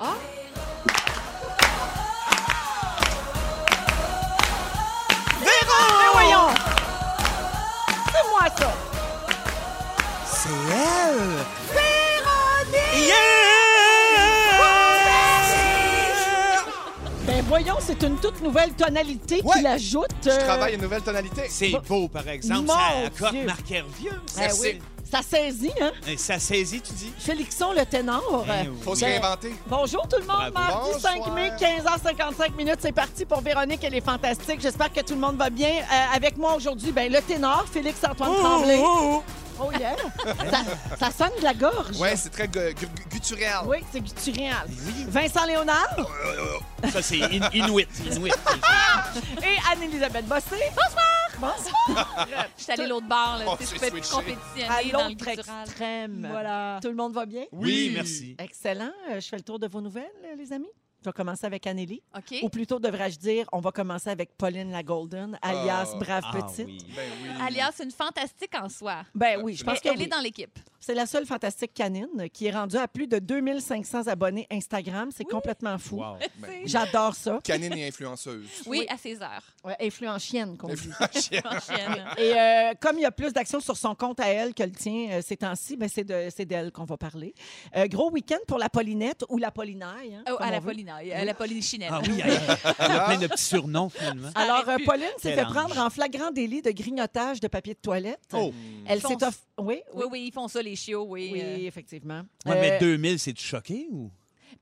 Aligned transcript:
Ah! 0.00 0.16
Mais 5.40 6.10
voyons! 6.12 6.48
C'est 8.12 8.30
moi, 8.30 8.46
ça! 8.58 8.72
C'est 10.26 10.48
elle! 10.72 11.46
Ben 17.26 17.44
voyons, 17.46 17.76
c'est 17.80 18.02
une 18.02 18.16
toute 18.16 18.40
nouvelle 18.42 18.72
tonalité 18.72 19.40
Ouais. 19.44 19.56
qu'il 19.56 19.66
ajoute. 19.66 20.06
Je 20.24 20.30
euh, 20.30 20.44
travaille 20.46 20.74
une 20.74 20.80
nouvelle 20.80 21.02
tonalité. 21.02 21.42
C'est 21.48 21.72
beau, 21.88 22.08
par 22.08 22.26
exemple. 22.28 22.62
Mon 22.66 22.74
ça 22.74 22.80
accorde 23.06 23.34
Dieu. 23.34 23.44
Marc 23.46 23.70
Hervieux. 23.70 24.10
ben 24.10 24.20
Merci. 24.38 24.78
Oui. 25.12 25.18
Ça 25.22 25.22
saisit, 25.28 25.72
hein? 25.80 25.90
Et 26.06 26.16
Ça 26.16 26.38
saisit, 26.38 26.80
tu 26.80 26.92
dis? 26.92 27.12
Félixon, 27.18 27.72
le 27.72 27.84
ténor. 27.84 28.44
Oui. 28.48 28.70
Faut 28.82 28.94
se 28.94 29.04
réinventer. 29.04 29.54
Bonjour 29.66 30.06
tout 30.08 30.18
le 30.20 30.26
monde, 30.26 30.52
Bravo. 30.52 30.76
mardi 30.88 31.00
5 31.00 31.16
Bonsoir. 31.18 31.34
mai, 31.34 31.52
15h55 31.58 32.56
minutes, 32.56 32.78
c'est 32.80 32.92
parti 32.92 33.24
pour 33.24 33.40
Véronique, 33.40 33.82
elle 33.82 33.94
est 33.94 34.04
fantastique. 34.04 34.60
J'espère 34.60 34.92
que 34.92 35.00
tout 35.00 35.14
le 35.14 35.20
monde 35.20 35.36
va 35.36 35.50
bien. 35.50 35.70
Euh, 35.80 36.16
avec 36.16 36.36
moi 36.36 36.54
aujourd'hui, 36.54 36.92
ben, 36.92 37.10
le 37.12 37.20
ténor, 37.22 37.64
Félix-Antoine 37.72 38.34
Tremblay. 38.36 38.80
Oh 39.62 39.70
yeah! 39.78 39.94
ça, 40.50 40.62
ça 40.98 41.10
sonne 41.26 41.36
de 41.38 41.44
la 41.44 41.52
gorge. 41.52 41.98
Ouais, 41.98 42.16
c'est 42.16 42.30
très 42.30 42.46
gu- 42.48 42.72
gu- 42.74 42.88
guttural. 43.10 43.64
Oui, 43.66 43.76
c'est 43.92 44.00
guttural. 44.00 44.66
Vincent 45.08 45.44
Léonard? 45.44 45.96
Ça, 46.90 47.02
c'est 47.02 47.20
in- 47.22 47.50
Inuit. 47.52 47.86
Inuit. 48.10 48.32
et 49.42 49.56
Anne-Élisabeth 49.70 50.26
Bossé. 50.26 50.56
Bonsoir! 50.74 51.19
Bonsoir! 51.40 52.26
Je 52.58 52.62
suis 52.62 52.72
allée 52.72 52.86
l'autre 52.86 53.08
bord, 53.08 53.36
là. 53.38 53.44
Oh, 53.48 53.56
tu 53.58 53.64
sais, 53.64 53.78
c'est 53.78 53.86
je 53.86 53.90
peux 53.90 53.96
être 53.98 54.04
switché. 54.04 54.34
compétitionner 54.34 54.68
À 54.68 54.92
dans 54.92 55.04
le 55.08 55.14
l'autre 55.14 55.28
extrême. 55.28 56.26
Voilà. 56.30 56.78
Tout 56.82 56.88
le 56.88 56.94
monde 56.94 57.12
va 57.14 57.24
bien? 57.26 57.44
Oui, 57.52 57.90
merci. 57.94 58.36
Excellent. 58.38 58.92
Euh, 59.10 59.20
Je 59.20 59.28
fais 59.28 59.36
le 59.36 59.42
tour 59.42 59.58
de 59.58 59.66
vos 59.66 59.80
nouvelles, 59.80 60.04
euh, 60.24 60.34
les 60.36 60.52
amis? 60.52 60.68
Je 61.02 61.08
vais 61.08 61.12
commencer 61.12 61.46
avec 61.46 61.66
Anneli. 61.66 62.02
OK. 62.16 62.38
Ou 62.42 62.48
plutôt, 62.50 62.78
devrais-je 62.78 63.18
dire, 63.18 63.46
on 63.52 63.60
va 63.60 63.72
commencer 63.72 64.10
avec 64.10 64.36
Pauline 64.36 64.70
la 64.70 64.82
Golden, 64.82 65.38
alias 65.40 65.92
Ah. 65.94 65.98
Brave 65.98 66.24
Ah, 66.26 66.32
Petite. 66.42 66.66
oui. 66.66 66.78
Ben 66.94 67.08
oui. 67.22 67.28
Alias, 67.40 67.80
une 67.82 67.90
fantastique 67.90 68.54
en 68.60 68.68
soi. 68.68 69.04
Ben 69.14 69.40
oui, 69.42 69.54
je 69.54 69.64
pense 69.64 69.76
Elle, 69.76 69.80
que 69.80 69.88
elle 69.88 69.96
oui. 69.98 70.04
est 70.04 70.08
dans 70.08 70.20
l'équipe. 70.20 70.58
C'est 70.82 70.94
la 70.94 71.04
seule 71.06 71.26
fantastique 71.26 71.74
canine 71.74 72.28
qui 72.32 72.46
est 72.46 72.50
rendue 72.50 72.76
à 72.78 72.88
plus 72.88 73.06
de 73.06 73.18
2500 73.18 74.06
abonnés 74.08 74.46
Instagram. 74.50 75.10
C'est 75.14 75.24
complètement 75.24 75.76
fou. 75.78 75.96
Wow. 75.96 76.16
Ben 76.38 76.48
oui. 76.50 76.62
J'adore 76.64 77.14
ça. 77.14 77.38
Canine 77.44 77.76
et 77.76 77.88
influenceuse. 77.88 78.46
Oui, 78.66 78.80
Oui. 78.80 78.86
à 78.88 78.96
ses 78.96 79.20
heures. 79.22 79.42
Ouais, 79.64 79.76
influencienne, 79.80 80.56
qu'on 80.56 80.68
dit. 80.68 80.88
En 81.00 81.20
chienne. 81.60 82.04
Et 82.18 82.32
euh, 82.34 82.72
comme 82.80 82.96
il 82.98 83.02
y 83.02 83.06
a 83.06 83.10
plus 83.12 83.32
d'actions 83.32 83.60
sur 83.60 83.76
son 83.76 83.94
compte 83.94 84.20
à 84.20 84.28
elle 84.28 84.54
que 84.54 84.62
le 84.62 84.72
tien 84.72 85.08
euh, 85.12 85.22
ces 85.22 85.36
temps-ci, 85.36 85.76
ben 85.76 85.88
c'est 85.88 86.04
de- 86.04 86.28
c'est 86.34 86.46
d'elle 86.46 86.72
qu'on 86.72 86.84
va 86.84 86.96
parler. 86.96 87.34
Euh, 87.76 87.86
gros 87.86 88.10
week-end 88.10 88.38
pour 88.48 88.58
la 88.58 88.68
Paulinette 88.70 89.24
ou 89.28 89.36
la 89.38 89.50
Paulinaille. 89.50 90.14
hein, 90.14 90.24
Oh, 90.30 90.36
à 90.38 90.50
la 90.50 90.60
veut. 90.60 90.66
Pauline, 90.98 91.12
à 91.12 91.24
la 91.24 91.34
Pauline 91.34 91.62
Chinelle. 91.62 91.90
Ah 91.92 92.00
oui, 92.06 92.20
elle, 92.22 92.32
elle 92.78 92.90
a 92.90 93.00
plein 93.06 93.18
de 93.18 93.26
petits 93.26 93.44
surnoms, 93.44 93.88
finalement. 93.88 94.30
Alors, 94.34 94.56
arrête 94.68 94.80
euh. 94.80 94.84
Pauline 94.84 95.06
s'est 95.18 95.34
fait 95.34 95.42
prendre 95.44 95.78
en 95.78 95.90
flagrant 95.90 96.30
délit 96.30 96.62
de 96.62 96.70
grignotage 96.70 97.40
de 97.40 97.48
papier 97.48 97.74
de 97.74 97.78
toilette. 97.80 98.20
Oh. 98.32 98.52
Elle 98.86 98.98
Ils 98.98 99.00
font 99.00 99.18
s'est 99.18 99.24
off... 99.24 99.38
Oui, 99.58 99.80
Oui, 99.94 100.04
oui, 100.10 100.24
ils 100.28 100.32
font 100.32 100.48
ça, 100.48 100.62
les 100.62 100.76
chiots, 100.76 101.04
oui. 101.08 101.30
oui, 101.32 101.40
Euh, 101.42 101.56
effectivement. 101.66 102.22
Ouais, 102.46 102.60
mais 102.60 102.72
Euh, 102.72 102.78
2000, 102.80 103.18
c'est-tu 103.18 103.44
choqué 103.44 103.86
ou? 103.90 104.10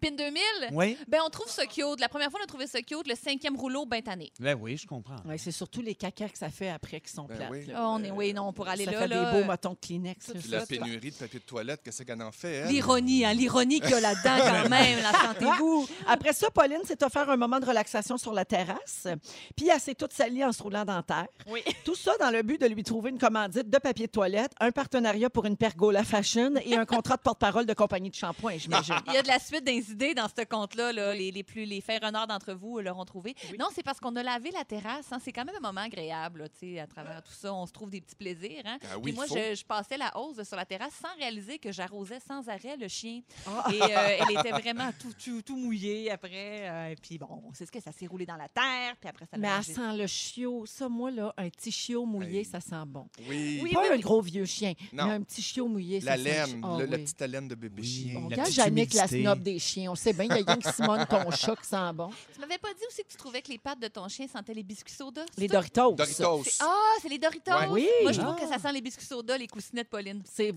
Pin 0.01 0.13
2000, 0.13 0.41
Oui. 0.73 0.97
ben 1.09 1.19
on 1.27 1.31
trouve 1.31 1.49
ça 1.49 1.67
cute. 1.67 1.99
La 2.01 2.09
première 2.09 2.31
fois, 2.31 2.39
on 2.41 2.45
a 2.45 2.47
trouvé 2.47 2.67
ça 2.67 2.81
cute. 2.83 3.07
Le 3.09 3.15
cinquième 3.15 3.57
rouleau, 3.57 3.85
ben 3.87 4.01
tanné. 4.03 4.33
Ben 4.39 4.57
oui, 4.61 4.77
je 4.77 4.87
comprends. 4.87 5.17
ouais, 5.25 5.39
c'est 5.39 5.51
surtout 5.51 5.83
les 5.83 5.95
cacas 5.95 6.29
que 6.29 6.39
ça 6.39 6.51
fait 6.51 6.69
après 6.71 7.01
qui 7.01 7.11
sont 7.13 7.25
Ben 7.25 7.37
plates. 7.37 7.51
oui. 7.51 7.67
Ah, 7.75 7.89
on 7.91 8.03
est, 8.05 8.11
oui, 8.11 8.33
non, 8.33 8.53
pour 8.53 8.69
aller 8.69 8.85
ça 8.85 8.93
là. 8.93 8.99
fait 9.01 9.09
là, 9.09 9.25
des 9.25 9.31
beaux 9.39 9.45
euh, 9.45 9.47
motons 9.47 9.73
de 9.73 9.79
Kleenex. 9.87 10.27
Puis 10.33 10.49
la 10.51 10.61
ça, 10.61 10.67
ça. 10.67 10.67
pénurie 10.67 11.11
de 11.11 11.17
papier 11.17 11.41
de 11.41 11.45
toilette, 11.45 11.81
qu'est-ce 11.85 12.03
qu'elle 12.03 12.23
en 12.23 12.31
fait, 12.33 12.53
elle? 12.55 12.69
L'ironie, 12.69 13.25
hein, 13.25 13.33
l'ironie 13.35 13.81
qu'il 13.81 13.91
y 13.91 13.95
a 13.95 14.01
là-dedans 14.01 14.37
quand 14.39 14.69
même, 14.71 15.01
la 15.03 15.13
sentez-vous. 15.13 15.89
Après 16.07 16.33
ça, 16.33 16.51
Pauline 16.51 16.85
s'est 16.85 17.03
offert 17.03 17.29
un 17.29 17.37
moment 17.37 17.59
de 17.61 17.67
relaxation 17.67 18.17
sur 18.19 18.33
la 18.33 18.45
terrasse. 18.45 19.09
Puis 19.57 19.69
elle 19.69 19.81
s'est 19.81 19.95
toute 19.95 20.13
salie 20.13 20.45
en 20.45 20.53
se 20.53 20.63
roulant 20.63 20.85
dans 20.85 21.03
terre. 21.03 21.27
Oui. 21.49 21.61
Tout 21.85 21.95
ça 21.95 22.13
dans 22.21 22.31
le 22.31 22.43
but 22.43 22.61
de 22.61 22.67
lui 22.67 22.83
trouver 22.85 23.11
une 23.11 23.19
commandite 23.19 23.69
de 23.69 23.79
papier 23.79 24.07
de 24.07 24.13
toilette, 24.13 24.53
un 24.61 24.71
partenariat 24.71 25.31
pour 25.31 25.45
une 25.47 25.57
pergola 25.57 26.05
fashion 26.05 26.55
et 26.65 26.77
un 26.77 26.85
contrat 26.87 27.17
de 27.17 27.23
porte-parole 27.23 27.67
de 27.67 27.75
compagnie 27.75 28.11
de 28.11 28.15
shampoing, 28.15 28.59
j'imagine. 28.59 28.95
Il 29.09 29.15
y 29.15 29.17
a 29.17 29.23
de 29.23 29.29
la 29.29 29.39
suite 29.39 29.65
des 29.89 29.93
idées 29.93 30.15
dans 30.15 30.29
ce 30.29 30.45
compte-là. 30.45 30.93
là. 30.93 31.15
Les, 31.15 31.31
les 31.31 31.43
plus 31.43 31.65
les 31.65 31.81
faits 31.81 32.03
renards 32.05 32.27
d'entre 32.27 32.53
vous 32.53 32.81
l'auront 32.81 33.05
trouvé. 33.05 33.35
Non, 33.59 33.67
c'est 33.75 33.83
parce 33.83 33.99
qu'on 34.01 34.15
a 34.17 34.23
lavé 34.23 34.51
la 34.51 34.65
terrasse. 34.65 35.07
hein. 35.13 35.19
C'est 35.25 35.33
quand 35.33 35.45
même 35.45 35.57
un 35.57 35.61
moment 35.67 35.81
agréable. 35.83 36.41
là, 36.43 36.49
tu 36.49 36.75
sais, 36.75 36.81
à 36.81 36.87
travers 36.87 37.23
tout 37.23 37.33
ça, 37.33 37.53
on 37.53 37.67
se 37.67 37.73
trouve 37.73 37.91
des 37.91 38.01
petits 38.01 38.17
plaisirs. 38.17 38.63
hein. 38.65 38.79
Ah 38.85 38.97
oui, 38.99 39.05
Puis 39.05 39.13
moi, 39.13 39.27
je, 39.27 39.55
je 39.55 39.65
passais 39.65 39.97
la 39.97 40.17
hausse 40.17 40.43
sur 40.43 40.57
la 40.57 40.65
terrasse 40.65 40.95
sans 41.01 41.15
réaliser 41.19 41.59
que 41.59 41.73
j'arrosais 41.73 42.21
sans 42.27 42.49
arrêt 42.49 42.77
le 42.77 42.89
chien. 42.89 43.21
Ah. 43.47 43.69
Et 43.73 43.81
euh, 43.83 43.87
elle 44.29 44.39
était 44.39 44.51
vraiment 44.61 44.91
tout, 45.01 45.13
tout, 45.23 45.43
tout 45.43 45.57
mouillée 45.57 46.11
après. 46.11 46.69
euh, 46.69 46.95
puis 47.01 47.19
bon, 47.19 47.43
c'est 47.55 47.67
ce 47.67 47.73
que 47.73 47.81
ça 47.81 47.93
s'est 47.93 48.07
roulé 48.07 48.27
dans 48.27 48.37
la 48.37 48.49
terre. 48.49 48.97
Puis 49.01 49.09
après, 49.09 49.27
ça 49.27 49.37
Mais 49.37 49.49
elle 49.49 49.65
sent 49.65 49.97
le 49.97 50.07
chiot. 50.07 50.65
Ça, 50.67 50.89
moi, 50.89 51.11
là, 51.11 51.33
un 51.37 51.49
petit 51.49 51.71
chiot 51.73 52.05
mouillé, 52.05 52.45
ça 52.45 52.61
sent 52.61 52.75
bon. 52.87 53.07
Oui. 53.29 53.61
Oui, 53.63 53.73
Pas 53.73 53.83
oui, 53.83 53.89
un 53.91 53.97
oui. 53.97 54.01
gros 54.01 54.21
vieux 54.21 54.45
chien, 54.45 54.75
Non. 54.93 55.07
mais 55.07 55.13
un 55.15 55.23
petit 55.23 55.43
chiot 55.43 55.69
mouillé, 55.69 56.01
La 56.01 56.17
ça 56.17 56.23
sent... 56.23 56.23
laine, 56.25 56.61
Ah 56.65 56.77
le- 56.79 56.87
la 56.87 56.99
petite 56.99 57.21
haleine 57.23 57.49
de 57.49 57.55
bébé 57.55 57.83
Oui. 57.83 57.87
chien. 57.89 58.21
On 58.25 58.29
La 58.29 58.37
la 58.37 59.07
snob 59.09 59.43
des 59.43 59.59
chiens. 59.59 59.78
On 59.87 59.95
sait 59.95 60.15
bien, 60.15 60.25
il 60.25 60.29
y 60.31 60.33
a 60.33 60.37
rien 60.53 60.57
que 60.59 60.73
Simone, 60.73 61.05
ton 61.09 61.31
chat, 61.33 61.55
qui 61.57 61.67
sent 61.67 61.77
bon. 61.93 62.09
Tu 62.33 62.41
m'avais 62.41 62.57
pas 62.59 62.73
dit 62.73 62.85
aussi 62.89 63.03
que 63.05 63.09
tu 63.11 63.17
trouvais 63.19 63.43
que 63.43 63.49
les 63.51 63.59
pattes 63.59 63.79
de 63.81 63.89
ton 63.89 64.09
chien 64.09 64.27
sentaient 64.27 64.55
les 64.55 64.63
biscuits 64.63 64.95
soda? 64.95 65.25
Les? 65.37 65.47
Doritos. 65.47 65.93
Doritos. 65.93 66.43
Ah, 66.61 66.95
c'est 67.03 67.09
les 67.11 67.19
Doritos! 67.19 67.53
Ouais. 67.53 67.67
Oui. 67.69 67.89
Moi, 68.03 68.13
je 68.13 68.21
trouve 68.21 68.37
Ah. 68.39 68.41
que 68.41 68.49
ça 68.49 68.59
sent 68.59 68.73
les 68.73 68.81
biscuits 68.81 69.05
soda, 69.07 69.37
les 69.37 69.47
coussinets 69.47 69.85
de 69.85 69.89
Pauline. 69.89 70.23
C'est 70.25 70.53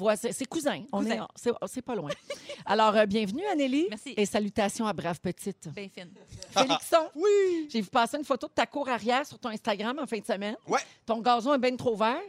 cousin. 0.50 0.84
On 0.94 1.00
Cousin. 1.04 1.16
est, 1.16 1.20
c'est, 1.36 1.52
c'est 1.68 1.82
pas 1.82 1.96
loin. 1.96 2.10
Alors, 2.66 2.96
euh, 2.96 3.06
bienvenue, 3.06 3.46
Anneli. 3.52 3.88
Merci. 3.90 4.14
Et 4.16 4.26
salutations 4.26 4.86
à 4.88 4.94
Brave 4.94 5.20
Petite. 5.20 5.68
Bien 5.74 5.90
fine. 5.94 6.12
Félixon, 6.52 7.10
Oui. 7.16 7.68
j'ai 7.72 7.82
vu 7.82 7.90
passer 7.90 8.18
une 8.18 8.24
photo 8.26 8.48
de 8.48 8.54
ta 8.54 8.66
cour 8.66 8.88
arrière 8.88 9.26
sur 9.26 9.38
ton 9.40 9.50
Instagram 9.50 10.00
en 10.00 10.06
fin 10.08 10.20
de 10.20 10.26
semaine. 10.26 10.56
Ouais. 10.68 10.80
Ton 11.06 11.20
gazon 11.20 11.54
est 11.54 11.58
bien 11.58 11.76
trop 11.76 11.96
vert. 11.96 12.22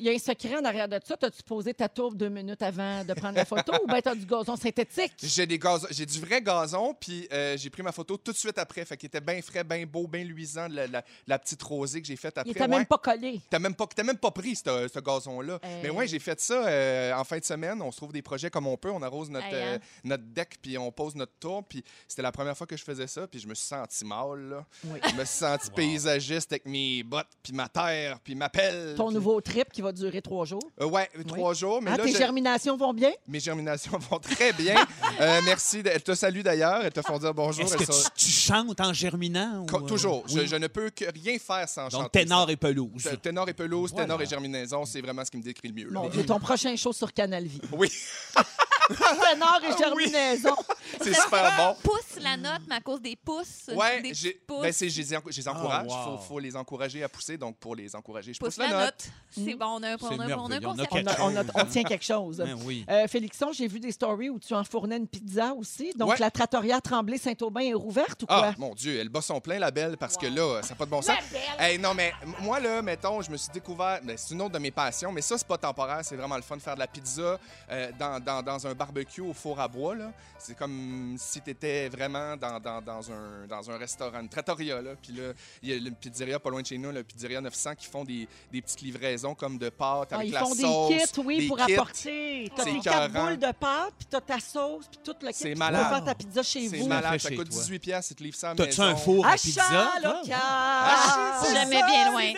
Il 0.00 0.06
y 0.06 0.08
a 0.08 0.12
un 0.12 0.18
secret 0.18 0.56
en 0.56 0.64
arrière 0.64 0.88
de 0.88 0.98
ça. 1.04 1.14
T'as-tu 1.14 1.42
posé 1.42 1.74
ta 1.74 1.86
tourbe 1.86 2.16
deux 2.16 2.30
minutes 2.30 2.62
avant 2.62 3.04
de 3.04 3.12
prendre 3.12 3.36
la 3.36 3.44
photo 3.44 3.72
ou 3.84 3.86
bien 3.86 4.00
t'as 4.00 4.14
du 4.14 4.24
gazon 4.24 4.56
synthétique? 4.56 5.12
J'ai 5.22 5.46
des 5.46 5.58
gazons, 5.58 5.86
j'ai 5.90 6.06
du 6.06 6.18
vrai 6.20 6.40
gazon, 6.40 6.94
puis 6.98 7.28
euh, 7.30 7.54
j'ai 7.58 7.68
pris 7.68 7.82
ma 7.82 7.92
photo 7.92 8.16
tout 8.16 8.32
de 8.32 8.36
suite 8.36 8.56
après. 8.56 8.82
Fait 8.86 8.96
qu'il 8.96 9.08
était 9.08 9.20
bien 9.20 9.42
frais, 9.42 9.62
bien 9.62 9.84
beau, 9.84 10.06
bien 10.06 10.24
luisant, 10.24 10.68
la, 10.70 10.86
la- 10.86 11.04
la 11.26 11.38
petite 11.38 11.62
rosée 11.62 12.00
que 12.00 12.06
j'ai 12.06 12.16
faite 12.16 12.38
après. 12.38 12.50
Il 12.50 12.54
t'a 12.54 12.64
Ouais. 12.64 12.68
même 12.78 12.86
pas 12.86 12.96
collé. 12.96 13.40
T'as 13.50 13.58
même 13.58 13.74
pas, 13.74 13.86
t'as 13.94 14.02
même 14.02 14.16
pas 14.16 14.30
pris 14.30 14.56
ce, 14.56 14.88
ce 14.92 14.98
gazon-là. 15.00 15.58
Hey. 15.62 15.82
Mais 15.82 15.90
ouais, 15.90 16.08
j'ai 16.08 16.18
fait 16.18 16.40
ça 16.40 16.66
euh, 16.66 17.12
en 17.12 17.24
fin 17.24 17.38
de 17.38 17.44
semaine. 17.44 17.82
On 17.82 17.92
se 17.92 17.98
trouve 17.98 18.12
des 18.12 18.22
projets 18.22 18.48
comme 18.48 18.66
on 18.66 18.78
peut. 18.78 18.90
On 18.90 19.02
arrose 19.02 19.28
notre, 19.28 19.46
Hey, 19.48 19.54
euh, 19.54 19.74
hein. 19.76 19.78
notre 20.04 20.24
deck, 20.24 20.56
puis 20.62 20.78
on 20.78 20.90
pose 20.90 21.14
notre 21.14 21.34
tour. 21.38 21.62
Puis 21.68 21.84
c'était 22.08 22.22
la 22.22 22.32
première 22.32 22.56
fois 22.56 22.66
que 22.66 22.76
je 22.76 22.84
faisais 22.84 23.06
ça, 23.06 23.26
puis 23.26 23.38
je 23.38 23.46
me 23.46 23.54
suis 23.54 23.66
senti 23.66 24.04
mal. 24.06 24.40
Là. 24.48 24.64
Oui. 24.84 24.98
Je 25.10 25.14
me 25.14 25.24
suis 25.26 25.36
senti 25.38 25.70
paysagiste 25.70 26.52
avec 26.52 26.64
mes 26.64 27.02
bottes, 27.02 27.28
puis 27.42 27.52
ma 27.52 27.68
terre, 27.68 28.18
puis 28.24 28.34
ma 28.34 28.48
pelle. 28.48 28.94
Ton 28.96 29.10
nouveau 29.10 29.40
trip 29.42 29.70
qui 29.70 29.82
va 29.82 29.89
durer 29.92 30.22
trois 30.22 30.44
jours. 30.44 30.62
Euh, 30.80 30.86
ouais, 30.86 31.08
trois 31.26 31.54
jours. 31.54 31.80
Mais 31.82 31.90
Ah, 31.92 31.96
là, 31.98 32.04
tes 32.04 32.12
je- 32.12 32.18
germinations 32.18 32.76
vont 32.76 32.92
bien? 32.94 33.10
mes 33.28 33.40
germinations 33.40 33.98
vont 34.10 34.18
très 34.18 34.52
bien. 34.52 34.76
Euh, 35.20 35.40
merci. 35.44 35.82
de- 35.82 35.88
Elles 35.90 36.02
te 36.02 36.14
saluent 36.14 36.42
d'ailleurs. 36.42 36.80
Elles 36.84 36.92
te 36.92 37.02
font 37.02 37.18
dire 37.18 37.34
bonjour. 37.34 37.64
Est-ce 37.64 37.76
que 37.76 37.84
sont- 37.84 38.10
tu, 38.16 38.24
tu 38.26 38.30
chantes 38.30 38.80
en 38.80 38.92
germinant? 38.92 39.64
ou, 39.70 39.76
euh, 39.76 39.80
Toujours. 39.80 40.24
Je, 40.28 40.40
oui? 40.40 40.46
je 40.46 40.56
ne 40.56 40.66
peux 40.66 40.90
que 40.90 41.04
rien 41.12 41.38
faire 41.38 41.68
sans 41.68 41.84
Donc, 41.88 42.02
chanter. 42.02 42.20
ténor 42.20 42.50
et 42.50 42.56
pelouse. 42.56 43.08
Ténor 43.22 43.48
et 43.48 43.54
pelouse, 43.54 43.90
Voilà. 43.90 44.06
ténor 44.06 44.22
et 44.22 44.26
germinaison, 44.26 44.84
c'est 44.84 45.00
vraiment 45.00 45.24
ce 45.24 45.30
qui 45.30 45.36
me 45.38 45.42
décrit 45.42 45.68
le 45.68 45.74
mieux. 45.74 45.90
là. 45.90 46.00
Mon 46.00 46.08
Dieu, 46.08 46.24
ton 46.24 46.38
prochain 46.40 46.74
show 46.76 46.92
sur 46.92 47.12
Canal 47.12 47.44
Vie. 47.44 47.60
Oui, 47.72 47.90
Ténor 48.88 49.60
et 49.62 49.66
Ah 49.68 49.70
oui. 49.70 49.74
germinaison. 49.78 50.56
c'est 51.00 51.14
super 51.14 51.52
bon. 51.56 51.76
Pousse 51.82 52.09
la 52.22 52.36
note, 52.36 52.62
mais 52.68 52.76
à 52.76 52.80
cause 52.80 53.00
des 53.00 53.16
pouces. 53.16 53.68
Ouais, 53.74 54.00
des 54.02 54.14
j'ai, 54.14 54.30
petits 54.32 54.44
pouces. 54.46 54.62
ben 54.62 54.72
c'est, 54.72 54.88
je 54.88 55.00
les, 55.02 55.18
je 55.28 55.36
les 55.36 55.48
encourage. 55.48 55.86
Il 55.88 55.92
Oh, 55.92 56.10
wow. 56.10 56.16
faut, 56.18 56.22
faut 56.24 56.38
les 56.38 56.56
encourager 56.56 57.02
à 57.02 57.08
pousser. 57.08 57.36
Donc, 57.36 57.56
pour 57.58 57.74
les 57.76 57.94
encourager, 57.96 58.32
je 58.34 58.38
pousse, 58.38 58.56
pousse 58.56 58.58
la 58.68 58.84
note. 58.86 59.08
Mm. 59.36 59.44
C'est 59.44 59.54
bon, 59.54 59.66
on 59.66 59.82
a 59.82 59.92
un, 59.92 59.96
on 60.00 60.18
a, 60.20 60.24
a 60.24 61.22
un 61.22 61.36
a 61.54 61.64
tient 61.64 61.82
quelque 61.84 62.04
chose. 62.04 62.36
Ben 62.38 62.56
oui. 62.64 62.84
Euh, 62.88 63.06
Félixon, 63.08 63.52
j'ai 63.52 63.66
vu 63.68 63.80
des 63.80 63.92
stories 63.92 64.30
où 64.30 64.38
tu 64.38 64.54
enfournais 64.54 64.96
une 64.96 65.08
pizza 65.08 65.52
aussi. 65.54 65.92
Donc, 65.96 66.10
Ouais. 66.10 66.16
la 66.18 66.30
trattoria 66.30 66.80
Tremblay-Saint-Aubin 66.80 67.60
est 67.60 67.74
rouverte 67.74 68.22
ou 68.22 68.26
quoi? 68.26 68.46
Ah, 68.46 68.54
mon 68.58 68.74
Dieu, 68.74 68.98
elle 68.98 69.08
bat 69.08 69.20
son 69.22 69.40
plein, 69.40 69.58
la 69.58 69.70
belle, 69.70 69.96
parce 69.96 70.16
que 70.16 70.26
là, 70.26 70.62
ça 70.62 70.70
n'a 70.70 70.74
pas 70.74 70.84
de 70.86 70.90
bon 70.90 71.02
sens. 71.02 71.16
Hey, 71.58 71.78
non, 71.78 71.94
mais 71.94 72.12
moi, 72.40 72.58
là, 72.60 72.82
mettons, 72.82 73.22
je 73.22 73.30
me 73.30 73.36
suis 73.36 73.50
découvert, 73.52 74.00
ben, 74.02 74.16
c'est 74.16 74.34
une 74.34 74.42
autre 74.42 74.52
de 74.54 74.58
mes 74.58 74.70
passions, 74.70 75.12
mais 75.12 75.22
ça, 75.22 75.38
c'est 75.38 75.46
pas 75.46 75.58
temporaire, 75.58 76.00
c'est 76.02 76.16
vraiment 76.16 76.36
le 76.36 76.42
fun 76.42 76.56
de 76.56 76.62
faire 76.62 76.74
de 76.74 76.80
la 76.80 76.86
pizza 76.86 77.38
euh, 77.70 77.90
dans, 77.98 78.18
dans- 78.20 78.42
dans 78.42 78.66
un 78.66 78.74
barbecue 78.74 79.20
au 79.20 79.32
four 79.32 79.60
à 79.60 79.68
bois, 79.68 79.94
là. 79.94 80.12
C'est 80.38 80.56
comme 80.56 81.14
si 81.18 81.40
tu 81.40 81.50
étais 81.50 81.88
vraiment 81.88 82.09
dans, 82.10 82.60
dans- 82.60 82.80
dans 82.82 83.12
un, 83.12 83.46
dans 83.48 83.70
un 83.70 83.76
restaurant, 83.78 84.20
une 84.20 84.28
trattoria, 84.28 84.80
là. 84.82 84.90
Puis 85.00 85.12
là, 85.12 85.32
il 85.62 85.68
y 85.68 85.72
a 85.72 85.76
une 85.76 85.94
pizzeria 85.94 86.38
pas 86.38 86.50
loin 86.50 86.62
de 86.62 86.66
chez 86.66 86.78
nous, 86.78 86.90
la 86.90 87.02
pizzeria 87.02 87.40
900, 87.40 87.74
qui 87.76 87.86
font 87.86 88.04
des, 88.04 88.26
des 88.52 88.60
petites 88.62 88.80
livraisons 88.82 89.34
comme 89.34 89.58
de 89.58 89.68
pâtes 89.68 90.08
Ah, 90.12 90.16
avec 90.16 90.28
ils 90.28 90.32
la 90.32 90.40
font 90.40 90.54
sauce. 90.54 90.88
des 90.90 90.98
kits, 90.98 91.20
oui, 91.24 91.38
des 91.40 91.46
pour 91.48 91.56
kits. 91.58 91.74
apporter. 91.74 92.52
T'as 92.56 92.64
C'est 92.64 92.72
tes 92.72 92.80
quatre 92.80 93.12
boules 93.12 93.38
de 93.38 93.52
pâte, 93.52 93.92
puis 93.98 94.06
t'as 94.10 94.20
ta 94.20 94.38
sauce, 94.40 94.86
puis 94.88 95.00
tout 95.04 95.16
le 95.22 95.28
kit. 95.28 95.34
C'est 95.34 95.44
puis 95.44 95.52
Tu 95.54 95.58
malade. 95.58 95.82
peux 95.88 95.94
faire 95.96 96.04
ta 96.04 96.14
pizza 96.14 96.42
chez 96.42 96.68
C'est 96.68 96.76
vous. 96.78 96.86
malade, 96.88 97.12
fait 97.12 97.18
ça 97.18 97.28
coûte 97.36 97.50
toi. 97.50 97.60
18 97.62 97.78
pièces, 97.78 98.10
ils 98.10 98.14
te 98.16 98.22
livrent 98.22 98.36
ça 98.38 98.50
à 98.50 98.54
la 98.54 98.64
T'as-tu 98.66 98.80
un 98.80 98.96
four 98.96 99.26
à 99.26 99.30
Achat 99.30 99.42
pizza? 99.42 99.90
local. 100.02 100.36
Ah, 100.40 101.42
Jamais 101.52 101.82
bien 101.84 102.10
loin. 102.10 102.32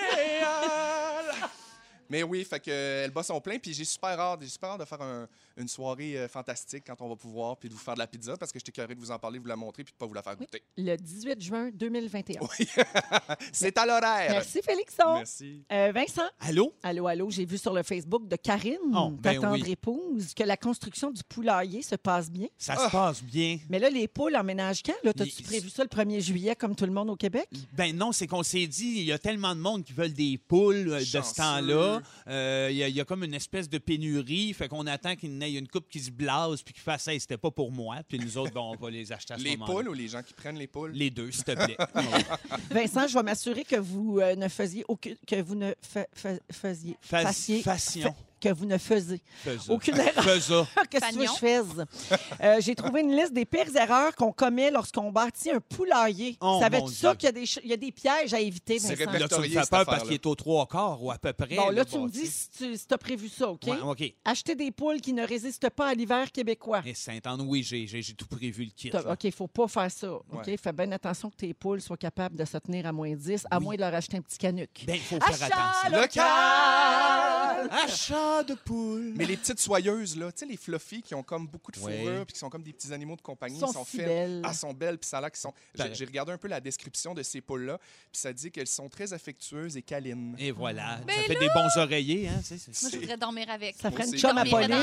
Mais 2.11 2.23
oui, 2.23 2.45
fait 2.45 2.61
que 2.61 2.71
euh, 2.71 3.05
elle 3.07 3.11
bat 3.11 3.23
son 3.23 3.41
plein, 3.41 3.59
puis 3.59 3.73
j'ai 3.73 3.87
super 3.87 4.21
hâte, 4.21 4.41
j'ai 4.43 4.49
super 4.49 4.71
hâte 4.73 4.81
de 4.81 4.85
faire 4.85 5.01
un- 5.01 5.27
une 5.57 5.69
soirée 5.69 6.19
euh, 6.19 6.29
fantastique 6.29 6.85
quand 6.87 7.01
on 7.01 7.09
va 7.09 7.17
pouvoir, 7.17 7.57
puis 7.57 7.69
de 7.69 7.75
vous 7.75 7.81
faire 7.81 7.95
de 7.95 7.99
la 8.01 8.07
pizza, 8.07 8.37
parce 8.37 8.53
que 8.53 8.59
j'étais 8.59 8.73
curieux 8.73 8.95
de 8.95 9.01
vous 9.01 9.11
en 9.11 9.19
parler, 9.19 9.39
de 9.39 9.43
vous 9.43 9.49
la 9.49 9.57
montrer, 9.57 9.85
puis 9.85 9.93
de 9.93 9.97
pas 9.99 10.07
vous 10.07 10.15
la 10.15 10.23
faire 10.23 10.37
goûter. 10.37 10.63
Le 10.77 10.97
18 10.97 11.41
juin 11.43 11.71
2021. 11.73 12.41
C'est 13.53 13.77
à 13.79 13.87
l'horaire. 13.87 14.31
Merci, 14.31 14.61
Félixon. 14.63 15.15
Merci. 15.17 15.65
Euh, 15.73 15.93
Vincent, 15.95 16.23
Allô? 16.41 16.73
allô, 16.83 17.07
allô, 17.07 17.31
j'ai 17.31 17.45
vu 17.45 17.59
sur 17.59 17.73
le 17.73 17.83
Facebook 17.83 18.27
de 18.29 18.37
Karine, 18.37 18.79
Oh, 18.95 19.13
ta 19.23 19.33
ben 19.33 19.41
tendre 19.41 19.63
oui. 19.65 19.73
épouse, 19.73 20.35
que 20.35 20.43
la 20.45 20.57
construction 20.57 21.11
du 21.11 21.23
poulailler 21.25 21.83
se 21.83 21.95
passe 21.97 22.31
bien. 22.31 22.49
Ça 22.59 22.75
Ah! 22.79 22.87
se 22.87 22.93
passe 22.93 23.23
bien. 23.23 23.59
Mais 23.69 23.79
là, 23.79 23.91
les 23.91 24.09
poules 24.09 24.37
emménagent 24.37 24.83
quand? 24.83 24.95
Là, 25.05 25.13
T'as-tu 25.13 25.43
prévu 25.43 25.69
ça 25.71 25.83
le 25.83 25.89
1er 25.89 26.21
juillet 26.21 26.57
comme 26.57 26.75
tout 26.75 26.87
le 26.87 26.93
monde 26.93 27.11
au 27.11 27.17
Québec? 27.17 27.49
Ben 27.73 27.97
non, 27.97 28.13
c'est 28.13 28.27
qu'on 28.27 28.43
s'est 28.43 28.67
dit, 28.67 28.95
il 28.99 29.05
y 29.05 29.13
a 29.13 29.19
tellement 29.19 29.55
de 29.55 29.61
monde 29.61 29.85
qui 29.85 29.93
veulent 29.93 30.13
des 30.13 30.39
poules 30.39 30.89
euh, 30.91 30.99
de 31.01 31.05
ce 31.05 31.35
temps-là. 31.35 32.01
Euh, 32.29 32.69
Il 32.71 32.77
y, 32.77 32.83
a- 32.83 32.89
il 32.89 32.95
y 32.95 33.01
a 33.01 33.05
comme 33.05 33.25
une 33.25 33.35
espèce 33.35 33.69
de 33.69 33.79
pénurie. 33.79 34.53
Fait 34.55 34.69
qu'on 34.69 34.87
attend 34.87 35.17
qu'il 35.17 35.37
y 35.49 35.53
en 35.55 35.57
ait 35.57 35.59
une 35.61 35.69
coupe 35.69 35.89
qui 35.89 36.01
se 36.01 36.11
blase 36.11 36.63
puis 36.63 36.75
qui 36.75 36.81
fasse 36.81 37.07
Hey, 37.09 37.21
c'était 37.21 37.37
pas 37.39 37.51
pour 37.51 37.71
moi. 37.73 37.97
Puis 38.09 38.19
nous 38.19 38.39
autres, 38.39 38.53
ben, 38.53 38.61
on 38.61 38.77
va 38.77 38.91
les 38.91 39.11
acheter 39.13 39.35
à 39.35 39.39
ce 39.39 39.43
Les 39.45 39.57
poules 39.57 39.89
ou 39.89 39.93
les 39.93 40.09
gens 40.09 40.23
qui 40.23 40.33
prennent 40.35 40.59
les 40.59 40.67
poules? 40.67 40.93
Les 40.93 41.11
deux, 41.11 41.31
s'il 41.31 41.45
te 41.45 41.53
plaît. 41.53 41.77
Vincent, 42.71 43.07
je 43.09 43.15
vais 43.15 43.23
m'assurer 43.23 43.65
que 43.65 43.77
vous 43.77 44.19
euh, 44.21 44.35
ne 44.37 44.49
faisiez 44.49 44.85
aucune, 44.89 45.17
que 45.27 45.41
vous 45.43 45.55
ne 45.55 45.73
fa- 45.81 46.07
fa- 46.15 46.39
faisiez, 46.51 46.97
Fas- 47.01 47.23
fassiez- 47.23 47.63
fassion. 47.63 48.15
Que 48.43 48.53
vous 48.53 48.67
ne 48.67 48.77
faisiez 48.79 49.23
Fais 49.45 49.57
aucune 49.69 49.97
erreur. 49.99 50.25
Fais. 50.25 50.41
Qu'est-ce 50.91 51.07
que 51.07 51.13
tu 51.13 51.19
veux 51.19 51.25
que 51.27 51.31
je 51.33 51.37
fasse? 51.39 52.19
Euh, 52.43 52.57
J'ai 52.61 52.75
trouvé 52.75 53.01
une 53.03 53.17
liste 53.17 53.33
des 53.33 53.45
pires 53.45 53.75
erreurs 53.77 54.15
qu'on 54.17 54.33
commet 54.33 54.71
lorsqu'on 54.71 55.13
bâtit 55.13 55.51
un 55.51 55.61
poulailler. 55.61 56.37
Oh, 56.41 56.59
Savais-tu 56.61 56.93
ça 56.93 57.15
qu'il 57.15 57.27
y, 57.27 57.29
a 57.29 57.33
des 57.33 57.47
ch- 57.47 57.61
il 57.65 57.71
y 57.71 57.73
a 57.73 57.77
des 57.77 57.93
pièges 57.93 58.35
à 58.35 58.41
éviter, 58.41 58.79
C'est 58.79 58.95
Vincent? 58.97 59.13
Là, 59.19 59.29
tu 59.29 59.35
me 59.37 59.43
fais 59.45 59.49
cette 59.61 59.71
peur 59.71 59.85
parce 59.85 59.89
affaire-là. 59.89 60.03
qu'il 60.05 60.15
est 60.15 60.27
au 60.27 60.35
trois 60.35 60.67
quarts 60.67 61.03
ou 61.03 61.11
à 61.11 61.19
peu 61.19 61.33
près. 61.33 61.55
Bon, 61.57 61.71
là, 61.71 61.85
tu 61.85 61.99
me 61.99 62.09
dis 62.09 62.27
si 62.27 62.49
tu 62.87 62.95
as 62.95 62.99
prévu 62.99 63.29
ça, 63.29 63.49
OK? 63.51 63.63
Ouais, 63.67 63.79
OK. 63.83 64.03
Acheter 64.25 64.55
des 64.55 64.71
poules 64.73 65.01
qui 65.01 65.13
ne 65.13 65.27
résistent 65.27 65.71
pas 65.71 65.89
à 65.89 65.95
l'hiver 65.95 66.31
québécois. 66.33 66.83
Et 66.85 66.95
Saint-Anne, 66.95 67.43
oui, 67.47 67.63
j'ai 67.63 67.87
j'ai- 67.87 68.03
j'ai 68.03 68.15
tout 68.15 68.27
prévu 68.27 68.65
le 68.65 68.71
kit. 68.71 68.91
T'as- 68.91 69.03
là. 69.03 69.13
OK, 69.13 69.25
il 69.25 69.33
faut 69.33 69.47
pas 69.49 69.69
faire 69.69 69.91
ça. 69.91 70.13
OK? 70.13 70.47
Ouais. 70.47 70.57
Fais 70.57 70.73
bien 70.73 70.91
attention 70.93 71.31
que 71.31 71.37
tes 71.37 71.55
poules 71.55 71.81
soient 71.81 71.97
capables 71.97 72.37
de 72.37 72.45
se 72.45 72.59
tenir 72.59 72.87
à 72.87 72.93
moins 72.93 73.15
10, 73.15 73.47
à 73.51 73.59
Oui. 73.59 73.65
moins 73.65 73.75
de 73.77 73.81
leur 73.81 73.95
acheter 73.95 74.17
un 74.17 74.23
petit 74.23 74.39
canuc. 74.39 74.85
Ben, 74.87 74.95
il 74.97 75.01
faut 75.01 75.21
faire 75.21 75.29
Achat 75.29 75.47
attention. 75.47 76.01
local! 76.01 77.02
Achat 77.71 78.43
de 78.45 78.55
poules. 78.55 79.13
Mais 79.17 79.25
les 79.27 79.37
petites 79.37 79.61
soyeuses, 79.61 80.17
là, 80.17 80.31
tu 80.33 80.41
sais, 80.41 80.47
les 80.47 80.57
fluffy 80.57 81.03
qui 81.03 81.15
ont 81.15 81.23
comme 81.23 81.47
beaucoup 81.47 81.71
de 81.73 81.79
Oui. 81.81 81.99
fourrure 81.99 82.27
puis 82.27 82.33
qui 82.35 82.39
sont 82.39 82.51
comme 82.51 82.63
des 82.63 82.73
petits 82.73 82.93
animaux 82.93 83.17
de 83.17 83.21
compagnie, 83.23 83.59
Sont 83.59 83.69
ils 83.71 83.75
sont 83.75 83.85
si 83.85 83.97
faits. 83.99 84.07
belles. 84.07 84.43
Ah, 84.45 84.53
sont 84.53 84.73
belles, 84.73 84.99
puis 84.99 85.09
ça 85.09 85.21
l'air 85.21 85.31
qu'ils 85.31 85.41
sont. 85.41 85.53
J'ai 85.75 85.79
Pareil. 85.79 85.95
j'ai 85.95 86.05
regardé 86.05 86.33
un 86.33 86.39
peu 86.39 86.49
la 86.49 86.61
description 86.61 87.15
de 87.15 87.23
ces 87.23 87.41
poules-là, 87.41 87.79
puis 87.79 88.21
ça 88.21 88.33
dit 88.33 88.51
qu'elles 88.51 88.67
sont 88.67 88.89
très 88.89 89.13
affectueuses 89.13 89.77
et 89.77 89.83
câlines. 89.83 90.35
Et 90.39 90.51
voilà. 90.51 91.01
Mais 91.07 91.15
ça 91.17 91.23
fait 91.23 91.39
des 91.39 91.49
bons 91.49 91.81
oreillers, 91.81 92.29
hein? 92.29 92.41
Moi, 92.51 92.91
je 92.93 92.99
voudrais 92.99 93.17
dormir 93.17 93.51
avec. 93.51 93.77
Ça 93.81 93.91
ferait 93.91 94.07
une 94.07 94.19
chum 94.19 94.37
à 94.39 94.45
Pauline. 94.45 94.73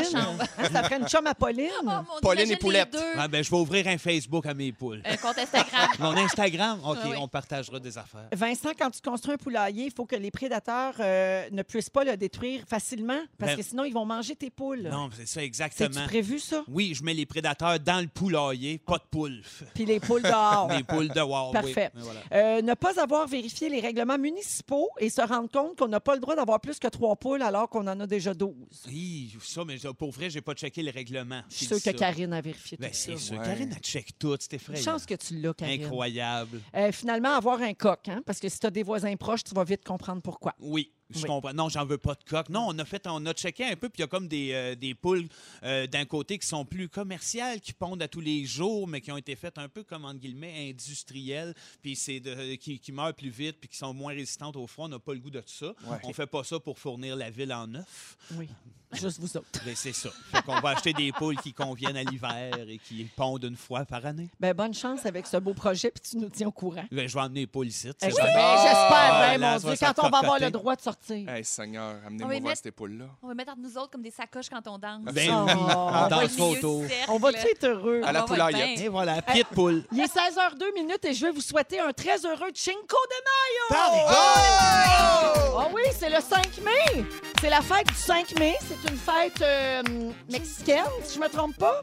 Hein, 0.60 0.70
ça 0.72 0.84
ferait 0.84 0.98
une 1.00 1.08
chum 1.08 1.26
à 1.28 1.36
Pauline. 1.36 1.70
Oh, 1.82 1.86
mon 1.86 2.20
Pauline 2.22 2.52
et 2.52 2.58
Poulette. 2.58 2.96
Ah, 3.16 3.28
ben, 3.28 3.44
je 3.44 3.50
vais 3.50 3.58
ouvrir 3.58 3.88
un 3.88 3.98
Facebook 3.98 4.46
à 4.46 4.54
mes 4.54 4.72
poules. 4.72 5.02
Un 5.06 5.18
compte 5.18 5.38
Instagram. 5.38 5.90
Mon 6.00 6.16
Instagram, 6.18 6.80
OK, 6.86 6.98
Ah 7.02 7.08
oui. 7.10 7.16
on 7.20 7.28
partagera 7.28 7.80
des 7.80 7.98
affaires. 7.98 8.28
Vincent, 8.34 8.70
quand 8.78 8.90
tu 8.92 9.02
construis 9.02 9.34
un 9.34 9.38
poulailler, 9.38 9.86
il 9.86 9.92
faut 9.92 10.06
que 10.06 10.16
les 10.16 10.32
prédateurs 10.32 10.96
euh, 11.00 11.48
ne 11.52 11.64
puissent 11.64 11.90
pas 11.90 12.04
le 12.04 12.16
détruire 12.18 12.64
facilement 12.70 13.20
parce 13.38 13.52
Ben- 13.54 13.58
que 13.58 13.64
sinon, 13.64 13.84
ils 13.84 13.94
vont 13.94 14.06
manger 14.06 14.36
tes 14.36 14.50
poules. 14.50 14.84
Non, 14.92 15.10
c'est 15.16 15.28
ça, 15.28 15.44
exactement. 15.44 16.06
prévu, 16.06 16.40
ça? 16.40 16.64
Oui, 16.68 16.94
je 16.96 17.04
mets 17.04 17.14
les 17.14 17.26
prédateurs 17.26 17.80
dans 17.80 18.00
le 18.02 18.08
poulailler, 18.08 18.78
pas 18.78 18.98
de 18.98 19.04
poules. 19.10 19.42
Puis 19.74 19.86
les 19.86 20.00
poules 20.00 20.22
dehors. 20.22 20.68
Des 20.78 20.84
poules 20.84 21.10
dehors, 21.10 21.52
Parfait. 21.52 21.92
oui. 21.96 22.02
Voilà. 22.04 22.20
Euh, 22.32 22.62
ne 22.62 22.74
pas 22.76 23.02
avoir 23.02 23.28
vérifié 23.28 23.70
les 23.70 23.80
règlements 23.80 24.18
municipaux 24.18 24.90
et 25.00 25.10
se 25.10 25.22
rendre 25.22 25.50
compte 25.50 25.78
qu'on 25.78 25.88
n'a 25.88 26.00
pas 26.00 26.14
le 26.16 26.22
droit 26.22 26.36
d'avoir 26.36 26.60
plus 26.62 26.78
que 26.80 26.88
trois 26.88 27.16
poules 27.16 27.42
alors 27.42 27.70
qu'on 27.70 27.88
en 27.88 28.00
a 28.00 28.08
déjà 28.08 28.34
12. 28.34 28.54
Oui, 28.88 29.36
ça, 29.44 29.64
mais 29.66 29.78
pour 29.98 30.12
vrai, 30.12 30.30
j'ai 30.30 30.42
pas 30.42 30.54
checké 30.54 30.84
les 30.84 30.92
règlements. 30.92 31.42
Je 31.50 31.56
suis 31.56 31.66
dit 31.68 31.74
que 31.74 31.80
ça. 31.80 31.94
Karine 31.94 32.34
a 32.34 32.42
vérifié 32.42 32.78
Ben, 32.80 32.90
tout 32.90 32.96
c'est 32.96 33.14
ça. 33.14 33.18
sûr. 33.18 33.38
Ouais. 33.40 33.46
Karine, 33.46 33.72
elle 33.76 33.82
check 33.82 34.18
tout, 34.20 34.36
c'est 34.40 34.54
effrayant. 34.54 34.84
chance 34.84 35.06
que 35.06 35.16
tu 35.16 35.36
l'as, 35.40 35.54
Karine. 35.54 35.84
Incroyable. 35.84 36.62
Euh, 36.76 36.92
finalement, 36.92 37.30
avoir 37.36 37.62
un 37.62 37.74
coq, 37.74 38.08
hein, 38.08 38.22
parce 38.26 38.40
que 38.40 38.48
si 38.50 38.60
tu 38.60 38.68
as 38.68 38.72
des 38.72 38.84
voisins 38.84 39.16
proches, 39.16 39.44
tu 39.44 39.54
vas 39.56 39.64
vite 39.64 39.84
comprendre 39.84 40.22
pourquoi. 40.22 40.54
Oui, 40.60 40.92
je 41.12 41.20
Oui. 41.22 41.26
comprends. 41.26 41.54
Non, 41.54 41.70
j'en 41.70 41.86
veux 41.86 41.98
pas 41.98 42.14
de 42.16 42.24
coq. 42.24 42.50
Non, 42.50 42.68
on 42.70 42.78
a 42.80 42.86
fait, 42.86 43.06
on 43.08 43.26
a 43.26 43.34
checké 43.34 43.66
un 43.66 43.76
peu, 43.76 43.90
puis 43.90 43.98
il 44.00 44.02
y 44.02 44.04
a 44.04 44.08
comme 44.08 44.28
des, 44.28 44.52
euh, 44.54 44.76
des 44.76 44.94
poules 44.94 45.28
euh, 45.64 45.88
d'un 45.88 46.06
côté 46.06 46.38
qui 46.38 46.48
sont 46.48 46.66
plus 46.66 46.88
commerciales, 46.90 47.60
qui 47.62 47.74
pondent 47.74 48.02
à 48.02 48.08
tous 48.08 48.22
les 48.22 48.46
jours, 48.46 48.88
mais 48.88 49.02
qui 49.02 49.12
ont 49.12 49.18
été 49.18 49.36
faites 49.36 49.58
un 49.58 49.68
peu 49.70 49.84
comme 49.84 50.06
entre 50.06 50.20
guillemets 50.20 50.70
industrielles, 50.70 51.54
puis 51.82 51.96
c'est 51.96 52.20
de, 52.20 52.56
qui, 52.56 52.80
qui 52.80 52.92
meurent 52.92 53.14
plus 53.14 53.30
vite, 53.30 53.58
puis 53.60 53.70
qui 53.70 53.78
sont 53.78 53.94
moins 53.94 54.14
résistantes 54.14 54.56
au 54.56 54.68
froid. 54.68 54.86
On 54.86 54.90
n'a 54.90 55.00
pas 55.00 55.14
le 55.14 55.20
goût 55.20 55.30
de 55.32 55.40
tout 55.42 55.48
ça. 55.48 55.68
Ouais. 55.86 55.98
On 56.04 56.14
fait 56.14 56.28
pas 56.28 56.44
ça 56.44 56.60
pour 56.60 56.78
fournir 56.80 57.16
la 57.16 57.30
ville 57.30 57.54
en 57.54 57.68
neuf. 57.68 58.18
Oui. 58.34 58.48
Juste 58.92 59.20
vous 59.20 59.38
autres. 59.38 59.48
Ben, 59.64 59.76
c'est 59.76 59.94
ça. 59.94 60.10
Fait 60.32 60.42
qu'on 60.42 60.60
va 60.62 60.70
acheter 60.70 60.94
des 60.94 61.12
poules 61.12 61.38
qui 61.38 61.54
conviennent 61.54 61.96
à 61.98 62.04
l'hiver 62.04 62.58
et 62.68 62.80
qui 62.80 63.04
pondent 63.16 63.44
une 63.44 63.56
fois 63.56 63.86
par 63.86 64.04
année. 64.04 64.30
Ben, 64.40 64.52
bonne 64.56 64.74
chance 64.74 65.06
avec 65.06 65.28
ce 65.28 65.38
beau 65.38 65.54
projet, 65.54 65.92
puis 65.92 66.02
tu 66.10 66.18
nous 66.18 66.30
tiens 66.30 66.48
au 66.48 66.52
courant. 66.52 66.84
Ben, 66.92 67.08
je 67.08 67.14
vais 67.14 67.20
emmener 67.22 67.42
les 67.42 67.48
poules 67.48 67.68
ici. 67.68 67.88
Eh, 67.90 67.94
c'est 68.00 68.08
ben. 68.10 68.58
J'espère, 68.64 69.38
ben, 69.38 69.42
mon 69.42 69.58
Dieu, 69.60 69.74
quand 69.80 69.94
on 70.04 70.10
va 70.10 70.18
avoir 70.18 70.40
le 70.40 70.50
droit 70.50 70.76
de 70.76 70.82
sortir. 70.82 70.99
Hey, 71.10 71.44
Seigneur, 71.44 71.96
On 72.04 72.08
amenez-moi 72.08 72.34
va 72.34 72.40
voir 72.40 72.50
mettre- 72.52 72.62
ces 72.64 72.72
poules-là. 72.72 73.06
On 73.24 73.28
va 73.30 73.34
mettre 73.34 73.52
entre 73.52 73.62
nous 73.62 73.78
autres 73.78 73.90
comme 73.92 74.02
des 74.02 74.12
sacoches 74.12 74.50
quand 74.50 74.68
on 74.68 74.78
danse. 74.78 75.04
Ben 75.06 75.30
Oh, 75.32 75.46
oui, 75.48 75.54
on 75.56 75.66
va 75.66 76.08
danse 76.10 76.32
cercle. 76.32 76.66
On 77.10 77.18
va-tu 77.18 77.48
être 77.48 77.64
heureux? 77.66 78.02
À 78.04 78.12
la 78.12 78.20
va 78.22 78.26
poulaillette. 78.26 78.80
Et 78.82 78.88
voilà, 78.90 79.22
pied 79.22 79.44
de 79.44 79.48
poule. 79.48 79.84
Il 79.92 80.00
est 80.00 80.06
16h02 80.14 80.74
minutes 80.76 81.04
et 81.06 81.14
je 81.14 81.26
vais 81.26 81.32
vous 81.32 81.42
souhaiter 81.42 81.80
un 81.80 81.94
très 81.94 82.26
heureux 82.26 82.52
Cinco 82.54 82.98
de 83.10 83.74
Mayo! 83.74 83.84
Oh! 84.12 85.60
Ah 85.62 85.68
oui, 85.74 85.82
c'est 85.98 86.10
le 86.10 86.22
5 86.22 86.60
mai. 86.64 87.06
C'est 87.42 87.50
la 87.50 87.62
fête 87.62 87.88
du 87.88 87.94
5 87.96 88.38
mai. 88.40 88.56
C'est 88.62 88.90
une 88.90 88.98
fête 88.98 89.42
euh, 89.42 89.82
mexicaine, 90.30 90.84
si 91.04 91.16
je 91.16 91.20
me 91.20 91.28
trompe 91.30 91.58
pas. 91.58 91.82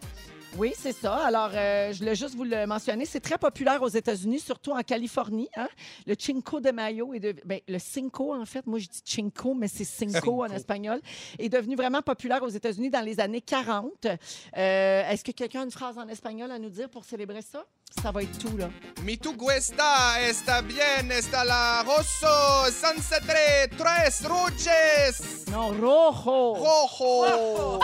Oui, 0.59 0.73
c'est 0.79 0.93
ça. 0.95 1.17
Alors, 1.27 1.51
euh, 1.55 1.93
je 1.93 1.99
voulais 1.99 2.15
juste 2.15 2.35
vous 2.35 2.45
le 2.45 2.67
mentionner. 2.67 3.05
C'est 3.05 3.21
très 3.21 3.37
populaire 3.37 3.83
aux 3.83 3.89
États-Unis, 3.89 4.41
surtout 4.41 4.73
en 4.73 4.81
Californie. 4.83 5.49
hein. 5.57 5.69
Le 6.07 6.15
Cinco 6.19 6.61
de 6.61 6.71
Mayo 6.71 7.13
est 7.13 7.21
de... 7.21 7.35
ben, 7.45 7.61
le 7.69 7.79
Cinco, 7.79 8.35
en 8.35 8.45
fait. 8.47 8.67
Moi, 8.67 8.79
je 8.79 8.87
dis 8.87 9.03
Cinco, 9.05 9.53
mais 9.55 9.69
c'est 9.69 9.85
Cinco 9.85 10.43
en 10.45 10.49
espagnol. 10.49 11.01
Est 11.39 11.51
devenu 11.51 11.77
vraiment 11.77 12.01
populaire 12.01 12.43
aux 12.43 12.49
États-Unis 12.49 12.89
dans 12.89 13.05
les 13.05 13.21
années 13.21 13.43
40. 13.43 14.07
Euh, 14.07 15.11
Est-ce 15.11 15.23
que 15.25 15.33
quelqu'un 15.33 15.61
a 15.61 15.65
une 15.65 15.71
phrase 15.71 15.99
en 15.99 16.09
espagnol 16.09 16.51
à 16.51 16.59
nous 16.59 16.71
dire 16.71 16.89
pour 16.89 17.05
célébrer 17.05 17.43
ça? 17.43 17.65
Ça 18.03 18.11
va 18.11 18.23
être 18.23 18.39
tout, 18.39 18.57
là. 18.57 18.69
Mi 19.05 19.17
tu 19.19 19.33
guesta, 19.37 20.21
está 20.29 20.61
bien, 20.61 21.09
está 21.11 21.45
la 21.45 21.83
rosso, 21.83 22.71
sansetre, 22.73 23.33
tres 23.79 24.23
ruches, 24.27 25.47
Non, 25.53 25.69
rojo. 25.69 26.55
rojo. 26.55 27.81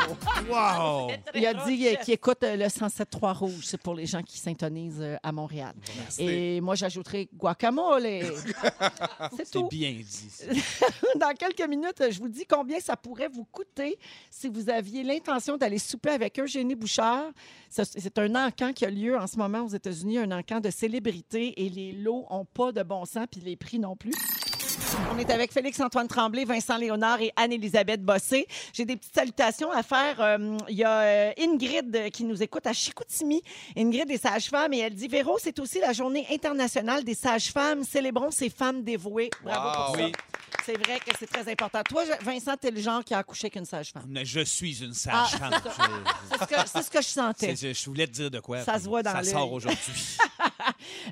Wow! 0.50 1.10
Il 1.34 1.46
a 1.46 1.54
dit 1.54 1.78
qu'il 2.04 2.14
écoute 2.14 2.42
euh, 2.42 2.56
le 2.62 2.68
107.3 2.68 3.32
Rouge. 3.36 3.64
C'est 3.64 3.80
pour 3.80 3.94
les 3.94 4.06
gens 4.06 4.22
qui 4.22 4.38
s'intonisent 4.38 5.00
euh, 5.00 5.16
à 5.22 5.32
Montréal. 5.32 5.74
Merci. 5.96 6.22
Et 6.22 6.60
moi, 6.60 6.74
j'ajouterai 6.74 7.28
guacamole. 7.34 8.02
C'est 9.36 9.44
C'est 9.44 9.50
tout. 9.50 9.68
bien 9.68 9.92
dit. 9.92 10.30
Dans 11.20 11.34
quelques 11.34 11.68
minutes, 11.68 12.02
je 12.10 12.18
vous 12.20 12.28
dis 12.28 12.46
combien 12.46 12.80
ça 12.80 12.96
pourrait 12.96 13.28
vous 13.28 13.44
coûter 13.44 13.98
si 14.30 14.48
vous 14.48 14.68
aviez 14.68 15.02
l'intention 15.02 15.56
d'aller 15.56 15.78
souper 15.78 16.10
avec 16.10 16.38
Eugénie 16.38 16.74
Bouchard. 16.74 17.26
C'est 17.68 18.18
un 18.18 18.34
encan 18.46 18.72
qui 18.72 18.84
a 18.84 18.90
lieu 18.90 19.16
en 19.18 19.26
ce 19.26 19.36
moment 19.36 19.60
aux 19.62 19.68
États-Unis, 19.68 20.18
un 20.18 20.30
encan 20.32 20.60
de 20.60 20.70
célébrité 20.70 21.64
et 21.64 21.68
les 21.68 21.92
lots 21.92 22.26
n'ont 22.30 22.44
pas 22.44 22.72
de 22.72 22.82
bon 22.82 23.04
sens, 23.04 23.26
puis 23.30 23.40
les 23.40 23.56
prix 23.56 23.78
non 23.78 23.96
plus. 23.96 24.12
On 25.14 25.18
est 25.18 25.30
avec 25.30 25.52
Félix-Antoine 25.52 26.08
Tremblay, 26.08 26.44
Vincent 26.44 26.76
Léonard 26.76 27.20
et 27.20 27.32
Anne-Élisabeth 27.36 28.02
Bossé. 28.02 28.46
J'ai 28.72 28.84
des 28.84 28.96
petites 28.96 29.14
salutations 29.14 29.70
à 29.70 29.82
faire. 29.82 30.20
Euh, 30.20 30.56
Il 30.68 30.76
y 30.76 30.84
a 30.84 31.00
euh, 31.00 31.32
Ingrid 31.38 31.94
euh, 31.94 32.08
qui 32.08 32.24
nous 32.24 32.42
écoute 32.42 32.66
à 32.66 32.72
Chicoutimi. 32.72 33.42
Ingrid 33.76 34.10
est 34.10 34.18
sage-femme 34.18 34.72
et 34.72 34.78
elle 34.78 34.94
dit 34.94 35.08
Véro, 35.08 35.38
c'est 35.40 35.58
aussi 35.58 35.80
la 35.80 35.92
journée 35.92 36.26
internationale 36.32 37.04
des 37.04 37.14
sages-femmes. 37.14 37.84
Célébrons 37.84 38.30
ces 38.30 38.50
femmes 38.50 38.82
dévouées. 38.82 39.30
Bravo 39.44 39.92
pour 39.92 40.00
Wow. 40.02 40.06
ça. 40.08 40.12
C'est 40.64 40.76
vrai 40.78 41.00
que 41.00 41.10
c'est 41.18 41.26
très 41.26 41.50
important. 41.50 41.82
Toi, 41.88 42.04
Vincent, 42.20 42.56
t'es 42.56 42.70
le 42.70 42.80
genre 42.80 43.02
qui 43.02 43.14
a 43.14 43.18
accouché 43.18 43.50
qu'une 43.50 43.64
sage-femme. 43.64 44.04
Mais 44.06 44.24
Je 44.24 44.40
suis 44.40 44.82
une 44.84 44.92
Ah, 45.10 45.26
sage-femme. 45.28 45.54
C'est 46.30 46.38
ce, 46.38 46.44
que- 46.46 46.68
c'est 46.72 46.82
ce 46.82 46.90
que 46.90 47.02
je 47.02 47.08
sentais. 47.08 47.56
Je, 47.56 47.84
voulais 47.86 48.06
te 48.06 48.12
dire 48.12 48.30
de 48.30 48.38
quoi. 48.40 48.62
Ça 48.62 48.78
se 48.78 48.84
voit 48.84 49.02
dans 49.02 49.12
Ça 49.12 49.24
sort 49.24 49.50
aujourd'hui. 49.52 49.78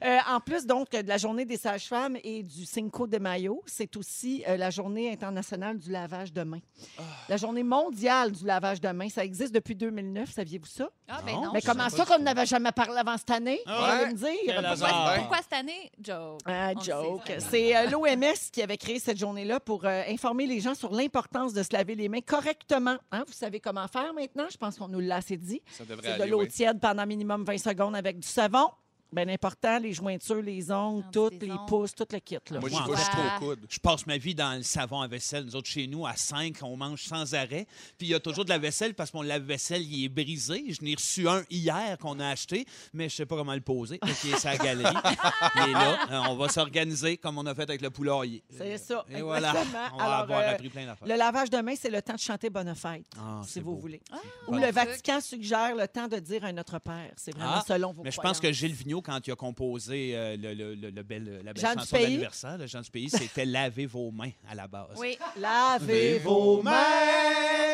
Euh, 0.05 0.19
en 0.29 0.41
plus, 0.41 0.67
donc, 0.67 0.91
de 0.91 1.07
la 1.09 1.17
journée 1.19 1.45
des 1.45 1.57
sages-femmes 1.57 2.17
et 2.25 2.43
du 2.43 2.65
Cinco 2.65 3.07
de 3.07 3.19
Mayo, 3.19 3.63
c'est 3.67 3.97
aussi 3.97 4.45
euh, 4.49 4.57
la 4.57 4.71
journée 4.71 5.11
internationale 5.13 5.79
du 5.79 5.91
lavage 5.91 6.33
de 6.33 6.43
mains. 6.43 6.61
Ah. 6.99 7.03
La 7.29 7.37
journée 7.37 7.63
mondiale 7.63 8.33
du 8.33 8.45
lavage 8.45 8.81
de 8.81 8.89
mains, 8.89 9.09
ça 9.09 9.25
existe 9.25 9.55
depuis 9.55 9.75
2009, 9.75 10.31
saviez-vous 10.31 10.67
ça? 10.67 10.89
Ah, 11.09 11.21
ben 11.25 11.33
Non. 11.35 11.45
non. 11.47 11.51
Mais 11.53 11.61
comment 11.63 11.89
ça 11.89 12.05
qu'on 12.05 12.19
n'avait 12.19 12.47
jamais 12.47 12.73
parlé 12.73 12.97
avant 12.99 13.17
cette 13.17 13.31
année? 13.31 13.61
Ah 13.67 13.79
Vous 13.79 13.85
allez 13.85 14.05
ouais? 14.05 14.13
me 14.13 14.15
dire. 14.55 14.77
Pourquoi-. 14.79 15.15
Pourquoi 15.19 15.39
cette 15.39 15.53
année, 15.53 15.91
Joe? 16.01 16.39
Ah, 16.47 16.73
joke. 16.75 17.33
C'est 17.39 17.77
euh, 17.77 17.91
l'OMS 17.91 18.35
qui 18.53 18.63
avait 18.63 18.77
créé 18.77 18.99
cette 18.99 19.19
journée-là 19.19 19.61
pour 19.61 19.85
euh, 19.85 20.03
informer 20.09 20.47
les 20.47 20.61
gens 20.61 20.75
sur 20.75 20.93
l'importance 20.93 21.53
de 21.53 21.63
se 21.63 21.73
laver 21.73 21.95
les 21.95 22.09
mains 22.09 22.21
correctement. 22.21 22.97
Hein, 23.13 23.25
Vous 23.27 23.33
savez 23.33 23.61
comment 23.61 23.87
faire 23.89 24.13
maintenant? 24.15 24.47
Je 24.51 24.57
pense 24.57 24.77
qu'on 24.79 24.89
nous 24.89 25.01
l'a 25.01 25.17
assez 25.17 25.37
dit. 25.37 25.61
Ça 25.71 25.85
devrait 25.85 26.17
C'est 26.17 26.25
de 26.25 26.31
l'eau 26.31 26.41
oui. 26.41 26.49
tiède 26.49 26.81
pendant 26.81 27.07
minimum 27.07 27.45
20 27.45 27.59
secondes 27.59 27.97
avec 27.97 28.19
du 28.19 28.27
savon. 28.29 28.69
Bien 29.13 29.29
important, 29.29 29.79
les 29.79 29.93
jointures, 29.93 30.43
les 30.43 30.71
ongles, 30.71 31.05
toutes, 31.13 31.39
des 31.39 31.47
les 31.47 31.53
ongles. 31.53 31.67
pouces, 31.67 31.95
tout 31.95 32.07
le 32.13 32.19
kit. 32.21 32.37
Là. 32.51 32.61
Moi, 32.61 32.69
j'y 32.69 32.77
Moi, 32.77 32.87
vais 32.91 32.97
jusqu'au 32.97 33.17
fait- 33.17 33.39
coude. 33.41 33.67
Je 33.69 33.79
passe 33.79 34.07
ma 34.07 34.17
vie 34.19 34.35
dans 34.35 34.57
le 34.57 34.63
savon 34.63 35.01
à 35.01 35.09
vaisselle. 35.09 35.45
Nous 35.45 35.57
autres, 35.57 35.69
chez 35.69 35.87
nous, 35.87 36.07
à 36.07 36.15
5, 36.17 36.57
on 36.63 36.77
mange 36.77 37.03
sans 37.03 37.35
arrêt. 37.35 37.67
Puis 37.99 38.07
il 38.07 38.11
y 38.11 38.15
a 38.15 38.21
toujours 38.21 38.45
de 38.45 38.51
la 38.51 38.59
vaisselle 38.59 38.95
parce 38.95 39.11
que 39.11 39.17
mon 39.17 39.23
lave-vaisselle, 39.23 39.83
il 39.83 40.05
est 40.05 40.09
brisé. 40.09 40.65
Je 40.69 40.83
n'ai 40.85 40.95
reçu 40.95 41.29
un 41.29 41.43
hier 41.51 41.99
qu'on 41.99 42.21
a 42.21 42.29
acheté, 42.29 42.65
mais 42.93 43.09
je 43.09 43.17
sais 43.17 43.27
pas 43.27 43.37
comment 43.37 43.55
le 43.55 43.61
poser. 43.61 43.99
Donc, 43.99 44.11
il 44.25 44.31
est 44.33 44.45
la 44.45 44.57
galerie. 44.57 44.95
il 45.57 45.63
est 45.71 45.73
là. 45.73 45.99
Euh, 46.11 46.21
On 46.31 46.37
va 46.37 46.49
s'organiser 46.49 47.17
comme 47.17 47.39
on 47.39 47.47
a 47.47 47.55
fait 47.55 47.63
avec 47.69 47.81
le 47.83 47.91
poulailler. 47.91 48.43
C'est 48.57 48.79
ça, 48.79 49.05
Et 49.11 49.23
voilà. 49.23 49.51
exactement. 49.51 49.79
On 49.95 49.97
va 49.99 50.05
Alors, 50.05 50.17
avoir 50.19 50.41
euh, 50.41 50.51
appris 50.53 50.69
plein 50.69 50.87
d'affaires. 50.87 51.09
Le 51.09 51.17
lavage 51.17 51.51
de 51.51 51.59
main, 51.59 51.75
c'est 51.77 51.91
le 51.91 52.01
temps 52.03 52.15
de 52.15 52.19
chanter 52.21 52.49
Bonne 52.51 52.75
fête, 52.75 53.05
Ah, 53.19 53.41
si 53.45 53.53
c'est 53.55 53.61
vous 53.61 53.73
beau. 53.75 53.81
voulez. 53.81 54.01
Ah, 54.13 54.17
Ou 54.47 54.53
bon 54.53 54.57
le 54.59 54.63
truc. 54.65 54.75
Vatican 54.75 55.21
suggère 55.21 55.75
le 55.75 55.89
temps 55.89 56.07
de 56.09 56.19
dire 56.19 56.45
un 56.45 56.53
Notre 56.53 56.79
Père. 56.79 57.11
C'est 57.17 57.35
vraiment 57.35 57.55
Ah, 57.57 57.65
selon 57.67 57.93
vos 57.93 58.03
Mais 58.05 58.11
je 58.11 58.21
pense 58.21 58.39
que. 58.39 58.51
Gilles 58.53 58.73
Vigneault, 58.75 59.00
quand 59.03 59.19
il 59.27 59.33
a 59.33 59.37
composé 59.37 60.13
euh, 60.15 60.37
le, 60.37 60.55
le- 60.55 60.75
le- 60.75 60.91
le 60.91 61.03
bel, 61.03 61.41
la 61.45 61.53
belle 61.53 61.63
Jean 61.63 61.73
du 61.73 61.79
chanson 61.81 61.97
Pays. 61.97 62.05
d'anniversaire, 62.07 62.59
le 62.59 62.67
Jean 62.67 62.81
du 62.81 62.91
Pays, 62.91 63.11
c'était 63.11 63.45
Lavez 63.51 63.87
vos 63.87 64.11
mains 64.11 64.31
à 64.51 64.55
la 64.55 64.67
base. 64.67 64.97
Oui. 64.97 65.19
Lavez 65.37 66.19
vos 66.19 66.63
mains, 66.63 66.73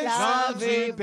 lavez 0.03 0.91
vos 0.91 0.97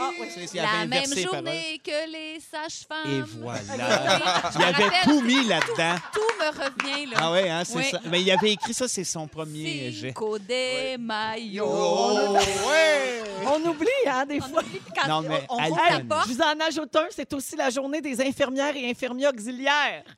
Ah, 0.00 0.10
oui. 0.18 0.46
La 0.54 0.86
même 0.86 1.02
paroles. 1.02 1.18
journée 1.22 1.80
que 1.84 2.10
les 2.10 2.40
sages-femmes. 2.40 3.10
Et 3.10 3.22
voilà. 3.40 4.50
Il 4.56 4.62
avait 4.64 4.90
tout 5.04 5.20
mis 5.22 5.44
là-dedans. 5.46 5.96
Tout 6.12 6.20
me 6.38 6.48
revient, 6.50 7.06
là. 7.10 7.16
Ah 7.20 7.32
ouais, 7.32 7.48
hein, 7.50 7.62
c'est 7.64 7.76
Oui. 7.76 7.84
ça. 7.90 8.00
Mais 8.10 8.22
il 8.22 8.30
avait 8.30 8.52
écrit 8.52 8.74
ça, 8.74 8.88
c'est 8.88 9.04
son 9.04 9.26
premier 9.28 9.90
jet. 9.92 10.08
Cinco 10.08 10.38
de 10.38 10.96
Mayo. 10.96 11.64
Oh, 11.68 12.36
ouais! 12.68 13.22
On 13.46 13.68
oublie, 13.68 13.88
hein, 14.06 14.24
des 14.26 14.38
On 14.40 14.48
fois. 14.48 14.62
oublie 14.62 14.80
quand 14.94 15.08
Non, 15.08 15.22
mais 15.28 15.42
on, 15.48 15.56
on 15.56 15.74
la 15.76 16.00
porte. 16.08 16.28
je 16.28 16.34
vous 16.34 16.40
en 16.40 16.60
ajoute 16.66 16.94
un, 16.96 17.06
c'est 17.10 17.32
aussi 17.32 17.56
la 17.56 17.70
journée 17.70 18.00
des 18.00 18.20
infirmières 18.20 18.76
et 18.76 18.90
infirmiers 18.90 19.28
auxiliaires. 19.28 19.49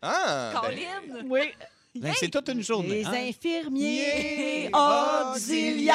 Ah, 0.03 0.51
ben. 0.53 1.27
Oui. 1.31 1.53
Ben, 2.01 2.13
c'est 2.19 2.31
toute 2.31 2.49
une 2.49 2.63
journée. 2.63 3.03
Les 3.03 3.07
hein? 3.07 3.29
infirmiers 3.29 4.71
auxiliaires. 4.73 5.95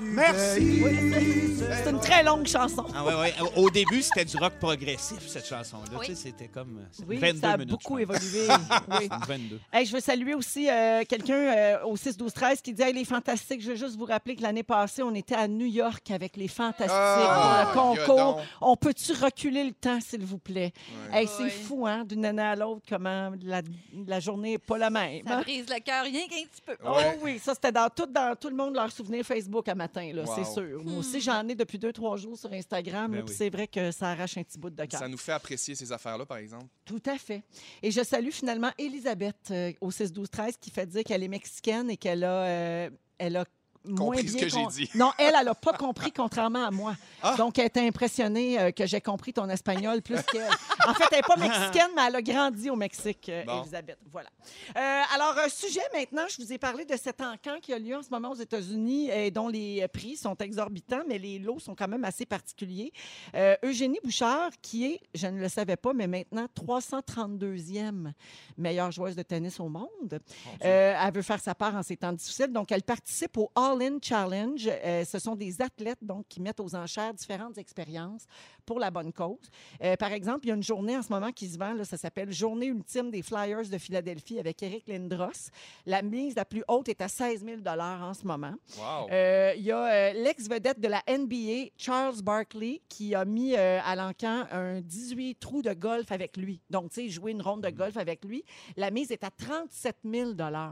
Merci. 0.00 0.82
Oui, 0.84 1.56
c'est- 1.58 1.90
une 1.90 1.98
très 2.00 2.22
longue 2.22 2.46
chanson. 2.46 2.84
Ah 2.94 3.04
ouais, 3.04 3.14
ouais. 3.14 3.32
Au 3.56 3.70
début, 3.70 4.02
c'était 4.02 4.24
du 4.26 4.36
rock 4.36 4.52
progressif, 4.60 5.26
cette 5.26 5.46
chanson-là. 5.46 5.96
Oui. 5.98 6.06
Tu 6.06 6.14
sais, 6.14 6.28
c'était 6.28 6.48
comme 6.48 6.78
euh, 6.78 7.04
Oui, 7.08 7.16
22 7.16 7.40
ça 7.40 7.50
a 7.52 7.56
minutes. 7.56 7.70
beaucoup 7.70 7.98
évolué. 7.98 8.46
Oui. 8.90 9.08
Une 9.10 9.26
22. 9.26 9.60
Hey, 9.72 9.86
je 9.86 9.92
veux 9.92 10.00
saluer 10.00 10.34
aussi 10.34 10.68
euh, 10.68 11.02
quelqu'un 11.08 11.34
euh, 11.34 11.82
au 11.84 11.96
6-12-13 11.96 12.60
qui 12.60 12.72
dit 12.74 12.82
hey, 12.82 12.92
Les 12.92 13.04
Fantastiques, 13.04 13.62
je 13.62 13.70
veux 13.70 13.76
juste 13.76 13.96
vous 13.96 14.04
rappeler 14.04 14.36
que 14.36 14.42
l'année 14.42 14.62
passée, 14.62 15.02
on 15.02 15.14
était 15.14 15.34
à 15.34 15.48
New 15.48 15.66
York 15.66 16.10
avec 16.10 16.36
les 16.36 16.48
Fantastiques 16.48 16.90
Ah, 16.92 17.70
pour 17.72 17.94
le 17.96 18.06
concours. 18.06 18.42
On 18.60 18.76
peut-tu 18.76 19.12
reculer 19.12 19.64
le 19.64 19.72
temps, 19.72 19.98
s'il 20.00 20.24
vous 20.24 20.38
plaît? 20.38 20.72
Hey, 21.12 21.26
c'est 21.26 21.44
Oui. 21.44 21.50
fou, 21.50 21.86
hein, 21.86 22.04
d'une 22.04 22.24
année 22.26 22.42
à 22.42 22.54
l'autre, 22.56 22.82
comment 22.88 23.32
la, 23.42 23.62
la 24.06 24.20
journée 24.20 24.49
n'est 24.52 24.58
pas 24.58 24.78
la 24.78 24.90
même. 24.90 25.22
Ça 25.26 25.40
brise 25.42 25.66
le 25.68 25.80
cœur 25.80 26.04
rien 26.04 26.26
qu'un 26.28 26.42
petit 26.44 26.60
peu. 26.64 26.76
Oh 26.84 26.96
Ouais. 26.96 27.18
oui, 27.22 27.38
ça 27.38 27.54
c'était 27.54 27.72
dans 27.72 27.88
tout, 27.88 28.06
dans 28.06 28.34
tout 28.36 28.48
le 28.50 28.56
monde 28.56 28.74
leur 28.74 28.90
souvenir 28.92 29.24
Facebook 29.24 29.68
à 29.68 29.74
matin, 29.74 30.10
là, 30.12 30.22
Wow. 30.24 30.34
c'est 30.36 30.44
sûr. 30.52 30.82
Moi 30.84 30.98
aussi, 30.98 31.20
j'en 31.20 31.46
ai 31.48 31.54
depuis 31.54 31.78
deux, 31.78 31.92
trois 31.92 32.16
jours 32.16 32.36
sur 32.38 32.52
Instagram, 32.52 33.10
Ben 33.12 33.24
oui. 33.26 33.34
c'est 33.36 33.50
vrai 33.50 33.66
que 33.66 33.90
ça 33.90 34.10
arrache 34.10 34.36
un 34.38 34.42
petit 34.42 34.58
bout 34.58 34.70
de 34.70 34.84
cœur. 34.84 35.00
Ça 35.00 35.08
nous 35.08 35.18
fait 35.18 35.32
apprécier 35.32 35.74
ces 35.74 35.90
affaires-là, 35.92 36.26
par 36.26 36.38
exemple. 36.38 36.66
Tout 36.84 37.02
à 37.06 37.16
fait. 37.18 37.42
Et 37.82 37.90
je 37.90 38.02
salue 38.02 38.30
finalement 38.30 38.70
Elisabeth 38.78 39.36
euh, 39.50 39.72
au 39.80 39.90
6-12-13 39.90 40.54
qui 40.60 40.70
fait 40.70 40.86
dire 40.86 41.04
qu'elle 41.04 41.22
est 41.22 41.28
mexicaine 41.28 41.90
et 41.90 41.96
qu'elle 41.96 42.24
a, 42.24 42.42
euh, 42.44 42.90
elle 43.18 43.36
a 43.36 43.44
moins 43.84 44.16
Compris 44.16 44.28
ce 44.28 44.36
que 44.36 44.48
j'ai 44.48 44.66
dit. 44.66 44.90
Non, 44.94 45.12
elle, 45.18 45.34
elle 45.38 45.46
n'a 45.46 45.54
pas 45.54 45.72
compris, 45.72 46.12
contrairement 46.12 46.66
à 46.66 46.70
moi. 46.70 46.94
Ah. 47.22 47.34
Donc, 47.36 47.58
elle 47.58 47.66
était 47.66 47.86
impressionnée 47.86 48.60
euh, 48.60 48.70
que 48.70 48.86
j'ai 48.86 49.00
compris 49.00 49.32
ton 49.32 49.48
espagnol 49.48 50.02
plus 50.02 50.22
qu'elle. 50.30 50.50
En 50.86 50.94
fait, 50.94 51.04
elle 51.12 51.18
n'est 51.18 51.22
pas 51.22 51.36
mexicaine, 51.36 51.90
mais 51.94 52.02
elle 52.06 52.16
a 52.16 52.22
grandi 52.22 52.70
au 52.70 52.76
Mexique, 52.76 53.28
euh, 53.28 53.44
Bon. 53.44 53.62
Elisabeth. 53.62 53.98
Voilà. 54.10 54.28
Euh, 54.76 55.02
alors, 55.14 55.36
un 55.38 55.48
sujet 55.48 55.80
maintenant, 55.94 56.24
je 56.28 56.42
vous 56.42 56.52
ai 56.52 56.58
parlé 56.58 56.84
de 56.84 56.96
cet 56.96 57.20
encan 57.20 57.58
qui 57.60 57.72
a 57.72 57.78
lieu 57.78 57.96
en 57.96 58.02
ce 58.02 58.10
moment 58.10 58.30
aux 58.30 58.36
États-Unis 58.36 59.10
et 59.10 59.30
dont 59.30 59.48
les 59.48 59.86
prix 59.88 60.16
sont 60.16 60.36
exorbitants, 60.36 61.02
mais 61.08 61.18
les 61.18 61.38
lots 61.38 61.58
sont 61.58 61.74
quand 61.74 61.88
même 61.88 62.04
assez 62.04 62.26
particuliers. 62.26 62.92
Euh, 63.34 63.56
Eugénie 63.64 63.98
Bouchard, 64.02 64.50
qui 64.62 64.86
est, 64.86 65.00
je 65.14 65.26
ne 65.26 65.40
le 65.40 65.48
savais 65.48 65.76
pas, 65.76 65.92
mais 65.92 66.06
maintenant 66.06 66.46
332e 66.54 68.12
meilleure 68.56 68.90
joueuse 68.90 69.16
de 69.16 69.22
tennis 69.22 69.60
au 69.60 69.68
monde. 69.68 70.20
Euh, 70.64 70.94
elle 70.98 71.12
veut 71.14 71.22
faire 71.22 71.40
sa 71.40 71.54
part 71.54 71.74
en 71.74 71.82
ces 71.82 71.96
temps 71.96 72.12
difficiles. 72.12 72.52
Donc, 72.52 72.72
elle 72.72 72.82
participe 72.82 73.36
au 73.36 73.50
All-In 73.70 73.98
Challenge. 74.02 74.68
Euh, 74.68 75.04
ce 75.04 75.18
sont 75.18 75.36
des 75.36 75.60
athlètes 75.60 75.98
donc, 76.02 76.26
qui 76.28 76.40
mettent 76.40 76.60
aux 76.60 76.74
enchères 76.74 77.14
différentes 77.14 77.58
expériences 77.58 78.26
pour 78.66 78.78
la 78.78 78.90
bonne 78.90 79.12
cause. 79.12 79.50
Euh, 79.82 79.96
par 79.96 80.12
exemple, 80.12 80.40
il 80.44 80.48
y 80.48 80.52
a 80.52 80.54
une 80.54 80.62
journée 80.62 80.96
en 80.96 81.02
ce 81.02 81.12
moment 81.12 81.32
qui 81.32 81.48
se 81.48 81.58
vend, 81.58 81.72
là, 81.74 81.84
ça 81.84 81.96
s'appelle 81.96 82.32
Journée 82.32 82.66
ultime 82.66 83.10
des 83.10 83.22
Flyers 83.22 83.68
de 83.68 83.78
Philadelphie 83.78 84.38
avec 84.38 84.62
Eric 84.62 84.86
Lindros. 84.86 85.50
La 85.86 86.02
mise 86.02 86.34
la 86.36 86.44
plus 86.44 86.62
haute 86.68 86.88
est 86.88 87.00
à 87.00 87.08
16 87.08 87.44
000 87.44 87.60
en 87.66 88.14
ce 88.14 88.26
moment. 88.26 88.54
Wow. 88.78 89.08
Euh, 89.10 89.54
Il 89.56 89.62
y 89.62 89.72
a 89.72 89.84
euh, 89.84 90.12
l'ex-vedette 90.12 90.80
de 90.80 90.88
la 90.88 91.02
NBA, 91.08 91.70
Charles 91.76 92.22
Barkley, 92.22 92.80
qui 92.88 93.14
a 93.14 93.24
mis 93.24 93.54
euh, 93.56 93.80
à 93.84 93.96
l'encan 93.96 94.46
un 94.50 94.80
18 94.80 95.36
trous 95.36 95.62
de 95.62 95.72
golf 95.72 96.12
avec 96.12 96.36
lui. 96.36 96.60
Donc, 96.70 96.90
tu 96.90 97.02
sais, 97.02 97.08
jouer 97.08 97.32
une 97.32 97.42
ronde 97.42 97.62
de 97.62 97.70
golf 97.70 97.96
avec 97.96 98.24
lui. 98.24 98.44
La 98.76 98.90
mise 98.90 99.10
est 99.10 99.24
à 99.24 99.30
37 99.30 99.96
000 100.04 100.30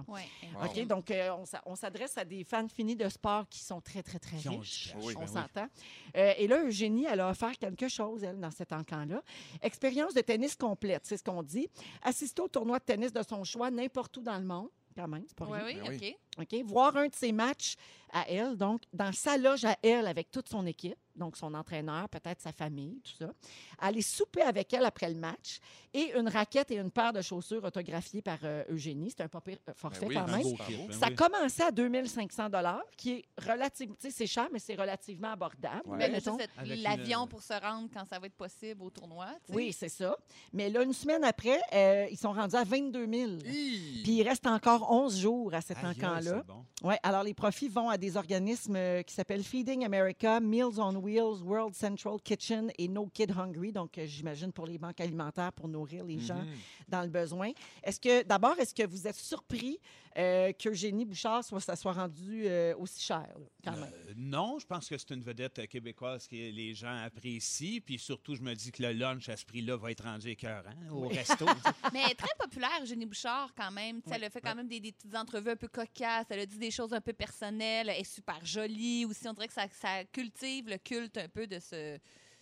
Ouais. 0.09 0.23
OK, 0.65 0.87
donc 0.87 1.11
euh, 1.11 1.31
on 1.67 1.75
s'adresse 1.75 2.17
à 2.17 2.25
des 2.25 2.45
fans 2.45 2.67
finis 2.69 2.88
de 2.97 3.09
sport 3.09 3.49
qui 3.49 3.61
sont 3.61 3.81
très, 3.81 4.03
très, 4.03 4.19
très 4.19 4.37
Qui 4.39 4.49
ont 4.49 4.59
riches. 4.59 4.95
Oui. 5.01 5.15
on 5.17 5.21
ben 5.21 5.27
oui. 5.27 5.33
s'entend. 5.33 5.69
Euh, 6.17 6.33
et 6.37 6.47
là, 6.47 6.63
Eugénie, 6.65 7.07
elle 7.09 7.21
a 7.21 7.31
offert 7.31 7.57
quelque 7.59 7.89
chose, 7.89 8.23
elle, 8.25 8.39
dans 8.41 8.51
cet 8.51 8.73
encan-là. 8.73 9.23
Expérience 9.63 10.15
de 10.15 10.21
tennis 10.21 10.55
complète, 10.55 11.03
c'est 11.05 11.17
ce 11.17 11.23
qu'on 11.25 11.43
dit. 11.43 11.69
Assister 12.03 12.43
au 12.43 12.49
tournoi 12.49 12.79
de 12.79 12.85
tennis 12.85 13.13
de 13.13 13.23
son 13.23 13.45
choix 13.45 13.71
n'importe 13.71 14.17
où 14.19 14.23
dans 14.23 14.39
le 14.39 14.45
monde. 14.45 14.69
Quand 14.97 15.09
même, 15.09 15.25
c'est 15.29 15.37
pas 15.37 15.45
Oui, 15.47 15.59
rien. 15.63 15.83
oui, 15.89 15.99
Ben 15.99 16.09
OK. 16.11 16.19
OK? 16.39 16.55
Voir 16.65 16.97
un 16.97 17.07
de 17.09 17.15
ses 17.15 17.33
matchs 17.33 17.75
à 18.13 18.29
elle, 18.31 18.57
donc 18.57 18.83
dans 18.93 19.13
sa 19.13 19.37
loge 19.37 19.65
à 19.67 19.77
elle 19.83 20.07
avec 20.07 20.31
toute 20.31 20.49
son 20.49 20.65
équipe, 20.67 20.97
donc 21.15 21.37
son 21.37 21.53
entraîneur, 21.53 22.09
peut-être 22.09 22.41
sa 22.41 22.53
famille, 22.53 23.01
tout 23.05 23.13
ça. 23.19 23.33
Aller 23.81 24.01
souper 24.01 24.41
avec 24.43 24.73
elle 24.73 24.85
après 24.87 25.11
le 25.11 25.17
match 25.19 25.59
et 25.93 26.17
une 26.17 26.29
raquette 26.29 26.71
et 26.71 26.79
une 26.79 26.91
paire 26.91 27.13
de 27.13 27.21
chaussures 27.21 27.63
autographiées 27.65 28.23
par 28.23 28.39
euh, 28.45 28.63
Eugénie. 28.71 29.11
C'est 29.11 29.23
un 29.25 29.29
pas 29.29 29.41
pire, 29.43 29.59
euh, 29.69 29.73
forfait 29.75 30.07
Ben 30.07 30.09
oui, 30.09 30.15
quand 30.15 30.23
un 30.23 30.37
même. 30.37 30.43
beau 30.43 30.57
Ben 30.57 30.87
ben 30.89 30.93
Ça 30.99 31.11
commençait 31.11 31.65
à 31.65 31.71
2500 31.71 32.49
qui 32.97 33.11
est 33.13 33.25
relativement, 33.47 33.97
tu 34.01 34.07
sais, 34.09 34.17
c'est 34.17 34.27
cher, 34.27 34.49
mais 34.53 34.59
c'est 34.59 34.77
relativement 34.77 35.33
abordable. 35.33 35.83
Ouais. 35.87 36.05
Avec 36.05 36.83
l'avion 36.83 37.23
une- 37.25 37.29
pour 37.29 37.43
se 37.43 37.53
rendre 37.53 37.89
quand 37.93 38.05
ça 38.07 38.19
va 38.19 38.27
être 38.27 38.37
possible 38.37 38.83
au 38.83 38.91
tournoi. 38.91 39.27
oui, 39.51 39.73
c'est 39.73 39.89
ça. 39.89 40.17
Mais 40.53 40.71
là, 40.71 40.83
une 40.83 40.93
semaine 40.95 41.25
après, 41.25 41.61
euh, 41.75 42.07
ils 42.11 42.17
sont 42.19 42.33
rendus 42.33 42.57
à 42.57 42.65
22 42.65 43.07
000. 43.07 43.31
Hi! 43.45 44.01
Puis 44.03 44.13
il 44.19 44.23
reste 44.23 44.47
encore 44.47 44.91
11 44.91 45.19
jours 45.19 45.53
à 45.53 45.61
cet 45.61 45.79
encan-là. 45.79 46.21
Bon. 46.47 46.65
Oui, 46.83 46.95
alors 47.03 47.23
les 47.23 47.35
profits 47.35 47.69
vont 47.69 47.89
à 47.89 47.97
des 47.99 48.17
organismes 48.17 48.77
euh, 48.77 49.03
qui 49.03 49.15
s'appellent 49.15 49.43
Feeding 49.43 49.85
America, 49.85 50.41
Meals 50.41 50.79
on 50.81 50.95
Wheels, 50.97 51.43
World 51.43 51.75
Central 51.75 52.21
Kitchen 52.23 52.71
et 52.79 52.89
No 52.89 53.07
Kid 53.13 53.33
Hungry. 53.37 53.73
Donc, 53.73 53.99
euh, 53.99 54.07
j'imagine 54.07 54.53
pour 54.53 54.67
les 54.67 54.79
banques 54.79 55.01
alimentaires 55.01 55.53
pour 55.53 55.69
nourrir 55.69 56.05
les 56.05 56.19
gens 56.19 56.37
Mhm. 56.43 56.55
dans 56.89 57.03
le 57.03 57.09
besoin. 57.09 57.51
Est-ce 57.83 58.01
que, 58.01 58.23
d'abord, 58.25 58.59
est-ce 58.59 58.75
que 58.75 58.87
vous 58.87 59.07
êtes 59.07 59.17
surpris 59.17 59.79
euh, 60.17 60.53
qu'Eugénie 60.59 61.05
Bouchard 61.05 61.45
soit, 61.45 61.61
ça 61.61 61.77
soit 61.77 61.93
rendu 61.93 62.45
euh, 62.47 62.75
aussi 62.77 63.03
cher, 63.03 63.27
là, 63.39 63.47
quand 63.65 63.73
même? 63.73 63.93
Euh, 63.93 64.13
non, 64.17 64.59
je 64.59 64.67
pense 64.67 64.89
que 64.89 64.97
c'est 64.97 65.11
une 65.11 65.23
vedette 65.23 65.59
euh, 65.59 65.67
québécoise 65.67 66.27
que 66.27 66.35
les 66.35 66.75
gens 66.75 66.97
apprécient. 67.05 67.81
Puis 67.85 67.99
surtout, 67.99 68.35
je 68.35 68.43
me 68.43 68.55
dis 68.55 68.73
que 68.73 68.83
le 68.83 68.93
lunch 68.93 69.29
à 69.29 69.37
ce 69.37 69.45
prix-là 69.45 69.77
va 69.77 69.91
être 69.91 70.05
rendu 70.05 70.31
écœurant 70.31 70.71
au 70.91 71.09
resto. 71.09 71.47
Mais 71.93 72.03
elle 72.05 72.13
est 72.13 72.15
très 72.15 72.35
populaire, 72.39 72.85
Jenny 72.85 73.07
Bouchard, 73.07 73.53
quand 73.57 73.71
même. 73.71 74.01
Sais, 74.07 74.15
Elle 74.15 74.25
a 74.25 74.31
fait 74.31 74.41
quand 74.41 74.55
même 74.55 74.69
des, 74.69 74.81
des 74.81 74.93
petites 74.93 75.15
entrevues 75.15 75.51
un 75.51 75.57
peu 75.57 75.69
cocasses. 75.69 76.27
Elle 76.31 76.41
a 76.41 76.47
dit 76.47 76.59
des 76.59 76.71
choses 76.71 76.93
un 76.93 77.01
peu 77.01 77.13
personnelles. 77.13 77.89
Elle 77.89 78.01
est 78.01 78.05
super 78.05 78.45
jolie 78.45 79.05
aussi. 79.05 79.29
On 79.29 79.33
dirait 79.33 79.49
que 79.49 79.55
ça, 79.55 79.67
ça 79.69 80.05
cultive 80.05 80.69
le 80.69 80.79
culte 80.79 81.19
un 81.19 81.29
peu 81.29 81.47
de 81.47 81.59
ce, 81.59 81.99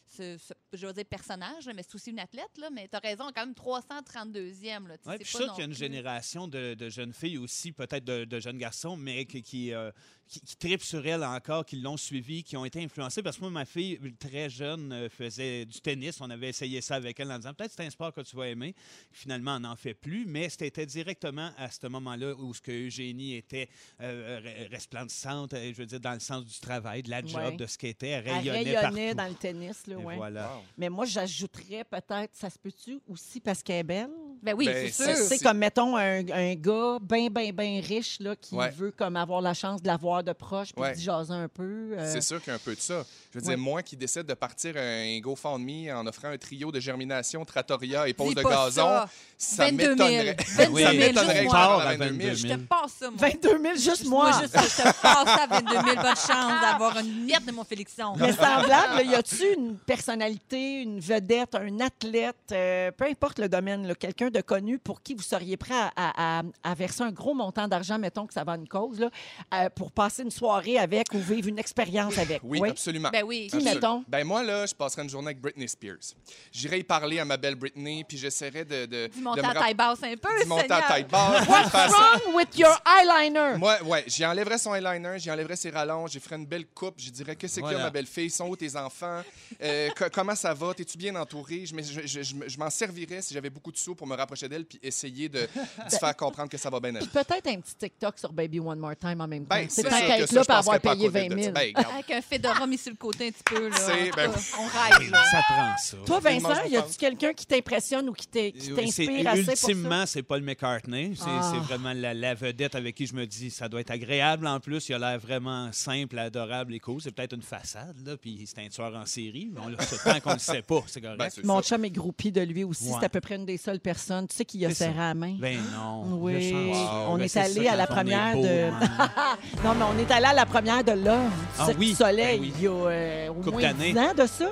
ce, 0.08 0.36
ce- 0.38 0.52
je 0.72 0.86
veux 0.86 0.92
dire, 0.92 1.04
personnage. 1.04 1.66
là, 1.66 1.72
mais 1.74 1.82
c'est 1.82 1.94
aussi 1.94 2.10
une 2.10 2.18
athlète. 2.18 2.50
Là, 2.58 2.68
mais 2.70 2.88
tu 2.88 2.96
as 2.96 3.00
raison, 3.00 3.24
quand 3.34 3.44
même 3.44 3.54
332e. 3.54 4.86
Là, 4.88 4.96
Ouais, 5.06 5.18
je 5.20 5.24
suis 5.26 5.36
sûr 5.38 5.48
qu'il 5.52 5.58
y 5.58 5.62
a 5.62 5.64
une 5.64 5.70
plus- 5.70 5.78
génération 5.78 6.48
de, 6.48 6.74
de 6.74 6.88
jeunes 6.88 7.12
filles 7.12 7.38
aussi, 7.38 7.72
peut-être 7.72 8.04
de, 8.04 8.24
de 8.24 8.40
jeunes 8.40 8.58
garçons, 8.58 8.96
mais 8.96 9.24
qui, 9.26 9.42
qui, 9.42 9.72
euh, 9.72 9.90
qui, 10.28 10.40
qui 10.40 10.56
tripent 10.56 10.82
sur 10.82 11.04
elle 11.06 11.24
encore, 11.24 11.64
qui 11.64 11.76
l'ont 11.76 11.96
suivi, 11.96 12.42
qui 12.44 12.56
ont 12.56 12.64
été 12.64 12.82
influencés. 12.82 13.22
Parce 13.22 13.36
que 13.36 13.42
moi, 13.42 13.50
ma 13.50 13.64
fille, 13.64 13.98
très 14.18 14.48
jeune, 14.50 14.92
euh, 14.92 15.08
faisait 15.08 15.64
du 15.66 15.80
tennis. 15.80 16.20
On 16.20 16.30
avait 16.30 16.48
essayé 16.50 16.80
ça 16.80 16.96
avec 16.96 17.18
elle 17.20 17.30
en 17.32 17.38
disant 17.38 17.54
peut-être 17.54 17.70
que 17.70 17.76
c'est 17.76 17.86
un 17.86 17.90
sport 17.90 18.12
que 18.12 18.20
tu 18.22 18.36
vas 18.36 18.48
aimer. 18.48 18.74
Finalement, 19.12 19.56
on 19.56 19.60
n'en 19.60 19.76
fait 19.76 19.94
plus, 19.94 20.24
mais 20.26 20.48
c'était 20.48 20.86
directement 20.86 21.50
à 21.56 21.70
ce 21.70 21.86
moment-là 21.88 22.34
où 22.34 22.54
ce 22.54 22.60
que 22.60 22.72
Eugénie 22.86 23.34
était 23.34 23.68
euh, 24.00 24.40
re- 24.40 24.70
resplendissante, 24.70 25.52
je 25.54 25.72
veux 25.72 25.86
dire, 25.86 26.00
dans 26.00 26.14
le 26.14 26.20
sens 26.20 26.44
du 26.44 26.58
travail, 26.60 27.02
de 27.02 27.10
la 27.10 27.22
job, 27.24 27.36
Ouais. 27.36 27.56
de 27.56 27.66
ce 27.66 27.76
qu'elle 27.78 27.90
était. 27.90 28.08
Elle 28.08 28.24
Elle 28.26 28.32
rayonnait, 28.34 28.58
rayonnait 28.78 29.14
partout. 29.14 29.16
dans 29.16 29.28
le 29.28 29.34
tennis, 29.34 29.86
là, 29.86 29.95
Ouais. 30.04 30.16
voilà. 30.16 30.42
Wow. 30.42 30.62
Mais 30.78 30.88
moi, 30.88 31.04
j'ajouterais 31.04 31.84
peut-être, 31.84 32.30
ça 32.34 32.50
se 32.50 32.58
peut-tu 32.58 32.98
aussi 33.10 33.40
parce 33.40 33.62
qu'elle 33.62 33.76
est 33.76 33.82
belle? 33.84 34.10
Ben 34.42 34.54
oui, 34.56 34.66
Ben, 34.66 34.88
c'est 34.90 35.04
sûr. 35.04 35.16
C'est 35.16 35.38
comme, 35.42 35.58
mettons, 35.58 35.96
un, 35.96 36.26
un 36.28 36.54
gars 36.54 36.98
bien, 37.00 37.28
bien, 37.28 37.50
bien 37.52 37.80
riche 37.80 38.18
là, 38.20 38.36
qui 38.36 38.54
Ouais. 38.54 38.70
veut 38.70 38.90
comme 38.92 39.16
avoir 39.16 39.40
la 39.40 39.54
chance 39.54 39.80
de 39.82 39.86
l'avoir 39.86 40.22
de 40.22 40.32
proche 40.32 40.72
puis 40.72 40.82
Ouais. 40.82 40.92
d'y 40.94 41.02
jaser 41.02 41.32
un 41.32 41.48
peu. 41.48 41.94
euh, 41.98 42.12
C'est 42.12 42.20
sûr 42.20 42.38
qu'il 42.40 42.48
y 42.48 42.52
a 42.52 42.56
un 42.56 42.58
peu 42.60 42.74
de 42.74 42.80
ça. 42.80 43.04
Je 43.32 43.38
veux 43.38 43.44
Ouais. 43.46 43.54
dire, 43.54 43.58
moi 43.58 43.82
qui 43.82 43.96
décide 43.96 44.24
de 44.24 44.34
partir 44.34 44.74
un 44.76 45.18
GoFundMe 45.20 45.90
en 45.94 46.06
offrant 46.06 46.28
un 46.28 46.38
trio 46.38 46.70
de 46.70 46.78
germination, 46.80 47.44
trattoria 47.44 48.06
et 48.08 48.12
pose 48.14 48.34
de 48.34 48.42
gazon, 48.42 48.82
ça. 48.82 49.08
ça 49.38 49.64
22 49.70 49.82
000. 49.84 49.90
m'étonnerait. 49.96 50.36
22 50.36 50.82
ça 50.82 50.90
000, 50.92 50.92
m'étonnerait 50.92 51.36
juste 51.42 51.50
que 51.50 51.56
à 51.56 51.74
à 51.88 51.96
22 51.96 52.04
000. 52.04 52.10
22 52.18 52.34
Je 52.34 52.46
000. 52.48 52.54
te 52.60 52.64
passe 52.66 52.92
ça, 52.92 53.10
moi. 53.10 53.18
22 53.20 53.62
000, 53.62 53.74
juste 53.76 54.04
moi. 54.06 54.30
Moi, 54.30 54.40
juste 54.42 54.52
ça, 54.54 54.62
je 54.62 54.76
te 54.76 54.82
passe 55.02 55.24
ça 55.24 55.42
à 55.42 55.46
22 55.46 55.72
000. 55.72 55.84
Bonne 55.96 56.04
chance 56.16 56.60
d'avoir 56.60 56.98
une 56.98 57.24
miette 57.24 57.44
de 57.46 57.52
mon 57.52 57.64
Félixon. 57.64 58.14
Mais 58.18 58.32
semblable, 58.32 59.06
y 59.06 59.14
a-tu 59.14 59.54
une 59.54 59.76
personnalité, 59.86 60.82
une 60.82 61.00
vedette, 61.00 61.54
un 61.54 61.80
athlète, 61.80 62.36
euh, 62.52 62.90
peu 62.90 63.04
importe 63.06 63.38
le 63.38 63.48
domaine, 63.48 63.86
là, 63.86 63.94
quelqu'un 63.94 64.30
de 64.30 64.40
connu 64.40 64.78
pour 64.78 65.02
qui 65.02 65.14
vous 65.14 65.22
seriez 65.22 65.56
prêt 65.56 65.74
à, 65.74 65.90
à- 65.96 66.40
à- 66.40 66.42
à 66.62 66.74
verser 66.74 67.02
un 67.02 67.10
gros 67.12 67.34
montant 67.34 67.66
d'argent, 67.68 67.98
mettons 67.98 68.26
que 68.26 68.34
ça 68.34 68.44
va 68.44 68.52
à 68.52 68.56
une 68.56 68.68
cause, 68.68 69.00
là, 69.00 69.10
euh, 69.54 69.70
pour 69.70 69.92
passer 69.92 70.22
une 70.22 70.30
soirée 70.30 70.78
avec 70.78 71.06
ou 71.14 71.18
vivre 71.18 71.48
une 71.48 71.58
expérience 71.58 72.18
avec? 72.18 72.40
Oui, 72.44 72.68
absolument. 72.68 73.10
Ben 73.12 73.22
oui. 73.24 73.46
Qui, 73.48 73.56
Absolument. 73.56 73.74
mettons? 73.74 74.04
Ben 74.08 74.24
moi, 74.24 74.42
là, 74.42 74.66
je 74.66 74.74
passerai 74.74 75.02
une 75.02 75.10
journée 75.10 75.28
avec 75.28 75.40
Britney 75.40 75.68
Spears. 75.68 76.14
J'irai 76.52 76.80
y 76.80 76.84
parler 76.84 77.18
à 77.20 77.24
ma 77.24 77.36
belle 77.36 77.54
Britney, 77.54 78.04
puis 78.04 78.18
j'essaierai 78.18 78.64
de, 78.64 78.86
de, 78.86 79.06
Du 79.08 79.20
me 79.20 79.30
à 79.30 79.54
taille 79.54 79.74
basse 79.74 80.02
un 80.02 80.14
peu, 80.16 80.42
du 80.42 80.46
monter 80.48 80.70
à 80.72 80.82
taille 80.82 81.04
basse. 81.04 81.46
What's 81.48 81.72
wrong 81.92 82.34
with 82.34 82.56
your 82.58 82.76
eyeliner? 82.86 83.58
Moi, 83.58 83.82
ouais, 83.84 84.04
j'y 84.06 84.24
enlèverais 84.26 84.58
son 84.58 84.74
eyeliner, 84.74 85.18
j'y 85.18 85.30
enlèverais 85.30 85.56
ses 85.56 85.70
rallonges, 85.70 86.10
j'y 86.12 86.20
ferais 86.20 86.36
une 86.36 86.46
belle 86.46 86.66
coupe, 86.66 86.94
je 86.98 87.10
dirais 87.10 87.36
que 87.36 87.46
c'est 87.46 87.60
que 87.60 87.66
Voilà. 87.66 87.84
ma 87.84 87.90
belle-fille, 87.90 88.30
sont 88.30 88.48
où 88.48 88.56
tes 88.56 88.74
enfants, 88.76 89.22
Euh, 89.62 89.75
co- 89.96 90.04
comment 90.12 90.34
ça 90.34 90.52
va, 90.54 90.74
t'es-tu 90.74 90.98
bien 90.98 91.14
entouré? 91.16 91.66
Je, 91.66 91.74
me- 91.74 91.82
je- 91.82 92.06
je- 92.06 92.22
je 92.22 92.34
me- 92.34 92.48
je 92.48 92.58
m'en 92.58 92.70
servirais 92.70 93.22
si 93.22 93.34
j'avais 93.34 93.50
beaucoup 93.50 93.72
de 93.72 93.76
sous 93.76 93.94
pour 93.94 94.06
me 94.06 94.14
rapprocher 94.16 94.48
d'elle 94.48 94.64
puis 94.64 94.78
essayer 94.82 95.28
de, 95.28 95.40
de 95.40 95.90
se 95.90 95.96
faire 95.98 96.14
comprendre 96.16 96.48
que 96.48 96.58
ça 96.58 96.70
va 96.70 96.80
bien 96.80 96.94
aller. 96.94 97.06
Puis 97.06 97.08
peut-être 97.24 97.46
un 97.48 97.60
petit 97.60 97.74
TikTok 97.74 98.18
sur 98.18 98.32
Baby 98.32 98.60
One 98.60 98.78
More 98.78 98.96
Time 98.96 99.20
en 99.20 99.28
même 99.28 99.46
temps. 99.46 99.56
Ben, 99.56 99.66
c'est 99.68 99.82
tant 99.82 99.90
qu'à 99.90 100.18
que 100.18 100.22
être 100.22 100.32
là 100.32 100.42
je 100.42 100.46
pour 100.46 100.54
avoir 100.56 100.80
payé 100.80 101.06
côté 101.06 101.28
20 101.28 101.34
de 101.36 101.42
000. 101.42 101.44
ça. 101.44 101.50
Ben. 101.60 101.72
Avec 101.76 102.10
un 102.10 102.22
fedora 102.22 102.66
mis 102.66 102.78
sur 102.78 102.90
le 102.90 102.96
côté 102.96 103.28
un 103.28 103.30
petit 103.30 103.42
peu. 103.44 103.68
Là, 103.68 103.76
ben- 104.16 104.32
on 104.58 104.66
rêve. 104.98 105.10
Là. 105.10 105.24
Ça 105.30 105.42
prend 105.48 105.76
ça. 105.78 105.96
Toi, 106.06 106.20
Vincent, 106.20 106.64
y 106.68 106.76
a-tu 106.76 106.96
quelqu'un 106.96 107.32
qui 107.32 107.46
t'impressionne 107.46 108.08
ou 108.08 108.12
qui 108.12 108.26
t'in- 108.26 108.50
qui 108.50 108.72
Oui, 108.72 108.90
c'est- 108.90 109.06
t'inspire 109.06 109.28
assez 109.30 109.44
pour 109.44 109.56
ça? 109.56 109.68
Ultimement, 109.68 110.06
c'est 110.06 110.22
Paul 110.22 110.42
McCartney. 110.42 111.14
C'est 111.16 111.24
Ah. 111.26 111.52
c'est 111.52 111.60
vraiment 111.60 111.92
la, 111.92 112.14
la 112.14 112.34
vedette 112.34 112.74
avec 112.74 112.94
qui 112.94 113.06
je 113.06 113.14
me 113.14 113.26
dis 113.26 113.50
ça 113.50 113.68
doit 113.68 113.80
être 113.80 113.90
agréable. 113.90 114.46
En 114.46 114.60
plus, 114.60 114.88
il 114.88 114.94
a 114.94 114.98
l'air 114.98 115.18
vraiment 115.18 115.70
simple, 115.72 116.18
adorable 116.18 116.74
et 116.74 116.80
cool. 116.80 117.00
C'est 117.00 117.10
peut-être 117.12 117.34
une 117.34 117.42
façade, 117.42 117.96
là, 118.06 118.16
puis 118.16 118.44
c'est 118.46 118.60
un 118.64 118.68
tueur 118.68 118.94
en 118.94 119.06
série. 119.06 119.50
Mais 119.52 119.60
on 119.64 119.65
ce 119.80 120.02
temps 120.04 120.20
qu'on 120.20 120.32
le 120.34 120.38
sait 120.38 120.62
pas. 120.62 120.80
C'est 120.86 121.00
correct. 121.00 121.18
Ben, 121.18 121.28
Mon 121.44 121.62
ça. 121.62 121.68
chum 121.76 121.84
est 121.84 121.90
groupie 121.90 122.32
de 122.32 122.40
lui 122.40 122.64
aussi. 122.64 122.84
Ouais. 122.88 122.96
C'est 123.00 123.06
à 123.06 123.08
peu 123.08 123.20
près 123.20 123.36
une 123.36 123.44
des 123.46 123.56
seules 123.56 123.80
personnes. 123.80 124.26
Tu 124.28 124.36
sais 124.36 124.44
qui 124.44 124.64
a 124.64 124.68
ça. 124.70 124.74
serré 124.86 124.98
à 125.00 125.08
la 125.08 125.14
main? 125.14 125.36
Ben 125.38 125.58
non. 125.74 126.04
Oui. 126.20 126.34
le 126.34 126.40
chance. 126.72 126.88
On 127.08 127.16
Ben, 127.18 127.24
est 127.24 127.36
allé 127.36 127.64
ça, 127.66 127.72
à 127.72 127.76
la 127.76 127.84
on 127.84 127.94
première 127.94 128.32
beau, 128.34 128.42
de- 128.42 128.70
man. 128.70 128.88
Non, 129.64 129.74
mais 129.74 129.84
on 129.94 129.98
est 129.98 130.10
allé 130.10 130.26
à 130.26 130.32
la 130.34 130.46
première 130.46 130.84
de 130.84 130.92
Love 130.92 131.04
du 131.30 131.32
Ah 131.58 131.66
oui, 131.78 131.88
du 131.90 131.94
Soleil 131.94 132.38
ben 132.38 132.40
oui. 132.40 132.52
il 132.56 132.62
y 132.64 132.66
a 132.68 132.70
euh, 132.70 133.28
au 133.30 133.50
moins 133.50 133.60
d'années. 133.62 133.92
10 133.92 133.98
ans 133.98 134.14
de 134.16 134.26
ça. 134.26 134.46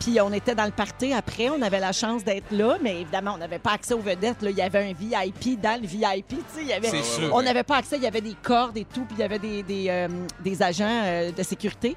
Puis 0.00 0.20
on 0.20 0.32
était 0.32 0.54
dans 0.54 0.64
le 0.64 0.70
party 0.70 1.12
après. 1.12 1.48
On 1.50 1.60
avait 1.62 1.78
la 1.80 1.92
chance 1.92 2.24
d'être 2.24 2.50
là, 2.50 2.78
mais 2.82 3.02
évidemment, 3.02 3.34
on 3.34 3.38
n'avait 3.38 3.58
pas 3.58 3.72
accès 3.72 3.94
aux 3.94 4.00
vedettes. 4.00 4.40
là. 4.42 4.50
Il 4.50 4.56
y 4.56 4.62
avait 4.62 4.90
un 4.90 4.92
VIP 4.94 5.60
dans 5.60 5.80
le 5.80 5.86
VIP. 5.86 6.28
tu 6.28 6.36
sais, 6.54 6.62
il 6.62 6.68
y 6.68 6.72
avait- 6.72 7.02
sûr. 7.02 7.30
On 7.34 7.42
n'avait 7.42 7.62
pas 7.62 7.76
accès. 7.76 7.96
Il 7.96 8.02
y 8.02 8.06
avait 8.06 8.20
des 8.20 8.34
cordes 8.42 8.76
et 8.76 8.84
tout. 8.84 9.04
Puis 9.04 9.16
il 9.18 9.20
y 9.20 9.22
avait 9.24 9.38
des, 9.38 9.62
des, 9.62 9.86
euh, 9.88 10.08
des 10.42 10.62
agents 10.62 11.02
euh, 11.04 11.30
de 11.32 11.42
sécurité. 11.42 11.96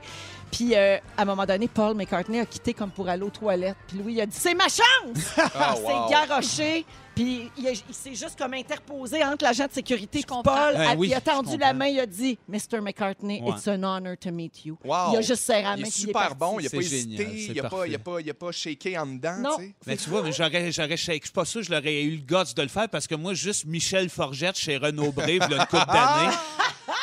Puis 0.52 0.74
euh, 0.76 0.98
à 1.18 1.22
un 1.24 1.26
moment 1.26 1.46
donné, 1.46 1.68
Paul 1.68 1.96
McCartney 1.96 2.40
a 2.40 2.46
quitté 2.46 2.74
comme 2.74 2.92
pour 2.92 3.10
aller 3.10 3.24
aux 3.24 3.30
toilettes. 3.30 3.76
Puis 3.88 3.98
Louis 3.98 4.14
il 4.14 4.22
a 4.22 4.26
dit 4.26 4.38
C'est 4.38 4.54
ma 4.54 4.66
chance 4.66 5.34
Ah, 5.56 5.76
Il 5.78 5.84
wow. 5.84 5.88
s'est 5.88 6.12
garoché. 6.12 6.86
Puis 7.14 7.50
il, 7.58 7.66
a- 7.68 7.72
il 7.72 7.94
s'est 7.96 8.14
juste 8.14 8.38
comme 8.38 8.54
interposé 8.56 9.24
entre 9.24 9.46
l'agent 9.46 9.68
de 9.68 9.72
sécurité 9.72 10.20
et 10.20 10.24
comprends. 10.24 10.54
Paul. 10.54 10.74
Ah 10.78 10.90
a- 10.92 10.96
oui, 10.96 11.08
il 11.08 11.14
a 11.14 11.20
je 11.20 11.24
tendu 11.24 11.50
comprends. 11.52 11.58
la 11.68 11.74
main, 11.74 11.86
il 11.88 12.00
a 12.00 12.06
dit 12.06 12.38
Mr. 12.50 12.82
McCartney, 12.82 13.42
Ouais. 13.42 13.52
it's 13.52 13.66
an 13.70 13.84
honor 13.84 14.18
to 14.18 14.32
meet 14.32 14.66
you. 14.66 14.78
Wow. 14.84 15.12
Il 15.14 15.18
a 15.18 15.22
juste 15.22 15.44
serré 15.46 15.64
la 15.64 15.76
Il 15.78 15.82
main 15.84 15.88
est 15.88 15.92
puis 15.92 15.92
super 16.02 16.22
parti. 16.22 16.36
bon, 16.38 16.60
il 16.60 16.64
n'a 16.64 16.70
pas 16.70 16.78
C'est 16.78 16.86
hésité, 16.86 17.28
il 17.50 17.56
pas, 17.62 17.70
parfait. 17.70 17.90
il 17.90 17.96
a 17.96 18.00
pas, 18.00 18.20
il 18.22 18.30
a 18.30 18.34
pas 18.34 18.52
shaké 18.52 18.98
en 18.98 19.06
dedans. 19.08 19.38
Non. 19.40 19.56
tu 19.58 19.64
sais. 19.64 19.76
Mais 19.88 19.96
tu 19.98 20.10
vois, 20.10 20.24
mais 20.24 20.34
j'aurais, 20.34 20.72
j'aurais, 20.74 20.98
je 20.98 21.04
suis 21.12 21.20
pas 21.34 21.46
sûr 21.46 21.62
que 21.62 21.68
je 21.68 21.72
l'aurais 21.72 22.04
eu 22.04 22.12
le 22.12 22.18
guts 22.18 22.54
de 22.54 22.62
le 22.62 22.68
faire 22.68 22.90
parce 22.90 23.08
que 23.08 23.16
moi, 23.16 23.34
juste 23.34 23.64
Michel 23.66 24.10
Forgette 24.10 24.58
chez 24.58 24.76
Renaud 24.76 25.14
il 25.28 25.36
y 25.36 25.40
a 25.42 25.46
une 25.46 25.58
couple 25.68 25.86
d'années. 25.88 26.36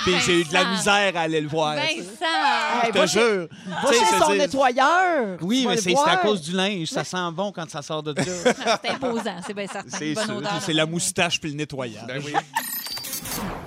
Puis 0.05 0.15
j'ai 0.25 0.41
eu 0.41 0.45
de 0.45 0.53
la 0.53 0.65
misère 0.65 1.17
à 1.17 1.21
aller 1.21 1.41
le 1.41 1.49
voir. 1.49 1.75
Vincent! 1.75 2.87
Je 2.87 2.91
te 2.91 3.07
jure. 3.07 3.49
Va 3.67 3.93
chez 3.93 4.19
son 4.19 4.35
nettoyeur. 4.35 5.39
Oui, 5.41 5.65
mais 5.69 5.77
c'est, 5.77 5.95
à 5.97 6.17
cause 6.17 6.41
du 6.43 6.53
linge. 6.53 6.89
Ça 6.89 7.05
sent 7.05 7.17
bon 7.33 7.53
quand 7.53 7.69
ça 7.71 7.83
sort 7.83 8.03
de 8.03 8.13
là. 8.17 8.23
C'est 8.83 8.91
imposant, 8.91 9.37
c'est 9.47 9.55
bien 9.55 9.67
certain. 9.67 9.99
c'est 10.61 10.73
la 10.73 10.87
moustache 10.87 11.41
puis 11.41 11.51
le 11.51 11.57
nettoyage. 11.57 12.07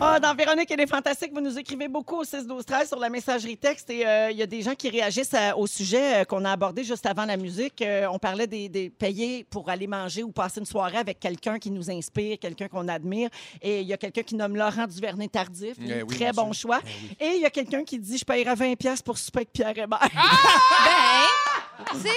Ah, 0.02 0.20
dans 0.20 0.36
Véronique, 0.36 0.70
elle 0.72 0.82
est 0.82 0.88
fantastique. 0.88 1.32
Vous 1.34 1.40
nous 1.40 1.58
écrivez 1.58 1.88
beaucoup 1.88 2.18
au 2.18 2.24
6 2.26 2.46
12 2.46 2.66
13 2.66 2.90
sur 2.90 3.00
la 3.00 3.08
messagerie 3.10 3.56
texte 3.58 3.90
et 3.90 4.06
euh, 4.06 4.30
il 4.30 4.38
y 4.38 4.42
a 4.44 4.46
des 4.46 4.62
gens 4.62 4.76
qui 4.76 4.90
réagissent 4.90 5.34
à- 5.34 5.58
au 5.58 5.68
sujet 5.68 6.22
euh, 6.22 6.26
qu'on 6.26 6.44
a 6.44 6.52
abordé 6.52 6.84
juste 6.84 7.06
avant 7.06 7.24
la 7.24 7.38
musique. 7.38 7.82
Euh, 7.82 8.06
on 8.12 8.20
parlait 8.20 8.46
des, 8.46 8.68
des 8.68 8.90
payer 8.90 9.46
pour 9.50 9.70
aller 9.70 9.88
manger 9.88 10.22
ou 10.22 10.32
passer 10.34 10.60
une 10.60 10.66
soirée 10.66 10.98
avec 10.98 11.22
quelqu'un 11.22 11.60
qui 11.60 11.72
nous 11.72 11.90
inspire, 11.90 12.38
quelqu'un 12.40 12.68
qu'on 12.68 12.90
admire. 12.90 13.30
Et 13.62 13.82
il 13.82 13.88
y 13.88 13.94
a 13.94 13.98
quelqu'un 13.98 14.24
qui 14.24 14.36
nomme 14.36 14.58
Laurent 14.58 14.86
Duvernay 14.86 15.30
Tardif. 15.30 15.78
Eh 15.80 16.04
oui, 16.04 16.16
très 16.18 16.34
bon 16.34 16.52
choix. 16.52 16.82
Et 17.22 17.36
il 17.36 17.42
y 17.42 17.46
a 17.46 17.50
quelqu'un 17.50 17.86
qui 17.86 17.98
dit 17.98 18.18
Je 18.18 18.26
paierai 18.26 18.54
20$ 18.54 18.76
piastres 18.76 19.06
pour 19.06 19.18
souper 19.18 19.40
avec 19.40 19.54
Pierre 19.54 19.70
Hébert. 19.78 20.00
Ben, 21.78 21.86
tu 21.94 22.08
sais, 22.08 22.16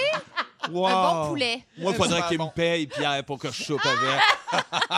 Wow. 0.71 0.87
un 0.87 1.23
bon 1.23 1.29
poulet. 1.31 1.65
Moi, 1.79 1.93
il 1.93 1.97
faudrait 1.97 2.23
qu'il 2.29 2.39
bon. 2.39 2.47
me 2.47 2.51
paye, 2.51 2.87
Pierre, 2.87 3.25
pour 3.25 3.39
que 3.39 3.51
je 3.51 3.63
soupe 3.63 3.85
avec. 3.87 4.21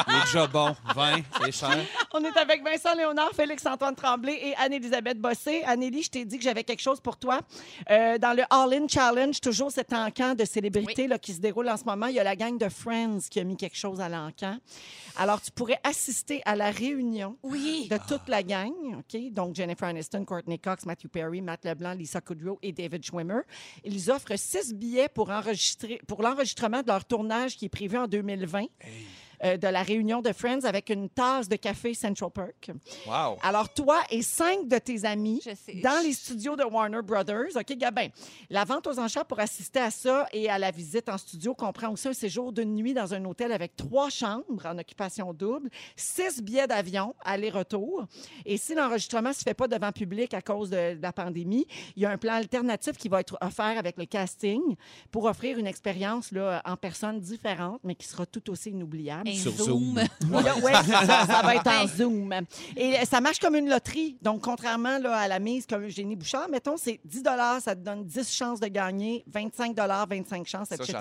il 0.08 0.14
est 0.16 0.24
déjà 0.24 0.46
bon. 0.46 0.74
20, 0.94 1.18
c'est 1.42 1.52
cher. 1.52 1.76
On 2.12 2.24
est 2.24 2.36
avec 2.36 2.64
Vincent 2.64 2.94
Léonard, 2.94 3.30
Félix-Antoine 3.34 3.94
Tremblay 3.94 4.38
et 4.42 4.54
Anne-Élisabeth 4.56 5.18
Bossé. 5.20 5.62
Annélie, 5.64 6.02
je 6.02 6.10
t'ai 6.10 6.24
dit 6.24 6.38
que 6.38 6.44
j'avais 6.44 6.64
quelque 6.64 6.80
chose 6.80 7.00
pour 7.00 7.16
toi. 7.18 7.40
Euh, 7.90 8.18
dans 8.18 8.32
le 8.36 8.42
All-In 8.50 8.88
Challenge, 8.88 9.38
toujours 9.40 9.70
cet 9.70 9.92
encan 9.92 10.34
de 10.34 10.44
célébrités 10.44 11.06
là, 11.06 11.18
qui 11.18 11.34
se 11.34 11.40
déroule 11.40 11.68
en 11.68 11.76
ce 11.76 11.84
moment, 11.84 12.06
il 12.06 12.14
y 12.14 12.20
a 12.20 12.24
la 12.24 12.36
gang 12.36 12.56
de 12.58 12.68
Friends 12.68 13.20
qui 13.30 13.38
a 13.38 13.44
mis 13.44 13.56
quelque 13.56 13.76
chose 13.76 14.00
à 14.00 14.08
l'encan. 14.08 14.56
Alors, 15.18 15.40
tu 15.42 15.50
pourrais 15.50 15.78
assister 15.84 16.40
à 16.46 16.56
la 16.56 16.70
réunion 16.70 17.36
Oui. 17.42 17.86
de 17.90 17.98
toute 18.08 18.28
la 18.28 18.42
gang, 18.42 18.72
OK? 18.98 19.20
Donc, 19.32 19.54
Jennifer 19.54 19.88
Aniston, 19.88 20.24
Courtney 20.24 20.58
Cox, 20.58 20.86
Matthew 20.86 21.08
Perry, 21.08 21.42
Matt 21.42 21.64
LeBlanc, 21.64 21.92
Lisa 21.94 22.20
Kudrow 22.20 22.58
et 22.62 22.72
David 22.72 23.04
Schwimmer. 23.04 23.40
Ils 23.84 24.10
offrent 24.10 24.36
six 24.38 24.72
billets 24.72 25.08
pour, 25.08 25.28
enregistrer, 25.30 25.49
pour 26.06 26.22
l'enregistrement 26.22 26.82
de 26.82 26.86
leur 26.88 27.04
tournage 27.04 27.56
qui 27.56 27.66
est 27.66 27.70
prévu 27.70 27.96
en 27.96 28.06
2020. 28.06 28.66
Euh, 29.44 29.56
de 29.56 29.66
la 29.68 29.82
réunion 29.82 30.20
de 30.20 30.32
Friends 30.32 30.64
avec 30.64 30.90
une 30.90 31.08
tasse 31.08 31.48
de 31.48 31.56
café 31.56 31.94
Central 31.94 32.30
Perk. 32.30 32.70
Wow. 33.06 33.36
Alors, 33.42 33.72
toi 33.72 34.00
et 34.10 34.22
cinq 34.22 34.68
de 34.68 34.78
tes 34.78 35.04
amis 35.04 35.42
dans 35.82 36.02
les 36.02 36.12
studios 36.12 36.56
de 36.56 36.64
Warner 36.64 37.02
Brothers. 37.02 37.56
OK, 37.56 37.72
Gabin? 37.76 38.08
La 38.50 38.64
vente 38.64 38.86
aux 38.86 38.98
enchères 38.98 39.24
pour 39.24 39.40
assister 39.40 39.80
à 39.80 39.90
ça 39.90 40.26
et 40.32 40.48
à 40.50 40.58
la 40.58 40.70
visite 40.70 41.08
en 41.08 41.18
studio 41.18 41.54
comprend 41.54 41.90
aussi 41.90 42.08
un 42.08 42.12
séjour 42.12 42.52
d'une 42.52 42.74
nuit 42.74 42.94
dans 42.94 43.14
un 43.14 43.24
hôtel 43.24 43.52
avec 43.52 43.76
trois 43.76 44.10
chambres 44.10 44.64
en 44.64 44.78
occupation 44.78 45.32
double, 45.32 45.70
six 45.96 46.42
billets 46.42 46.66
d'avion 46.66 47.14
aller-retour. 47.24 48.06
Et 48.44 48.56
si 48.56 48.74
l'enregistrement 48.74 49.30
ne 49.30 49.34
se 49.34 49.42
fait 49.42 49.54
pas 49.54 49.68
devant 49.68 49.92
public 49.92 50.34
à 50.34 50.42
cause 50.42 50.70
de 50.70 50.98
la 51.00 51.12
pandémie, 51.12 51.66
il 51.96 52.02
y 52.02 52.06
a 52.06 52.10
un 52.10 52.18
plan 52.18 52.34
alternatif 52.34 52.96
qui 52.96 53.08
va 53.08 53.20
être 53.20 53.38
offert 53.40 53.78
avec 53.78 53.96
le 53.96 54.06
casting 54.06 54.60
pour 55.10 55.24
offrir 55.24 55.58
une 55.58 55.66
expérience 55.66 56.32
là, 56.32 56.60
en 56.64 56.76
personne 56.76 57.20
différente, 57.20 57.80
mais 57.84 57.94
qui 57.94 58.06
sera 58.06 58.26
tout 58.26 58.50
aussi 58.50 58.70
inoubliable. 58.70 59.29
Sur 59.36 59.52
zoom. 59.52 59.68
Zoom. 59.68 60.00
Oui, 60.62 60.72
c'est 60.84 61.06
ça, 61.06 61.26
ça 61.26 61.42
va 61.42 61.54
être 61.56 61.66
en. 61.66 61.86
Zoom. 61.96 62.32
Et 62.76 62.98
euh, 62.98 63.04
ça 63.10 63.20
marche 63.20 63.38
comme 63.38 63.54
une 63.56 63.68
loterie. 63.68 64.16
Donc, 64.22 64.42
contrairement 64.42 64.98
là, 64.98 65.16
à 65.16 65.28
la 65.28 65.38
mise 65.38 65.66
comme 65.66 65.84
Eugénie 65.84 66.16
Bouchard, 66.16 66.48
mettons, 66.48 66.76
c'est 66.76 67.00
10 67.04 67.22
ça 67.62 67.74
te 67.74 67.80
donne 67.80 68.04
10 68.04 68.32
chances 68.32 68.60
de 68.60 68.66
gagner, 68.66 69.24
25 69.32 69.76
25 69.76 70.46
chances, 70.46 70.72
etc. 70.72 70.96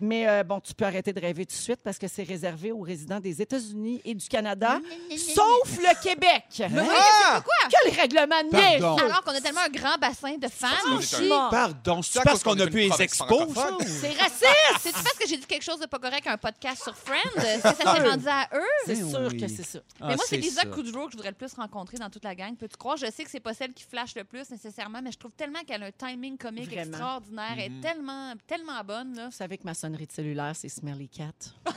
Mais 0.00 0.28
euh, 0.28 0.42
bon, 0.44 0.60
tu 0.60 0.74
peux 0.74 0.84
arrêter 0.84 1.12
de 1.12 1.20
rêver 1.20 1.46
tout 1.46 1.54
de 1.54 1.60
suite 1.60 1.80
parce 1.82 1.98
que 1.98 2.08
c'est 2.08 2.22
réservé 2.22 2.72
aux 2.72 2.80
résidents 2.80 3.20
des 3.20 3.40
États-Unis 3.40 4.00
et 4.04 4.14
du 4.14 4.28
Canada, 4.28 4.78
sauf 5.16 5.78
le 5.78 6.02
Québec. 6.02 6.44
Ah! 6.60 7.42
Quel 7.70 7.92
règlement 7.94 8.42
de. 8.50 8.56
Alors 8.76 9.22
qu'on 9.22 9.32
a 9.32 9.40
tellement 9.40 9.60
un 9.66 9.70
grand 9.70 9.96
bassin 9.98 10.36
de 10.36 10.48
fans 10.48 10.66
c'est 11.00 11.28
Pardon, 11.28 12.02
C'est 12.02 12.18
c'est 12.18 12.24
parce 12.24 12.42
qu'on 12.42 12.58
a 12.58 12.66
pu 12.66 12.78
les 12.78 13.02
expos. 13.02 13.48
C'est 13.80 14.08
raciste! 14.08 14.80
C'est-tu 14.80 15.02
parce 15.02 15.18
que 15.18 15.28
j'ai 15.28 15.36
dit 15.36 15.46
quelque 15.46 15.64
chose 15.64 15.80
de 15.80 15.86
pas 15.86 15.98
correct 15.98 16.26
à 16.26 16.32
un 16.32 16.36
podcast 16.36 16.82
sur 16.82 16.94
Friends? 16.94 17.35
Est-ce 17.36 17.62
que 17.62 17.68
ça 17.68 17.74
s'est 17.94 18.08
rendu 18.08 18.28
à 18.28 18.48
eux? 18.54 18.60
C'est 18.86 18.96
Mais 19.02 19.10
sûr 19.10 19.28
oui. 19.30 19.36
que 19.40 19.48
c'est 19.48 19.62
ça. 19.62 19.78
Ah, 20.00 20.08
mais 20.08 20.16
moi, 20.16 20.24
c'est 20.28 20.36
Lisa 20.36 20.62
ça. 20.62 20.68
Kudrow 20.68 21.06
que 21.06 21.12
je 21.12 21.16
voudrais 21.16 21.30
le 21.30 21.36
plus 21.36 21.52
rencontrer 21.54 21.96
dans 21.98 22.10
toute 22.10 22.24
la 22.24 22.34
gang. 22.34 22.56
Peux-tu 22.56 22.76
croire? 22.76 22.96
Je 22.96 23.06
sais 23.10 23.24
que 23.24 23.30
c'est 23.30 23.40
pas 23.40 23.54
celle 23.54 23.72
qui 23.72 23.84
flash 23.84 24.14
le 24.14 24.24
plus 24.24 24.48
nécessairement, 24.50 25.00
mais 25.02 25.12
je 25.12 25.18
trouve 25.18 25.32
tellement 25.32 25.60
qu'elle 25.66 25.82
a 25.82 25.86
un 25.86 25.90
timing 25.92 26.36
comique 26.38 26.66
Vraiment. 26.66 26.82
extraordinaire. 26.88 27.54
Elle 27.58 27.72
est 27.72 27.80
tellement, 27.80 28.32
tellement 28.46 28.82
bonne. 28.84 29.14
Là. 29.16 29.26
Vous 29.26 29.32
savez 29.36 29.58
que 29.58 29.64
ma 29.64 29.74
sonnerie 29.74 30.06
de 30.06 30.12
cellulaire, 30.12 30.52
c'est 30.54 30.68
Smelly 30.68 31.08
Cat. 31.08 31.32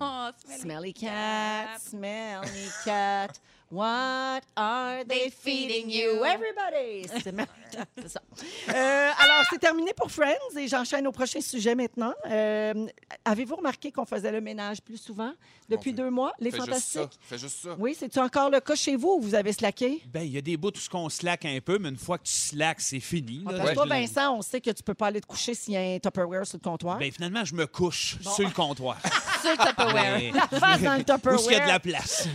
Oh, 0.00 0.28
Smelly 0.60 0.92
cat, 0.94 1.78
smelly 1.78 2.68
cat. 2.84 3.28
What 3.72 4.42
are 4.54 5.02
they 5.08 5.30
feeding 5.30 5.88
you? 5.88 6.22
Everybody! 6.26 7.06
C'est 7.96 8.08
ça. 8.10 8.20
Euh, 8.68 9.10
alors, 9.18 9.44
c'est 9.48 9.58
terminé 9.58 9.92
pour 9.96 10.10
Friends 10.10 10.58
et 10.58 10.68
j'enchaîne 10.68 11.06
au 11.06 11.12
prochain 11.12 11.40
sujet 11.40 11.74
maintenant. 11.74 12.12
Euh, 12.28 12.86
Avez-vous 13.24 13.56
remarqué 13.56 13.90
qu'on 13.90 14.04
faisait 14.04 14.30
le 14.30 14.42
ménage 14.42 14.82
plus 14.82 14.98
souvent 14.98 15.32
depuis 15.70 15.94
deux 15.94 16.10
mois? 16.10 16.32
Les 16.38 16.50
Fais 16.50 16.58
juste 16.58 16.68
ça. 16.68 17.00
Fantastiques? 17.00 17.20
Fais 17.22 17.38
juste 17.38 17.62
ça. 17.62 17.74
Oui, 17.78 17.96
c'est-tu 17.98 18.18
encore 18.18 18.50
le 18.50 18.60
cas 18.60 18.74
chez 18.74 18.94
vous 18.96 19.12
ou 19.18 19.20
vous 19.22 19.34
avez 19.34 19.54
slacké? 19.54 20.02
Ben, 20.12 20.20
il 20.20 20.32
y 20.32 20.36
a 20.36 20.42
des 20.42 20.58
bouts 20.58 20.68
où 20.68 20.90
qu'on 20.90 21.08
slack 21.08 21.46
un 21.46 21.58
peu, 21.64 21.78
mais 21.78 21.88
une 21.88 21.96
fois 21.96 22.18
que 22.18 22.24
tu 22.24 22.32
slack, 22.34 22.78
c'est 22.82 23.00
fini. 23.00 23.38
Là. 23.38 23.52
parce 23.52 23.60
que 23.62 23.68
Je- 23.70 23.74
toi, 23.74 23.86
Vincent, 23.86 24.36
on 24.36 24.42
sait 24.42 24.60
que 24.60 24.70
tu 24.70 24.82
peux 24.82 24.92
pas 24.94 25.06
aller 25.06 25.22
te 25.22 25.26
coucher 25.26 25.54
s'il 25.54 25.72
y 25.72 25.76
a 25.78 25.80
un 25.94 25.98
Tupperware 25.98 26.46
sur 26.46 26.58
le 26.62 26.68
comptoir. 26.68 26.98
Ben, 26.98 27.10
finalement, 27.10 27.44
je 27.46 27.54
me 27.54 27.66
couche 27.66 28.16
sur 28.20 28.44
le 28.46 28.52
comptoir. 28.54 28.98
Sur 29.42 29.50
le 29.50 29.56
Tupperware. 29.56 30.18
Mais- 30.18 30.30
la 30.30 30.46
face 30.46 30.82
dans 30.82 30.94
le 30.94 31.00
Où 31.00 31.34
est-ce 31.34 31.48
qu'il 31.48 31.52
y 31.52 31.60
a 31.60 31.60
de 31.60 31.64
Tupperware. 31.64 31.66
la 31.66 31.80
place? 31.80 32.28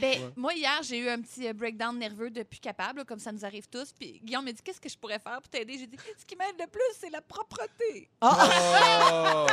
Ben, 0.00 0.18
moi, 0.36 0.52
hier, 0.58 0.80
j'ai 0.82 0.98
eu 0.98 1.08
un 1.08 1.20
petit 1.20 1.46
euh, 1.48 1.52
breakdown 1.52 1.98
nerveux 1.98 2.30
de 2.30 2.42
plus 2.42 2.60
capable, 2.60 3.04
comme 3.04 3.18
ça 3.18 3.32
nous 3.32 3.44
arrive 3.44 3.66
tous. 3.68 3.92
Puis 3.92 4.20
Guillaume 4.22 4.44
m'a 4.44 4.52
dit 4.52 4.60
Qu'est-ce 4.62 4.80
que 4.80 4.88
je 4.88 4.96
pourrais 4.96 5.18
faire 5.18 5.40
pour 5.40 5.48
t'aider? 5.48 5.76
J'ai 5.78 5.86
dit 5.86 5.96
Ce 6.18 6.24
qui 6.24 6.36
m'aide 6.36 6.54
le 6.58 6.66
plus, 6.66 6.80
c'est 6.98 7.10
la 7.10 7.20
propreté. 7.20 8.08
Oh! 8.20 8.26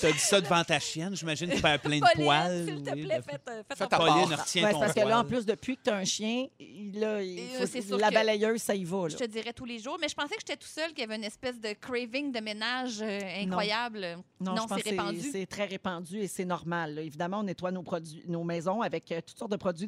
T'as 0.00 0.12
dit 0.12 0.18
ça 0.18 0.40
devant 0.40 0.62
ta 0.64 0.78
chienne, 0.80 1.14
j'imagine 1.16 1.48
que 1.50 1.56
tu 1.56 1.62
perds 1.62 1.80
plein 1.80 1.96
de 1.98 2.00
Pauline, 2.00 2.24
poils. 2.26 2.64
s'il 2.66 2.82
te 2.82 2.90
oui, 2.90 3.04
plaît, 3.04 3.18
de- 3.18 3.22
faites, 3.22 3.48
euh, 3.48 3.62
faites 3.68 3.78
Fais 3.78 3.84
en 3.84 3.88
ta 3.88 3.96
Pauline, 3.98 4.28
part. 4.28 4.40
retiens 4.40 4.64
Ouais, 4.64 4.72
ton 4.72 4.80
parce 4.80 4.92
que 4.94 5.00
là, 5.00 5.06
en 5.18 5.24
poil. 5.24 5.26
plus, 5.26 5.46
depuis 5.46 5.76
que 5.76 5.82
tu 5.84 5.90
as 5.90 5.96
un 5.96 6.04
chien, 6.04 6.46
il, 6.58 6.98
là, 7.00 7.22
il 7.22 7.38
Et, 7.38 7.46
faut- 7.56 7.62
euh, 7.62 7.66
c'est 7.70 7.82
sûr 7.82 7.98
la 7.98 8.08
que- 8.08 8.14
balayeuse, 8.14 8.60
ça 8.62 8.74
y 8.74 8.84
va. 8.84 9.08
Je 9.08 9.16
te 9.16 9.24
dirais 9.24 9.52
tous 9.52 9.64
les 9.64 9.78
jours, 9.78 9.96
mais 10.00 10.08
je 10.08 10.14
pensais 10.14 10.34
que 10.34 10.40
j'étais 10.40 10.56
tout 10.56 10.68
seul, 10.68 10.90
qu'il 10.90 11.00
y 11.00 11.02
avait 11.04 11.16
une 11.16 11.24
espèce 11.24 11.60
de 11.60 11.72
craving 11.74 12.32
de 12.32 12.40
ménage 12.40 13.00
euh, 13.02 13.20
incroyable. 13.42 14.18
Non, 14.40 14.54
je 14.56 14.60
pense 14.66 14.76
c'est 14.78 14.82
que 14.84 14.88
répandu. 14.90 15.20
c'est- 15.20 15.32
c'est 15.32 15.46
très 15.46 15.64
répandu 15.66 16.18
et 16.18 16.28
c'est 16.28 16.44
normal. 16.44 16.94
là. 16.96 17.02
Évidemment, 17.02 17.38
on 17.40 17.44
nettoie 17.44 17.70
nos, 17.70 17.82
produits, 17.82 18.22
nos 18.26 18.44
maisons 18.44 18.82
avec 18.82 19.10
euh, 19.12 19.20
toutes 19.26 19.38
sortes 19.38 19.52
de 19.52 19.56
produits 19.56 19.86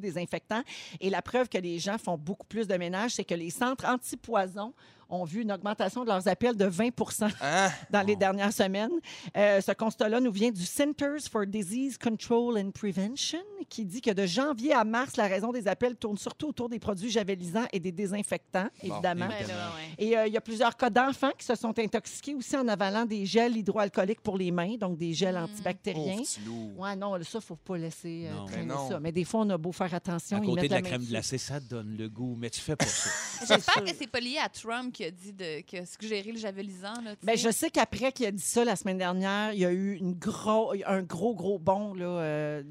Et 1.01 1.11
la 1.11 1.23
preuve 1.23 1.49
que 1.49 1.59
les 1.59 1.79
gens 1.79 1.99
font 1.99 2.17
beaucoup 2.17 2.47
plus 2.47 2.67
de 2.67 2.77
ménage, 2.77 3.12
c'est 3.12 3.25
que 3.25 3.35
les 3.35 3.51
centres 3.51 3.87
anti-poison 3.87 4.73
ont 5.09 5.25
vu 5.25 5.42
une 5.42 5.53
augmentation 5.53 6.03
de 6.03 6.09
leurs 6.09 6.27
appels 6.29 6.57
de 6.57 6.64
20 6.64 6.88
Hein? 7.40 7.69
dans 7.90 8.03
les 8.03 8.16
dernières 8.16 8.53
semaines. 8.53 8.90
Euh, 9.37 9.61
ce 9.61 9.73
constat-là 9.73 10.21
nous 10.21 10.33
vient 10.33 10.51
du 10.51 10.64
Centers 10.64 11.21
for 11.31 11.47
Disease 11.47 11.99
Control 11.99 12.59
and 12.59 12.71
Prevention, 12.73 13.38
qui 13.69 13.85
dit 13.85 14.01
que 14.01 14.11
de 14.11 14.27
janvier 14.27 14.73
à 14.73 14.85
mars, 14.85 15.16
la 15.16 15.27
raison 15.27 15.53
des 15.53 15.69
appels 15.69 15.97
tourne 15.97 16.16
surtout 16.19 16.49
autour 16.49 16.69
des 16.69 16.79
produits 16.79 17.11
javelisants 17.11 17.66
et 17.73 17.81
des 17.81 17.92
désinfectants, 17.92 18.69
Bon, 18.83 18.95
évidemment. 18.95 19.27
Ouais. 19.29 19.35
Et 19.99 20.16
euh, 20.16 20.27
il 20.27 20.33
y 20.33 20.37
a 20.37 20.40
plusieurs 20.40 20.77
cas 20.77 20.90
d'enfants 20.90 21.33
qui 21.37 21.45
se 21.45 21.55
sont 21.55 21.77
intoxiqués 21.79 22.35
aussi 22.35 22.57
en 22.57 22.66
avalant 22.69 23.05
des 23.05 23.27
gels 23.27 23.57
hydroalcooliques 23.57 24.21
pour 24.21 24.37
les 24.38 24.51
mains, 24.51 24.77
donc 24.77 24.97
des 24.97 25.12
gels 25.12 25.37
Mm. 25.37 25.45
antibactériens. 25.45 26.23
Loup. 26.47 26.73
Ouais, 26.79 26.97
non, 26.97 27.21
ça, 27.23 27.40
faut 27.40 27.57
pas 27.57 27.77
laisser 27.77 28.27
euh, 28.27 28.35
Non. 28.35 28.45
traîner 28.47 28.62
Mais 28.66 28.75
non. 28.75 28.88
ça. 28.88 29.01
Mais 29.01 29.12
des 29.12 29.25
fois, 29.25 29.40
on 29.40 29.51
a 29.51 29.59
beau 29.59 29.73
faire 29.73 29.92
attention. 29.92 30.38
À 30.38 30.40
côté 30.40 30.69
de 30.69 30.75
la 30.75 30.83
crème 30.83 31.05
glacée, 31.05 31.38
ça 31.38 31.61
donne 31.61 31.97
le 31.97 32.09
goût, 32.09 32.37
mais 32.38 32.49
tu 32.51 32.61
fais 32.61 32.77
pas 32.77 32.85
ça. 32.87 33.11
J'espère 33.49 33.85
que 33.85 33.90
c'est 33.95 34.07
pas 34.11 34.21
lié 34.21 34.38
à 34.42 34.49
Trump 34.49 34.92
qui 34.97 35.05
a 35.05 35.11
dit 35.11 35.33
de, 35.35 35.61
que 35.61 35.85
suggérer 35.85 36.33
le 36.33 36.39
javelisant. 36.39 36.95
Là, 37.05 37.15
Ben, 37.23 37.37
je 37.37 37.51
sais 37.51 37.69
qu'après 37.71 38.13
qu'il 38.13 38.25
a 38.27 38.31
dit 38.31 38.43
ça 38.43 38.65
la 38.65 38.77
semaine 38.77 38.97
dernière, 38.97 39.53
il 39.53 39.59
y 39.61 39.65
a 39.67 39.71
eu 39.73 39.95
une 39.97 40.15
gros, 40.15 40.73
un 40.87 41.03
gros, 41.03 41.35
gros 41.35 41.59
bond 41.59 41.93
là, 41.93 42.07
euh, 42.07 42.63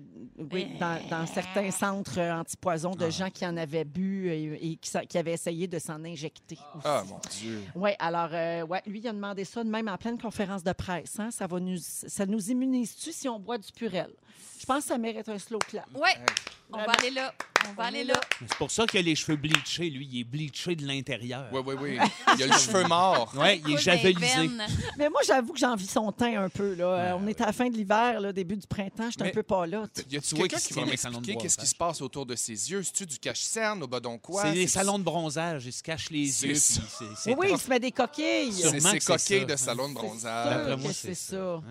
oui, 0.51 0.67
dans, 0.79 0.99
dans 1.09 1.25
certains 1.27 1.69
centres 1.69 2.19
euh, 2.19 2.33
antipoison 2.33 2.91
de 2.91 3.05
Ah. 3.05 3.09
gens 3.11 3.29
qui 3.29 3.45
en 3.45 3.55
avaient 3.57 3.85
bu 3.85 4.27
et, 4.29 4.71
et 4.71 4.75
qui, 4.77 4.91
qui 5.07 5.17
avaient 5.19 5.33
essayé 5.33 5.67
de 5.67 5.77
s'en 5.77 6.03
injecter. 6.03 6.57
Ah, 6.83 7.03
mon 7.07 7.19
Dieu. 7.39 7.61
Oui, 7.75 7.91
alors, 7.99 8.29
euh, 8.33 8.65
ouais, 8.65 8.81
lui, 8.87 8.99
il 8.99 9.07
a 9.07 9.13
demandé 9.13 9.45
ça 9.45 9.63
de 9.63 9.69
même 9.69 9.87
en 9.87 9.97
pleine 9.97 10.17
conférence 10.17 10.63
de 10.63 10.73
presse. 10.73 11.19
hein. 11.19 11.29
Ça, 11.29 11.45
va 11.45 11.59
nous, 11.59 11.77
ça 11.79 12.25
nous 12.25 12.49
immunise-tu 12.49 13.11
si 13.11 13.29
on 13.29 13.39
boit 13.39 13.57
du 13.59 13.71
purel? 13.71 14.09
Je 14.59 14.65
pense 14.65 14.83
que 14.83 14.87
ça 14.89 14.97
mérite 14.97 15.27
un 15.29 15.37
slow 15.37 15.59
clap. 15.59 15.85
Ouais, 15.95 16.15
on 16.71 16.77
va 16.77 16.91
aller 16.97 17.11
là. 17.11 17.33
On 17.69 17.73
va 17.73 17.85
aller 17.85 18.03
là. 18.03 18.19
C'est 18.39 18.57
pour 18.57 18.69
ça 18.71 18.85
qu'il 18.85 18.99
a 18.99 19.03
les 19.03 19.15
cheveux 19.15 19.37
bleachés. 19.37 19.89
Lui, 19.89 20.07
il 20.11 20.19
est 20.21 20.23
bleaché 20.23 20.75
de 20.75 20.85
l'intérieur. 20.87 21.45
Oui, 21.51 21.61
oui, 21.65 21.75
oui. 21.79 21.97
Il 22.37 22.43
a 22.43 22.47
le 22.47 22.53
cheveu 22.53 22.83
mort. 22.87 23.31
Ouais, 23.35 23.59
il 23.65 23.73
est 23.73 23.77
javelisé. 23.77 24.19
veines. 24.19 24.63
Mais 24.97 25.09
moi, 25.09 25.21
j'avoue 25.25 25.53
que 25.53 25.59
j'envie 25.59 25.85
son 25.87 26.11
teint 26.11 26.43
un 26.43 26.49
peu. 26.49 26.73
Là. 26.75 26.85
Euh, 26.85 27.17
on 27.19 27.27
est 27.27 27.39
à 27.41 27.47
la 27.47 27.53
fin 27.53 27.69
de 27.69 27.75
l'hiver, 27.75 28.19
là, 28.21 28.31
début 28.33 28.55
du 28.55 28.65
printemps. 28.67 29.09
J'étais 29.09 29.23
un 29.23 29.25
Mais- 29.25 29.31
peu 29.31 29.43
pas 29.43 29.65
là. 29.67 29.83
tu. 29.93 30.01
Y 30.09 30.17
a-tu 30.17 30.35
quelqu'un 30.35 30.57
qui 30.57 30.73
va 30.73 30.85
m'expliquer 30.85 31.35
qu'est-ce 31.37 31.57
qui 31.57 31.61
brossage. 31.61 31.67
se 31.69 31.75
passe 31.75 32.01
autour 32.01 32.25
de 32.25 32.35
ses 32.35 32.71
yeux? 32.71 32.81
C'est-tu 32.83 33.05
du 33.05 33.19
cache-cerne 33.19 33.83
au 33.83 33.87
badon 33.87 34.17
quoi? 34.17 34.43
C'est 34.43 34.53
les 34.53 34.67
salons 34.67 34.99
de 34.99 35.03
bronzage. 35.03 35.65
Ils 35.65 35.73
se 35.73 35.83
cachent 35.83 36.09
les 36.11 36.45
yeux. 36.45 36.55
Oui, 37.27 37.33
oui, 37.37 37.47
il 37.51 37.57
se 37.57 37.69
met 37.69 37.79
des 37.79 37.91
coquilles. 37.91 38.53
C'est 38.53 38.79
ses 38.79 38.99
coquilles 38.99 39.45
de 39.45 39.55
salon 39.55 39.89
de 39.89 39.93
bronzage. 39.95 40.77
c'est 40.87 40.93
c'est 40.93 41.35
ça. 41.35 41.61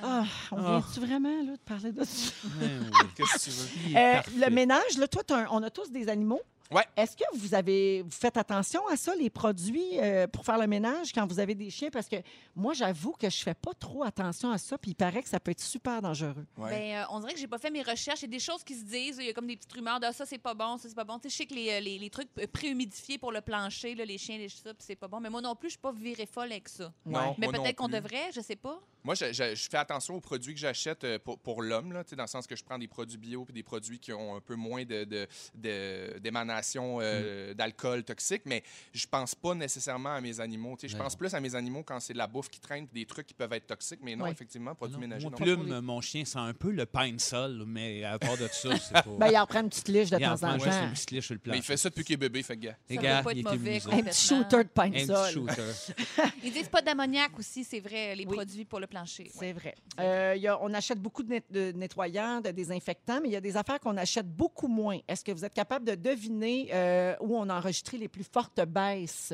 Ça. 0.00 0.06
Ah. 0.08 0.20
Ouais. 0.22 0.28
On 0.52 0.56
Ah. 0.64 0.78
vient-tu 0.80 1.00
vraiment 1.00 1.42
là, 1.42 1.52
de 1.52 1.58
parler 1.64 1.92
de 1.92 2.04
ça? 2.04 2.32
Ouais, 2.60 2.68
oui. 2.80 3.08
Qu'est-ce 3.16 3.32
que 3.34 3.50
tu 3.50 3.90
veux? 3.90 3.96
Euh, 3.98 4.20
le 4.46 4.50
ménage, 4.50 4.98
là, 4.98 5.08
toi, 5.08 5.22
t'as 5.26 5.44
un- 5.44 5.48
on 5.50 5.62
a 5.62 5.70
tous 5.70 5.90
des 5.90 6.08
animaux. 6.08 6.40
Ouais. 6.72 6.82
Est-ce 6.96 7.16
que 7.16 7.22
vous 7.34 7.54
avez 7.54 8.02
vous 8.02 8.10
faites 8.10 8.36
attention 8.36 8.84
à 8.88 8.96
ça, 8.96 9.14
les 9.14 9.30
produits 9.30 10.00
euh, 10.00 10.26
pour 10.26 10.44
faire 10.44 10.58
le 10.58 10.66
ménage 10.66 11.12
quand 11.12 11.24
vous 11.24 11.38
avez 11.38 11.54
des 11.54 11.70
chiens? 11.70 11.90
Parce 11.92 12.08
que 12.08 12.16
moi, 12.56 12.74
j'avoue 12.74 13.12
que 13.12 13.30
je 13.30 13.36
fais 13.40 13.54
pas 13.54 13.72
trop 13.78 14.02
attention 14.02 14.50
à 14.50 14.58
ça, 14.58 14.76
puis 14.76 14.90
il 14.90 14.94
paraît 14.96 15.22
que 15.22 15.28
ça 15.28 15.38
peut 15.38 15.52
être 15.52 15.60
super 15.60 16.02
dangereux. 16.02 16.44
Ouais. 16.58 16.70
Ben, 16.70 16.96
euh, 16.96 17.04
on 17.10 17.20
dirait 17.20 17.34
que 17.34 17.38
j'ai 17.38 17.46
pas 17.46 17.58
fait 17.58 17.70
mes 17.70 17.82
recherches. 17.84 18.22
Il 18.22 18.24
y 18.24 18.26
a 18.26 18.30
des 18.32 18.40
choses 18.40 18.64
qui 18.64 18.74
se 18.74 18.82
disent. 18.84 19.18
Il 19.20 19.26
y 19.26 19.28
a 19.28 19.32
comme 19.32 19.46
des 19.46 19.54
petites 19.54 19.72
rumeurs 19.72 20.00
de 20.00 20.06
Ah, 20.06 20.12
ça, 20.12 20.26
c'est 20.26 20.38
pas 20.38 20.54
bon, 20.54 20.76
ça, 20.76 20.88
c'est 20.88 20.94
pas 20.96 21.04
bon. 21.04 21.20
Tu 21.20 21.28
sais, 21.30 21.34
je 21.34 21.36
sais 21.36 21.46
que 21.46 21.54
les, 21.54 21.80
les, 21.80 21.98
les 22.00 22.10
trucs 22.10 22.30
préhumidifiés 22.52 23.18
pour 23.18 23.30
le 23.30 23.42
plancher, 23.42 23.94
là, 23.94 24.04
les 24.04 24.18
chiens, 24.18 24.36
les 24.36 24.48
puis 24.48 24.74
c'est 24.80 24.96
pas 24.96 25.06
bon. 25.06 25.20
Mais 25.20 25.30
moi 25.30 25.40
non 25.40 25.54
plus, 25.54 25.68
je 25.68 25.74
suis 25.74 25.80
pas 25.80 25.92
virée 25.92 26.26
folle 26.26 26.50
avec 26.50 26.68
ça. 26.68 26.92
Non, 27.04 27.36
Mais 27.38 27.46
peut-être 27.46 27.76
qu'on 27.76 27.86
devrait, 27.86 28.32
je 28.34 28.40
sais 28.40 28.56
pas. 28.56 28.80
Moi, 29.06 29.14
je, 29.14 29.32
je- 29.32 29.54
je 29.54 29.68
fais 29.70 29.76
attention 29.78 30.16
aux 30.16 30.20
produits 30.20 30.52
que 30.52 30.58
j'achète 30.60 31.04
euh, 31.04 31.18
pour, 31.18 31.38
pour 31.38 31.62
l'homme, 31.62 31.92
là, 31.92 32.02
tu 32.02 32.10
sais, 32.10 32.16
dans 32.16 32.24
le 32.24 32.28
sens 32.28 32.44
que 32.46 32.56
je 32.56 32.64
prends 32.64 32.76
des 32.76 32.88
produits 32.88 33.16
bio 33.16 33.44
puis 33.44 33.54
des 33.54 33.62
produits 33.62 34.00
qui 34.00 34.12
ont 34.12 34.34
un 34.36 34.40
peu 34.40 34.56
moins 34.56 34.84
de, 34.84 35.04
de- 35.04 35.28
de- 35.54 36.18
d'émanation 36.18 36.98
euh, 37.00 37.54
d'alcool 37.54 38.02
toxique, 38.04 38.42
mais 38.46 38.62
je 38.92 39.06
pense 39.06 39.34
pas 39.36 39.54
nécessairement 39.54 40.14
à 40.14 40.20
mes 40.20 40.40
animaux. 40.40 40.76
tu 40.76 40.82
sais, 40.82 40.88
Je 40.92 40.96
Ben 40.98 41.04
pense 41.04 41.14
plus 41.16 41.32
à 41.34 41.40
mes 41.40 41.54
animaux 41.54 41.84
quand 41.84 42.00
c'est 42.00 42.12
de 42.14 42.18
la 42.18 42.26
bouffe 42.26 42.48
qui 42.50 42.58
traîne 42.60 42.86
des 42.92 43.06
trucs 43.06 43.26
qui 43.28 43.34
peuvent 43.34 43.52
être 43.52 43.68
toxiques, 43.68 44.00
mais 44.02 44.16
non, 44.16 44.24
Ouais. 44.24 44.32
effectivement, 44.32 44.74
produits 44.74 44.96
Non, 44.96 45.00
ménagers. 45.00 45.24
Mon 45.24 45.30
non. 45.30 45.36
plume, 45.36 45.80
mon 45.80 46.00
chien 46.00 46.24
sent 46.24 46.38
un 46.40 46.52
peu 46.54 46.72
le 46.72 46.84
pain 46.84 47.12
de 47.12 47.20
sol, 47.20 47.62
mais 47.64 48.02
à 48.02 48.18
part 48.18 48.36
de 48.36 48.48
ça, 48.50 48.76
c'est 48.76 48.92
pas. 48.92 49.04
Ben, 49.20 49.28
il 49.28 49.38
en 49.38 49.46
prend 49.46 49.60
une 49.60 49.68
petite 49.68 49.86
liche 49.88 50.10
de 50.10 50.18
Il 50.18 50.26
en 50.26 50.36
temps 50.36 50.48
en 50.54 50.58
temps. 50.58 50.64
une 50.82 50.92
petite 50.92 51.10
liche 51.12 51.26
sur 51.26 51.34
le 51.34 51.40
Mais 51.44 51.50
plancher. 51.52 51.58
il 51.58 51.62
fait 51.62 51.76
ça 51.76 51.88
depuis 51.90 52.04
qu'il 52.04 52.14
est 52.14 52.16
bébé, 52.16 52.42
fait 52.42 52.56
gars. 52.56 52.76
Les 52.88 52.96
gars, 52.96 53.22
il 53.34 53.44
mauvais. 53.44 53.80
Un 53.92 54.02
petit 54.02 54.26
shooter 54.26 54.64
de 54.64 54.68
pain 54.68 54.88
de 54.90 54.98
sol. 54.98 55.30
shooter. 55.32 55.62
Ils 56.42 56.52
disent 56.52 56.68
pas 56.68 56.82
d'ammoniac 56.82 57.38
aussi, 57.38 57.62
c'est 57.64 57.80
vrai, 57.80 58.14
les 58.16 58.24
Oui. 58.26 58.34
produits 58.34 58.64
pour 58.64 58.80
le 58.80 58.86
plancher. 58.96 59.24
Ouais. 59.24 59.30
C'est 59.34 59.52
vrai. 59.52 59.74
Euh, 60.00 60.34
il 60.36 60.42
y 60.42 60.48
a- 60.48 60.58
on 60.62 60.72
achète 60.74 60.98
beaucoup 61.00 61.22
de, 61.22 61.28
net- 61.30 61.50
de 61.50 61.72
nettoyants, 61.72 62.40
de 62.40 62.50
désinfectants, 62.50 63.20
mais 63.22 63.28
il 63.28 63.32
y 63.32 63.36
a 63.36 63.40
des 63.40 63.56
affaires 63.56 63.78
qu'on 63.80 63.96
achète 63.96 64.26
beaucoup 64.28 64.68
moins. 64.68 64.98
Est-ce 65.08 65.24
que 65.24 65.32
vous 65.32 65.44
êtes 65.44 65.54
capable 65.54 65.84
de 65.84 65.94
deviner 65.94 66.68
euh, 66.72 67.14
où 67.20 67.36
on 67.36 67.48
a 67.48 67.54
enregistré 67.58 67.98
les 67.98 68.08
plus 68.08 68.24
fortes 68.24 68.60
baisses? 68.66 69.32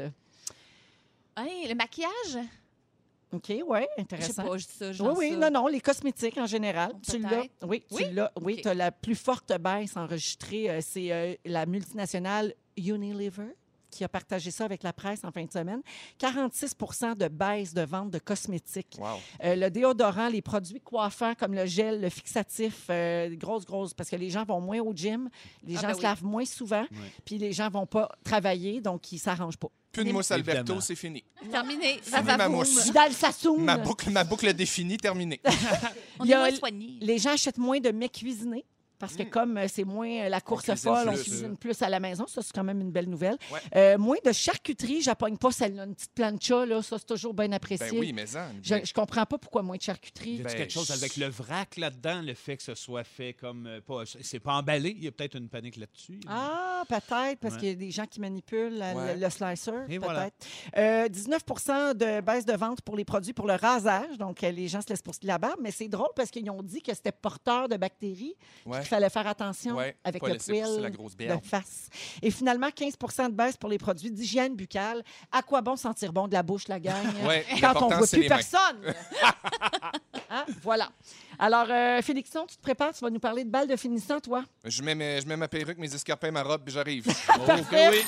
Hey, 1.37 1.68
le 1.68 1.75
maquillage? 1.75 2.38
OK, 3.33 3.44
oui, 3.48 3.61
Je 3.81 3.85
sais 3.96 4.01
intéressant. 4.03 4.44
pas, 4.44 4.59
je 4.59 4.66
dis 4.66 4.72
ça. 4.72 4.92
je 4.92 5.03
Oui, 5.03 5.14
oui, 5.16 5.31
ça. 5.40 5.51
non, 5.51 5.62
non, 5.62 5.66
les 5.68 5.81
cosmétiques 5.81 6.37
en 6.37 6.44
général. 6.46 6.92
Tu 7.03 7.18
l'as. 7.18 7.29
Peut-être. 7.31 7.66
Oui, 7.66 7.83
tu 7.88 7.94
Oui? 7.94 8.05
l'as. 8.12 8.31
Oui, 8.42 8.55
OK. 8.57 8.62
tu 8.62 8.68
as 8.68 8.75
la 8.75 8.92
plus 8.92 9.14
forte 9.14 9.53
baisse 9.59 9.96
enregistrée. 9.96 10.68
euh, 10.68 10.81
c'est 10.83 11.38
la 11.46 11.64
multinationale 11.64 12.53
Unilever 12.77 13.55
qui 13.92 14.02
a 14.02 14.09
partagé 14.09 14.50
ça 14.50 14.64
avec 14.64 14.83
la 14.83 14.92
presse 14.92 15.20
en 15.22 15.31
fin 15.31 15.44
de 15.44 15.52
semaine. 15.52 15.81
46% 16.18 17.16
de 17.16 17.28
baisse 17.28 17.74
de 17.74 17.83
vente 17.83 18.11
de 18.11 18.18
cosmétiques. 18.18 18.96
Wow. 18.98 19.07
Euh, 19.44 19.55
le 19.55 19.70
déodorant, 19.70 20.28
les 20.28 20.42
produits 20.42 20.81
coiffants 20.81 21.35
comme 21.35 21.55
le 21.55 21.66
gel, 21.66 22.00
le 22.00 22.09
fixatif, 22.09 22.87
euh, 22.90 23.35
grosse, 23.37 23.64
grosse, 23.64 23.94
parce 23.94 24.09
que 24.11 24.16
les 24.16 24.31
gens 24.31 24.44
vont 24.44 24.61
moins 24.61 24.81
au 24.81 24.92
gym, 24.94 25.28
les 25.64 25.76
Ah, 25.76 25.83
gens 25.83 25.87
ben 25.88 25.92
se 25.94 25.98
oui. 25.98 26.02
lavent 26.05 26.24
moins 26.24 26.44
souvent, 26.44 26.87
puis 27.24 27.38
les 27.38 27.52
gens 27.52 27.68
vont 27.70 27.87
pas 27.87 28.09
travailler, 28.24 28.81
donc 28.81 29.12
ils 29.12 29.18
s'arrangent 29.18 29.59
pas. 29.59 29.68
Plus 29.92 30.05
de 30.07 30.12
mousse 30.12 30.31
Alberto, 30.31 30.81
c'est 30.81 30.94
fini. 30.94 31.22
Terminé. 31.50 31.98
Fini 32.02 32.07
Ça 32.07 32.22
ma 32.22 32.48
mousse. 32.48 32.90
Sassoon. 33.11 33.59
Ma 33.59 33.76
boucle, 33.76 34.09
ma 34.11 34.24
boucle 34.24 34.50
définie, 34.55 34.96
terminée. 34.96 35.38
On 36.18 36.24
est 36.24 36.28
y 36.28 36.33
a 36.33 36.38
moins 36.38 36.55
soignés. 36.55 36.96
Les 37.02 37.18
gens 37.18 37.33
achètent 37.33 37.59
moins 37.59 37.78
de 37.78 37.90
mets 37.90 38.09
cuisinés. 38.09 38.64
Parce 39.03 39.17
que 39.17 39.25
comme 39.25 39.57
euh, 39.59 39.67
c'est 39.69 39.83
moins 39.85 40.09
euh, 40.09 40.29
la 40.29 40.41
course 40.41 40.73
folle, 40.77 41.09
on 41.09 41.12
cuisine 41.15 41.57
plus 41.57 41.83
à 41.83 41.88
la 41.88 41.99
maison. 41.99 42.25
Ça, 42.29 42.41
c'est 42.41 42.53
quand 42.55 42.62
même 42.62 42.81
une 42.81 42.93
belle 42.93 43.09
nouvelle. 43.11 43.37
Ouais. 43.53 43.59
Euh, 43.75 43.99
moins 43.99 44.17
de 44.25 44.31
charcuterie. 44.31 45.03
J'appogne 45.03 45.37
pas 45.37 45.51
celle-là. 45.51 45.85
Une 45.87 45.95
petite 45.97 46.12
plancha, 46.15 46.65
là, 46.65 46.81
ça, 46.83 46.99
c'est 46.99 47.07
toujours 47.07 47.35
bien 47.35 47.51
apprécié. 47.51 47.91
Ben 47.91 47.99
oui, 47.99 48.12
mais 48.12 48.27
ça. 48.27 48.47
Je, 48.62 48.77
je 48.85 48.93
comprends 48.95 49.27
pas 49.27 49.38
pourquoi 49.38 49.62
moins 49.62 49.77
de 49.77 49.83
charcuterie. 49.83 50.35
Y 50.37 50.43
Ben, 50.43 50.55
quelque 50.55 50.73
chose 50.73 50.93
avec 50.93 51.17
le 51.17 51.27
vrac 51.27 51.77
là-dedans, 51.77 52.23
le 52.23 52.35
fait 52.35 52.57
que 52.57 52.62
ce 52.62 52.77
soit 52.77 53.03
fait 53.03 53.33
comme. 53.35 53.67
euh, 53.67 53.81
pas, 53.81 54.05
c'est 54.21 54.38
pas 54.38 54.55
emballé, 54.55 54.91
il 54.97 55.03
y 55.03 55.09
a 55.09 55.11
peut-être 55.12 55.37
une 55.37 55.49
panique 55.49 55.77
là-dessus. 55.77 56.21
Ah, 56.29 56.85
peut-être, 56.88 57.41
parce 57.41 57.55
Ouais. 57.55 57.59
qu'il 57.61 57.69
y 57.71 57.73
a 57.73 57.75
des 57.75 57.91
gens 57.91 58.07
qui 58.07 58.21
manipulent 58.21 58.79
la- 58.79 58.95
Ouais. 58.95 59.15
le, 59.17 59.21
le 59.21 59.31
slicer. 59.31 59.73
Et 59.88 59.99
peut-être. 59.99 60.05
voilà. 60.05 60.31
Euh, 60.77 61.09
19% 61.09 61.95
de 61.95 62.21
baisse 62.21 62.45
de 62.47 62.53
vente 62.55 62.83
pour 62.83 62.97
les 62.97 63.05
produits 63.05 63.33
pour 63.33 63.47
le 63.49 63.55
rasage. 63.55 64.17
Donc, 64.19 64.43
les 64.43 64.69
gens 64.69 64.81
se 64.81 64.88
laissent 64.88 65.03
pour 65.03 65.15
la 65.23 65.38
barbe. 65.38 65.59
Mais 65.61 65.71
c'est 65.73 65.88
drôle 65.88 66.11
parce 66.15 66.31
qu'ils 66.31 66.49
ont 66.51 66.62
dit 66.62 66.83
que 66.83 66.95
c'était 66.95 67.12
porteur 67.12 67.69
de 67.69 67.77
bactéries. 67.77 68.35
Ouais. 68.67 68.83
Fallait 68.94 69.11
faire 69.11 69.26
attention 69.26 69.76
Ouais, 69.76 69.96
avec 70.05 70.22
le 70.22 70.37
poil 70.37 71.38
de 71.40 71.44
face. 71.46 71.88
Et 72.20 72.31
finalement, 72.31 72.68
15% 72.68 73.28
de 73.28 73.33
baisse 73.35 73.57
pour 73.57 73.70
les 73.70 73.78
produits 73.78 74.11
d'hygiène 74.11 74.55
buccale. 74.55 75.02
À 75.31 75.42
quoi 75.42 75.61
bon 75.62 75.76
sentir 75.76 76.12
bon 76.12 76.28
de 76.28 76.35
la 76.35 76.42
bouche, 76.42 76.68
la 76.68 76.78
gang? 76.81 76.94
Ouais, 77.26 77.44
Quand 77.48 77.57
on 77.57 77.61
l'important, 77.88 77.98
voit 77.98 78.07
plus 78.07 78.26
personne. 78.28 78.81
Hein? 80.35 80.46
Voilà. 80.62 80.88
Alors, 81.38 81.66
euh, 81.68 82.00
Félixon, 82.00 82.46
tu 82.48 82.57
te 82.57 82.62
prépares, 82.62 82.94
tu 82.94 83.00
vas 83.05 83.11
nous 83.11 83.18
parler 83.20 83.44
de 83.44 83.50
balles 83.50 83.66
de 83.68 83.76
finissant, 83.76 84.18
toi? 84.18 84.42
Je 84.64 84.83
mets, 84.83 84.94
mes- 84.94 85.20
je 85.20 85.26
mets 85.26 85.37
ma 85.37 85.46
perruque, 85.46 85.76
mes 85.76 85.94
escarpins, 85.94 86.31
ma 86.31 86.42
robe, 86.42 86.62
puis 86.64 86.72
j'arrive. 86.72 87.05
Parfait. 87.46 87.90
oui. 87.90 88.00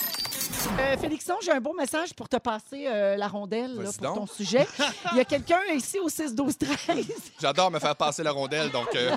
Euh, 0.80 0.96
Félixon, 0.96 1.34
j'ai 1.42 1.52
un 1.52 1.60
beau 1.60 1.74
message 1.74 2.14
pour 2.14 2.26
te 2.28 2.36
passer 2.36 2.86
euh, 2.86 3.16
la 3.16 3.28
rondelle 3.28 3.74
là, 3.76 3.90
pour 3.92 4.02
donc. 4.02 4.14
ton 4.16 4.26
sujet. 4.26 4.66
Il 5.12 5.18
y 5.18 5.20
a 5.20 5.24
quelqu'un 5.26 5.60
ici 5.74 5.98
au 5.98 6.08
6-12-13. 6.08 7.06
J'adore 7.40 7.70
me 7.70 7.78
faire 7.78 7.94
passer 7.96 8.22
la 8.22 8.30
rondelle, 8.30 8.70
donc 8.70 8.88
euh, 8.96 9.14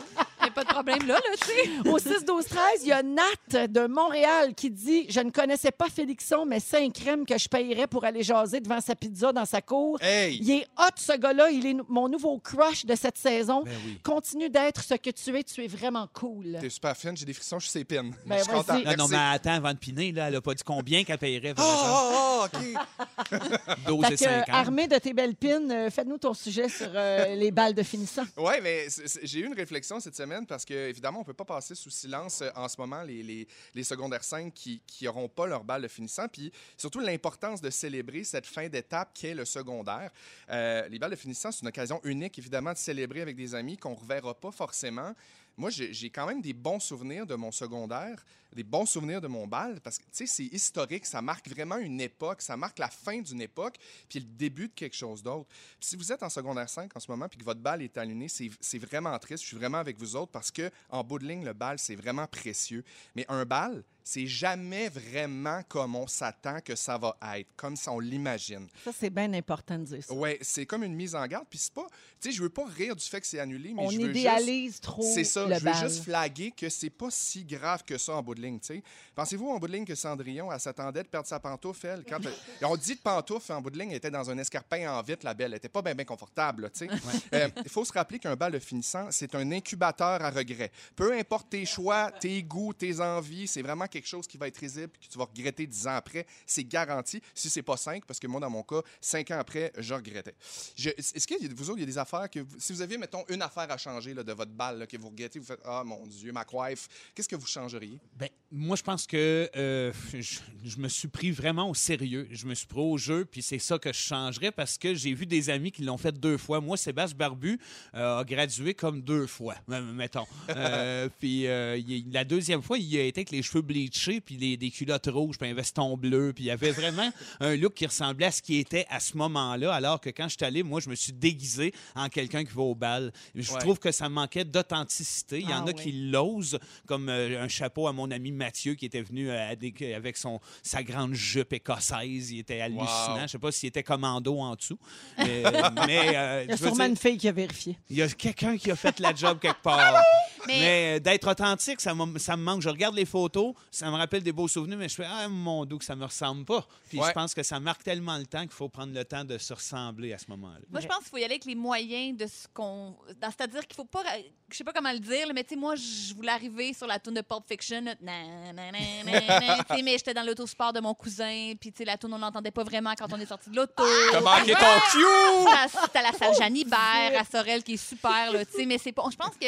pas 0.58 0.64
de 0.64 0.70
problème 0.70 1.08
là, 1.08 1.14
là, 1.14 1.36
tu 1.40 1.48
sais. 1.48 1.90
Au 1.90 2.00
6-12-13, 2.00 2.58
il 2.82 2.88
y 2.88 2.92
a 2.92 3.04
Nat 3.04 3.68
de 3.68 3.86
Montréal 3.86 4.56
qui 4.56 4.72
dit 4.72 5.06
Je 5.08 5.20
ne 5.20 5.30
connaissais 5.30 5.70
pas 5.70 5.88
Félixon, 5.88 6.46
mais 6.48 6.60
c'est 6.60 6.84
un 6.84 6.90
crème 6.90 7.28
que 7.28 7.38
je 7.38 7.48
payerais 7.48 7.86
pour 7.86 8.04
aller 8.06 8.24
jaser 8.24 8.60
devant 8.60 8.82
sa 8.82 8.96
pizza 8.96 9.32
dans 9.32 9.46
sa 9.46 9.62
cour. 9.62 10.00
hey! 10.02 10.40
Il 10.42 10.50
est 10.50 10.68
hot, 10.80 10.96
ce 10.96 11.16
gars-là. 11.16 11.52
Il 11.52 11.66
est 11.68 11.76
mon 11.88 12.10
nouveau 12.10 12.40
crush 12.40 12.86
de 12.86 12.96
cette 12.96 13.20
saison. 13.20 13.62
Ben 13.64 13.72
oui. 13.86 14.00
Continue 14.04 14.50
d'être 14.50 14.84
ce 14.84 14.96
que 14.96 15.12
tu 15.12 15.38
es. 15.38 15.44
Tu 15.44 15.64
es 15.64 15.68
vraiment 15.68 16.08
cool. 16.12 16.58
T'es 16.60 16.70
super 16.72 16.98
fine, 16.98 17.16
j'ai 17.16 17.26
des 17.26 17.34
frissons, 17.34 17.60
je 17.60 17.66
suis 17.66 17.80
ses 17.80 17.86
pines. 17.86 18.16
Ben, 18.26 18.40
je 18.40 18.44
suis 18.44 18.52
content. 18.52 18.74
Non, 18.74 18.84
non, 18.84 19.08
Merci. 19.08 19.12
mais 19.12 19.36
attends, 19.36 19.54
avant 19.54 19.74
de 19.74 19.78
piner, 19.78 20.12
là, 20.12 20.30
elle 20.30 20.36
a 20.38 20.42
pas 20.42 20.56
dit 20.56 20.64
combien 20.66 21.04
qu'elle 21.04 21.20
paierait. 21.20 21.54
Ah, 21.58 21.62
ah, 21.62 22.12
ah, 22.14 22.48
OK. 22.48 23.38
12 23.88 24.06
Fait 24.06 24.14
et 24.14 24.18
que, 24.18 24.24
euh, 24.24 24.40
50. 24.40 24.50
armé 24.50 24.88
de 24.88 24.98
tes 24.98 25.14
belles 25.14 25.36
pines, 25.36 25.72
euh, 25.72 25.90
fais-nous 25.92 26.18
ton 26.18 26.34
sujet 26.34 26.68
sur 26.68 26.90
euh, 26.96 27.36
les 27.36 27.52
balles 27.52 27.76
de 27.76 27.84
finissant. 27.84 28.24
Oui, 28.38 28.54
mais 28.64 28.88
j'ai 29.24 29.40
eu 29.40 29.46
une 29.46 29.54
réflexion 29.54 30.00
cette 30.00 30.16
semaine 30.16 30.46
parce 30.48 30.66
que, 30.66 30.74
évidemment, 30.74 31.20
on 31.20 31.22
ne 31.22 31.26
peut 31.26 31.34
pas 31.34 31.46
passer 31.46 31.76
sous 31.76 31.90
silence 31.90 32.42
euh, 32.42 32.50
en 32.56 32.68
ce 32.68 32.80
moment 32.80 33.04
les, 33.04 33.48
secondaires 33.84 34.24
5 34.24 34.54
qui 34.54 34.82
n'auront 35.04 35.30
pas 35.30 35.48
leur 35.48 35.64
balle 35.64 35.84
de 35.84 35.88
finissant. 35.88 36.28
Puis 36.28 36.52
surtout 36.78 37.00
l'importance 37.00 37.62
de 37.62 37.70
célébrer 37.70 38.24
cette 38.24 38.46
fin 38.46 38.68
d'étape 38.68 39.12
qu'est 39.14 39.34
le 39.34 39.46
secondaire. 39.46 40.12
Euh, 40.50 40.88
les 40.90 41.00
balles 41.00 41.12
de 41.12 41.16
finissant, 41.16 41.52
c'est 41.52 41.62
une 41.62 41.68
occasion 41.68 42.02
unique, 42.04 42.38
évidemment, 42.40 42.74
de 42.74 42.78
célébrer 42.78 43.22
avec 43.22 43.36
des 43.36 43.56
amis 43.56 43.78
qu'on 43.78 43.92
ne 43.92 43.96
reverra 43.96 44.34
pas 44.34 44.52
forcément. 44.52 45.14
Moi, 45.58 45.72
j'ai 45.72 46.10
quand 46.12 46.28
même 46.28 46.42
des 46.42 46.54
bons 46.54 46.80
souvenirs 46.80 47.26
de 47.26 47.34
mon 47.34 47.52
secondaire, 47.52 48.24
des 48.58 48.64
bons 48.64 48.88
souvenirs 48.88 49.22
de 49.22 49.28
mon 49.28 49.46
bal, 49.48 49.80
parce 49.82 50.00
que, 50.00 50.04
tu 50.04 50.10
sais, 50.12 50.26
c'est 50.26 50.46
historique, 50.46 51.06
ça 51.06 51.22
marque 51.22 51.48
vraiment 51.48 51.78
une 51.78 52.02
époque, 52.02 52.42
ça 52.42 52.58
marque 52.58 52.80
la 52.80 52.90
fin 52.90 53.22
d'une 53.22 53.40
époque, 53.40 53.76
puis 54.10 54.20
le 54.20 54.26
début 54.26 54.68
de 54.68 54.74
quelque 54.74 54.96
chose 54.96 55.22
d'autre. 55.22 55.48
Si 55.80 55.96
vous 55.96 56.12
êtes 56.12 56.24
en 56.24 56.30
secondaire 56.30 56.68
5 56.68 56.92
en 56.98 57.00
ce 57.00 57.10
moment, 57.12 57.30
puis 57.30 57.38
que 57.38 57.46
votre 57.46 57.62
balle 57.62 57.84
est 57.84 57.96
allumée, 57.98 58.28
c'est 58.28 58.80
vraiment 58.80 59.18
triste. 59.20 59.44
Je 59.44 59.48
suis 59.50 59.58
vraiment 59.58 59.78
avec 59.78 59.98
vous 60.00 60.16
autres 60.16 60.32
parce 60.32 60.50
que 60.52 60.72
en 60.90 61.04
bout 61.04 61.20
de 61.20 61.28
ligne, 61.28 61.46
le 61.46 61.54
bal, 61.54 61.78
c'est 61.78 61.96
vraiment 61.96 62.26
précieux. 62.26 62.84
Mais 63.16 63.26
un 63.30 63.46
bal, 63.46 63.84
c'est 64.04 64.26
jamais 64.26 64.88
vraiment 64.88 65.62
comme 65.68 65.96
on 65.96 66.08
s'attend 66.08 66.62
que 66.62 66.76
ça 66.78 66.98
va 66.98 67.18
être, 67.36 67.50
comme 67.58 67.76
si 67.76 67.90
on 67.90 68.00
l'imagine. 68.00 68.68
Ça, 68.86 68.92
c'est 68.98 69.10
bien 69.10 69.32
important 69.34 69.78
de 69.78 69.84
dire 69.84 70.04
ça. 70.04 70.14
Ouais, 70.14 70.40
c'est 70.42 70.66
comme 70.66 70.84
une 70.84 70.96
mise 70.96 71.14
en 71.14 71.28
garde. 71.28 71.46
Puis 71.50 71.60
c'est 71.60 71.74
pas, 71.74 71.86
tu 72.22 72.30
sais, 72.30 72.32
je 72.32 72.42
veux 72.42 72.50
pas 72.50 72.66
rire 72.66 72.96
du 72.96 73.04
fait 73.04 73.20
que 73.20 73.28
c'est 73.28 73.40
annulé, 73.40 73.74
mais 73.74 73.84
On 73.84 73.90
je 73.90 73.98
veux 73.98 74.08
juste 74.08 74.20
idéalise 74.20 74.80
trop 74.80 75.04
c'est 75.04 75.26
ça, 75.26 75.46
le 75.46 75.56
je 75.56 75.60
veux 75.60 75.66
bal. 75.66 75.90
juste 75.90 76.04
flaguer 76.06 76.52
que 76.52 76.70
c'est 76.70 76.90
pas 76.90 77.10
si 77.12 77.44
grave 77.44 77.84
que 77.84 77.98
ça 77.98 78.14
en 78.16 78.24
bout 78.24 78.34
de 78.34 78.42
ligne, 78.42 78.47
tu 78.56 78.68
sais. 78.68 78.84
Pensez-vous 79.16 79.50
en 79.50 79.58
bout 79.60 79.68
de 79.68 79.74
ligne 79.74 79.86
que 79.86 79.96
Cendrillon, 79.96 80.52
elle 80.52 80.60
s'attendait 80.60 81.04
de 81.04 81.08
perdre 81.08 81.28
sa 81.28 81.40
pantoufle, 81.40 81.86
elle? 81.88 82.06
Quand 82.08 82.20
elle- 82.26 82.66
on 82.66 82.76
dit 82.76 82.96
de 82.96 83.02
pantoufle, 83.02 83.52
en 83.52 83.62
bout 83.62 83.70
de 83.70 83.78
ligne, 83.80 83.92
elle 83.92 83.98
était 83.98 84.12
dans 84.12 84.30
un 84.30 84.38
escarpin 84.38 84.90
en 84.92 85.02
vitre, 85.02 85.26
la 85.26 85.34
belle. 85.34 85.52
Elle 85.52 85.58
était 85.58 85.70
pas 85.70 85.82
bien 85.82 85.94
confortable, 86.06 86.72
tu 86.72 86.88
sais. 86.88 86.90
Euh, 87.34 87.50
Il 87.64 87.70
faut 87.70 87.86
se 87.86 87.94
rappeler 87.94 88.20
qu'un 88.20 88.36
bal 88.36 88.60
finissant, 88.60 89.08
c'est 89.12 89.34
un 89.36 89.52
incubateur 89.52 90.22
à 90.24 90.30
regret. 90.30 90.72
Peu 90.96 91.14
importe 91.14 91.50
tes 91.50 91.66
choix, 91.66 92.12
tes 92.12 92.42
goûts, 92.44 92.74
tes 92.74 93.00
envies, 93.00 93.48
c'est 93.48 93.62
vraiment 93.62 93.88
quelque 93.88 94.08
chose 94.08 94.28
qui 94.28 94.38
va 94.38 94.48
être 94.48 94.58
risible 94.58 94.92
que 95.02 95.08
tu 95.08 95.18
vas 95.18 95.26
regretter 95.26 95.68
dix 95.68 95.86
ans 95.88 95.96
après. 95.96 96.26
C'est 96.46 96.64
garanti. 96.64 97.22
Si 97.34 97.50
c'est 97.50 97.62
pas 97.64 97.78
cinq, 97.78 98.06
parce 98.06 98.20
que 98.20 98.28
moi, 98.28 98.40
dans 98.40 98.50
mon 98.50 98.64
cas, 98.64 98.82
cinq 99.02 99.32
ans 99.32 99.40
après, 99.40 99.72
je 99.78 99.94
regrettais. 99.94 100.36
Je- 100.76 100.90
Est-ce 100.90 101.28
que 101.28 101.36
vous 101.54 101.70
autres, 101.70 101.80
il 101.80 101.82
y 101.82 101.84
a 101.84 101.88
des 101.88 101.98
affaires 101.98 102.30
que... 102.30 102.40
vous- 102.40 102.60
si 102.60 102.74
vous 102.74 102.82
aviez, 102.82 102.98
mettons, 102.98 103.24
une 103.30 103.42
affaire 103.42 103.70
à 103.72 103.78
changer 103.78 104.14
là, 104.14 104.24
de 104.24 104.34
votre 104.34 104.52
balle, 104.52 104.80
là, 104.80 104.88
que 104.88 104.98
vous 104.98 105.10
regrettez, 105.10 105.40
vous 105.40 105.46
faites 105.46 105.62
«Ah, 105.66 105.84
mon 105.84 106.06
Dieu, 106.08 106.32
ma 106.32 106.46
coiffe», 106.46 106.88
qu'est-ce 107.16 107.28
que 107.30 107.36
vous 107.36 107.46
changeriez? 107.48 108.00
Ben, 108.16 108.27
moi, 108.50 108.78
je 108.78 108.82
pense 108.84 109.06
que 109.06 109.50
euh, 109.58 109.92
je, 110.14 110.40
je 110.64 110.78
me 110.78 110.88
suis 110.88 111.10
pris 111.10 111.32
vraiment 111.32 111.70
au 111.70 111.74
sérieux. 111.74 112.30
Je 112.32 112.46
me 112.46 112.56
suis 112.56 112.66
pris 112.66 112.80
au 112.80 112.98
jeu, 112.98 113.26
puis 113.26 113.42
c'est 113.42 113.60
ça 113.60 113.78
que 113.78 113.92
je 113.92 113.98
changerais 113.98 114.52
parce 114.52 114.78
que 114.78 114.94
j'ai 114.96 115.14
vu 115.14 115.26
des 115.26 115.50
amis 115.50 115.70
qui 115.70 115.84
l'ont 115.84 115.98
fait 115.98 116.18
deux 116.18 116.38
fois. 116.38 116.62
Moi, 116.62 116.78
Sébastien 116.78 117.18
Barbu 117.18 117.60
euh, 117.94 118.20
a 118.20 118.24
gradué 118.24 118.74
comme 118.74 119.02
deux 119.02 119.28
fois, 119.28 119.56
mettons. 119.68 120.26
Euh, 120.50 121.10
puis 121.20 121.42
il- 121.44 122.06
la 122.12 122.24
deuxième 122.24 122.62
fois, 122.62 122.78
il 122.78 122.98
a 122.98 123.04
été 123.04 123.20
avec 123.20 123.32
les 123.32 123.42
cheveux 123.44 123.62
bleachés, 123.62 124.22
puis 124.22 124.38
les, 124.38 124.56
des 124.56 124.72
culottes 124.72 125.08
rouges, 125.12 125.38
puis 125.38 125.50
un 125.50 125.54
veston 125.54 125.98
bleu, 125.98 126.32
puis 126.34 126.46
il 126.46 126.52
avait 126.52 126.72
vraiment 126.72 127.12
un 127.42 127.56
look 127.58 127.74
qui 127.74 127.86
ressemblait 127.86 128.28
à 128.28 128.32
ce 128.32 128.42
qui 128.42 128.56
était 128.58 128.86
à 128.90 129.00
ce 129.02 129.18
moment-là, 129.18 129.74
alors 129.74 130.00
que 130.00 130.10
quand 130.10 130.30
je 130.30 130.36
suis 130.38 130.46
allé, 130.46 130.64
moi, 130.64 130.80
je 130.80 130.90
me 130.90 130.96
suis 130.96 131.12
déguisé 131.14 131.74
en 131.96 132.08
quelqu'un 132.08 132.46
qui 132.46 132.54
va 132.54 132.62
au 132.62 132.76
bal. 132.76 133.12
Je 133.36 133.52
Ouais. 133.52 133.60
trouve 133.60 133.78
que 133.80 133.92
ça 133.92 134.08
manquait 134.10 134.46
d'authenticité. 134.46 135.40
Il 135.40 135.50
y 135.50 135.54
en 135.54 135.66
Ah 135.66 135.70
a 135.70 135.74
oui. 135.74 135.76
qui 135.76 135.92
l'osent, 135.92 136.58
comme 136.86 137.10
un 137.10 137.48
chapeau 137.50 137.88
à 137.88 137.94
mon 137.94 138.10
ami 138.10 138.17
Mathieu 138.20 138.76
qui 138.76 138.86
était 138.86 139.02
venu 139.02 139.30
euh, 139.30 139.54
avec 139.96 140.18
son, 140.18 140.40
sa 140.64 140.84
grande 140.84 141.14
jupe 141.14 141.54
écossaise. 141.54 142.32
Il 142.32 142.40
était 142.40 142.62
hallucinant. 142.62 143.16
Wow. 143.16 143.22
Je 143.24 143.28
sais 143.28 143.40
pas 143.40 143.52
s'il 143.52 143.70
était 143.70 143.84
commando 143.84 144.38
en 144.40 144.56
dessous. 144.56 144.80
Mais, 145.18 145.44
mais, 145.86 146.16
euh, 146.16 146.44
Il 146.46 146.52
y 146.52 146.54
a 146.54 146.58
sûrement 146.58 146.76
dire, 146.76 146.86
une 146.86 146.98
fille 146.98 147.18
qui 147.18 147.28
a 147.28 147.32
vérifié. 147.32 147.78
il 147.90 147.98
y 147.98 148.02
a 148.02 148.08
quelqu'un 148.08 148.58
qui 148.58 148.72
a 148.72 148.76
fait 148.76 149.00
la 149.00 149.14
job 149.14 149.40
quelque 149.40 149.62
part. 149.62 150.02
Mais, 150.46 150.60
Mais 150.60 150.96
euh, 150.98 151.00
d'être 151.00 151.28
authentique, 151.32 151.82
ça, 151.82 151.96
me- 151.96 152.20
ça 152.20 152.38
me 152.38 152.44
manque. 152.44 152.62
Je 152.62 152.70
regarde 152.70 152.96
les 152.96 153.06
photos, 153.06 153.54
ça 153.72 153.90
me 153.90 153.96
rappelle 153.96 154.22
des 154.24 154.32
beaux 154.32 154.48
souvenirs, 154.48 154.78
mais 154.78 154.90
je 154.90 154.96
fais 154.96 155.06
Ah, 155.10 155.28
mon 155.30 155.66
doux, 155.66 155.78
que 155.78 155.86
ça 155.86 155.96
me 155.96 156.06
ressemble 156.06 156.46
pas. 156.46 156.66
Puis 156.90 157.00
Ouais. 157.00 157.08
je 157.08 157.12
pense 157.14 157.34
que 157.34 157.44
ça 157.44 157.60
marque 157.60 157.84
tellement 157.84 158.18
le 158.18 158.26
temps 158.26 158.42
qu'il 158.42 158.52
faut 158.52 158.70
prendre 158.70 158.94
le 158.94 159.04
temps 159.06 159.24
de 159.24 159.38
se 159.38 159.54
ressembler 159.54 160.14
à 160.14 160.18
ce 160.18 160.26
moment-là. 160.30 160.60
moi, 160.70 160.82
je 160.82 160.88
pense 160.88 160.98
qu'il 161.00 161.08
faut 161.08 161.18
y 161.18 161.24
aller 161.24 161.34
avec 161.36 161.46
les 161.46 161.56
moyens 161.56 162.18
de 162.18 162.26
ce 162.28 162.48
qu'on. 162.54 162.96
C'est-à-dire 163.22 163.66
qu'il 163.66 163.76
faut 163.76 163.86
pas. 163.86 164.04
Je 164.50 164.56
sais 164.56 164.64
pas 164.64 164.72
comment 164.74 164.92
le 164.94 165.00
dire, 165.00 165.28
mais 165.36 165.44
tu 165.44 165.50
sais, 165.50 165.56
moi, 165.60 165.76
je 165.76 166.14
voulais 166.16 166.32
arriver 166.32 166.74
sur 166.74 166.88
la 166.88 167.00
tourne 167.00 167.16
de 167.16 167.22
Pulp 167.22 167.44
Fiction. 167.50 167.82
là, 167.82 167.96
nan, 168.02 168.56
nan, 168.56 168.72
nan, 168.72 169.84
mais 169.84 169.98
j'étais 169.98 170.14
dans 170.14 170.24
l'autosport 170.24 170.72
de 170.74 170.80
mon 170.80 170.94
cousin, 170.94 171.54
puis 171.60 171.72
tu 171.72 171.80
sais, 171.80 171.86
la 171.86 171.98
tourne, 171.98 172.14
on 172.14 172.18
l'entendait 172.18 172.52
pas 172.52 172.64
vraiment 172.64 172.94
quand 172.98 173.12
on 173.12 173.20
est 173.20 173.26
sorti 173.26 173.50
de 173.50 173.56
l'auto. 173.58 173.84
T'as 174.12 174.22
manqué 174.22 174.54
ton 174.54 174.80
cue! 174.92 175.88
T'as- 175.94 176.02
la 176.02 176.14
salle 176.14 176.34
Jeanne 176.38 176.56
Hibert 176.56 177.20
à 177.20 177.24
Sorel 177.30 177.64
qui 177.64 177.74
est 177.74 177.78
super, 177.78 178.32
là, 178.32 178.46
tu 178.46 178.54
sais, 178.54 178.66
mais 178.66 178.78
c'est 178.78 178.92
pas. 178.94 179.04
Je 179.12 179.18
pense 179.18 179.36
que 179.40 179.48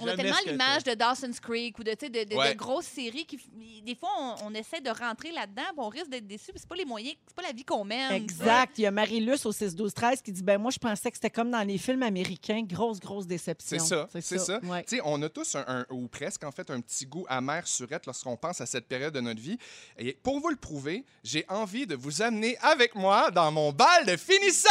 on 0.00 0.06
a 0.06 0.16
jamais 0.16 0.29
tellement 0.32 0.64
l'image 0.64 0.84
de 0.84 0.94
Dawson's 0.94 1.40
Creek 1.40 1.78
ou 1.78 1.84
de, 1.84 1.90
de, 1.92 2.06
de- 2.24 2.24
de 2.30 2.34
Ouais. 2.36 2.54
grosses 2.54 2.86
séries 2.86 3.26
qui. 3.26 3.38
Des 3.84 3.94
fois, 3.94 4.10
on, 4.18 4.34
on 4.46 4.54
essaie 4.54 4.80
de 4.80 4.90
rentrer 4.90 5.32
là-dedans, 5.32 5.62
on 5.76 5.88
risque 5.88 6.08
d'être 6.10 6.26
déçu, 6.26 6.50
c'est 6.54 6.68
pas 6.68 6.74
les 6.76 6.84
moyens, 6.84 7.14
c'est 7.26 7.34
pas 7.36 7.42
la 7.42 7.52
vie 7.52 7.64
qu'on 7.64 7.84
mène. 7.84 8.12
Exact. 8.12 8.78
Il 8.78 8.82
y 8.82 8.86
a 8.86 8.90
Marie-Luce 8.90 9.46
au 9.46 9.52
6-12-13 9.52 10.22
qui 10.22 10.32
dit 10.32 10.42
ben 10.42 10.58
moi, 10.58 10.70
je 10.70 10.78
pensais 10.78 11.10
que 11.10 11.16
c'était 11.16 11.30
comme 11.30 11.50
dans 11.50 11.62
les 11.62 11.78
films 11.78 12.02
américains. 12.02 12.62
Grosse, 12.62 13.00
grosse 13.00 13.26
déception. 13.26 13.78
C'est 13.78 13.86
ça, 13.86 14.08
c'est 14.20 14.38
ça. 14.38 14.58
Ouais. 14.64 14.84
Tu 14.84 14.96
sais, 14.96 15.02
on 15.04 15.20
a 15.22 15.28
tous 15.28 15.54
un, 15.56 15.64
un- 15.66 15.86
ou 15.90 16.08
presque 16.08 16.44
en 16.44 16.52
fait 16.52 16.70
un 16.70 16.80
petit 16.80 17.06
goût 17.06 17.24
amer 17.28 17.66
surette 17.66 18.06
lorsqu'on 18.06 18.36
pense 18.36 18.60
à 18.60 18.66
cette 18.66 18.86
période 18.86 19.14
de 19.14 19.20
notre 19.20 19.40
vie. 19.40 19.58
Et 19.98 20.12
pour 20.22 20.40
vous 20.40 20.48
le 20.50 20.56
prouver, 20.56 21.04
j'ai 21.24 21.44
envie 21.48 21.86
de 21.86 21.94
vous 21.94 22.22
amener 22.22 22.56
avec 22.58 22.94
moi 22.94 23.30
dans 23.30 23.50
mon 23.50 23.72
bal 23.72 24.06
de 24.06 24.16
finissant. 24.16 24.68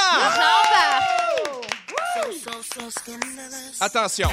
Attention. 3.79 4.29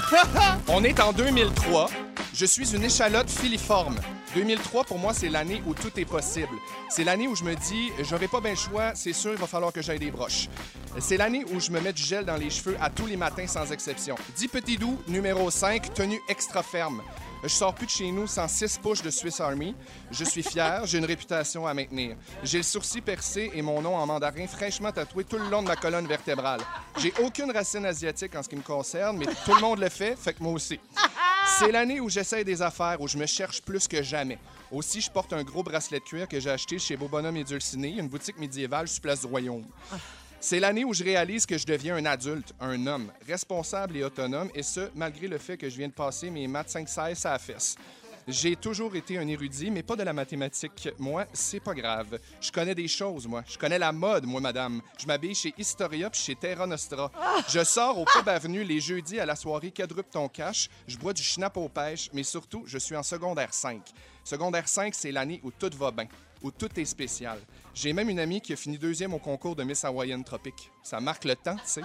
On 0.68 0.84
est 0.84 1.00
en 1.00 1.12
2003. 1.12 1.90
Je 2.34 2.46
suis 2.46 2.74
une 2.74 2.84
échalote 2.84 3.28
filiforme. 3.28 3.96
2003, 4.34 4.84
pour 4.84 4.98
moi, 4.98 5.12
c'est 5.12 5.28
l'année 5.28 5.62
où 5.66 5.74
tout 5.74 5.90
est 5.98 6.06
possible. 6.06 6.54
C'est 6.88 7.04
l'année 7.04 7.28
où 7.28 7.36
je 7.36 7.44
me 7.44 7.54
dis, 7.54 7.90
j'aurai 8.08 8.28
pas 8.28 8.40
bien 8.40 8.52
le 8.52 8.56
choix, 8.56 8.92
c'est 8.94 9.12
sûr, 9.12 9.32
il 9.32 9.38
va 9.38 9.46
falloir 9.46 9.72
que 9.72 9.82
j'aille 9.82 9.98
des 9.98 10.10
broches. 10.10 10.48
C'est 10.98 11.18
l'année 11.18 11.44
où 11.52 11.60
je 11.60 11.70
me 11.70 11.80
mets 11.80 11.92
du 11.92 12.02
gel 12.02 12.24
dans 12.24 12.36
les 12.36 12.48
cheveux 12.48 12.76
à 12.80 12.88
tous 12.88 13.06
les 13.06 13.16
matins 13.16 13.46
sans 13.46 13.70
exception. 13.70 14.14
10 14.36 14.48
petits 14.48 14.78
doux, 14.78 14.98
numéro 15.08 15.50
5, 15.50 15.92
tenue 15.92 16.20
extra 16.28 16.62
ferme. 16.62 17.02
Je 17.42 17.48
sors 17.48 17.74
plus 17.74 17.86
de 17.86 17.90
chez 17.90 18.12
nous 18.12 18.28
sans 18.28 18.46
6 18.46 18.78
push 18.78 19.02
de 19.02 19.10
Swiss 19.10 19.40
Army. 19.40 19.74
Je 20.12 20.22
suis 20.22 20.44
fier, 20.44 20.86
j'ai 20.86 20.98
une 20.98 21.04
réputation 21.04 21.66
à 21.66 21.74
maintenir. 21.74 22.16
J'ai 22.44 22.58
le 22.58 22.62
sourcil 22.62 23.02
percé 23.02 23.50
et 23.52 23.62
mon 23.62 23.82
nom 23.82 23.96
en 23.96 24.06
mandarin 24.06 24.46
fraîchement 24.46 24.92
tatoué 24.92 25.24
tout 25.24 25.38
le 25.38 25.48
long 25.48 25.60
de 25.60 25.66
ma 25.66 25.74
colonne 25.74 26.06
vertébrale. 26.06 26.60
J'ai 26.98 27.12
aucune 27.20 27.50
racine 27.50 27.84
asiatique 27.84 28.36
en 28.36 28.44
ce 28.44 28.48
qui 28.48 28.54
me 28.54 28.62
concerne, 28.62 29.18
mais 29.18 29.26
tout 29.44 29.54
le 29.54 29.60
monde 29.60 29.80
le 29.80 29.88
fait, 29.88 30.14
fait 30.16 30.34
que 30.34 30.42
moi 30.42 30.52
aussi. 30.52 30.78
C'est 31.58 31.72
l'année 31.72 32.00
où 32.00 32.08
j'essaie 32.08 32.44
des 32.44 32.62
affaires, 32.62 33.00
où 33.00 33.08
je 33.08 33.18
me 33.18 33.26
cherche 33.26 33.60
plus 33.60 33.88
que 33.88 34.02
jamais. 34.04 34.38
Aussi, 34.70 35.00
je 35.00 35.10
porte 35.10 35.32
un 35.32 35.42
gros 35.42 35.64
bracelet 35.64 35.98
de 35.98 36.04
cuir 36.04 36.28
que 36.28 36.38
j'ai 36.38 36.50
acheté 36.50 36.78
chez 36.78 36.96
Beau 36.96 37.08
Bonhomme 37.08 37.36
et 37.36 37.44
Dulciné, 37.44 37.88
une 37.88 38.08
boutique 38.08 38.38
médiévale 38.38 38.86
sur 38.86 39.02
Place 39.02 39.20
du 39.20 39.26
Royaume. 39.26 39.64
C'est 40.42 40.58
l'année 40.58 40.84
où 40.84 40.92
je 40.92 41.04
réalise 41.04 41.46
que 41.46 41.56
je 41.56 41.64
deviens 41.64 41.94
un 41.94 42.04
adulte, 42.04 42.52
un 42.58 42.88
homme, 42.88 43.12
responsable 43.28 43.96
et 43.96 44.02
autonome, 44.02 44.50
et 44.56 44.64
ce, 44.64 44.90
malgré 44.96 45.28
le 45.28 45.38
fait 45.38 45.56
que 45.56 45.70
je 45.70 45.76
viens 45.76 45.86
de 45.86 45.92
passer 45.92 46.30
mes 46.30 46.48
maths 46.48 46.74
5-16 46.74 47.28
à 47.28 47.30
la 47.30 47.38
fesse. 47.38 47.76
J'ai 48.26 48.56
toujours 48.56 48.96
été 48.96 49.18
un 49.18 49.28
érudit, 49.28 49.70
mais 49.70 49.84
pas 49.84 49.94
de 49.94 50.02
la 50.02 50.12
mathématique. 50.12 50.88
Moi, 50.98 51.26
c'est 51.32 51.60
pas 51.60 51.74
grave. 51.74 52.18
Je 52.40 52.50
connais 52.50 52.74
des 52.74 52.88
choses, 52.88 53.28
moi. 53.28 53.44
Je 53.46 53.56
connais 53.56 53.78
la 53.78 53.92
mode, 53.92 54.26
moi, 54.26 54.40
madame. 54.40 54.82
Je 54.98 55.06
m'habille 55.06 55.36
chez 55.36 55.54
Historia 55.56 56.10
puis 56.10 56.20
chez 56.20 56.34
Terra 56.34 56.66
Nostra. 56.66 57.12
Je 57.48 57.62
sors 57.62 57.96
au 57.96 58.04
Pub 58.04 58.28
Avenue 58.28 58.64
les 58.64 58.80
jeudis 58.80 59.20
à 59.20 59.26
la 59.26 59.36
soirée 59.36 59.70
Quadruple 59.70 60.10
ton 60.10 60.28
cash. 60.28 60.68
Je 60.88 60.98
bois 60.98 61.12
du 61.12 61.22
schnapp 61.22 61.56
aux 61.56 61.68
pêches, 61.68 62.10
mais 62.12 62.24
surtout, 62.24 62.64
je 62.66 62.78
suis 62.78 62.96
en 62.96 63.04
secondaire 63.04 63.54
5. 63.54 63.80
Secondaire 64.24 64.66
5, 64.66 64.92
c'est 64.92 65.12
l'année 65.12 65.40
où 65.44 65.52
tout 65.52 65.70
va 65.76 65.92
bien, 65.92 66.08
où 66.42 66.50
tout 66.50 66.80
est 66.80 66.84
spécial. 66.84 67.38
J'ai 67.74 67.94
même 67.94 68.10
une 68.10 68.20
amie 68.20 68.40
qui 68.40 68.52
a 68.52 68.56
fini 68.56 68.76
deuxième 68.76 69.14
au 69.14 69.18
concours 69.18 69.56
de 69.56 69.62
Miss 69.62 69.82
Hawaii 69.84 70.22
Tropique. 70.24 70.70
Ça 70.82 71.00
marque 71.00 71.24
le 71.24 71.34
temps, 71.34 71.56
tu 71.56 71.62
sais. 71.64 71.80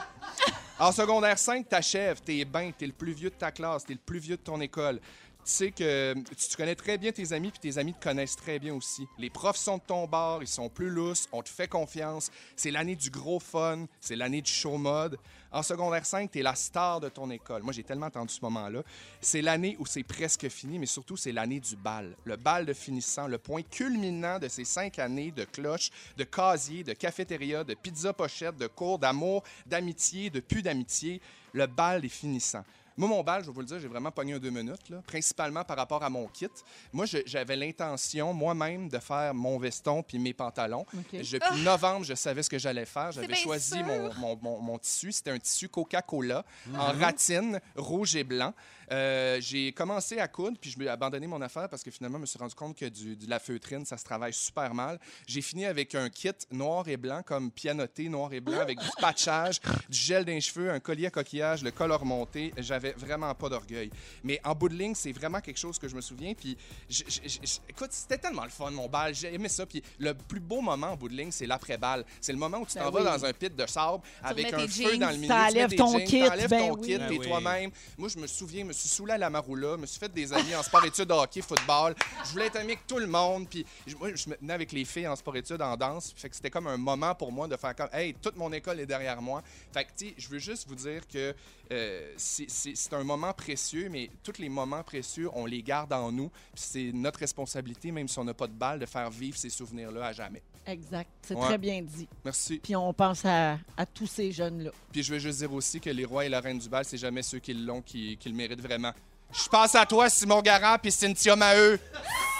En 0.80 0.92
secondaire 0.92 1.40
5, 1.40 1.68
t'achèves, 1.70 2.22
t'es 2.22 2.44
bien, 2.44 2.72
t'es 2.78 2.86
le 2.86 2.92
plus 2.92 3.14
vieux 3.14 3.30
de 3.30 3.36
ta 3.36 3.52
classe, 3.52 3.86
t'es 3.86 3.94
le 3.94 4.00
plus 4.00 4.20
vieux 4.20 4.36
de 4.36 4.42
ton 4.42 4.60
école. 4.60 5.00
Tu 5.48 5.54
sais 5.54 5.72
que 5.72 6.14
tu 6.14 6.58
connais 6.58 6.76
très 6.76 6.98
bien 6.98 7.14
tes 7.14 7.32
amis, 7.32 7.52
puis 7.52 7.60
tes 7.62 7.78
amis 7.78 7.94
te 7.94 8.04
connaissent 8.04 8.36
très 8.36 8.60
bien 8.60 8.74
aussi. 8.74 9.08
Les 9.18 9.30
profs 9.30 9.56
sont 9.56 9.78
de 9.78 9.82
ton 9.82 10.06
bord, 10.06 10.44
ils 10.44 10.48
sont 10.48 10.68
plus 10.68 10.90
lousses, 10.90 11.30
on 11.32 11.42
te 11.42 11.48
fait 11.48 11.70
confiance. 11.70 12.30
C'est 12.58 12.70
l'année 12.70 12.98
du 12.98 13.10
gros 13.10 13.40
fun, 13.40 13.86
c'est 14.02 14.18
l'année 14.18 14.42
du 14.42 14.52
show 14.52 14.78
mode. 14.78 15.18
En 15.54 15.64
secondaire 15.64 16.06
5, 16.06 16.30
t'es 16.32 16.42
la 16.42 16.54
star 16.54 17.00
de 17.00 17.08
ton 17.08 17.30
école. 17.30 17.64
Moi, 17.64 17.72
j'ai 17.72 17.84
tellement 17.84 18.08
attendu 18.08 18.34
ce 18.34 18.42
moment-là. 18.42 18.84
C'est 19.22 19.42
l'année 19.42 19.78
où 19.80 19.86
c'est 19.86 20.04
presque 20.04 20.50
fini, 20.50 20.80
mais 20.80 20.86
surtout, 20.86 21.16
c'est 21.16 21.32
l'année 21.32 21.62
du 21.62 21.78
bal. 21.78 22.18
Le 22.26 22.36
bal 22.36 22.66
de 22.66 22.74
finissant, 22.74 23.28
le 23.28 23.38
point 23.38 23.62
culminant 23.62 24.40
de 24.40 24.50
ces 24.50 24.66
cinq 24.66 25.00
années 25.00 25.32
de 25.32 25.46
cloches, 25.46 25.92
de 26.18 26.26
casier, 26.26 26.84
de 26.84 26.92
cafétéria, 26.92 27.64
de 27.64 27.74
pizza 27.74 28.12
pochette, 28.12 28.58
de 28.58 28.68
cours, 28.68 29.00
d'amour, 29.00 29.46
d'amitié, 29.66 30.30
de 30.30 30.42
plus 30.42 30.62
d'amitié. 30.62 31.22
Le 31.54 31.68
bal 31.68 32.04
est 32.04 32.10
finissant. 32.10 32.66
Moi, 32.98 33.08
mon 33.08 33.22
bal, 33.24 33.44
je 33.44 33.48
vais 33.48 33.54
vous 33.54 33.60
le 33.60 33.66
dire, 33.68 33.80
j'ai 33.80 33.88
vraiment 33.88 34.10
pogné 34.12 34.34
un 34.34 34.40
deux 34.40 34.50
minutes, 34.50 34.90
là, 34.90 35.02
principalement 35.06 35.64
par 35.64 35.78
rapport 35.78 36.04
à 36.04 36.10
mon 36.10 36.26
kit. 36.28 36.48
Moi, 36.92 37.06
j'avais 37.26 37.56
l'intention 37.56 38.34
moi-même 38.34 38.90
de 38.90 38.98
faire 38.98 39.34
mon 39.36 39.60
veston 39.60 40.02
puis 40.02 40.18
mes 40.18 40.34
pantalons. 40.34 40.86
Je- 41.24 41.38
Depuis 41.38 41.62
novembre, 41.64 42.04
je 42.06 42.16
savais 42.16 42.42
ce 42.42 42.50
que 42.50 42.58
j'allais 42.58 42.86
faire. 42.86 43.12
J'avais 43.12 43.28
choisi 43.44 43.84
mon, 43.84 44.14
mon, 44.16 44.36
mon- 44.42 44.60
mon 44.62 44.78
tissu. 44.80 45.12
C'était 45.12 45.32
un 45.32 45.40
tissu 45.40 45.70
Coca-Cola 45.70 46.44
en 46.76 46.92
ratine, 47.00 47.60
rouge 47.76 48.16
et 48.16 48.24
blanc. 48.24 48.54
Euh, 48.92 49.38
j'ai 49.42 49.72
commencé 49.74 50.18
à 50.20 50.28
coudre, 50.28 50.58
puis 50.60 50.72
je 50.72 50.80
me 50.80 50.90
abandonné 50.90 51.28
mon 51.28 51.42
affaire 51.42 51.68
parce 51.68 51.84
que 51.84 51.92
finalement, 51.92 52.18
je 52.18 52.22
me 52.22 52.26
suis 52.26 52.40
rendu 52.40 52.56
compte 52.56 52.78
que 52.78 52.86
du, 52.86 53.16
de 53.16 53.30
la 53.30 53.40
feutrine, 53.40 53.86
ça 53.86 53.98
se 53.98 54.04
travaille 54.04 54.34
super 54.34 54.74
mal. 54.74 55.00
J'ai 55.26 55.42
fini 55.42 55.66
avec 55.66 55.94
un 55.96 56.10
kit 56.10 56.32
noir 56.52 56.88
et 56.88 56.96
blanc, 56.98 57.22
comme 57.26 57.52
pianoté 57.52 58.08
noir 58.10 58.32
et 58.34 58.40
blanc, 58.40 58.60
avec 58.60 58.80
du 58.80 58.88
patchage, 59.02 59.60
du 59.90 59.98
gel 59.98 60.24
d'un 60.24 60.40
cheveux, 60.40 60.72
un 60.72 60.80
collier 60.80 61.08
à 61.08 61.12
coquillage, 61.12 61.64
le 61.64 61.72
col 61.72 61.92
remonté. 61.92 62.54
J'avais 62.58 62.94
vraiment 62.94 63.34
pas 63.36 63.50
d'orgueil. 63.50 63.90
Mais 64.24 64.40
en 64.46 64.56
bout 64.56 64.70
de 64.70 64.76
ligne, 64.76 64.96
c'est 64.96 65.12
vraiment 65.12 65.42
quelque 65.42 65.58
chose 65.60 65.78
que 65.78 65.88
je 65.88 65.96
me 65.96 66.02
souviens. 66.02 66.34
Puis, 66.34 66.58
je- 66.90 67.04
je- 67.08 67.22
je- 67.28 67.40
je- 67.48 67.60
écoute, 67.70 67.90
c'était 67.92 68.18
tellement 68.18 68.44
le 68.46 68.50
fun, 68.50 68.72
mon 68.72 68.88
bal. 68.88 69.14
J'ai 69.14 69.34
aimé 69.34 69.50
ça. 69.50 69.66
Puis, 69.66 69.84
le 70.00 70.14
plus 70.14 70.40
beau 70.40 70.62
moment 70.62 70.88
en 70.92 70.96
bout 70.96 71.10
de 71.10 71.14
ligne, 71.16 71.32
c'est 71.32 71.46
l'après-balle. 71.48 72.06
C'est 72.22 72.32
le 72.32 72.38
moment 72.40 72.60
où 72.60 72.66
tu 72.66 72.76
Ben 72.76 72.86
t'en 72.86 72.92
vas 72.92 73.00
oui. 73.00 73.06
dans 73.06 73.26
un 73.26 73.34
pit 73.34 73.54
de 73.56 73.66
sable 73.68 74.02
avec 74.24 74.54
un 74.54 74.60
feu 74.60 74.68
jeans, 74.68 75.00
dans 75.00 75.10
le 75.10 75.18
milieu. 75.18 75.28
tu 75.28 75.28
t'enlèves 75.28 75.76
ton 75.76 75.98
jeans, 75.98 76.08
kit, 76.08 76.20
t'enlèves 76.26 76.50
ben 76.50 76.70
ton 76.70 76.76
oui. 76.76 76.88
kit, 76.88 76.98
Ben 76.98 77.10
t'es 77.10 77.18
oui. 77.20 77.28
toi-même. 77.28 77.72
Moi, 77.98 78.10
je 78.10 78.18
me 78.20 78.28
souviens, 78.28 78.64
me 78.64 78.74
suis 78.78 78.90
saoulé 78.90 79.14
à 79.14 79.18
la 79.18 79.30
Maroula, 79.30 79.78
me 79.78 79.86
suis 79.86 80.00
fait 80.00 80.12
des 80.14 80.32
amis 80.34 80.56
en 80.56 80.64
sport-études, 80.64 81.12
hockey, 81.12 81.42
football. 81.42 81.96
Je 82.26 82.32
voulais 82.32 82.46
être 82.48 82.58
ami 82.58 82.74
avec 82.74 82.88
tout 82.88 83.00
le 83.00 83.08
monde. 83.08 83.48
Puis, 83.50 83.66
je- 83.86 83.96
moi, 83.96 84.14
je 84.14 84.30
me 84.30 84.36
tenais 84.36 84.54
avec 84.54 84.72
les 84.72 84.86
filles 84.86 85.08
en 85.08 85.16
sport-études, 85.16 85.62
en 85.62 85.76
danse. 85.76 86.14
Fait 86.16 86.30
que 86.30 86.36
c'était 86.36 86.50
comme 86.50 86.68
un 86.68 86.78
moment 86.78 87.14
pour 87.16 87.32
moi 87.32 87.48
de 87.48 87.56
faire 87.58 87.76
comme, 87.76 87.90
hey, 87.94 88.14
toute 88.16 88.36
mon 88.36 88.52
école 88.54 88.80
est 88.80 88.86
derrière 88.86 89.22
moi. 89.22 89.42
Fait 89.74 89.86
que, 89.86 89.90
tu 89.98 90.14
je 90.18 90.28
veux 90.30 90.40
juste 90.40 90.68
vous 90.68 90.76
dire 90.76 91.08
que 91.08 91.34
euh, 91.72 92.14
c'est- 92.18 92.94
un 92.94 93.04
moment 93.04 93.34
précieux, 93.34 93.90
mais 93.90 94.10
tous 94.24 94.40
les 94.40 94.50
moments 94.50 94.84
précieux, 94.84 95.30
on 95.34 95.46
les 95.46 95.62
garde 95.62 95.92
en 95.94 96.12
nous. 96.12 96.32
C'est 96.56 96.92
notre 96.94 97.20
responsabilité, 97.20 97.92
même 97.92 98.08
si 98.08 98.18
on 98.20 98.24
n'a 98.24 98.34
pas 98.34 98.48
de 98.48 98.54
balle, 98.54 98.80
de 98.80 98.86
faire 98.86 99.10
vivre 99.10 99.38
ces 99.38 99.50
souvenirs-là 99.50 100.08
à 100.08 100.14
jamais. 100.14 100.42
Exact. 100.68 101.10
C'est 101.22 101.34
Ouais. 101.36 101.46
très 101.46 101.58
bien 101.58 101.82
dit. 101.82 102.08
Merci. 102.26 102.60
Puis 102.62 102.76
on 102.76 102.94
pense 102.94 103.24
à, 103.26 103.58
à 103.78 103.86
tous 103.86 104.06
ces 104.08 104.32
jeunes-là. 104.32 104.72
Puis 104.92 105.02
je 105.02 105.14
veux 105.14 105.20
juste 105.20 105.40
dire 105.40 105.52
aussi 105.54 105.80
que 105.80 105.90
les 105.90 106.06
rois 106.06 106.26
et 106.26 106.30
la 106.30 106.40
reine 106.42 106.60
du 106.60 106.68
bal, 106.70 106.84
c'est 106.86 106.98
jamais 106.98 107.22
ceux 107.24 107.40
qui 107.40 107.54
l'ont 107.54 107.82
qui, 107.82 108.18
qui 108.18 108.30
le 108.30 108.36
méritent 108.36 108.62
vraiment. 108.62 108.92
Je 109.34 109.48
pense 109.50 109.76
à 109.76 109.86
toi, 109.86 110.10
Simon 110.10 110.42
Garand, 110.42 110.78
puis 110.82 110.92
Cynthia 110.92 111.36
Maheu. 111.36 111.80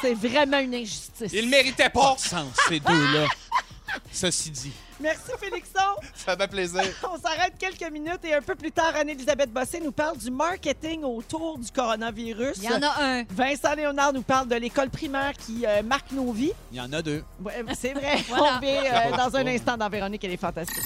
C'est 0.02 0.14
vraiment 0.14 0.60
une 0.60 0.76
injustice. 0.76 1.32
Ils 1.34 1.44
le 1.46 1.50
méritaient 1.50 1.90
pas. 1.90 2.16
Sens, 2.18 2.48
ces 2.70 2.80
deux-là. 2.80 3.28
Ceci 4.12 4.52
dit. 4.52 4.72
Merci, 5.00 5.32
Félixon. 5.40 5.80
Ça 6.16 6.36
fait 6.36 6.48
plaisir. 6.48 6.82
On 7.04 7.18
s'arrête 7.18 7.54
quelques 7.60 7.92
minutes 7.92 8.24
et 8.24 8.34
un 8.34 8.42
peu 8.42 8.56
plus 8.56 8.72
tard, 8.72 8.94
Anne-Elisabeth 8.96 9.52
Bossé 9.52 9.80
nous 9.80 9.92
parle 9.92 10.18
du 10.18 10.32
marketing 10.32 11.04
autour 11.04 11.58
du 11.60 11.72
coronavirus. 11.72 12.58
Il 12.58 12.64
y 12.64 12.70
en 12.74 12.82
a 12.82 12.96
un. 13.04 13.24
Vincent 13.30 13.74
Léonard 13.76 14.14
nous 14.14 14.24
parle 14.24 14.48
de 14.48 14.56
l'école 14.56 14.90
primaire 14.90 15.34
qui 15.34 15.66
euh, 15.66 15.84
marque 15.84 16.12
nos 16.12 16.32
vies. 16.32 16.54
Il 16.72 16.78
y 16.78 16.82
en 16.82 16.92
a 16.94 17.02
deux. 17.02 17.24
Ouais, 17.44 17.64
c'est 17.78 17.94
vrai. 17.94 18.18
Voilà. 18.28 18.58
On 18.58 18.60
vient 18.60 18.84
euh, 18.84 19.18
dans 19.18 19.36
un 19.36 19.48
instant 19.48 19.78
dans 19.78 19.90
Véronique, 19.90 20.24
elle 20.24 20.32
est 20.34 20.38
fantastique. 20.38 20.84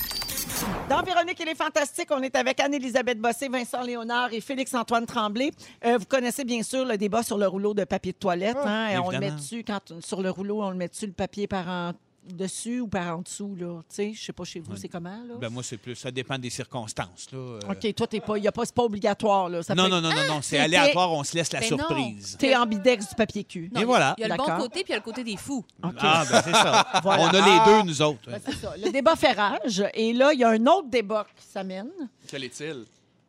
Dans 0.90 1.02
Véronique, 1.02 1.40
elle 1.42 1.50
est 1.50 1.56
fantastique. 1.56 2.08
On 2.12 2.22
est 2.22 2.36
avec 2.36 2.60
Anne-Élisabeth 2.60 3.20
Bossé, 3.20 3.48
Vincent 3.48 3.82
Léonard 3.82 4.34
et 4.34 4.42
Félix-Antoine 4.42 5.06
Tremblay. 5.06 5.52
Euh, 5.86 5.98
vous 5.98 6.06
connaissez 6.06 6.44
bien 6.44 6.62
sûr 6.64 6.86
le 6.86 6.98
débat 6.98 7.24
sur 7.24 7.38
le 7.38 7.48
rouleau 7.48 7.74
de 7.74 7.84
papier 7.84 8.12
de 8.12 8.18
toilette. 8.18 8.58
hein? 8.64 8.90
Et 8.90 8.98
on 8.98 9.10
le 9.10 9.20
met 9.20 9.32
dessus, 9.32 9.64
quand, 9.66 9.94
sur 10.02 10.22
le 10.22 10.30
rouleau, 10.30 10.62
on 10.64 10.70
le 10.70 10.76
met 10.76 10.88
dessus 10.88 11.08
le 11.08 11.14
papier 11.14 11.48
par 11.48 11.68
en 11.68 11.94
dessus 12.30 12.82
ou 12.82 12.88
par 12.88 13.18
en 13.18 13.22
dessous. 13.22 13.56
Là. 13.60 13.82
Tu 13.90 13.96
sais, 13.96 14.14
je 14.14 14.22
sais 14.26 14.34
pas 14.34 14.44
chez 14.44 14.60
vous, 14.60 14.76
c'est 14.76 14.88
comment. 14.88 15.10
Là? 15.28 15.36
Ben 15.40 15.50
moi, 15.50 15.64
c'est 15.64 15.78
plus. 15.78 15.96
Ça 15.96 16.12
dépend 16.12 16.38
des 16.38 16.50
circonstances. 16.50 17.28
Là. 17.32 17.38
Euh, 17.38 17.60
OK, 17.70 17.94
toi, 17.96 18.08
t'es 18.08 18.20
pas, 18.20 18.38
y 18.38 18.48
a 18.48 18.52
pas, 18.52 18.64
c'est 18.66 18.76
pas 18.76 18.84
obligatoire. 18.84 19.50
Là. 19.50 19.64
Ça 19.64 19.74
non, 19.76 19.90
non, 19.90 19.98
être- 19.98 20.04
non, 20.04 20.10
non, 20.10 20.28
non, 20.36 20.42
c'est 20.42 20.58
c'était- 20.58 20.60
aléatoire, 20.64 21.12
on 21.12 21.24
se 21.24 21.36
laisse 21.36 21.52
la 21.52 21.60
Ben 21.60 21.68
surprise. 21.68 22.36
T'es 22.40 22.56
ambidex 22.56 23.10
du 23.10 23.16
papier 23.16 23.44
cul. 23.44 23.70
Non, 23.74 23.80
Et 23.80 23.80
il 23.80 23.80
y 23.80 23.84
a- 23.84 23.86
voilà. 23.86 24.16
Il 24.18 24.22
y 24.22 24.24
a 24.26 24.28
le 24.30 24.36
bon 24.38 24.46
côté 24.58 24.84
puis 24.84 24.90
il 24.90 24.92
y 24.92 24.94
a 24.94 24.98
le 24.98 25.04
côté 25.04 25.24
des 25.24 25.38
fous. 25.38 25.66
OK. 25.84 25.94
Ah, 26.00 26.24
ben 26.30 26.42
c'est 26.44 26.52
ça. 26.52 26.88
Voilà. 27.04 27.24
On 27.26 27.28
a 27.30 27.32
les 27.34 27.72
deux, 27.84 27.88
nous 27.90 28.02
autres. 28.02 28.30
Ben, 28.30 28.40
c'est 28.46 28.56
ça. 28.56 28.74
Le 28.78 28.92
débat 28.92 29.16
fait 29.16 29.32
rage. 29.34 29.84
Et 29.94 30.14
là, 30.14 30.32
il 30.34 30.40
y 30.40 30.44
a 30.44 30.50
un 30.50 30.66
autre 30.68 30.90
débat 30.90 31.26
qui 31.36 31.46
s'amène. 31.46 31.90
Quel 32.28 32.44
est-il? 32.44 32.86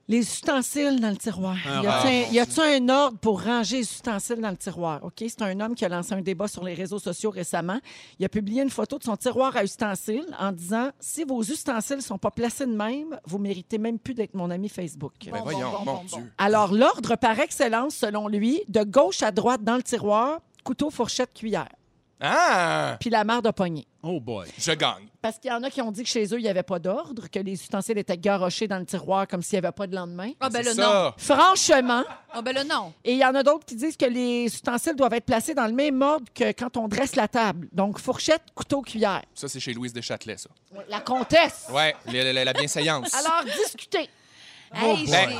Les 0.08 0.18
ustensiles 0.18 1.00
dans 1.00 1.10
le 1.10 1.16
tiroir. 1.16 1.56
Y 1.64 1.86
a-t-il 1.86 2.24
un, 2.28 2.28
mon 2.28 2.32
y 2.32 2.38
a-t-il 2.40 2.60
un 2.60 2.88
ordre 2.88 3.18
pour 3.18 3.42
ranger 3.42 3.78
les 3.78 3.82
ustensiles 3.82 4.40
dans 4.40 4.50
le 4.50 4.56
tiroir? 4.56 5.04
OK? 5.04 5.14
C'est 5.18 5.42
un 5.42 5.58
homme 5.60 5.74
qui 5.74 5.84
a 5.84 5.88
lancé 5.88 6.12
un 6.12 6.20
débat 6.20 6.48
sur 6.48 6.64
les 6.64 6.74
réseaux 6.74 6.98
sociaux 6.98 7.30
récemment. 7.30 7.78
Il 8.18 8.24
a 8.24 8.28
publié 8.28 8.62
une 8.62 8.70
photo 8.70 8.98
de 8.98 9.04
son 9.04 9.16
tiroir 9.16 9.56
à 9.56 9.62
ustensiles 9.64 10.26
en 10.38 10.50
disant 10.52 10.90
Si 10.98 11.24
vos 11.24 11.40
ustensiles 11.42 11.98
ne 11.98 12.02
sont 12.02 12.18
pas 12.18 12.30
placés 12.30 12.66
de 12.66 12.72
même, 12.74 13.18
vous 13.26 13.38
méritez 13.38 13.78
même 13.78 13.98
plus 13.98 14.14
d'être 14.14 14.34
mon 14.34 14.50
ami 14.50 14.68
Facebook. 14.68 15.12
Ben 15.24 15.32
Bon, 15.32 15.42
voyons, 15.44 15.70
bon, 15.70 15.78
mon 15.78 15.84
bon. 15.84 16.04
Dieu. 16.04 16.32
Alors, 16.36 16.72
l'ordre 16.74 17.16
par 17.16 17.38
excellence, 17.38 17.94
selon 17.94 18.28
lui, 18.28 18.60
de 18.68 18.82
gauche 18.82 19.22
à 19.22 19.30
droite 19.30 19.62
dans 19.62 19.76
le 19.76 19.82
tiroir, 19.82 20.40
couteau, 20.64 20.90
fourchette, 20.90 21.32
cuillère. 21.32 21.68
Ah! 22.24 22.96
Puis 23.00 23.10
la 23.10 23.24
mère 23.24 23.42
de 23.42 23.50
poignée. 23.50 23.86
Oh 24.02 24.20
boy. 24.20 24.48
Je 24.58 24.72
gagne. 24.72 25.08
Parce 25.20 25.38
qu'il 25.38 25.50
y 25.50 25.54
en 25.54 25.62
a 25.62 25.70
qui 25.70 25.80
ont 25.82 25.90
dit 25.92 26.02
que 26.02 26.08
chez 26.08 26.24
eux, 26.26 26.38
il 26.38 26.42
n'y 26.42 26.48
avait 26.48 26.62
pas 26.62 26.78
d'ordre, 26.78 27.28
que 27.28 27.38
les 27.38 27.52
ustensiles 27.52 27.98
étaient 27.98 28.16
garochés 28.16 28.66
dans 28.68 28.78
le 28.78 28.84
tiroir 28.86 29.26
comme 29.28 29.42
s'il 29.42 29.58
n'y 29.60 29.64
avait 29.66 29.72
pas 29.72 29.86
de 29.86 29.94
lendemain. 29.94 30.30
Ah 30.40 30.48
ben 30.48 30.64
là, 30.64 30.74
non. 30.74 31.12
Franchement, 31.16 32.02
Ah 32.32 32.42
ben 32.42 32.52
là, 32.54 32.64
non. 32.64 32.92
et 33.04 33.12
il 33.12 33.18
y 33.18 33.24
en 33.24 33.34
a 33.34 33.42
d'autres 33.42 33.64
qui 33.64 33.76
disent 33.76 33.96
que 33.96 34.06
les 34.06 34.44
ustensiles 34.46 34.94
doivent 34.96 35.14
être 35.14 35.26
placés 35.26 35.54
dans 35.54 35.66
le 35.66 35.72
même 35.72 36.00
ordre 36.02 36.26
que 36.34 36.50
quand 36.52 36.76
on 36.76 36.88
dresse 36.88 37.14
la 37.16 37.28
table. 37.28 37.68
Donc, 37.72 37.98
fourchette, 37.98 38.42
couteau, 38.54 38.82
cuillère. 38.82 39.22
Ça, 39.34 39.48
c'est 39.48 39.60
chez 39.60 39.72
Louise 39.74 39.92
Deschâtelet, 39.92 40.36
ça. 40.36 40.50
La 40.88 41.00
comtesse. 41.00 41.66
Ouais, 41.72 41.94
la, 42.12 42.32
la- 42.32 42.44
la 42.44 42.52
bienséance. 42.52 43.12
Alors, 43.14 43.44
discutez. 43.44 44.08
Hey, 44.74 45.06
Ben, 45.06 45.28
j'ai- 45.28 45.36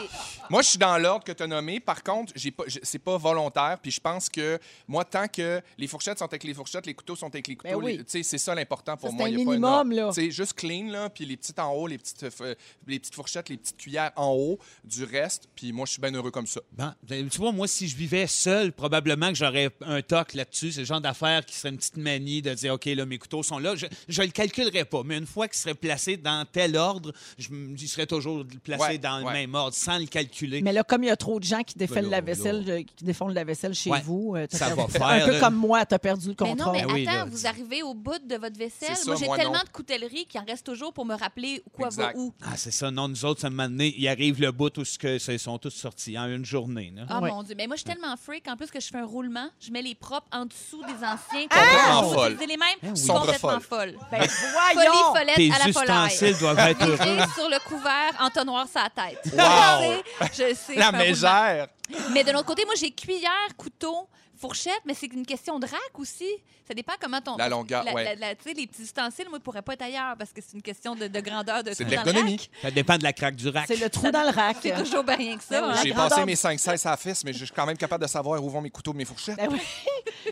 Moi, 0.53 0.61
je 0.61 0.69
suis 0.69 0.79
dans 0.79 0.99
l'ordre 0.99 1.25
que 1.25 1.33
tu 1.33 1.43
as 1.43 1.47
nommé. 1.47 1.81
Par 1.81 2.03
contre, 2.03 2.31
j'ai 2.37 2.51
pas, 2.51 2.65
je- 2.67 2.79
c'est 2.83 2.99
pas 2.99 3.17
volontaire. 3.17 3.79
Puis 3.81 3.91
je 3.91 4.01
pense 4.01 4.29
que 4.29 4.59
moi, 4.87 5.03
tant 5.03 5.27
que 5.27 5.62
les 5.79 5.87
fourchettes 5.87 6.19
sont 6.19 6.27
avec 6.27 6.45
les 6.45 6.53
fourchettes, 6.53 6.85
les 6.85 6.93
couteaux 6.93 7.17
sont 7.17 7.29
avec 7.29 7.49
les 7.49 7.57
couteaux, 7.57 7.79
Ben 7.81 7.83
oui. 7.87 7.97
les- 7.97 8.05
tu 8.05 8.11
sais, 8.11 8.23
c'est 8.23 8.37
ça 8.37 8.55
l'important 8.55 8.99
pour 8.99 9.09
Ça, 9.09 9.15
moi. 9.15 9.25
c'est 9.25 9.33
un 9.33 9.33
Il 9.35 9.38
y 9.38 9.43
a 9.43 9.45
pas 9.47 9.51
minimum, 9.53 9.73
ordre. 9.73 9.95
là. 9.95 10.09
Tu 10.12 10.21
sais, 10.27 10.31
juste 10.31 10.53
clean, 10.53 10.91
là, 10.91 11.09
puis 11.09 11.25
les 11.25 11.38
petites 11.38 11.59
en 11.59 11.73
haut, 11.73 11.87
les 11.87 11.97
petites, 11.97 12.23
euh, 12.43 12.55
les 12.87 12.99
petites 12.99 13.15
fourchettes, 13.15 13.49
les 13.49 13.57
petites 13.57 13.79
cuillères 13.79 14.12
en 14.15 14.29
haut 14.33 14.59
du 14.85 15.05
reste. 15.05 15.49
Puis 15.57 15.73
moi, 15.73 15.87
je 15.87 15.93
suis 15.93 16.03
bien 16.03 16.12
heureux 16.12 16.31
comme 16.31 16.47
ça. 16.47 16.61
Bon, 16.73 16.93
ben, 17.09 17.27
tu 17.31 17.38
vois, 17.38 17.53
moi, 17.53 17.67
si 17.67 17.88
je 17.88 17.97
vivais 17.97 18.27
seul, 18.27 18.73
probablement 18.75 19.31
que 19.31 19.37
j'aurais 19.37 19.71
un 19.81 20.03
toc 20.03 20.35
là-dessus. 20.35 20.73
C'est 20.73 20.81
le 20.81 20.87
genre 20.87 21.01
d'affaire 21.01 21.47
qui 21.47 21.55
serait 21.57 21.71
une 21.71 21.79
petite 21.79 21.97
manie 21.97 22.43
de 22.43 22.53
dire, 22.53 22.75
OK, 22.75 22.85
là, 22.85 23.07
mes 23.07 23.17
couteaux 23.17 23.43
sont 23.43 23.59
là. 23.59 23.75
Je 23.75 23.87
ne 24.21 24.27
le 24.27 24.33
calculerais 24.33 24.85
pas, 24.85 25.03
mais 25.03 25.17
une 25.17 25.27
fois 25.27 25.49
qu'ils 25.49 25.57
seraient 25.57 25.73
placés 25.75 26.19
dans 26.19 26.45
tel 26.45 26.77
ordre, 26.77 27.15
je 27.38 27.49
ils 27.53 27.88
seraient 27.88 28.07
toujours 28.07 28.45
placés 28.62 28.83
Ouais, 28.83 28.99
dans 28.99 29.17
le 29.21 29.25
ouais. 29.25 29.33
même 29.33 29.55
ordre, 29.55 29.75
sans 29.75 29.97
le 29.97 30.05
calculer. 30.05 30.41
Mais 30.62 30.72
là, 30.72 30.83
comme 30.83 31.05
il 31.05 31.09
y 31.09 31.11
a 31.11 31.16
trop 31.16 31.38
de 31.38 31.44
gens 31.44 31.62
qui 31.62 31.76
défont 31.76 31.94
là, 31.96 32.02
la 32.02 32.20
vaisselle, 32.20 32.64
euh, 32.68 32.83
qui 32.96 33.05
défont 33.05 33.28
la 33.28 33.44
vaisselle 33.44 33.74
chez 33.74 33.90
Ouais, 33.90 34.00
vous, 34.05 34.35
euh, 34.37 34.46
ça 34.50 34.66
perdu- 34.66 34.83
va 34.83 34.88
faire, 34.98 35.07
Un 35.07 35.20
peu 35.26 35.33
là. 35.33 35.40
comme 35.40 35.55
moi, 35.57 35.85
tu 35.87 35.94
as 35.94 35.98
perdu 35.98 36.28
le 36.28 36.35
Mais 36.40 36.55
non, 36.55 36.64
contrôle. 36.64 36.72
mais 36.87 36.92
oui, 36.92 37.07
attends, 37.07 37.18
là, 37.18 37.24
vous 37.26 37.46
arrivez 37.46 37.83
au 37.83 37.94
bout 37.94 38.18
de 38.18 38.37
votre 38.37 38.59
vaisselle. 38.59 38.96
Ça, 38.96 39.05
moi, 39.07 39.16
j'ai 39.16 39.26
tellement 39.28 39.52
non. 39.59 39.64
de 39.64 39.68
coutellerie 39.72 40.26
qu'il 40.26 40.40
en 40.40 40.44
reste 40.44 40.64
toujours 40.66 40.92
pour 40.92 41.05
me 41.05 41.14
rappeler 41.14 41.62
quoi 41.72 41.87
Exact. 41.88 42.14
va 42.14 42.18
où. 42.20 42.33
Ah, 42.44 42.57
c'est 42.57 42.70
ça. 42.70 42.90
Non, 42.90 43.09
nous 43.09 43.24
autres, 43.24 43.40
ça 43.40 43.50
m'a 43.50 43.68
donné. 43.68 43.94
Il 43.96 44.07
arrive 44.09 44.40
le 44.40 44.52
bout 44.52 44.76
où 44.78 44.85
ce 44.85 44.98
que, 44.98 45.18
ils 45.33 45.38
sont 45.38 45.59
tous 45.59 45.70
sortis 45.70 46.18
en 46.18 46.26
une 46.28 46.44
journée. 46.44 46.92
là. 46.94 47.02
Ah 47.09 47.20
mon 47.20 47.42
Dieu. 47.42 47.55
Mais 47.57 47.66
moi, 47.66 47.76
je 47.76 47.83
suis 47.83 47.90
tellement 47.90 48.14
freak. 48.16 48.48
En 48.48 48.57
plus 48.57 48.70
que 48.70 48.81
je 48.81 48.88
fais 48.88 48.98
un 48.98 49.07
roulement, 49.07 49.48
je 49.61 49.70
mets 49.70 49.83
les 49.83 49.94
propres 49.94 50.26
en 50.33 50.46
dessous 50.46 50.83
des 50.85 50.94
anciens. 51.05 51.48
Complètement 51.48 52.02
folle. 52.12 52.33
utilisez 52.33 52.46
les 52.52 52.57
mêmes? 52.57 52.68
oui. 52.83 52.96
Sombre 52.96 53.20
Complètement 53.20 53.61
folle. 53.61 53.62
folle. 53.62 53.98
Ben, 54.11 54.22
Folie 54.28 54.74
voyons! 54.74 55.14
follette 55.14 55.37
Tes 55.37 55.50
à 55.52 55.59
la 55.66 55.72
follaire. 55.72 56.05
ustensiles 56.07 56.38
doivent 56.38 56.59
être 56.59 56.83
heureux. 56.87 57.26
Sur 57.35 57.48
le 57.48 57.68
couvert, 57.68 58.12
entonnoir 58.20 58.66
sa 58.68 58.88
tête. 58.90 59.20
Wow! 59.33 60.22
Je 60.33 60.55
sais, 60.55 60.75
La 60.77 60.93
mégère! 60.93 61.69
Mais 62.13 62.25
de 62.25 62.31
l'autre 62.33 62.47
côté, 62.47 62.65
moi, 62.65 62.75
j'ai 62.79 62.91
cuillère, 62.91 63.57
couteau, 63.57 64.09
fourchette, 64.42 64.81
mais 64.85 64.94
c'est 64.94 65.07
une 65.07 65.24
question 65.24 65.59
de 65.59 65.66
rack 65.66 65.98
aussi. 65.98 66.28
Ça 66.68 66.74
dépend 66.74 66.92
comment 67.00 67.20
ton. 67.20 67.37
La 67.37 67.48
longueur, 67.48 67.83
la- 67.85 67.92
ouais. 67.94 68.05
la- 68.05 68.14
la- 68.14 68.35
tu 68.35 68.44
sais, 68.44 68.55
les 68.55 68.66
petits 68.66 68.83
ustensiles, 68.83 69.26
moi, 69.28 69.38
ils 69.38 69.42
pourraient 69.42 69.62
pas 69.62 69.72
être 69.74 69.83
ailleurs 69.83 70.16
parce 70.18 70.33
que 70.33 70.40
c'est 70.40 70.55
une 70.55 70.62
question 70.62 70.94
de, 70.94 71.07
de 71.09 71.20
grandeur 71.20 71.62
de 71.64 71.72
C'est 71.72 71.85
de 71.85 71.96
rack. 71.96 72.50
Ça 72.62 72.70
dépend 72.70 72.98
de 72.98 73.02
la 73.02 73.12
craque 73.12 73.37
du 73.37 73.48
rack. 73.48 73.64
C'est 73.66 73.76
le 73.81 73.88
trou 73.90 74.11
dans 74.11 74.22
le 74.22 74.31
rack. 74.31 74.57
C'est 74.62 74.74
toujours 74.83 75.02
bien 75.05 75.16
rien 75.16 75.37
que 75.38 75.44
ça. 75.44 75.61
Ben 75.61 75.68
hein. 75.70 75.81
J'ai 75.83 75.92
passé 75.92 76.24
mes 76.24 76.37
5 76.37 76.59
16 76.59 76.87
à 76.87 76.90
la 76.90 76.96
fesse, 76.96 77.24
mais 77.24 77.33
je 77.33 77.44
suis 77.44 77.55
quand 77.55 77.66
même 77.66 77.76
capable 77.76 78.02
de 78.05 78.09
savoir 78.09 78.42
où 78.42 78.48
vont 78.50 78.61
mes 78.61 78.70
couteaux 78.70 78.92
et 78.92 78.96
mes 78.96 79.05
fourchettes. 79.05 79.37
Ben 79.37 79.48
oui. 79.50 79.61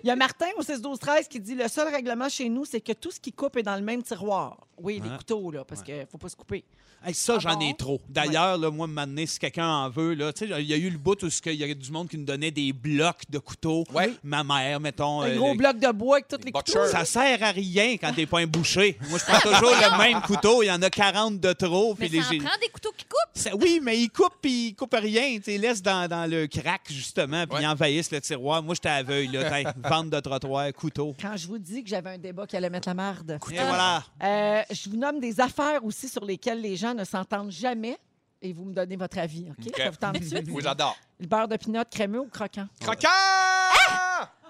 Il 0.02 0.06
y 0.06 0.10
a 0.10 0.16
Martin 0.16 0.46
au 0.56 0.62
6 0.62 0.80
12 0.80 0.98
13 0.98 1.28
qui 1.28 1.40
dit 1.40 1.54
le 1.54 1.68
seul 1.68 1.88
règlement 1.92 2.28
chez 2.28 2.48
nous, 2.48 2.64
c'est 2.64 2.80
que 2.80 2.92
tout 2.92 3.10
ce 3.10 3.18
qui 3.20 3.32
coupe 3.32 3.56
est 3.56 3.62
dans 3.62 3.76
le 3.76 3.82
même 3.82 4.02
tiroir. 4.02 4.56
Oui, 4.78 5.00
les 5.02 5.08
Hein? 5.10 5.16
couteaux, 5.18 5.50
là, 5.50 5.64
parce 5.64 5.82
qu'il 5.82 5.96
ne 5.96 6.04
faut 6.06 6.16
pas 6.18 6.28
se 6.28 6.36
couper. 6.36 6.64
Hey, 7.04 7.14
ça, 7.14 7.34
Ah 7.36 7.38
j'en 7.38 7.56
bon? 7.56 7.68
ai 7.68 7.74
trop. 7.74 8.00
D'ailleurs, 8.08 8.58
là, 8.58 8.70
moi, 8.70 8.86
m'amener, 8.86 9.26
si 9.26 9.38
quelqu'un 9.38 9.66
en 9.68 9.88
veut, 9.88 10.12
là, 10.14 10.32
tu 10.34 10.46
sais, 10.46 10.60
il 10.60 10.66
y 10.66 10.74
a 10.74 10.76
eu 10.76 10.90
le 10.90 10.98
bout 10.98 11.22
où 11.22 11.28
il 11.46 11.54
y 11.54 11.64
a 11.64 11.74
du 11.74 11.90
monde 11.90 12.08
qui 12.08 12.18
nous 12.18 12.24
donnait 12.26 12.50
des 12.50 12.72
blocs 12.74 13.22
de 13.30 13.38
couteaux. 13.38 13.84
Ouais. 13.94 13.99
Ma 14.22 14.44
mère, 14.44 14.80
mettons. 14.80 15.22
Un 15.22 15.30
euh, 15.30 15.36
gros 15.36 15.54
bloc 15.54 15.78
de 15.78 15.92
bois 15.92 16.16
avec 16.16 16.28
tous 16.28 16.38
les 16.44 16.52
couteaux. 16.52 16.86
Ça 16.86 17.04
sert 17.04 17.42
à 17.42 17.50
rien 17.50 17.96
quand 17.96 18.12
t'es 18.14 18.26
pas 18.26 18.40
un 18.40 18.46
boucher. 18.46 18.98
Moi, 19.08 19.18
je 19.18 19.24
prends 19.24 19.40
toujours 19.40 19.70
le 19.70 19.98
même 19.98 20.20
couteau. 20.22 20.62
Il 20.62 20.66
y 20.66 20.70
en 20.72 20.80
a 20.82 20.90
40 20.90 21.40
de 21.40 21.52
trop. 21.52 21.96
Mais 21.98 22.08
les- 22.08 22.20
ça 22.22 22.28
en 22.34 22.38
prend 22.38 22.58
des 22.60 22.68
couteaux 22.68 22.92
qui 22.96 23.04
coupent. 23.04 23.18
Ça- 23.34 23.54
oui, 23.56 23.80
mais 23.82 23.98
ils 23.98 24.10
coupent 24.10 24.36
puis 24.40 24.68
ils 24.68 24.74
coupent 24.74 24.94
rien. 24.98 25.38
Ils 25.46 25.60
laissent 25.60 25.82
dans, 25.82 26.08
dans 26.08 26.28
le 26.30 26.46
crack, 26.46 26.82
justement, 26.90 27.46
puis 27.46 27.56
Ouais. 27.56 27.62
ils 27.62 27.66
envahissent 27.66 28.10
le 28.10 28.20
tiroir. 28.20 28.62
Moi, 28.62 28.74
j'étais 28.74 28.88
aveugle. 28.88 29.38
Là, 29.38 29.72
vente 29.84 30.10
de 30.10 30.20
trottoir, 30.20 30.72
couteau. 30.72 31.14
Quand 31.20 31.36
je 31.36 31.46
vous 31.46 31.58
dis 31.58 31.82
que 31.82 31.88
j'avais 31.88 32.10
un 32.10 32.18
débat 32.18 32.46
qui 32.46 32.56
allait 32.56 32.70
mettre 32.70 32.88
la 32.88 32.94
marde. 32.94 33.38
Et 33.50 33.54
voilà. 33.54 34.02
Euh, 34.22 34.62
je 34.70 34.90
vous 34.90 34.96
nomme 34.96 35.20
des 35.20 35.40
affaires 35.40 35.84
aussi 35.84 36.08
sur 36.08 36.24
lesquelles 36.24 36.60
les 36.60 36.76
gens 36.76 36.94
ne 36.94 37.04
s'entendent 37.04 37.50
jamais 37.50 37.96
et 38.42 38.52
vous 38.52 38.64
me 38.64 38.72
donnez 38.74 38.96
votre 38.96 39.18
avis. 39.18 39.50
OK? 39.50 39.70
Ça 39.76 39.90
vous 39.90 39.96
tente 39.96 40.14
de? 40.18 40.50
Oui, 40.52 40.62
j'adore. 40.62 40.96
Le 41.18 41.26
beurre 41.26 41.48
de 41.48 41.56
pinot 41.56 41.82
crémeux 41.90 42.20
ou 42.20 42.28
croquant? 42.28 42.66
Croquant! 42.80 43.08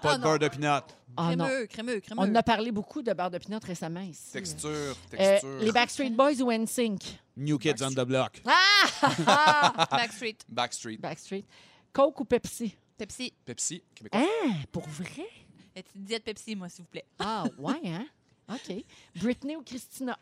Pas 0.01 0.13
Ah, 0.13 0.17
de 0.17 0.23
beurre 0.23 0.39
de 0.39 0.47
pinot. 0.47 0.79
Ah 1.17 1.35
non. 1.35 1.45
Crémeux, 1.45 1.65
crémeux, 1.67 1.99
crémeux. 1.99 2.21
On 2.21 2.23
en 2.31 2.35
a 2.35 2.43
parlé 2.43 2.71
beaucoup 2.71 3.01
de 3.01 3.11
beurre 3.13 3.29
de 3.31 3.37
pinot 3.37 3.59
récemment 3.63 3.99
ici. 4.01 4.31
Texture, 4.31 4.69
Euh, 4.69 4.93
texture. 5.09 5.57
les 5.59 5.71
Backstreet 5.71 6.09
Boys 6.11 6.41
ou 6.41 6.51
NSYNC? 6.51 7.19
New 7.37 7.57
Kids 7.57 7.83
on 7.83 7.89
the 7.91 8.05
Block. 8.05 8.41
Ah! 8.45 9.87
Backstreet. 9.91 10.37
Backstreet. 10.49 10.97
Backstreet. 10.97 11.45
Coke 11.93 12.19
ou 12.21 12.25
Pepsi? 12.25 12.75
Pepsi. 12.97 13.33
Pepsi, 13.45 13.83
québécois. 13.93 14.21
Hein? 14.21 14.53
Pour 14.71 14.87
vrai? 14.87 15.27
Et 15.75 15.83
tu 15.83 15.97
diète 15.97 16.23
Pepsi, 16.23 16.55
moi, 16.55 16.69
s'il 16.69 16.83
vous 16.83 16.89
plaît? 16.89 17.05
Ah, 17.19 17.43
ouais, 17.57 17.73
hein? 17.85 18.05
OK. 18.49 18.83
Britney 19.15 19.55
ou 19.55 19.63
Christina? 19.63 20.17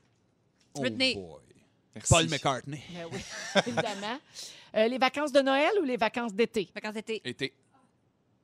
Britney. 0.75 1.15
Oh 1.17 1.21
boy. 1.21 1.48
Merci. 1.99 2.13
Paul 2.13 2.29
McCartney. 2.29 2.81
Ben 2.93 3.05
oui, 3.11 3.19
évidemment. 3.67 4.19
Euh, 4.75 4.87
les 4.87 4.97
vacances 4.97 5.31
de 5.31 5.41
Noël 5.41 5.71
ou 5.81 5.83
les 5.83 5.97
vacances 5.97 6.33
d'été? 6.33 6.69
Vacances 6.73 6.93
d'été. 6.93 7.21
Été. 7.25 7.53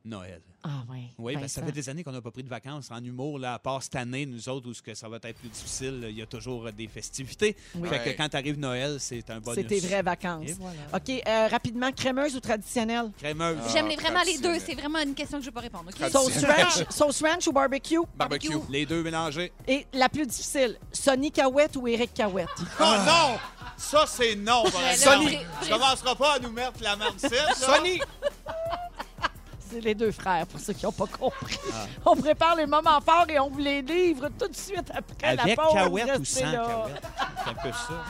Noël. 0.05 0.41
Ah, 0.63 0.83
oui. 0.89 1.09
Oui, 1.19 1.33
parce 1.33 1.45
que 1.45 1.51
ça 1.51 1.63
fait 1.63 1.71
des 1.71 1.89
années 1.89 2.03
qu'on 2.03 2.11
n'a 2.11 2.21
pas 2.21 2.31
pris 2.31 2.41
de 2.43 2.49
vacances 2.49 2.89
en 2.89 3.03
humour, 3.03 3.37
là, 3.37 3.53
à 3.55 3.59
part 3.59 3.83
cette 3.83 3.95
année, 3.95 4.25
nous 4.25 4.49
autres, 4.49 4.67
où 4.69 4.73
ce 4.73 4.81
que 4.81 4.95
ça 4.95 5.07
va 5.07 5.17
être 5.21 5.35
plus 5.37 5.49
difficile, 5.49 6.05
il 6.09 6.17
y 6.17 6.21
a 6.23 6.25
toujours 6.25 6.65
euh, 6.67 6.71
des 6.71 6.87
festivités. 6.87 7.55
Oui. 7.75 7.87
Fait 7.89 7.99
que 8.03 8.17
quand 8.17 8.33
arrive 8.33 8.57
Noël, 8.57 8.97
c'est 8.99 9.29
un 9.29 9.39
bonus. 9.39 9.59
C'est 9.59 9.67
tes 9.67 9.79
vraies 9.79 10.01
vacances. 10.01 10.51
Voilà. 10.59 10.75
OK, 10.93 11.09
euh, 11.27 11.47
rapidement, 11.49 11.91
crémeuse 11.91 12.35
ou 12.35 12.39
traditionnelle? 12.39 13.11
Crémeuse. 13.17 13.57
Ah. 13.63 13.69
J'aime 13.73 13.87
les- 13.87 13.95
vraiment 13.95 14.23
les 14.25 14.37
deux. 14.39 14.57
C'est 14.59 14.73
vraiment 14.75 14.99
une 14.99 15.13
question 15.13 15.37
que 15.37 15.43
je 15.43 15.49
ne 15.49 15.53
vais 15.53 15.55
pas 15.55 15.61
répondre. 15.61 15.85
OK? 15.89 15.95
Traditionnel. 15.95 16.55
Sauce 16.71 16.77
ranch, 16.79 16.89
sauce 16.89 17.21
ranch 17.21 17.47
ou 17.47 17.51
barbecue? 17.51 17.99
Barbecue. 18.15 18.57
Les 18.69 18.85
deux 18.85 19.03
mélangés. 19.03 19.51
Et 19.67 19.85
la 19.93 20.09
plus 20.09 20.25
difficile, 20.25 20.79
Sonny 20.91 21.31
Cahouette 21.31 21.75
ou 21.75 21.87
Éric 21.87 22.13
Cahouette? 22.13 22.49
Oh 22.79 22.83
non! 23.05 23.37
Ça, 23.77 24.05
c'est 24.07 24.35
non, 24.35 24.63
par 24.71 24.81
là, 24.81 24.93
exemple. 24.93 25.23
Sonny. 25.25 25.37
Tu 25.63 25.69
commenceras 25.69 26.15
pas 26.15 26.33
à 26.35 26.39
nous 26.39 26.51
mettre 26.51 26.81
la 26.81 26.95
merde 26.95 27.19
Sonny! 27.55 27.99
C'est 29.71 29.81
les 29.81 29.95
deux 29.95 30.11
frères, 30.11 30.45
pour 30.47 30.59
ceux 30.59 30.73
qui 30.73 30.85
n'ont 30.85 30.91
pas 30.91 31.07
compris. 31.07 31.57
Ah. 31.73 31.85
On 32.05 32.15
prépare 32.15 32.55
les 32.55 32.65
moments 32.65 33.01
forts 33.01 33.25
et 33.29 33.39
on 33.39 33.49
vous 33.49 33.59
les 33.59 33.81
livre 33.81 34.29
tout 34.39 34.47
de 34.47 34.55
suite 34.55 34.91
après 34.93 35.27
Avec 35.27 35.57
la 35.57 35.63
pause. 35.63 35.73
cahouette 35.73 36.19
ou 36.19 36.25
sans. 36.25 36.39
C'est 36.39 36.45
un 36.45 37.53
peu 37.63 37.71
ça. 37.71 38.05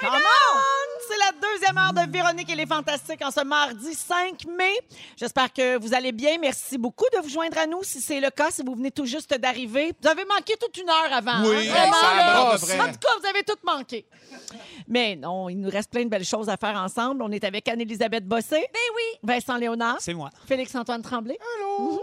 Come 0.00 0.14
on! 0.14 0.81
La 1.24 1.30
deuxième 1.40 1.78
heure 1.78 1.92
de 1.92 2.10
Véronique 2.10 2.50
et 2.50 2.56
les 2.56 2.66
Fantastiques 2.66 3.22
en 3.24 3.30
ce 3.30 3.44
mardi 3.44 3.94
5 3.94 4.44
mai. 4.46 4.72
J'espère 5.16 5.52
que 5.52 5.78
vous 5.78 5.94
allez 5.94 6.10
bien. 6.10 6.36
Merci 6.40 6.78
beaucoup 6.78 7.04
de 7.14 7.20
vous 7.22 7.28
joindre 7.28 7.58
à 7.58 7.66
nous. 7.66 7.84
Si 7.84 8.00
c'est 8.00 8.18
le 8.18 8.30
cas, 8.30 8.50
si 8.50 8.62
vous 8.64 8.74
venez 8.74 8.90
tout 8.90 9.06
juste 9.06 9.32
d'arriver, 9.38 9.92
vous 10.02 10.08
avez 10.08 10.24
manqué 10.24 10.54
toute 10.58 10.76
une 10.78 10.88
heure 10.88 11.12
avant. 11.12 11.42
Oui, 11.48 11.68
hein? 11.68 11.72
Vraiment, 11.72 11.92
ça 11.92 12.16
là. 12.16 12.84
En 12.84 12.92
tout 12.92 12.98
cas, 12.98 13.08
vous 13.20 13.26
avez 13.26 13.44
tout 13.44 13.54
manqué. 13.64 14.04
Mais 14.88 15.14
non, 15.14 15.48
il 15.48 15.60
nous 15.60 15.70
reste 15.70 15.90
plein 15.90 16.02
de 16.04 16.08
belles 16.08 16.24
choses 16.24 16.48
à 16.48 16.56
faire 16.56 16.76
ensemble. 16.76 17.22
On 17.22 17.30
est 17.30 17.44
avec 17.44 17.68
Anne-Élisabeth 17.68 18.26
Bossé. 18.26 18.56
Ben 18.72 18.80
oui. 18.96 19.18
Vincent 19.22 19.56
Léonard. 19.56 19.98
C'est 20.00 20.14
moi. 20.14 20.30
Félix-Antoine 20.46 21.02
Tremblay. 21.02 21.38
Allô? 21.56 22.02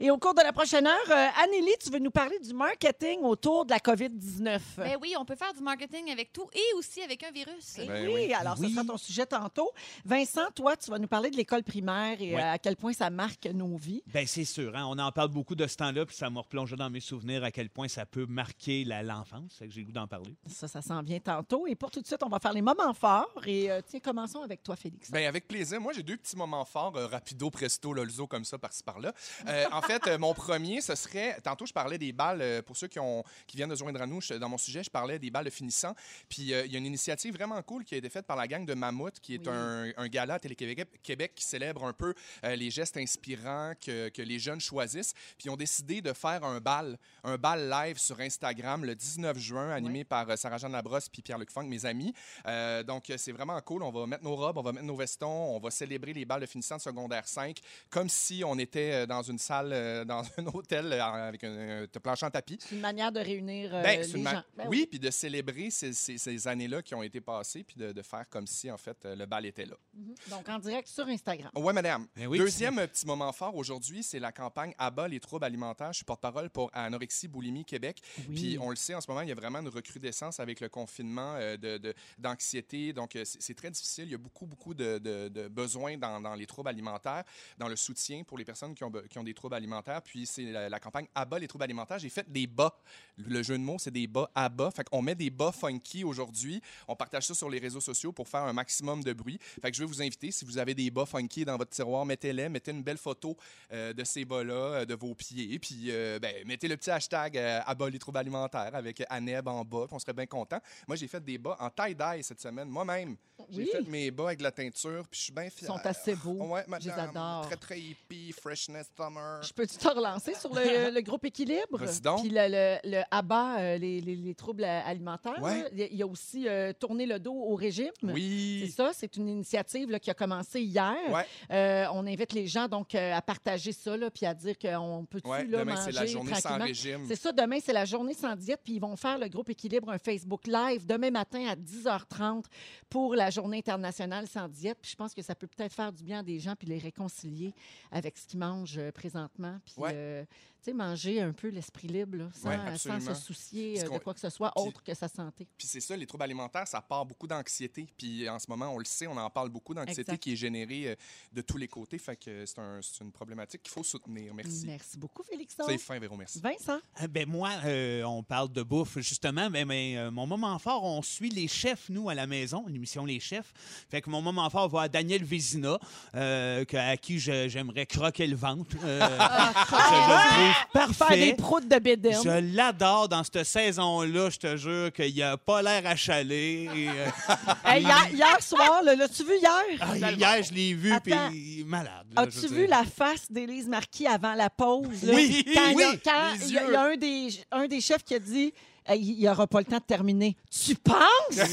Et 0.00 0.10
au 0.10 0.18
cours 0.18 0.34
de 0.34 0.42
la 0.42 0.52
prochaine 0.52 0.86
heure, 0.86 1.10
euh, 1.10 1.26
Annélie, 1.44 1.74
tu 1.82 1.90
veux 1.90 1.98
nous 1.98 2.10
parler 2.10 2.38
du 2.38 2.54
marketing 2.54 3.22
autour 3.22 3.64
de 3.66 3.72
la 3.72 3.78
COVID-19. 3.78 4.58
Ben 4.78 4.96
oui, 5.00 5.14
on 5.18 5.24
peut 5.24 5.34
faire 5.36 5.52
du 5.52 5.62
marketing 5.62 6.10
avec 6.12 6.32
tout 6.32 6.48
et 6.52 6.78
aussi 6.78 7.02
avec 7.02 7.22
un 7.24 7.30
virus. 7.32 7.74
Eh 7.78 7.86
Ben 7.86 8.06
oui, 8.06 8.12
oui. 8.28 8.34
alors 8.34 8.51
Oui. 8.60 8.68
ce 8.68 8.74
sera 8.74 8.84
ton 8.84 8.96
sujet 8.96 9.26
tantôt. 9.26 9.70
Vincent, 10.04 10.46
toi, 10.54 10.76
tu 10.76 10.90
vas 10.90 10.98
nous 10.98 11.08
parler 11.08 11.30
de 11.30 11.36
l'école 11.36 11.62
primaire 11.62 12.20
et 12.20 12.34
Oui. 12.34 12.40
euh, 12.40 12.52
à 12.52 12.58
quel 12.58 12.76
point 12.76 12.92
ça 12.92 13.10
marque 13.10 13.46
nos 13.46 13.76
vies. 13.76 14.02
Ben 14.06 14.26
c'est 14.26 14.44
sûr, 14.44 14.74
hein? 14.76 14.84
on 14.86 14.98
en 14.98 15.12
parle 15.12 15.28
beaucoup 15.28 15.54
de 15.54 15.66
ce 15.66 15.76
temps-là, 15.76 16.04
puis 16.06 16.16
ça 16.16 16.30
m'a 16.30 16.40
replongé 16.40 16.76
dans 16.76 16.90
mes 16.90 17.00
souvenirs 17.00 17.44
à 17.44 17.50
quel 17.50 17.70
point 17.70 17.88
ça 17.88 18.06
peut 18.06 18.26
marquer 18.26 18.84
la- 18.84 19.02
l'enfance. 19.02 19.54
Fait 19.58 19.66
que 19.68 19.72
j'ai 19.72 19.80
le 19.80 19.86
goût 19.86 19.92
d'en 19.92 20.06
parler. 20.06 20.34
Ça, 20.46 20.68
ça 20.68 20.82
s'en 20.82 21.02
vient 21.02 21.20
tantôt. 21.20 21.66
Et 21.66 21.74
pour 21.74 21.90
tout 21.90 22.00
de 22.00 22.06
suite, 22.06 22.22
on 22.22 22.28
va 22.28 22.38
faire 22.38 22.52
les 22.52 22.62
moments 22.62 22.94
forts. 22.94 23.42
Et 23.46 23.70
euh, 23.70 23.80
tiens, 23.86 24.00
commençons 24.00 24.42
avec 24.42 24.62
toi, 24.62 24.76
Félix. 24.76 25.10
Ben 25.10 25.26
avec 25.26 25.46
plaisir. 25.48 25.80
Moi, 25.80 25.92
j'ai 25.92 26.02
deux 26.02 26.16
petits 26.16 26.36
moments 26.36 26.64
forts, 26.64 26.96
euh, 26.96 27.06
rapido, 27.06 27.50
presto, 27.50 27.92
lolzo, 27.92 28.26
comme 28.26 28.44
ça, 28.44 28.58
par-ci, 28.58 28.82
par-là. 28.82 29.12
Euh, 29.48 29.64
en 29.72 29.82
fait, 29.82 30.06
euh, 30.08 30.18
mon 30.18 30.34
premier, 30.34 30.80
ce 30.80 30.94
serait... 30.94 31.38
Tantôt, 31.42 31.66
je 31.66 31.72
parlais 31.72 31.98
des 31.98 32.12
balles, 32.12 32.40
euh, 32.42 32.62
pour 32.62 32.76
ceux 32.76 32.88
qui, 32.88 32.98
ont, 32.98 33.22
qui 33.46 33.56
viennent 33.56 33.70
de 33.70 33.74
joindre 33.74 34.00
à 34.02 34.06
nous, 34.06 34.20
je- 34.20 34.34
dans 34.34 34.48
mon 34.48 34.58
sujet, 34.58 34.82
je 34.82 34.90
parlais 34.90 35.18
des 35.18 35.30
balles 35.30 35.44
de 35.44 35.50
finissant. 35.50 35.94
Puis, 36.28 36.52
euh, 36.52 36.64
il 36.66 36.72
y 36.72 36.76
a 36.76 36.78
une 36.78 36.86
initiative 36.86 37.34
vraiment 37.34 37.60
cool 37.62 37.84
qui 37.84 37.94
a 37.94 37.98
été 37.98 38.08
faite 38.08 38.26
par 38.26 38.31
la 38.36 38.46
gang 38.48 38.64
de 38.64 38.74
Mammouth, 38.74 39.20
qui 39.20 39.34
est 39.34 39.46
Oui. 39.46 39.48
un, 39.48 39.92
un 39.96 40.08
gala 40.08 40.34
à 40.34 40.38
Télé-Québec 40.38 40.88
Québec 41.02 41.32
qui 41.34 41.44
célèbre 41.44 41.84
un 41.84 41.92
peu 41.92 42.14
euh, 42.44 42.56
les 42.56 42.70
gestes 42.70 42.96
inspirants 42.96 43.72
que, 43.84 44.08
que 44.08 44.22
les 44.22 44.38
jeunes 44.38 44.60
choisissent. 44.60 45.12
Puis, 45.38 45.46
ils 45.46 45.50
ont 45.50 45.56
décidé 45.56 46.00
de 46.00 46.12
faire 46.12 46.44
un 46.44 46.60
bal, 46.60 46.98
un 47.24 47.36
bal 47.36 47.68
live 47.68 47.98
sur 47.98 48.20
Instagram 48.20 48.84
le 48.84 48.94
19 48.94 49.38
juin, 49.38 49.70
animé 49.70 50.04
par 50.04 50.28
euh, 50.30 50.36
Sarah-Jeanne 50.36 50.72
Labrosse 50.72 51.08
puis 51.08 51.22
Pierre-Luc 51.22 51.50
Funk, 51.50 51.64
mes 51.64 51.84
amis. 51.86 52.12
Euh, 52.46 52.82
donc, 52.82 53.12
c'est 53.16 53.32
vraiment 53.32 53.60
cool. 53.60 53.82
On 53.82 53.90
va 53.90 54.06
mettre 54.06 54.24
nos 54.24 54.36
robes, 54.36 54.58
on 54.58 54.62
va 54.62 54.72
mettre 54.72 54.86
nos 54.86 54.96
vestons, 54.96 55.54
on 55.56 55.58
va 55.60 55.70
célébrer 55.70 56.12
les 56.12 56.24
balles 56.24 56.40
de 56.40 56.46
finissant 56.46 56.76
de 56.76 56.82
secondaire 56.82 57.26
5 57.26 57.58
comme 57.90 58.08
si 58.08 58.42
on 58.44 58.58
était 58.58 59.06
dans 59.06 59.22
une 59.22 59.38
salle, 59.38 60.04
dans 60.06 60.22
un 60.38 60.46
hôtel 60.46 60.92
avec 60.92 61.44
un, 61.44 61.82
un 61.84 61.86
plancher 62.00 62.26
en 62.26 62.30
tapis. 62.30 62.58
C'est 62.60 62.74
une 62.74 62.80
manière 62.80 63.12
de 63.12 63.20
réunir 63.20 63.74
euh, 63.74 63.82
Ben, 63.82 64.00
les 64.00 64.22
gens. 64.22 64.42
Ben 64.56 64.66
oui, 64.68 64.86
puis 64.88 64.98
de 64.98 65.10
célébrer 65.10 65.70
ces, 65.70 65.92
ces- 65.92 66.18
ces 66.18 66.48
années-là 66.48 66.82
qui 66.82 66.94
ont 66.94 67.02
été 67.02 67.20
passées, 67.20 67.62
puis 67.64 67.76
de, 67.76 67.92
de 67.92 68.02
faire 68.02 68.21
comme 68.24 68.46
si, 68.46 68.70
en 68.70 68.76
fait, 68.76 69.04
euh, 69.04 69.14
le 69.16 69.26
bal 69.26 69.46
était 69.46 69.66
là. 69.66 69.76
Mhm. 69.94 70.14
Donc, 70.30 70.48
en 70.48 70.58
direct 70.58 70.88
sur 70.88 71.06
Instagram. 71.06 71.50
Oui, 71.54 71.72
madame. 71.72 72.06
Ben 72.16 72.26
oui, 72.26 72.38
Deuxième 72.38 72.78
euh, 72.78 72.86
petit 72.86 73.06
moment 73.06 73.32
fort 73.32 73.54
aujourd'hui, 73.56 74.02
c'est 74.02 74.18
la 74.18 74.32
campagne 74.32 74.74
Abat 74.78 75.08
les 75.08 75.20
troubles 75.20 75.44
alimentaires. 75.44 75.92
Je 75.92 75.96
suis 75.98 76.04
porte-parole 76.04 76.50
pour 76.50 76.70
Anorexie 76.72 77.28
Boulimie 77.28 77.64
Québec. 77.64 78.00
Oui. 78.28 78.34
Puis 78.34 78.58
on 78.58 78.70
le 78.70 78.76
sait, 78.76 78.94
en 78.94 79.00
ce 79.00 79.10
moment, 79.10 79.22
il 79.22 79.28
y 79.28 79.32
a 79.32 79.34
vraiment 79.34 79.58
une 79.60 79.68
recrudescence 79.68 80.40
avec 80.40 80.60
le 80.60 80.68
confinement 80.68 81.34
euh, 81.36 81.56
de- 81.56 81.78
de- 81.78 81.94
d'anxiété. 82.18 82.92
Donc, 82.92 83.16
euh, 83.16 83.24
c'est 83.24 83.54
très 83.54 83.70
difficile. 83.70 84.04
Il 84.04 84.12
y 84.12 84.14
a 84.14 84.18
beaucoup, 84.18 84.46
beaucoup 84.46 84.74
de, 84.74 84.98
de- 84.98 85.28
de 85.28 85.48
besoins 85.48 85.96
dans, 85.96 86.20
dans 86.20 86.34
les 86.34 86.46
troubles 86.46 86.68
alimentaires, 86.68 87.24
dans 87.58 87.68
le 87.68 87.76
soutien 87.76 88.22
pour 88.24 88.38
les 88.38 88.44
personnes 88.44 88.74
qui 88.74 88.84
ont, 88.84 88.92
qui 89.10 89.18
ont 89.18 89.24
des 89.24 89.34
troubles 89.34 89.54
alimentaires. 89.54 90.02
Puis 90.02 90.26
c'est 90.26 90.44
la, 90.44 90.68
la 90.68 90.80
campagne 90.80 91.06
Abat 91.14 91.38
les 91.38 91.48
troubles 91.48 91.64
alimentaires. 91.64 91.98
J'ai 91.98 92.08
fait 92.08 92.30
des 92.30 92.46
bas. 92.46 92.78
Le 93.18 93.42
jeu 93.42 93.58
de 93.58 93.62
mots, 93.62 93.78
c'est 93.78 93.90
des 93.90 94.06
bas 94.06 94.30
à 94.34 94.48
bas. 94.48 94.70
Fait 94.70 94.88
qu'on 94.88 95.02
met 95.02 95.14
des 95.14 95.30
bas 95.30 95.52
funky 95.52 96.04
aujourd'hui. 96.04 96.60
On 96.88 96.96
partage 96.96 97.26
ça 97.26 97.34
sur 97.34 97.50
les 97.50 97.58
réseaux 97.58 97.80
sociaux 97.80 98.11
pour 98.12 98.28
faire 98.28 98.42
un 98.42 98.52
maximum 98.52 99.02
de 99.02 99.12
bruit. 99.12 99.38
Fait 99.60 99.72
je 99.72 99.80
vais 99.80 99.86
vous 99.86 100.02
inviter, 100.02 100.30
si 100.30 100.44
vous 100.44 100.58
avez 100.58 100.74
des 100.74 100.90
bas 100.90 101.06
funky 101.06 101.44
dans 101.44 101.56
votre 101.56 101.70
tiroir, 101.70 102.04
mettez-les, 102.04 102.48
mettez 102.48 102.70
une 102.70 102.82
belle 102.82 102.98
photo 102.98 103.36
euh, 103.72 103.92
de 103.92 104.04
ces 104.04 104.24
bas-là, 104.24 104.54
euh, 104.54 104.84
de 104.84 104.94
vos 104.94 105.14
pieds. 105.14 105.58
Puis 105.58 105.86
euh, 105.88 106.18
ben, 106.18 106.34
mettez 106.46 106.68
le 106.68 106.76
petit 106.76 106.90
hashtag 106.90 107.36
Abat 107.36 107.90
les 107.90 107.98
troubles 107.98 108.18
alimentaires 108.18 108.74
avec 108.74 109.02
Aneb 109.08 109.48
en 109.48 109.64
bas, 109.64 109.86
on 109.90 109.98
serait 109.98 110.12
bien 110.12 110.26
content. 110.26 110.60
Moi, 110.86 110.96
j'ai 110.96 111.08
fait 111.08 111.22
des 111.22 111.38
bas 111.38 111.56
en 111.60 111.70
tie-dye 111.70 112.22
cette 112.22 112.40
semaine, 112.40 112.68
moi-même. 112.68 113.16
J'ai 113.52 113.62
Oui. 113.62 113.68
fait 113.70 113.82
mes 113.88 114.10
bas 114.10 114.26
avec 114.26 114.38
de 114.38 114.42
la 114.44 114.50
teinture, 114.50 115.06
puis 115.10 115.18
je 115.18 115.24
suis 115.24 115.32
bien 115.32 115.44
Ils 115.44 115.50
fier. 115.50 115.66
sont 115.68 115.78
assez 115.84 116.14
beaux. 116.14 116.46
Ouais, 116.46 116.64
Je 116.80 116.86
les 116.86 116.90
adore. 116.92 117.46
Très, 117.46 117.56
très 117.56 117.80
hippie, 117.80 118.32
freshness, 118.32 118.86
summer. 118.96 119.42
Je 119.42 119.52
peux-tu 119.52 119.76
te 119.76 119.88
relancer 119.88 120.34
sur 120.34 120.54
le, 120.54 120.90
le 120.94 121.00
groupe 121.02 121.24
Équilibre? 121.26 121.78
Puis 121.78 122.30
le, 122.30 122.48
le, 122.48 122.78
le 122.98 123.02
ABA, 123.10 123.58
euh, 123.58 123.78
les, 123.78 124.00
les- 124.00 124.16
les 124.16 124.34
troubles 124.34 124.64
alimentaires. 124.64 125.42
Ouais. 125.42 125.68
Il 125.72 125.96
y 125.96 126.02
a- 126.02 126.06
aussi 126.06 126.48
euh, 126.48 126.72
tourner 126.72 127.06
le 127.06 127.18
dos 127.18 127.34
au 127.34 127.54
régime. 127.54 127.90
C'est 128.00 128.06
Oui. 128.12 128.72
ça, 128.74 128.90
c'est 128.94 129.16
une 129.16 129.28
initiative 129.28 129.90
là, 129.90 129.98
qui 130.00 130.10
a 130.10 130.14
commencé 130.14 130.60
hier. 130.62 130.94
Ouais. 131.10 131.24
Euh, 131.50 131.86
on 131.92 132.06
invite 132.06 132.32
les 132.32 132.46
gens 132.46 132.68
donc 132.68 132.94
euh, 132.94 133.12
à 133.14 133.20
partager 133.20 133.72
ça 133.72 133.96
là, 133.96 134.10
puis 134.10 134.24
à 134.24 134.32
dire 134.34 134.58
qu'on 134.58 135.04
peut-tu 135.08 135.28
Ouais, 135.28 135.44
là, 135.44 135.58
demain, 135.60 135.74
manger 135.74 135.92
c'est 135.92 135.98
la 136.00 136.06
journée 136.06 136.34
sans 136.34 136.58
régime. 136.58 137.04
C'est 137.08 137.16
ça, 137.16 137.32
demain, 137.32 137.58
c'est 137.62 137.72
la 137.72 137.84
journée 137.84 138.14
sans 138.14 138.34
diète, 138.36 138.60
puis 138.64 138.74
ils 138.74 138.80
vont 138.80 138.96
faire 138.96 139.18
le 139.18 139.28
groupe 139.28 139.48
Équilibre, 139.50 139.90
un 139.90 139.98
Facebook 139.98 140.46
Live, 140.46 140.86
demain 140.86 141.10
matin 141.10 141.44
à 141.48 141.56
10h30 141.56 142.44
pour 142.88 143.14
la 143.14 143.28
journée 143.30 143.41
journée 143.42 143.58
internationale 143.58 144.28
sans 144.28 144.48
diète. 144.48 144.78
Puis 144.80 144.92
je 144.92 144.96
pense 144.96 145.12
que 145.14 145.22
ça 145.22 145.34
peut 145.34 145.48
peut-être 145.48 145.72
faire 145.74 145.92
du 145.92 146.04
bien 146.04 146.20
à 146.20 146.22
des 146.22 146.38
gens 146.38 146.54
puis 146.56 146.68
les 146.68 146.78
réconcilier 146.78 147.52
avec 147.90 148.16
ce 148.16 148.26
qu'ils 148.26 148.38
mangent 148.38 148.78
euh, 148.78 148.92
présentement. 148.92 149.58
Puis, 149.64 149.74
Ouais. 149.78 149.90
euh, 149.92 150.24
sais, 150.64 150.72
manger 150.72 151.20
un 151.20 151.32
peu 151.32 151.48
l'esprit 151.48 151.88
libre, 151.88 152.18
là, 152.18 152.28
sans, 152.34 152.48
Ouais, 152.48 152.56
sans 152.56 152.66
absolument. 152.90 153.14
se 153.14 153.20
soucier 153.22 153.80
euh, 153.84 153.88
de 153.88 153.98
quoi 153.98 154.14
que 154.14 154.20
ce 154.20 154.30
soit 154.30 154.52
Puis- 154.54 154.64
autre 154.66 154.82
que 154.82 154.94
sa 154.94 155.08
santé. 155.08 155.46
Puis 155.56 155.66
c'est 155.66 155.80
ça, 155.80 155.96
les 155.96 156.06
troubles 156.06 156.24
alimentaires, 156.24 156.66
ça 156.68 156.80
part 156.80 157.04
beaucoup 157.06 157.26
d'anxiété. 157.26 157.86
Puis 157.96 158.28
en 158.28 158.38
ce 158.38 158.46
moment, 158.48 158.68
on 158.74 158.78
le 158.78 158.84
sait, 158.84 159.06
on 159.06 159.16
en 159.16 159.30
parle 159.30 159.48
beaucoup 159.50 159.74
d'anxiété 159.74 160.16
qui 160.18 160.32
est 160.32 160.36
générée 160.36 160.88
euh, 160.88 160.94
de 161.32 161.42
tous 161.42 161.56
les 161.56 161.68
côtés. 161.68 161.98
Fait 161.98 162.16
que 162.16 162.44
c'est 162.46 162.58
un- 162.58 162.80
c'est 162.82 163.02
une 163.04 163.12
problématique 163.12 163.62
qu'il 163.62 163.72
faut 163.72 163.82
soutenir. 163.82 164.34
Merci. 164.34 164.64
Merci 164.66 164.98
beaucoup, 164.98 165.22
Félixon. 165.22 165.64
C'est 165.66 165.78
fin, 165.78 165.98
Véro, 165.98 166.16
merci. 166.16 166.40
Vincent, 166.40 166.78
Ah, 166.96 167.06
Ben 167.08 167.28
moi, 167.28 167.50
euh, 167.64 168.02
on 168.04 168.22
parle 168.22 168.50
de 168.52 168.62
bouffe, 168.62 168.98
justement. 168.98 169.50
Ben, 169.50 169.66
ben, 169.66 169.96
euh, 169.96 170.10
mon 170.10 170.26
moment 170.26 170.58
fort, 170.58 170.84
on 170.84 171.02
suit 171.02 171.30
les 171.30 171.48
chefs, 171.48 171.88
nous, 171.88 172.08
à 172.08 172.14
la 172.14 172.26
maison, 172.26 172.64
l'émission 172.68 173.04
Les 173.04 173.20
Chefs. 173.20 173.52
Fait 173.90 174.00
que 174.00 174.10
mon 174.10 174.22
moment 174.22 174.48
fort 174.50 174.68
va 174.68 174.82
à 174.82 174.88
Daniel 174.88 175.24
Vézina, 175.24 175.78
euh, 176.14 176.64
à 176.72 176.96
qui 176.96 177.18
je- 177.18 177.48
j'aimerais 177.48 177.86
croquer 177.86 178.26
le 178.26 178.36
ventre. 178.36 178.76
Euh, 178.84 179.00
je, 179.00 179.06
je 179.06 180.51
trouve 180.74 180.94
faire 180.94 181.08
des 181.10 181.16
parfait. 181.16 181.34
proutes 181.34 181.68
de 181.68 181.78
bédaine. 181.78 182.18
Je 182.22 182.54
l'adore 182.56 183.08
dans 183.08 183.22
cette 183.24 183.44
saison-là, 183.44 184.30
je 184.30 184.38
te 184.38 184.56
jure 184.56 184.92
qu'il 184.92 185.22
a 185.22 185.36
pas 185.36 185.62
l'air 185.62 185.82
achalé. 185.86 186.68
Et, 186.74 186.88
euh, 186.88 187.06
Hey, 187.64 187.82
hier, 187.82 188.08
hier 188.12 188.42
soir, 188.42 188.82
l'as-tu 188.84 189.24
vu 189.24 189.36
hier? 189.38 189.78
ah, 189.80 190.10
hier, 190.10 190.42
je 190.42 190.52
l'ai 190.52 190.74
vu, 190.74 190.92
puis 191.02 191.64
malade. 191.66 192.06
là, 192.14 192.24
je 192.30 192.38
As-tu 192.38 192.54
vu 192.54 192.66
la 192.66 192.84
face 192.84 193.30
d'Élise 193.30 193.68
Marquis 193.68 194.06
avant 194.06 194.34
la 194.34 194.50
pause? 194.50 195.02
là? 195.02 195.14
Oui, 195.14 195.44
Quand 195.54 195.70
il 195.70 195.78
y 195.78 195.82
a- 195.82 195.88
oui, 195.90 195.98
quand 196.04 196.34
il 196.46 196.52
y 196.52 196.58
a, 196.58 196.64
il 196.66 196.72
y 196.72 196.76
a 196.76 196.82
un 196.82 196.96
des, 196.96 197.28
un 197.50 197.66
des 197.66 197.80
chefs 197.80 198.04
qui 198.04 198.14
a 198.14 198.18
dit 198.18 198.52
il 198.90 199.18
n'y 199.18 199.28
aura 199.28 199.46
pas 199.46 199.60
le 199.60 199.64
temps 199.64 199.78
de 199.78 199.82
terminer. 199.82 200.36
Tu 200.50 200.74
penses? 200.74 200.98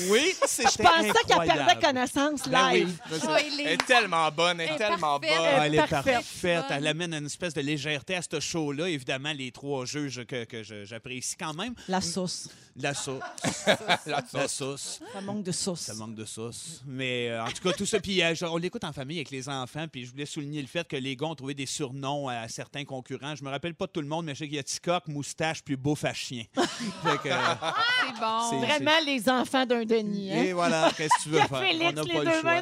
Oui, 0.09 0.33
Je 0.41 0.47
c'était 0.47 0.83
pensais 0.83 1.11
qu'elle 1.27 1.47
perdait 1.47 1.79
connaissance 1.85 2.47
Ben 2.49 2.69
oui. 2.71 2.79
live. 2.79 2.99
Oh, 3.11 3.27
Elle 3.37 3.67
est- 3.67 3.85
tellement 3.85 4.29
bonne, 4.31 4.59
elle 4.59 4.67
est 4.67 4.69
Elle 4.69 4.75
est 4.75 4.77
tellement 4.77 5.19
parfaite. 5.19 5.37
bonne. 5.37 5.47
Ah, 5.59 5.65
elle 5.67 5.75
est 5.75 5.77
Parfaite. 5.77 6.13
parfaite. 6.15 6.65
Elle 6.71 6.87
amène 6.87 7.13
une 7.13 7.25
espèce 7.25 7.53
de 7.53 7.61
légèreté 7.61 8.15
à 8.15 8.21
ce 8.21 8.39
show-là. 8.39 8.89
Évidemment, 8.89 9.31
les 9.33 9.51
trois 9.51 9.85
juges 9.85 10.25
que, 10.25 10.43
que 10.45 10.63
je- 10.63 10.85
j'apprécie 10.85 11.35
quand 11.37 11.53
même. 11.53 11.73
La 11.87 12.01
sauce. 12.01 12.49
La 12.81 12.93
sauce. 12.93 13.19
La 13.65 13.77
La 14.05 14.23
sauce. 14.27 14.51
sauce. 14.51 14.99
Ça 15.13 15.21
manque 15.21 15.43
de 15.43 15.51
sauce. 15.51 15.79
Ça 15.81 15.93
manque 15.95 16.15
de 16.15 16.25
sauce. 16.25 16.81
Mais 16.85 17.29
euh, 17.29 17.43
en 17.43 17.47
tout 17.51 17.61
cas, 17.61 17.73
tout 17.73 17.85
ça. 17.85 17.99
Puis 17.99 18.21
euh, 18.21 18.33
on 18.43 18.57
l'écoute 18.57 18.83
en 18.83 18.93
famille 18.93 19.17
avec 19.17 19.31
les 19.31 19.49
enfants. 19.49 19.85
Puis 19.91 20.05
je 20.05 20.11
voulais 20.11 20.25
souligner 20.25 20.61
le 20.61 20.67
fait 20.67 20.87
que 20.87 20.95
les 20.95 21.15
gars 21.15 21.27
ont 21.27 21.35
trouvé 21.35 21.53
des 21.53 21.65
surnoms 21.65 22.27
à 22.29 22.47
certains 22.47 22.85
concurrents. 22.85 23.35
Je 23.35 23.43
me 23.43 23.49
rappelle 23.49 23.75
pas 23.75 23.85
de 23.87 23.91
tout 23.91 24.01
le 24.01 24.07
monde, 24.07 24.25
mais 24.25 24.33
je 24.33 24.39
sais 24.39 24.45
qu'il 24.47 24.55
y 24.55 24.59
a 24.59 24.63
Ticoc, 24.63 25.07
Moustache, 25.07 25.63
puis 25.63 25.75
Bouffe 25.75 26.05
à 26.05 26.13
chien. 26.13 26.43
Euh, 27.05 27.17
C'est 27.23 28.19
bon. 28.19 28.49
C'est- 28.49 28.59
Vraiment 28.65 28.99
les 29.05 29.29
enfants 29.29 29.65
d'un 29.65 29.83
Denis. 29.83 30.29
et 30.31 30.51
Hein? 30.51 30.53
voilà, 30.53 30.91
qu'est-ce 30.95 31.13
que 31.17 31.23
tu 31.23 31.29
veux 31.29 31.39
faire? 31.39 31.51
On 31.51 31.91
n'a 31.93 32.03
les 32.03 32.13
pas 32.13 32.23
le 32.23 32.31
choix. 32.41 32.61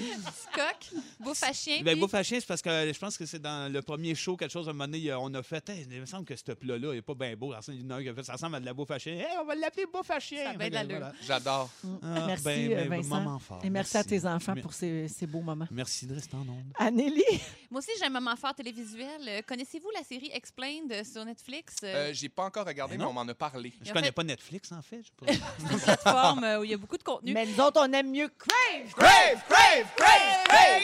bouffe 1.20 1.42
à 1.42 1.52
chien. 1.52 1.78
Ben, 1.82 1.92
puis- 1.92 2.00
bouffe 2.00 2.14
à 2.14 2.22
chien, 2.22 2.38
c'est 2.40 2.46
parce 2.46 2.62
que 2.62 2.70
je 2.92 2.98
pense 2.98 3.16
que 3.16 3.26
c'est 3.26 3.38
dans 3.40 3.70
le 3.72 3.82
premier 3.82 4.14
show, 4.14 4.36
quelque 4.36 4.50
chose, 4.52 4.66
à 4.68 4.70
un 4.70 4.74
moment 4.74 4.86
donné, 4.90 5.12
on 5.14 5.32
a 5.34 5.42
fait. 5.42 5.68
Hey, 5.68 5.86
il 5.90 6.00
me 6.00 6.06
semble 6.06 6.24
que 6.24 6.34
ce 6.36 6.52
plat-là 6.52 6.94
n'est 6.94 7.02
pas 7.02 7.14
bien 7.14 7.34
beau. 7.36 7.52
Alors, 7.52 7.62
il 7.68 7.82
y 7.82 7.84
en 7.86 7.90
a 7.90 7.94
un 7.96 8.02
qui 8.02 8.08
a 8.08 8.14
fait, 8.14 8.22
ça 8.22 8.32
ressemble 8.34 8.56
à 8.56 8.60
de 8.60 8.66
la 8.66 8.74
bouffe 8.74 8.85
à 8.90 8.98
chien. 8.98 9.14
Hey, 9.14 9.26
on 9.40 9.44
va 9.44 9.54
l'appeler 9.54 9.86
bouffe 9.92 10.10
à 10.10 10.18
chien. 10.20 10.52
Ça 10.52 10.52
voilà. 10.56 11.12
J'adore. 11.22 11.70
Ah, 12.02 12.24
Merci, 12.26 12.44
ben, 12.44 12.72
euh, 12.72 12.84
ben, 12.88 13.00
Vincent. 13.02 13.20
moment 13.20 13.38
fort. 13.38 13.60
Et 13.64 13.70
merci, 13.70 13.96
à 13.96 14.04
tes 14.04 14.24
enfants 14.26 14.54
pour 14.60 14.72
ces, 14.72 15.08
ces 15.08 15.26
beaux 15.26 15.40
moments. 15.40 15.66
Merci 15.70 16.06
de 16.06 16.14
rester 16.14 16.36
en 16.36 16.40
onde. 16.40 16.64
Anélie, 16.78 17.22
Moi 17.70 17.78
aussi, 17.80 17.90
j'ai 17.98 18.06
un 18.06 18.10
moment 18.10 18.36
fort 18.36 18.54
télévisuel. 18.54 19.20
Euh, 19.28 19.42
Connaissez-vous 19.46 19.90
la 19.94 20.02
série 20.04 20.30
Explained 20.32 20.90
euh, 20.92 21.04
sur 21.04 21.24
Netflix? 21.24 21.76
Euh, 21.84 22.10
J'ai 22.12 22.28
pas 22.28 22.44
encore 22.44 22.66
regardé, 22.66 22.94
Ben 22.96 22.98
mais 22.98 23.04
non. 23.04 23.10
on 23.10 23.24
m'en 23.24 23.28
a 23.30 23.34
parlé. 23.34 23.72
Je 23.82 23.90
en 23.90 23.92
connais 23.94 24.06
fait- 24.06 24.12
pas 24.12 24.24
Netflix, 24.24 24.72
en 24.72 24.82
fait. 24.82 25.02
Je 25.02 25.06
sais 25.32 25.38
pas. 25.38 25.46
C'est 25.58 25.72
une 25.74 25.80
plateforme 25.80 26.44
où 26.60 26.64
il 26.64 26.70
y 26.70 26.74
a 26.74 26.78
beaucoup 26.78 26.98
de 26.98 27.02
contenu. 27.02 27.32
mais 27.32 27.46
nous 27.46 27.60
autres, 27.60 27.80
on 27.82 27.92
aime 27.92 28.10
mieux 28.10 28.28
Crave. 28.38 28.92
Crave, 28.94 29.42
crave, 29.48 29.86
crave, 29.96 30.44
crave! 30.46 30.82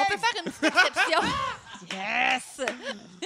On 0.00 0.04
peut 0.04 0.16
faire 0.18 0.42
une 0.44 0.50
petite 0.52 0.64
exception. 0.64 1.20
yes! 1.92 2.60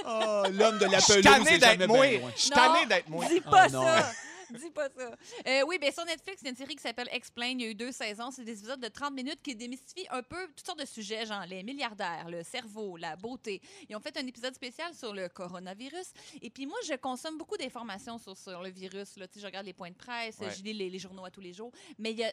oh, 0.05 0.43
l'homme 0.53 0.79
de 0.79 0.87
la 0.87 0.99
Je 0.99 1.05
suis 1.05 1.13
pelouse, 1.23 1.25
tanné 1.25 1.45
c'est 1.47 1.59
d'être 1.59 1.71
jamais 1.73 1.87
moi. 1.87 2.07
bien 2.07 2.19
loin. 2.21 2.31
Je 2.37 2.41
suis 2.41 2.51
Non. 2.51 2.57
tanné 2.57 2.87
d'être 2.87 3.09
moi. 3.09 3.25
Dis 3.29 3.41
pas 3.41 3.67
Oh 3.69 3.73
non. 3.73 3.83
ça! 3.85 4.13
Dis 4.59 4.71
pas 4.71 4.89
ça. 4.97 5.11
Euh, 5.47 5.63
oui, 5.67 5.79
bien 5.79 5.91
sur 5.91 6.05
Netflix, 6.05 6.41
il 6.43 6.45
y 6.45 6.49
a 6.49 6.51
une 6.51 6.57
série 6.57 6.77
qui 6.77 6.83
s'appelle 6.83 7.09
Explain. 7.13 7.49
Il 7.49 7.61
y 7.63 7.65
a 7.65 7.69
eu 7.71 7.75
deux 7.75 7.93
saisons. 7.93 8.31
C'est 8.31 8.45
des 8.45 8.59
épisodes 8.59 8.81
de 8.81 8.89
30 8.89 9.13
minutes 9.15 9.41
qui 9.43 9.55
démystifient 9.55 10.07
un 10.11 10.23
peu 10.23 10.47
toutes 10.49 10.67
sortes 10.67 10.79
de 10.81 10.85
sujets, 10.87 11.27
genre 11.27 11.45
les 11.47 11.63
milliardaires, 11.63 12.29
le 12.31 12.43
cerveau, 12.43 12.97
la 12.97 13.17
beauté. 13.17 13.61
Ils 13.89 13.97
ont 13.97 14.01
fait 14.01 14.17
un 14.17 14.27
épisode 14.27 14.55
spécial 14.55 14.95
sur 14.95 15.13
le 15.15 15.29
coronavirus. 15.29 16.13
Et 16.41 16.51
puis 16.51 16.67
moi, 16.67 16.79
je 16.87 16.95
consomme 16.95 17.39
beaucoup 17.39 17.57
d'informations 17.57 18.19
sur, 18.19 18.37
sur 18.37 18.63
le 18.63 18.71
virus. 18.71 19.17
Là. 19.17 19.27
Tu 19.29 19.35
sais, 19.35 19.41
Je 19.41 19.47
regarde 19.47 19.67
les 19.67 19.73
points 19.73 19.91
de 19.91 19.97
presse, 19.97 20.39
Ouais. 20.39 20.51
je 20.51 20.63
lis 20.63 20.73
les, 20.75 20.91
les 20.91 20.99
journaux 20.99 21.25
à 21.25 21.31
tous 21.31 21.41
les 21.41 21.53
jours. 21.53 21.73
Mais 21.99 22.13
il 22.13 22.19
y 22.19 22.25
a, 22.25 22.33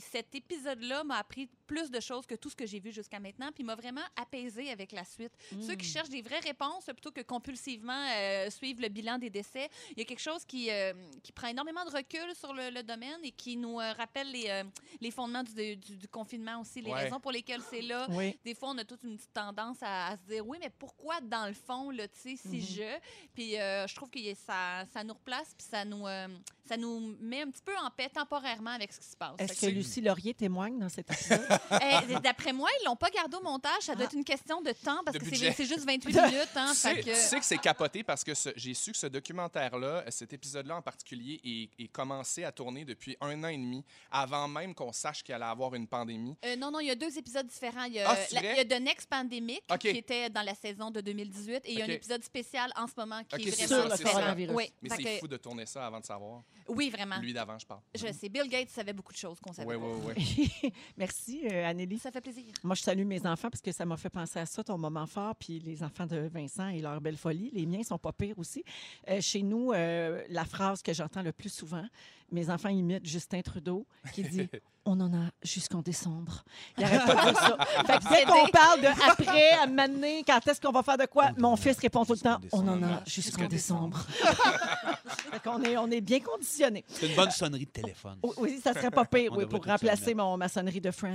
cet 0.00 0.34
épisode-là 0.34 1.04
m'a 1.04 1.16
appris 1.18 1.48
plus 1.66 1.90
de 1.90 2.00
choses 2.00 2.26
que 2.26 2.34
tout 2.34 2.50
ce 2.50 2.56
que 2.56 2.66
j'ai 2.66 2.80
vu 2.80 2.92
jusqu'à 2.92 3.20
maintenant. 3.20 3.50
Puis 3.52 3.64
m'a 3.64 3.74
vraiment 3.74 4.02
apaisé 4.16 4.70
avec 4.70 4.92
la 4.92 5.04
suite. 5.04 5.32
Ceux 5.60 5.74
qui 5.74 5.86
cherchent 5.86 6.08
des 6.08 6.22
vraies 6.22 6.38
réponses 6.40 6.86
plutôt 6.86 7.10
que 7.10 7.20
compulsivement 7.22 8.06
euh, 8.16 8.50
suivre 8.50 8.80
le 8.82 8.88
bilan 8.88 9.18
des 9.18 9.30
décès, 9.30 9.68
il 9.92 9.98
y 9.98 10.02
a 10.02 10.04
quelque 10.04 10.20
chose 10.20 10.44
qui, 10.44 10.70
euh, 10.70 10.92
qui 11.22 11.32
prend 11.32 11.48
énormément 11.58 11.84
de 11.84 11.90
recul 11.90 12.32
sur 12.36 12.52
le, 12.54 12.70
le 12.70 12.82
domaine 12.84 13.18
et 13.24 13.32
qui 13.32 13.56
nous 13.56 13.80
euh, 13.80 13.92
rappelle 13.94 14.30
les, 14.30 14.44
euh, 14.48 14.62
les 15.00 15.10
fondements 15.10 15.42
du, 15.42 15.74
du- 15.76 15.96
du 15.96 16.06
confinement 16.08 16.60
aussi, 16.60 16.80
les 16.80 16.92
Ouais. 16.92 17.02
raisons 17.04 17.18
pour 17.18 17.32
lesquelles 17.32 17.62
c'est 17.68 17.82
là. 17.82 18.06
Oui. 18.10 18.38
Des 18.44 18.54
fois, 18.54 18.70
on 18.70 18.78
a 18.78 18.84
toute 18.84 19.02
une 19.02 19.16
petite 19.16 19.32
tendance 19.32 19.78
à, 19.82 20.06
à 20.08 20.16
se 20.16 20.22
dire 20.22 20.46
oui, 20.46 20.58
mais 20.60 20.70
pourquoi 20.70 21.20
dans 21.20 21.46
le 21.48 21.54
fond, 21.54 21.90
là, 21.90 22.06
tu 22.06 22.18
sais, 22.20 22.36
si 22.36 22.58
Mhm. 22.58 22.62
je? 22.62 22.98
Puis 23.34 23.58
euh, 23.58 23.88
je 23.88 23.94
trouve 23.96 24.08
que 24.08 24.20
ça, 24.36 24.84
ça 24.92 25.02
nous 25.02 25.14
replace, 25.14 25.52
puis 25.58 25.66
ça 25.68 25.84
nous, 25.84 26.06
euh, 26.06 26.28
ça 26.68 26.76
nous 26.76 27.16
met 27.20 27.42
un 27.42 27.50
petit 27.50 27.62
peu 27.64 27.72
en 27.78 27.90
paix 27.90 28.08
temporairement 28.12 28.70
avec 28.70 28.92
ce 28.92 29.00
qui 29.00 29.06
se 29.06 29.16
passe. 29.16 29.34
Est-ce 29.38 29.60
que 29.60 29.66
Lucie 29.66 30.00
Laurier 30.00 30.34
témoigne 30.34 30.78
dans 30.78 30.88
cet 30.88 31.10
épisode? 31.10 31.40
eh, 31.82 32.14
D'après 32.20 32.52
moi, 32.52 32.68
ils 32.80 32.84
l'ont 32.86 32.96
pas 32.96 33.10
gardé 33.10 33.36
au 33.36 33.42
montage. 33.42 33.82
Ça 33.82 33.94
doit 33.94 34.04
être 34.04 34.14
une 34.14 34.24
question 34.24 34.60
de 34.60 34.72
temps 34.72 35.00
parce 35.04 35.18
De 35.18 35.24
que 35.24 35.34
c'est 35.36 35.64
juste 35.64 35.86
28 35.86 36.06
minutes. 36.14 36.48
Hein, 36.56 36.70
Tu 36.72 36.76
sais, 36.78 36.96
que- 36.96 37.02
tu 37.04 37.14
sais 37.14 37.38
que 37.38 37.44
c'est 37.46 37.58
capoté 37.58 38.02
parce 38.02 38.22
que 38.24 38.32
j'ai 38.56 38.74
su 38.74 38.92
que 38.92 38.98
ce 38.98 39.06
documentaire-là, 39.06 40.04
cet 40.10 40.32
épisode-là 40.32 40.76
en 40.76 40.82
particulier, 40.82 41.40
est, 41.44 41.82
est 41.82 41.88
commencé 41.88 42.44
à 42.44 42.52
tourner 42.52 42.84
depuis 42.84 43.16
un 43.20 43.42
an 43.44 43.48
et 43.48 43.56
demi, 43.56 43.84
avant 44.10 44.48
même 44.48 44.74
qu'on 44.74 44.92
sache 44.92 45.22
qu'il 45.22 45.34
allait 45.34 45.44
avoir 45.44 45.74
une 45.74 45.86
pandémie. 45.86 46.36
Euh, 46.44 46.56
non, 46.56 46.70
non, 46.70 46.80
il 46.80 46.86
y 46.88 46.90
a 46.90 46.94
deux 46.96 47.16
épisodes 47.18 47.46
différents. 47.46 47.84
Il 47.84 47.94
y 47.94 48.00
a, 48.00 48.10
Ah, 48.10 48.16
la- 48.32 48.52
il 48.52 48.56
y 48.56 48.60
a 48.60 48.64
The 48.64 48.80
Next 48.82 49.08
Pandemic, 49.08 49.62
qui 49.80 49.88
était 49.88 50.28
dans 50.30 50.42
la 50.42 50.54
saison 50.54 50.90
de 50.90 51.00
2018, 51.00 51.62
et 51.64 51.72
il 51.72 51.78
y 51.78 51.82
a 51.82 51.84
un 51.84 51.88
épisode 51.88 52.24
spécial 52.24 52.70
en 52.76 52.86
ce 52.86 52.92
moment 52.96 53.22
qui 53.24 53.36
OK, 53.36 53.46
est 53.46 53.50
c'est 53.50 53.66
vraiment 53.66 53.94
Sur 53.96 54.04
le 54.06 54.10
coronavirus. 54.12 54.54
Oui, 54.56 54.72
Mais 54.82 54.90
c'est 54.90 55.02
que- 55.02 55.18
fou 55.18 55.28
de 55.28 55.36
tourner 55.36 55.66
ça 55.66 55.86
avant 55.86 56.00
de 56.00 56.04
savoir. 56.04 56.42
Oui, 56.68 56.90
vraiment. 56.90 57.18
Lui 57.20 57.32
d'avant, 57.32 57.58
je 57.58 57.66
parle. 57.66 57.80
Je 57.94 58.12
sais, 58.12 58.28
Bill 58.28 58.48
Gates 58.48 58.70
savait 58.70 58.92
beaucoup 58.92 59.12
de 59.12 59.18
choses 59.18 59.38
qu'on 59.40 59.52
savait 59.52 59.74
Oui, 59.74 59.76
pas. 59.78 60.12
oui, 60.16 60.24
oui. 60.62 60.72
Merci, 60.96 61.42
euh, 61.50 61.66
Anélie. 61.66 61.98
Ça 61.98 62.10
fait 62.10 62.20
plaisir. 62.20 62.44
Moi, 62.62 62.74
je 62.74 62.82
salue 62.82 63.04
mes 63.04 63.24
enfants 63.26 63.50
parce 63.50 63.62
que 63.62 63.72
ça 63.72 63.84
m'a 63.86 63.96
fait 63.96 64.10
penser 64.10 64.38
à 64.38 64.46
ça, 64.46 64.62
ton 64.64 64.78
moment 64.78 65.06
fort, 65.06 65.34
puis 65.36 65.58
les 65.60 65.82
enfants 65.82 66.06
de 66.06 66.28
Vincent 66.32 66.68
et 66.68 66.80
leur 66.80 67.00
belle 67.00 67.16
folie. 67.16 67.50
Les 67.52 67.66
miens 67.66 67.82
sont 67.82 67.98
pas 67.98 68.12
pires 68.12 68.38
aussi. 68.38 68.64
Euh, 69.08 69.20
chez 69.20 69.42
nous, 69.42 69.72
euh, 69.72 70.22
la 70.28 70.44
phrase 70.44 70.82
que 70.82 70.92
j'entends 70.92 71.22
le 71.22 71.32
plus 71.32 71.52
souvent, 71.52 71.86
mes 72.30 72.50
enfants 72.50 72.68
imitent 72.68 73.06
Justin 73.06 73.40
Trudeau 73.42 73.86
qui 74.12 74.22
dit 74.22 74.48
On 74.90 74.98
en 75.00 75.12
a 75.12 75.30
jusqu'en 75.42 75.82
décembre. 75.82 76.44
Il 76.78 76.84
arrête 76.84 77.04
pas 77.04 77.14
de 77.14 77.30
dire 77.30 77.38
ça. 77.38 77.58
Fait 77.86 77.98
que 77.98 78.08
dès 78.08 78.24
qu'on 78.24 78.48
parle 78.48 78.80
de 78.80 78.86
après, 78.86 79.50
à 79.62 79.66
m'amener, 79.66 80.24
quand 80.26 80.46
est-ce 80.48 80.58
qu'on 80.58 80.72
va 80.72 80.82
faire 80.82 80.96
de 80.96 81.04
quoi, 81.04 81.32
mon 81.36 81.56
fils 81.56 81.78
répond 81.78 82.06
tout 82.06 82.14
le 82.14 82.18
temps 82.20 82.38
On 82.52 82.66
en 82.66 82.82
a 82.82 83.02
jusqu'en 83.06 83.46
décembre. 83.48 83.98
fait 85.30 85.42
qu'on 85.42 85.62
est, 85.62 85.76
on 85.76 85.90
est 85.90 86.00
bien 86.00 86.20
conditionnés. 86.20 86.86
C'est 86.88 87.06
une 87.08 87.16
bonne 87.16 87.30
sonnerie 87.30 87.66
de 87.66 87.70
téléphone. 87.70 88.18
Oui, 88.38 88.60
ça 88.64 88.72
serait 88.72 88.90
pas 88.90 89.04
pire 89.04 89.30
oui, 89.36 89.44
pour 89.44 89.62
remplacer 89.62 90.14
mon 90.14 90.38
maçonnerie 90.38 90.80
de 90.80 90.90
Friends. 90.90 91.12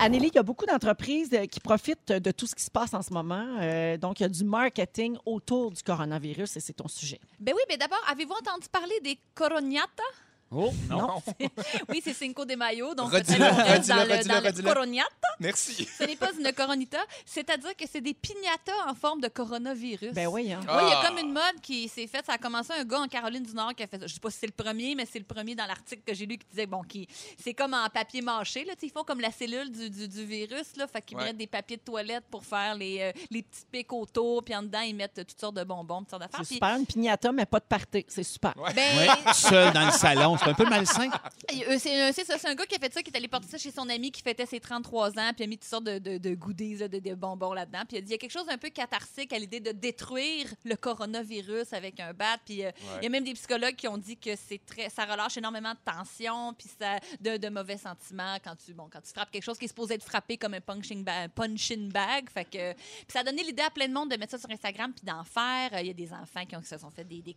Anélie, 0.00 0.28
il 0.28 0.34
y 0.34 0.38
a 0.38 0.42
beaucoup 0.42 0.66
d'entreprises 0.66 1.30
euh, 1.32 1.46
qui 1.46 1.60
profitent 1.60 2.12
de 2.12 2.30
tout 2.30 2.46
ce 2.46 2.54
qui 2.54 2.64
se 2.64 2.70
passe 2.70 2.94
en 2.94 3.02
ce 3.02 3.12
moment. 3.12 3.46
Euh, 3.60 3.96
donc, 3.96 4.20
il 4.20 4.24
y 4.24 4.26
a 4.26 4.28
du 4.28 4.44
marketing 4.44 5.16
autour 5.24 5.70
du 5.70 5.82
coronavirus 5.82 6.56
et 6.56 6.60
c'est 6.60 6.72
ton 6.72 6.88
sujet. 6.88 7.20
Ben 7.38 7.54
oui, 7.54 7.62
mais 7.68 7.76
d'abord, 7.76 8.00
avez-vous 8.10 8.32
entendu 8.32 8.68
parler 8.70 8.98
des 9.02 9.18
corognata? 9.34 10.02
Oh, 10.54 10.70
non. 10.90 11.22
Oui, 11.88 12.00
c'est 12.04 12.12
Cinco 12.12 12.44
de 12.44 12.54
Mayo, 12.54 12.94
donc 12.94 13.10
peut-être 13.10 13.38
dans 13.38 14.04
le-. 14.04 15.02
Merci. 15.40 15.88
Ce 15.98 16.04
n'est 16.04 16.16
pas 16.16 16.30
une 16.38 16.52
coronita, 16.52 16.98
c'est-à-dire 17.26 17.74
que 17.76 17.84
c'est 17.90 18.00
des 18.00 18.14
piñatas 18.14 18.88
en 18.88 18.94
forme 18.94 19.20
de 19.20 19.28
coronavirus. 19.28 20.12
Ben 20.12 20.26
oui, 20.28 20.52
hein? 20.52 20.60
Oui, 20.62 20.66
il 20.82 20.88
y 20.88 20.92
a 20.92 21.00
Ah. 21.02 21.06
comme 21.08 21.18
une 21.18 21.32
mode 21.32 21.60
qui 21.62 21.88
s'est 21.88 22.06
faite. 22.06 22.26
Ça 22.26 22.34
a 22.34 22.38
commencé 22.38 22.72
un 22.72 22.84
gars 22.84 23.00
en 23.00 23.08
Caroline 23.08 23.42
du 23.42 23.54
Nord 23.54 23.74
qui 23.74 23.82
a 23.82 23.86
fait 23.86 23.98
ça. 23.98 24.06
Je 24.06 24.14
sais 24.14 24.20
pas 24.20 24.30
si 24.30 24.38
c'est 24.40 24.46
le 24.46 24.52
premier, 24.52 24.94
mais 24.94 25.06
c'est 25.10 25.18
le 25.18 25.24
premier 25.24 25.54
dans 25.54 25.66
l'article 25.66 26.02
que 26.06 26.14
j'ai 26.14 26.26
lu 26.26 26.36
qui 26.38 26.46
disait 26.50 26.66
bon, 26.66 26.82
qui 26.82 27.08
c'est 27.42 27.54
comme 27.54 27.74
en 27.74 27.88
papier 27.88 28.22
mâché. 28.22 28.64
Là, 28.64 28.74
ils 28.82 28.90
font 28.90 29.04
comme 29.04 29.20
la 29.20 29.30
cellule 29.32 29.70
du, 29.70 29.90
du, 29.90 30.08
du 30.08 30.24
virus. 30.24 30.76
Là, 30.76 30.86
fait 30.86 31.02
qu'ils 31.02 31.16
Ouais. 31.16 31.24
mettent 31.24 31.36
des 31.36 31.46
papiers 31.46 31.76
de 31.76 31.82
toilette 31.82 32.24
pour 32.30 32.44
faire 32.44 32.74
les, 32.74 33.00
euh, 33.00 33.12
les 33.30 33.42
petits 33.42 33.64
pics 33.70 33.92
autour. 33.92 34.42
Puis 34.44 34.54
en 34.54 34.62
dedans, 34.62 34.80
ils 34.80 34.94
mettent 34.94 35.14
toutes 35.26 35.38
sortes 35.40 35.56
de 35.56 35.64
bonbons, 35.64 36.00
toutes 36.00 36.10
sortes 36.10 36.22
d'affaires. 36.22 36.40
C'est 36.44 36.54
super, 36.54 36.76
une 36.76 36.86
pignata, 36.86 37.32
mais 37.32 37.46
pas 37.46 37.60
de 37.60 37.64
party. 37.64 38.04
C'est 38.08 38.22
super. 38.22 38.54
Ouais. 38.56 38.72
ben, 38.74 38.82
Ouais, 38.98 39.32
seul 39.34 39.72
dans 39.72 39.86
le 39.86 39.92
salon. 39.92 40.36
C'est 40.38 40.48
un 40.50 40.54
peu 40.54 40.64
malsain. 40.64 41.08
Euh, 41.68 41.76
C'est 41.78 42.00
euh, 42.00 42.10
c'est 42.14 42.24
ça, 42.24 42.38
c'est 42.38 42.48
un 42.48 42.54
gars 42.54 42.64
qui 42.64 42.74
a 42.74 42.78
fait 42.78 42.92
ça, 42.92 43.02
qui 43.02 43.10
est 43.10 43.16
allé 43.16 43.28
porter 43.28 43.46
ça 43.46 43.58
chez 43.58 43.70
son 43.70 43.86
ami 43.88 44.10
qui 44.10 44.22
fêtait 44.22 44.46
ses 44.46 44.58
33 44.58 45.18
ans. 45.18 45.21
Puis 45.28 45.40
il 45.40 45.44
a 45.44 45.46
mis 45.46 45.58
toutes 45.58 45.68
sortes 45.68 45.84
de, 45.84 45.98
de, 45.98 46.18
de 46.18 46.34
goodies, 46.34 46.76
là, 46.76 46.88
de, 46.88 46.98
de 46.98 47.14
bonbons 47.14 47.52
là-dedans. 47.52 47.82
Puis 47.88 47.96
il 47.96 47.98
a 47.98 48.00
dit 48.00 48.08
il 48.08 48.12
y 48.12 48.14
a 48.14 48.18
quelque 48.18 48.32
chose 48.32 48.46
d'un 48.46 48.58
peu 48.58 48.70
catharsique 48.70 49.32
à 49.32 49.38
l'idée 49.38 49.60
de 49.60 49.72
détruire 49.72 50.46
le 50.64 50.76
coronavirus 50.76 51.72
avec 51.72 52.00
un 52.00 52.12
bat. 52.12 52.38
Puis 52.44 52.64
euh, 52.64 52.70
il 52.98 53.04
y 53.04 53.06
a 53.06 53.10
même 53.10 53.24
des 53.24 53.34
psychologues 53.34 53.76
qui 53.76 53.88
ont 53.88 53.98
dit 53.98 54.16
que 54.16 54.34
c'est 54.36 54.60
très, 54.64 54.88
ça 54.88 55.04
relâche 55.04 55.36
énormément 55.36 55.72
de 55.72 55.92
tension, 55.92 56.54
puis 56.54 56.68
ça, 56.78 56.98
de, 57.20 57.48
mauvais 57.48 57.76
sentiments 57.76 58.36
quand 58.42 58.56
tu, 58.56 58.72
bon, 58.72 58.88
quand 58.90 59.00
tu 59.00 59.10
frappes 59.12 59.30
quelque 59.30 59.42
chose 59.42 59.58
qui 59.58 59.66
est 59.66 59.68
supposé 59.68 59.94
être 59.94 60.04
frappé 60.04 60.38
comme 60.38 60.54
un 60.54 60.60
punching 60.60 61.04
bag, 61.04 61.30
punching 61.34 61.92
bag. 61.92 62.30
Fait 62.30 62.44
que, 62.44 62.72
puis 62.72 63.06
ça 63.08 63.20
a 63.20 63.24
donné 63.24 63.42
l'idée 63.42 63.62
à 63.62 63.70
plein 63.70 63.88
de 63.88 63.92
monde 63.92 64.10
de 64.10 64.16
mettre 64.16 64.32
ça 64.32 64.38
sur 64.38 64.50
Instagram 64.50 64.92
puis 64.94 65.04
d'en 65.04 65.24
faire. 65.24 65.74
Euh, 65.74 65.80
Il 65.80 65.88
y 65.88 65.90
a 65.90 65.94
des 65.94 66.12
enfants 66.12 66.46
qui, 66.48 66.56
ont, 66.56 66.60
qui 66.60 66.68
se 66.68 66.78
sont 66.78 66.90
fait 66.90 67.04
des, 67.04 67.20
des. 67.20 67.36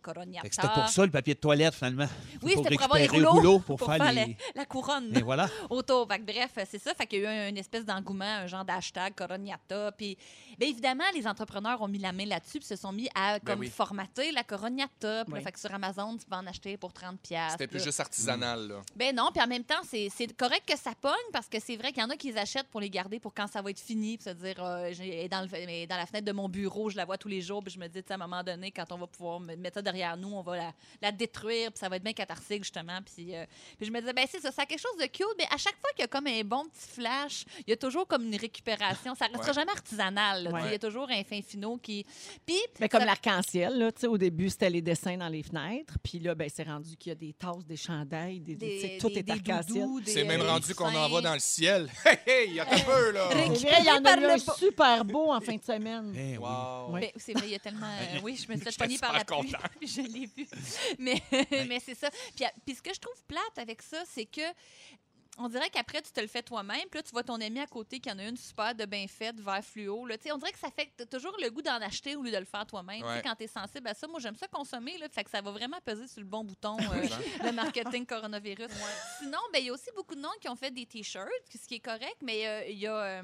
C'était 0.50 0.68
pour 0.68 0.88
ça 0.88 1.04
le 1.04 1.10
papier 1.10 1.34
de 1.34 1.40
toilette, 1.40 1.74
finalement. 1.74 2.06
Oui, 2.42 2.54
pour 2.54 2.64
c'était 2.64 2.76
pour 2.76 2.84
avoir 2.84 2.98
les 2.98 3.06
rouleaux, 3.06 3.32
rouleau 3.32 3.58
pour, 3.58 3.80
faire, 3.80 3.98
la, 3.98 4.12
les... 4.12 4.36
la 4.54 4.64
couronne 4.64 5.16
Et 5.16 5.22
voilà. 5.22 5.48
autour. 5.70 6.06
Bref, 6.06 6.52
c'est 6.68 6.78
ça. 6.78 6.94
Fait 6.94 7.06
qu'il 7.06 7.22
y 7.22 7.26
a 7.26 7.46
eu 7.46 7.50
une 7.50 7.58
espèce 7.58 7.75
d'engouement, 7.84 8.24
un 8.24 8.46
genre 8.46 8.64
d'hashtag 8.64 9.14
Coroniata. 9.14 9.92
Puis, 9.92 10.16
bien 10.58 10.68
évidemment, 10.68 11.04
les 11.14 11.26
entrepreneurs 11.26 11.80
ont 11.82 11.88
mis 11.88 11.98
la 11.98 12.12
main 12.12 12.24
là-dessus 12.26 12.58
puis 12.58 12.66
se 12.66 12.76
sont 12.76 12.92
mis 12.92 13.08
à 13.14 13.38
comme 13.40 13.60
oui. 13.60 13.68
formater 13.70 14.32
la 14.32 14.44
Coroniata. 14.44 15.24
Puis 15.24 15.32
là, 15.32 15.38
Oui. 15.38 15.42
fait 15.44 15.52
que 15.52 15.60
sur 15.60 15.72
Amazon, 15.74 16.16
tu 16.16 16.24
peux 16.26 16.36
en 16.36 16.46
acheter 16.46 16.76
pour 16.76 16.92
30 16.92 17.20
pièces. 17.20 17.52
C'était 17.52 17.66
plus 17.66 17.82
juste 17.82 18.00
artisanal, 18.00 18.68
là. 18.68 18.80
Ben 18.94 19.14
non, 19.14 19.30
puis 19.32 19.42
en 19.42 19.46
même 19.46 19.64
temps, 19.64 19.80
c'est 19.88 20.08
c'est 20.14 20.34
correct 20.36 20.64
que 20.66 20.76
ça 20.78 20.92
pogne 21.00 21.12
parce 21.32 21.46
que 21.48 21.58
c'est 21.60 21.76
vrai 21.76 21.92
qu'il 21.92 22.02
y 22.02 22.04
en 22.04 22.10
a 22.10 22.16
qui 22.16 22.30
les 22.32 22.38
achètent 22.38 22.68
pour 22.68 22.80
les 22.80 22.90
garder 22.90 23.18
pour 23.20 23.34
quand 23.34 23.46
ça 23.46 23.60
va 23.62 23.70
être 23.70 23.80
fini, 23.80 24.16
puis 24.16 24.24
se 24.24 24.30
dire, 24.30 24.56
euh, 24.62 24.90
j'ai- 24.92 25.24
est 25.24 25.28
dans, 25.28 25.42
le, 25.42 25.86
dans 25.86 25.96
la 25.96 26.06
fenêtre 26.06 26.24
de 26.26 26.32
mon 26.32 26.48
bureau, 26.48 26.90
je 26.90 26.96
la 26.96 27.04
vois 27.04 27.18
tous 27.18 27.28
les 27.28 27.40
jours, 27.42 27.62
puis 27.62 27.72
je 27.72 27.78
me 27.78 27.88
dis, 27.88 28.02
à 28.08 28.14
un 28.14 28.16
moment 28.16 28.42
donné, 28.42 28.70
quand 28.70 28.90
on 28.92 28.98
va 28.98 29.06
pouvoir 29.06 29.40
me- 29.40 29.56
mettre 29.56 29.74
ça 29.74 29.82
derrière 29.82 30.16
nous, 30.16 30.28
on 30.32 30.42
va 30.42 30.56
la, 30.56 30.72
la 31.02 31.12
détruire, 31.12 31.70
puis 31.72 31.78
ça 31.78 31.88
va 31.88 31.96
être 31.96 32.02
bien 32.04 32.12
catharsique, 32.12 32.62
justement. 32.64 32.98
Puis, 33.02 33.34
euh, 33.34 33.44
puis 33.76 33.86
je 33.86 33.90
me 33.92 34.00
disais, 34.00 34.12
ben 34.12 34.26
c'est 34.30 34.40
ça, 34.40 34.50
ça 34.52 34.62
a 34.62 34.66
quelque 34.66 34.80
chose 34.80 34.96
de 35.00 35.06
cute, 35.06 35.26
mais 35.38 35.44
à 35.50 35.56
chaque 35.56 35.76
fois 35.80 35.90
qu'il 35.90 36.00
y 36.00 36.04
a 36.04 36.08
comme 36.08 36.26
un 36.26 36.42
bon 36.44 36.64
petit 36.66 36.88
flash, 36.94 37.44
il 37.66 37.70
y 37.70 37.72
a 37.72 37.76
toujours 37.76 38.06
comme 38.06 38.24
une 38.26 38.36
récupération. 38.36 39.14
Ça 39.14 39.26
restera 39.26 39.48
Ouais. 39.48 39.52
jamais 39.54 39.72
artisanal, 39.72 40.44
là, 40.44 40.50
il 40.66 40.72
y 40.72 40.74
a 40.74 40.78
toujours 40.78 41.08
un 41.10 41.24
fin 41.24 41.40
finot 41.42 41.76
qui. 41.78 42.04
Puis. 42.46 42.56
Mais 42.80 42.88
comme 42.88 43.00
ça- 43.00 43.06
l'arc-en-ciel, 43.06 43.76
là, 43.78 43.92
tu 43.92 44.02
sais, 44.02 44.06
au 44.06 44.18
début, 44.18 44.48
c'était 44.50 44.70
les 44.70 44.82
dessins 44.82 45.16
dans 45.16 45.28
les 45.28 45.42
fenêtres. 45.42 45.94
Puis 46.02 46.18
là, 46.20 46.34
ben, 46.34 46.48
c'est 46.52 46.62
rendu 46.64 46.96
qu'il 46.96 47.10
y 47.10 47.12
a 47.12 47.16
des 47.16 47.32
tasses, 47.32 47.64
des 47.66 47.76
chandails, 47.76 48.40
des, 48.40 48.54
tout 49.00 49.08
des- 49.08 49.18
est 49.18 49.30
arc-en-ciel. 49.30 49.86
C'est 50.06 50.24
même 50.24 50.40
euh, 50.42 50.48
rendu 50.50 50.74
qu'on 50.74 50.86
coussins. 50.86 51.04
envoie 51.04 51.20
dans 51.22 51.34
le 51.34 51.40
ciel. 51.40 51.90
Hey, 52.06 52.18
hey, 52.26 52.48
il 52.50 52.54
y 52.54 52.60
a 52.60 52.64
un 52.72 52.78
peu, 52.80 53.10
là. 53.12 53.24
Vrai, 53.28 53.48
il 53.80 53.84
y 53.84 53.90
en 53.90 54.04
a 54.04 54.16
eu 54.20 54.24
un 54.24 54.38
super 54.38 55.04
beau 55.04 55.32
en 55.32 55.40
fin 55.40 55.56
de 55.56 55.62
semaine. 55.64 56.12
Eh 56.16 56.36
oui. 56.38 56.44
Wow. 56.44 56.92
Oui. 56.92 57.00
Ben, 57.00 57.10
c'est 57.16 57.32
vrai, 57.32 57.46
il 57.46 57.52
y 57.52 57.54
a 57.54 57.58
tellement. 57.58 57.86
euh, 57.86 58.20
oui, 58.22 58.36
je 58.36 58.52
me 58.52 58.56
suis 58.60 58.76
pogner 58.76 58.98
par 58.98 59.12
la 59.12 59.24
pluie. 59.24 59.52
je 59.82 60.00
l'ai 60.02 60.26
vu. 60.26 60.46
Mais, 60.98 61.20
mais 61.68 61.80
c'est 61.84 61.94
ça. 61.94 62.08
Puis 62.64 62.74
ce 62.74 62.82
que 62.82 62.94
je 62.94 63.00
trouve 63.00 63.20
plate 63.26 63.58
avec 63.58 63.82
ça, 63.82 64.02
c'est 64.08 64.24
que. 64.26 64.40
On 65.38 65.48
dirait 65.48 65.68
qu'après, 65.68 66.00
tu 66.00 66.10
te 66.12 66.20
le 66.20 66.26
fais 66.28 66.42
toi-même. 66.42 66.80
Puis 66.90 66.98
là, 66.98 67.02
tu 67.02 67.10
vois 67.10 67.22
ton 67.22 67.40
ami 67.40 67.60
à 67.60 67.66
côté 67.66 68.00
qui 68.00 68.10
en 68.10 68.18
a 68.18 68.24
une 68.24 68.36
super 68.38 68.74
de 68.74 68.84
bien 68.86 69.06
faite, 69.06 69.38
vert 69.38 69.62
fluo. 69.62 70.06
Là. 70.06 70.16
Tu 70.16 70.24
sais, 70.24 70.32
On 70.32 70.38
dirait 70.38 70.52
que 70.52 70.58
ça 70.58 70.70
fait 70.70 70.86
que 70.86 70.92
tu 70.96 71.02
as 71.02 71.06
toujours 71.06 71.36
le 71.42 71.50
goût 71.50 71.60
d'en 71.62 71.74
acheter 71.82 72.16
au 72.16 72.22
lieu 72.22 72.30
de 72.32 72.38
le 72.38 72.44
faire 72.46 72.64
toi-même. 72.66 73.02
Ouais. 73.02 73.20
Quand 73.22 73.34
tu 73.34 73.44
es 73.44 73.46
sensible 73.46 73.86
à 73.88 73.94
ça, 73.94 74.06
moi, 74.06 74.18
j'aime 74.18 74.36
ça 74.36 74.48
consommer. 74.48 74.96
Là, 74.98 75.08
fait 75.10 75.24
que 75.24 75.30
ça 75.30 75.42
va 75.42 75.50
vraiment 75.50 75.78
peser 75.84 76.08
sur 76.08 76.20
le 76.20 76.26
bon 76.26 76.42
bouton, 76.42 76.76
euh, 76.80 77.06
le 77.44 77.52
marketing 77.52 78.06
coronavirus. 78.06 78.70
Sinon, 79.18 79.38
ben, 79.52 79.58
il 79.58 79.66
y 79.66 79.68
a 79.70 79.72
aussi 79.74 79.90
beaucoup 79.94 80.14
de 80.14 80.20
monde 80.22 80.38
qui 80.40 80.48
ont 80.48 80.56
fait 80.56 80.70
des 80.70 80.86
T-shirts, 80.86 81.28
ce 81.52 81.66
qui 81.68 81.74
est 81.74 81.80
correct, 81.80 82.16
mais 82.22 82.46
euh, 82.46 82.64
il 82.68 82.78
y 82.78 82.86
a. 82.86 82.96
euh, 82.96 83.22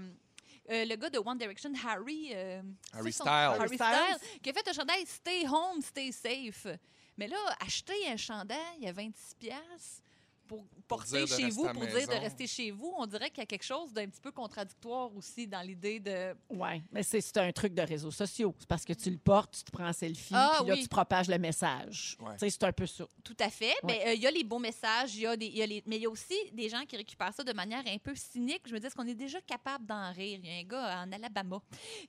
euh, 0.71 0.85
le 0.85 0.95
gars 0.97 1.11
de 1.11 1.19
One 1.19 1.39
Direction, 1.39 1.73
Harry. 1.85 2.31
euh, 2.35 2.63
Harry 2.93 3.13
Styles. 3.13 3.27
Harry 3.59 3.77
Styles, 4.19 4.41
qui 4.43 4.51
a 4.51 4.53
fait 4.53 4.69
un 4.69 4.73
chandail 4.73 5.05
Stay 5.07 5.45
Home, 5.49 5.81
Stay 5.83 6.13
Safe. 6.13 6.67
Mais 7.17 7.27
là, 7.27 7.37
acheter 7.61 8.07
un 8.09 8.17
chandail 8.17 8.87
à 8.87 8.93
26$ 8.93 9.35
piastres 9.41 10.03
pour 10.59 10.99
porter 10.99 11.27
chez 11.27 11.35
rester 11.45 11.49
vous, 11.51 11.69
pour 11.73 11.87
dire 11.87 12.07
de 12.09 12.21
rester 12.21 12.47
chez 12.47 12.71
vous, 12.71 12.93
on 12.99 13.07
dirait 13.07 13.31
qu'il 13.31 13.39
y 13.39 13.43
a 13.43 13.47
quelque 13.47 13.65
chose 13.65 13.93
d'un 13.93 14.07
petit 14.09 14.21
peu 14.21 14.31
contradictoire 14.31 15.15
aussi 15.17 15.47
dans 15.47 15.63
l'idée 15.63 15.99
de. 16.01 16.35
Oui, 16.51 16.83
mais 16.93 17.03
c'est 17.03 17.37
un 17.39 17.51
truc 17.53 17.73
de 17.75 17.81
réseaux 17.83 18.11
sociaux. 18.11 18.55
C'est 18.59 18.69
parce 18.69 18.85
que 18.85 18.93
tu 18.93 19.11
le 19.11 19.17
portes, 19.17 19.55
tu 19.57 19.65
te 19.65 19.71
prends 19.71 19.89
en 19.89 19.93
selfie, 19.93 20.35
Ah, 20.37 20.57
puis 20.61 20.69
là, 20.69 20.75
oui. 20.75 20.83
tu 20.83 20.89
propages 20.89 21.29
le 21.29 21.39
message. 21.39 22.17
Ouais. 22.21 22.33
Tu 22.35 22.41
sais, 22.41 22.51
c'est 22.51 22.65
un 22.65 22.73
peu 22.73 22.87
ça. 22.87 23.05
Tout 23.25 23.37
à 23.41 23.49
fait. 23.49 23.73
Mais 23.85 24.03
euh, 24.09 24.13
il 24.15 24.21
y 24.21 24.27
a 24.27 24.31
les 24.31 24.45
beaux 24.45 24.59
messages, 24.59 25.15
il 25.15 25.23
y 25.23 25.27
a 25.27 25.37
des, 25.37 25.47
il 25.47 25.57
y 25.57 25.63
a 25.63 25.67
les, 25.67 25.83
mais 25.87 25.97
il 25.97 26.03
y 26.03 26.07
a 26.07 26.11
aussi 26.11 26.35
des 26.53 26.69
gens 26.69 26.85
qui 26.85 26.97
récupèrent 26.97 27.33
ça 27.35 27.43
de 27.45 27.53
manière 27.53 27.83
un 27.87 27.99
peu 27.99 28.15
cynique. 28.15 28.63
Je 28.67 28.75
me 28.75 28.79
dis, 28.79 28.87
est-ce 28.87 28.95
qu'on 28.95 29.07
est 29.07 29.15
déjà 29.15 29.41
capable 29.41 29.87
d'en 29.87 30.13
rire? 30.13 30.41
Il 30.43 30.51
y 30.51 30.55
a 30.55 30.61
un 30.61 30.65
gars 30.65 31.03
en 31.07 31.13
Alabama 31.13 31.61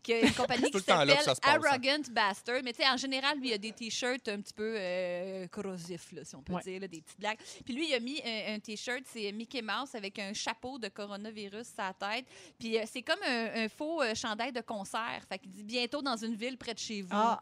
qui 0.02 0.14
a 0.14 0.20
une 0.22 0.34
compagnie 0.34 0.64
qui 0.72 0.72
que 0.72 0.82
s'appelle 0.84 1.16
passe, 1.16 1.28
hein. 1.30 1.34
Arrogant 1.44 2.02
Bastard. 2.12 2.62
Mais 2.64 2.74
tu 2.74 2.84
sais, 2.84 2.90
en 2.90 2.98
général, 2.98 3.40
lui, 3.40 3.50
il 3.50 3.54
a 3.54 3.58
des 3.58 3.72
t-shirts 3.72 4.28
un 4.28 4.42
petit 4.42 4.54
peu 4.54 4.76
euh, 4.78 5.48
corrosifs, 5.48 6.12
là, 6.12 6.26
si 6.26 6.36
on 6.36 6.42
peut 6.44 6.54
Ouais. 6.54 6.62
dire, 6.64 6.82
là, 6.82 6.88
des 6.88 7.02
petites 7.02 7.20
blagues. 7.20 7.38
Puis 7.66 7.74
lui, 7.74 7.88
il 7.90 7.94
a 7.94 8.00
mis 8.00 8.20
un, 8.48 8.56
un 8.56 8.60
t-shirt, 8.60 9.04
c'est 9.06 9.32
Mickey 9.32 9.62
Mouse 9.62 9.94
avec 9.96 10.18
un 10.20 10.34
chapeau 10.34 10.78
de 10.80 10.88
coronavirus 10.90 11.68
sur 11.68 11.76
sa 11.76 11.94
tête. 11.94 12.26
Puis 12.60 12.78
euh, 12.78 12.84
c'est 12.86 13.02
comme 13.02 13.20
un, 13.26 13.64
un 13.66 13.70
faux 13.70 14.02
euh, 14.02 14.14
chandail 14.16 14.52
de 14.52 14.62
concert. 14.62 15.22
Fait 15.30 15.38
qu'il 15.40 15.52
dit 15.52 15.64
bientôt 15.64 16.02
dans 16.02 16.18
une 16.18 16.36
ville 16.36 16.58
près 16.58 16.74
de 16.74 16.80
chez 16.80 17.02
vous. 17.02 17.10
Ah, 17.12 17.40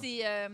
C'est- 0.00 0.24
Ah. 0.24 0.48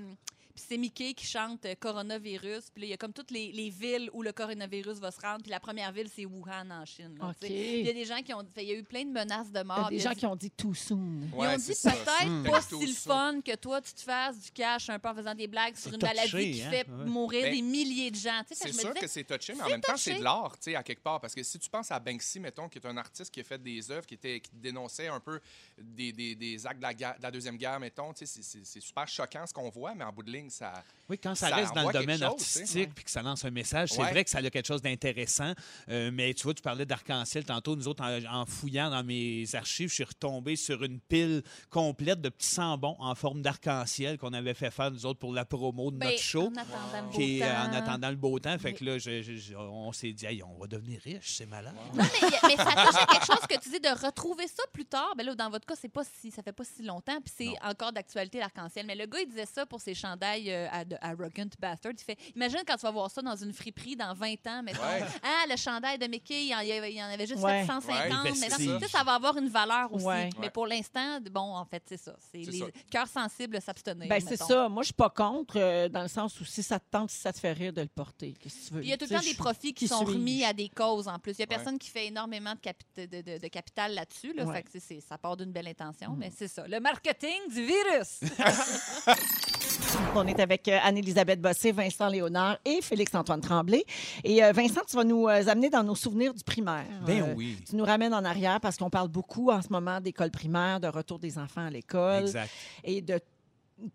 C'est 0.55 0.62
puis 0.62 0.64
c'est 0.68 0.76
Mickey 0.78 1.14
qui 1.14 1.26
chante 1.26 1.64
euh, 1.66 1.74
coronavirus. 1.78 2.70
Puis 2.72 2.82
là, 2.82 2.86
il 2.86 2.90
y 2.90 2.92
a 2.92 2.96
comme 2.96 3.12
toutes 3.12 3.30
les, 3.30 3.53
les 3.53 3.70
villes 3.70 4.11
où 4.12 4.22
le 4.22 4.32
coronavirus 4.32 4.98
va 4.98 5.11
se 5.11 5.20
rendre. 5.20 5.42
Puis 5.42 5.50
la 5.50 5.61
première 5.61 5.92
ville, 5.92 6.09
c'est 6.14 6.24
Wuhan 6.26 6.70
en 6.70 6.84
Chine. 6.84 7.18
Il 7.42 7.86
y 7.86 7.88
a 7.88 7.92
des 7.92 8.05
gens 8.05 8.20
qui 8.22 8.34
ont. 8.34 8.42
Il 8.57 8.62
y 8.64 8.72
a 8.72 8.74
eu 8.74 8.82
plein 8.82 9.05
de 9.05 9.11
menaces 9.11 9.50
de 9.50 9.59
Il 9.59 9.62
y 9.62 9.64
mort. 9.64 9.86
a 9.86 9.90
des 9.90 9.98
gens 9.98 10.11
dit- 10.11 10.16
qui 10.16 10.26
ont 10.26 10.36
dit 10.36 10.50
too 10.50 10.74
soon. 10.74 10.96
ils 11.22 11.34
ont 11.34 11.57
dit 11.57 11.66
peut-être 11.66 12.50
pas 12.50 12.61
Tout 12.62 12.80
si 12.80 12.86
le 12.86 12.92
fun 12.92 13.40
que 13.44 13.55
toi, 13.57 13.80
tu 13.80 13.92
te 13.94 14.00
fasses 14.00 14.38
du 14.40 14.50
cash 14.50 14.90
un 14.90 14.98
peu 14.98 15.09
en 15.09 15.14
faisant 15.14 15.34
des 15.34 15.46
blagues 15.46 15.76
sur 15.76 15.92
une 15.92 15.98
touché, 15.98 16.14
maladie 16.14 16.50
qui 16.53 16.62
hein? 16.62 16.70
fait 16.70 16.88
Ouais. 16.88 17.05
mourir 17.07 17.42
Ben, 17.44 17.55
des 17.55 17.62
milliers 17.62 18.11
de 18.11 18.16
gens. 18.16 18.42
C'est 18.48 18.57
sûr 18.72 18.90
disais, 18.90 19.00
que 19.00 19.07
c'est 19.07 19.24
touché, 19.24 19.55
mais 19.55 19.62
en 19.62 19.68
même 19.68 19.80
temps, 19.80 19.96
c'est 19.96 20.14
de 20.18 20.22
l'art, 20.24 20.53
tu 20.59 20.70
sais, 20.70 20.76
à 20.76 20.82
quelque 20.82 21.03
part. 21.03 21.20
Parce 21.20 21.34
que 21.34 21.42
si 21.42 21.59
tu 21.59 21.68
penses 21.70 21.90
à 21.90 21.98
Banksy, 21.98 22.40
mettons, 22.40 22.68
qui 22.68 22.78
est 22.78 22.86
un 22.86 22.96
artiste 22.96 23.30
qui 23.32 23.40
a 23.40 23.44
fait 23.44 23.62
des 23.62 23.90
œuvres 23.90 24.07
qui, 24.07 24.14
étaient, 24.14 24.40
qui 24.40 24.50
dénonçaient 24.55 25.09
un 25.09 25.20
peu 25.20 25.40
des, 25.80 26.12
des- 26.12 26.34
des 26.34 26.66
actes 26.66 26.78
de 26.78 26.82
la, 26.82 26.94
guerre- 26.94 27.16
de 27.18 27.22
la 27.22 27.30
Deuxième 27.30 27.57
Guerre, 27.57 27.78
mettons, 27.80 28.12
c'est 28.14 28.80
super 28.80 29.09
choquant 29.09 29.46
ce 29.46 29.53
qu'on 29.53 29.70
voit, 29.70 29.94
mais 29.94 30.05
en 30.05 30.12
bout 30.12 30.22
de 30.22 30.30
ligne, 30.30 30.41
ça. 30.51 30.72
Oui, 31.09 31.18
quand 31.18 31.34
ça, 31.34 31.49
Ça 31.51 31.57
reste 31.57 31.74
dans 31.74 31.86
le 31.86 31.93
domaine 31.93 32.16
chose, 32.18 32.22
artistique 32.26 32.95
puis 32.95 33.05
que 33.05 33.11
ça 33.11 33.20
lance 33.22 33.45
un 33.45 33.51
message, 33.51 33.90
c'est 33.90 34.01
Ouais. 34.01 34.11
vrai 34.11 34.24
que 34.24 34.30
ça 34.30 34.38
a 34.38 34.51
quelque 34.51 34.66
chose 34.66 34.80
d'intéressant. 34.80 35.53
Euh, 35.90 36.11
mais 36.12 36.32
tu 36.32 36.45
vois, 36.45 36.55
tu 36.55 36.62
parlais 36.62 36.86
d'arc-en-ciel 36.86 37.45
tantôt. 37.45 37.76
Nous 37.76 37.86
autres, 37.88 38.03
en, 38.03 38.40
en 38.43 38.47
fouillant 38.47 38.88
dans 38.88 39.03
mes 39.05 39.45
archives, 39.55 39.88
je 39.90 39.95
suis 39.95 40.05
retombé 40.05 40.57
sur 40.57 40.82
une 40.84 41.01
pile 41.01 41.43
complète 41.70 42.20
de 42.22 42.28
petits 42.30 42.49
sambons 42.49 42.97
en 42.99 43.14
forme 43.14 43.43
d'arc-en-ciel 43.43 44.16
qu'on 44.16 44.32
avait 44.32 44.55
fait 44.55 44.70
faire, 44.70 44.90
nous 44.90 45.05
autres, 45.05 45.18
pour 45.18 45.32
la 45.34 45.45
promo 45.45 45.90
de 45.90 45.97
ben, 45.99 46.09
notre 46.11 46.20
show. 46.22 46.51
En 46.51 46.57
attendant 46.57 47.03
le 47.03 47.11
beau 47.11 47.45
euh, 47.45 47.53
en 47.53 47.66
temps. 47.70 47.76
attendant 47.76 48.11
le 48.11 48.16
beau 48.16 48.38
temps. 48.38 48.59
Fait 48.59 48.72
que 48.72 48.84
là, 48.84 48.99
je- 48.99 49.22
je- 49.22 49.34
je- 49.36 49.55
on 49.57 49.93
s'est 49.93 50.12
dit, 50.12 50.24
Hey, 50.24 50.43
on 50.43 50.57
va 50.59 50.66
devenir 50.66 51.01
riche, 51.03 51.34
c'est 51.36 51.47
malade. 51.47 51.74
Non, 51.95 52.05
mais, 52.49 52.57
ça 52.57 52.64
touche 52.64 53.03
à 53.03 53.07
quelque 53.07 53.26
chose 53.26 53.47
que 53.49 53.59
tu 53.61 53.68
dis 53.70 53.80
de 53.80 54.05
retrouver 54.07 54.47
ça 54.49 54.62
plus 54.72 54.86
tard. 54.86 55.12
Ben 55.16 55.26
là, 55.26 55.34
dans 55.34 55.51
votre 55.51 55.66
cas, 55.66 55.74
c'est 55.78 55.88
pas 55.90 56.05
si, 56.05 56.30
ça 56.30 56.43
fait 56.43 56.53
pas 56.53 56.64
si 56.64 56.82
longtemps, 56.82 57.20
puis 57.20 57.34
c'est 57.36 57.55
encore 57.68 57.93
d'actualité 57.93 58.38
l'arc-en-ciel. 58.38 58.86
Mais 58.86 58.95
le 58.95 59.05
gars, 59.07 59.18
il 59.20 59.28
disait 59.28 59.47
ça 59.47 59.66
pour 59.66 59.80
ses 59.80 59.95
chandails 59.95 60.32
euh, 60.49 60.68
à- 60.70 60.85
de 60.85 60.97
Arrogant 61.01 61.47
Bastard. 61.59 61.93
Il 61.99 62.03
fait 62.05 62.18
Imagine 62.35 62.61
quand 62.66 62.76
tu 62.76 62.83
vas 62.83 62.91
voir 62.91 63.11
ça 63.11 63.22
dans 63.22 63.37
une 63.37 63.53
friperie 63.53 63.97
dans 63.97 64.14
20 64.14 64.47
ans, 64.47 64.62
mettons. 64.62 64.80
Ouais. 64.83 65.03
Ah, 65.22 65.45
le 65.49 65.57
chandail 65.57 65.99
de 65.99 66.07
Mickey, 66.07 66.43
il 66.45 66.49
y 66.49 66.55
en, 66.55 66.61
il 66.61 66.68
y 66.68 66.72
avait- 66.72 66.93
il 66.93 66.97
y 66.99 67.03
en 67.03 67.07
avait 67.09 67.26
juste 67.26 67.43
Ouais. 67.43 67.61
750. 67.66 68.24
Ouais, 68.24 68.33
mais 68.80 68.89
ça 68.89 69.03
va 69.05 69.14
avoir 69.14 69.37
une 69.37 69.49
valeur 69.49 69.93
aussi. 69.93 70.05
Ouais. 70.05 70.30
Mais 70.39 70.45
Ouais. 70.47 70.51
pour 70.51 70.66
l'instant, 70.66 71.18
bon, 71.30 71.41
en 71.57 71.64
fait, 71.64 71.83
c'est 71.89 71.97
ça. 72.01 72.14
C'est 72.30 72.39
les 72.39 72.64
cœurs 72.91 73.09
sensibles 73.09 73.61
s'abstenir. 73.61 74.09
Ben, 74.09 74.20
c'est 74.20 74.37
ça. 74.37 74.68
Moi, 74.68 74.83
je 74.83 74.87
suis 74.87 74.95
pas 74.95 75.11
contre, 75.11 75.55
euh, 75.59 75.89
dans 75.89 76.03
le 76.03 76.09
sens 76.09 76.41
où 76.41 76.45
si 76.45 76.62
ça 76.62 76.78
te 76.78 76.85
tente, 76.91 77.11
si 77.11 77.18
ça 77.18 77.33
te 77.33 77.39
fait 77.39 77.53
rire 77.53 77.72
de 77.72 77.83
le 77.83 77.89
porter. 77.89 78.35
Qu'est-ce 78.41 78.55
que 78.57 78.68
tu 78.68 78.74
veux? 78.74 78.80
Puis 78.80 78.89
il 78.89 78.91
y 78.91 78.95
a 78.95 78.97
tout 78.97 79.07
le 79.09 79.16
temps 79.16 79.22
des 79.24 79.35
profits 79.35 79.74
qui 79.74 79.83
qui 79.83 79.89
sont 79.89 80.05
remis 80.05 80.45
à 80.45 80.53
des 80.53 80.68
causes 80.68 81.09
en 81.09 81.18
plus. 81.18 81.33
Il 81.33 81.37
n'y 81.39 81.43
a 81.45 81.49
Ouais. 81.49 81.57
personne 81.57 81.78
qui 81.78 81.91
fait 81.91 82.07
énormément 82.07 82.55
de, 82.55 82.61
capi- 82.61 82.87
de, 83.09 83.20
de- 83.20 83.39
de 83.39 83.49
capital 83.49 83.95
là-dessus. 83.95 84.33
Là, 84.33 84.45
Ouais. 84.45 84.62
Fait 84.72 84.78
que 84.80 85.01
ça 85.01 85.18
part 85.18 85.37
d'une 85.37 85.51
belle 85.53 85.66
intention, 85.68 86.11
Mm. 86.12 86.16
mais 86.18 86.30
c'est 86.37 86.49
ça. 86.49 86.66
Le 86.68 86.78
marketing 86.80 87.49
du 87.49 87.64
virus. 87.64 88.20
On 90.23 90.27
est 90.27 90.39
avec 90.39 90.68
euh, 90.68 90.79
Anne-Élisabeth 90.85 91.41
Bossé, 91.41 91.73
Vincent 91.73 92.07
Léonard 92.09 92.57
et 92.64 92.81
Félix-Antoine 92.81 93.41
Tremblay. 93.41 93.85
Et 94.23 94.45
euh, 94.45 94.53
Vincent, 94.53 94.83
tu 94.89 94.95
vas 94.95 95.03
nous 95.03 95.27
euh, 95.27 95.49
amener 95.49 95.68
dans 95.68 95.83
nos 95.83 95.97
souvenirs 95.97 96.33
du 96.33 96.45
primaire. 96.45 96.85
Ben 97.05 97.23
Euh, 97.23 97.35
oui. 97.37 97.57
Tu 97.68 97.75
nous 97.75 97.85
ramènes 97.85 98.14
en 98.14 98.25
arrière 98.25 98.61
parce 98.61 98.77
qu'on 98.77 98.89
parle 98.91 99.09
beaucoup 99.09 99.51
en 99.51 99.61
ce 99.62 99.68
moment 99.70 100.01
d'école 100.01 100.31
primaire, 100.31 100.79
de 100.79 100.87
retour 100.87 101.18
des 101.18 101.39
enfants 101.39 101.66
à 101.66 101.70
l'école 101.70 102.23
Exact. 102.23 102.51
et 102.85 103.03
de 103.03 103.18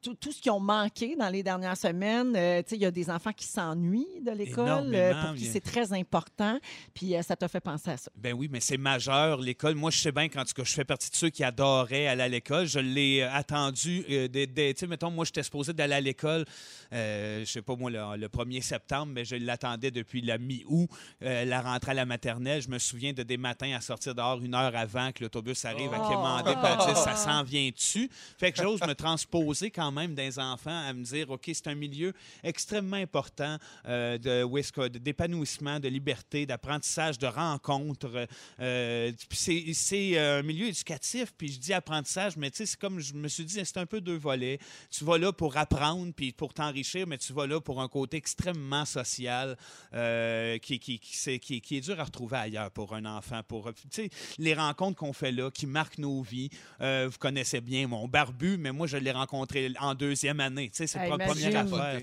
tout, 0.01 0.15
tout 0.15 0.31
ce 0.31 0.41
qui 0.41 0.49
ont 0.49 0.59
manqué 0.59 1.15
dans 1.15 1.29
les 1.29 1.43
dernières 1.43 1.77
semaines. 1.77 2.33
Euh, 2.35 2.61
il 2.71 2.77
y 2.77 2.85
a 2.85 2.91
des 2.91 3.09
enfants 3.09 3.31
qui 3.33 3.45
s'ennuient 3.45 4.21
de 4.21 4.31
l'école, 4.31 4.91
euh, 4.93 5.13
pour 5.21 5.35
qui 5.35 5.45
c'est 5.45 5.61
très 5.61 5.93
important. 5.93 6.59
Puis 6.93 7.15
euh, 7.15 7.21
ça 7.21 7.35
t'a 7.35 7.47
fait 7.47 7.59
penser 7.59 7.91
à 7.91 7.97
ça. 7.97 8.11
Ben 8.15 8.33
oui, 8.33 8.49
mais 8.51 8.59
c'est 8.59 8.77
majeur, 8.77 9.39
l'école. 9.39 9.75
Moi, 9.75 9.91
je 9.91 9.97
sais 9.99 10.11
bien 10.11 10.27
qu'en 10.29 10.43
tout 10.43 10.53
cas, 10.53 10.63
je 10.63 10.73
fais 10.73 10.85
partie 10.85 11.09
de 11.09 11.15
ceux 11.15 11.29
qui 11.29 11.43
adoraient 11.43 12.07
aller 12.07 12.23
à 12.23 12.27
l'école. 12.27 12.65
Je 12.65 12.79
l'ai 12.79 13.21
euh, 13.21 13.31
attendu. 13.31 14.03
tu 14.07 14.73
sais, 14.75 14.87
mettons, 14.87 15.11
moi, 15.11 15.25
j'étais 15.25 15.43
supposé 15.43 15.73
d'aller 15.73 15.95
à 15.95 16.01
l'école, 16.01 16.45
je 16.91 17.43
sais 17.45 17.61
pas 17.61 17.75
moi, 17.75 17.91
le, 17.91 18.17
le 18.17 18.27
1er 18.27 18.61
septembre, 18.61 19.11
mais 19.13 19.25
je 19.25 19.35
l'attendais 19.35 19.91
depuis 19.91 20.21
la 20.21 20.37
mi-août, 20.37 20.89
la 21.21 21.61
rentrée 21.61 21.91
à 21.91 21.95
la 21.95 22.05
maternelle. 22.05 22.61
Je 22.61 22.69
me 22.69 22.79
souviens 22.79 23.13
de 23.13 23.23
des 23.23 23.37
matins 23.37 23.73
à 23.75 23.81
sortir 23.81 24.15
dehors 24.15 24.41
une 24.41 24.55
heure 24.55 24.75
avant 24.75 25.11
que 25.11 25.23
l'autobus 25.23 25.65
arrive 25.65 25.93
à 25.93 25.99
Oh. 25.99 26.25
à 26.65 26.85
dire 26.85 26.97
ça 26.97 27.15
s'en 27.15 27.43
vient 27.43 27.69
dessus. 27.69 28.09
Fait 28.37 28.51
que 28.51 28.61
j'ose 28.61 28.81
me 28.81 28.93
transposer 28.93 29.71
quand 29.77 29.91
même 29.91 30.15
des 30.15 30.39
enfants 30.39 30.75
à 30.87 30.91
me 30.91 31.03
dire, 31.03 31.29
OK, 31.29 31.43
c'est 31.53 31.67
un 31.67 31.75
milieu 31.75 32.13
extrêmement 32.43 32.97
important 32.97 33.57
euh, 33.87 34.17
d'épanouissement, 34.89 35.79
de 35.79 35.87
liberté, 35.87 36.47
d'apprentissage, 36.47 37.19
de 37.19 37.27
rencontres. 37.27 38.27
Euh, 38.59 39.11
c'est, 39.31 40.17
euh, 40.17 40.39
un 40.39 40.43
milieu 40.43 40.67
éducatif, 40.67 41.31
puis 41.37 41.51
je 41.51 41.59
dis 41.59 41.73
apprentissage, 41.73 42.37
mais 42.37 42.49
tu 42.49 42.57
sais, 42.57 42.65
c'est 42.65 42.79
comme 42.79 42.99
je 42.99 43.13
me 43.13 43.27
suis 43.27 43.45
dit, 43.45 43.59
c'est 43.63 43.77
un 43.77 43.85
peu 43.85 44.01
deux 44.01 44.17
volets. 44.17 44.57
Tu 44.89 45.03
vas 45.05 45.19
là 45.19 45.31
pour 45.31 45.55
apprendre, 45.57 46.11
puis 46.15 46.31
pour 46.31 46.53
t'enrichir, 46.55 47.05
mais 47.05 47.19
tu 47.19 47.33
vas 47.33 47.45
là 47.45 47.61
pour 47.61 47.79
un 47.81 47.87
côté 47.87 48.17
extrêmement 48.17 48.85
social 48.85 49.55
euh, 49.93 50.57
qui, 50.57 50.79
qui, 50.79 50.99
qui, 50.99 51.15
c'est- 51.17 51.39
qui- 51.39 51.61
est 51.77 51.81
dur 51.81 51.99
à 51.99 52.03
retrouver 52.03 52.37
ailleurs 52.37 52.71
pour 52.71 52.95
un 52.95 53.05
enfant. 53.05 53.41
Pour, 53.47 53.69
sais, 53.91 54.09
les 54.39 54.53
rencontres 54.55 54.97
qu'on 54.97 55.13
fait 55.13 55.31
là, 55.31 55.51
qui 55.51 55.67
marquent 55.67 55.99
nos 55.99 56.21
vies. 56.21 56.49
Euh, 56.81 57.07
vous 57.11 57.17
connaissez 57.19 57.61
bien 57.61 57.87
mon 57.87 58.07
barbu, 58.07 58.57
mais 58.57 58.71
moi, 58.71 58.87
je 58.87 58.97
l'ai 58.97 59.11
rencontré 59.11 59.66
en 59.79 59.95
deuxième 59.95 60.39
année. 60.39 60.69
C'est 60.73 60.89
Ah, 60.95 61.07
pas 61.09 61.17
la 61.17 61.25
première 61.25 61.51
imagine. 61.51 61.73
affaire. 61.73 62.01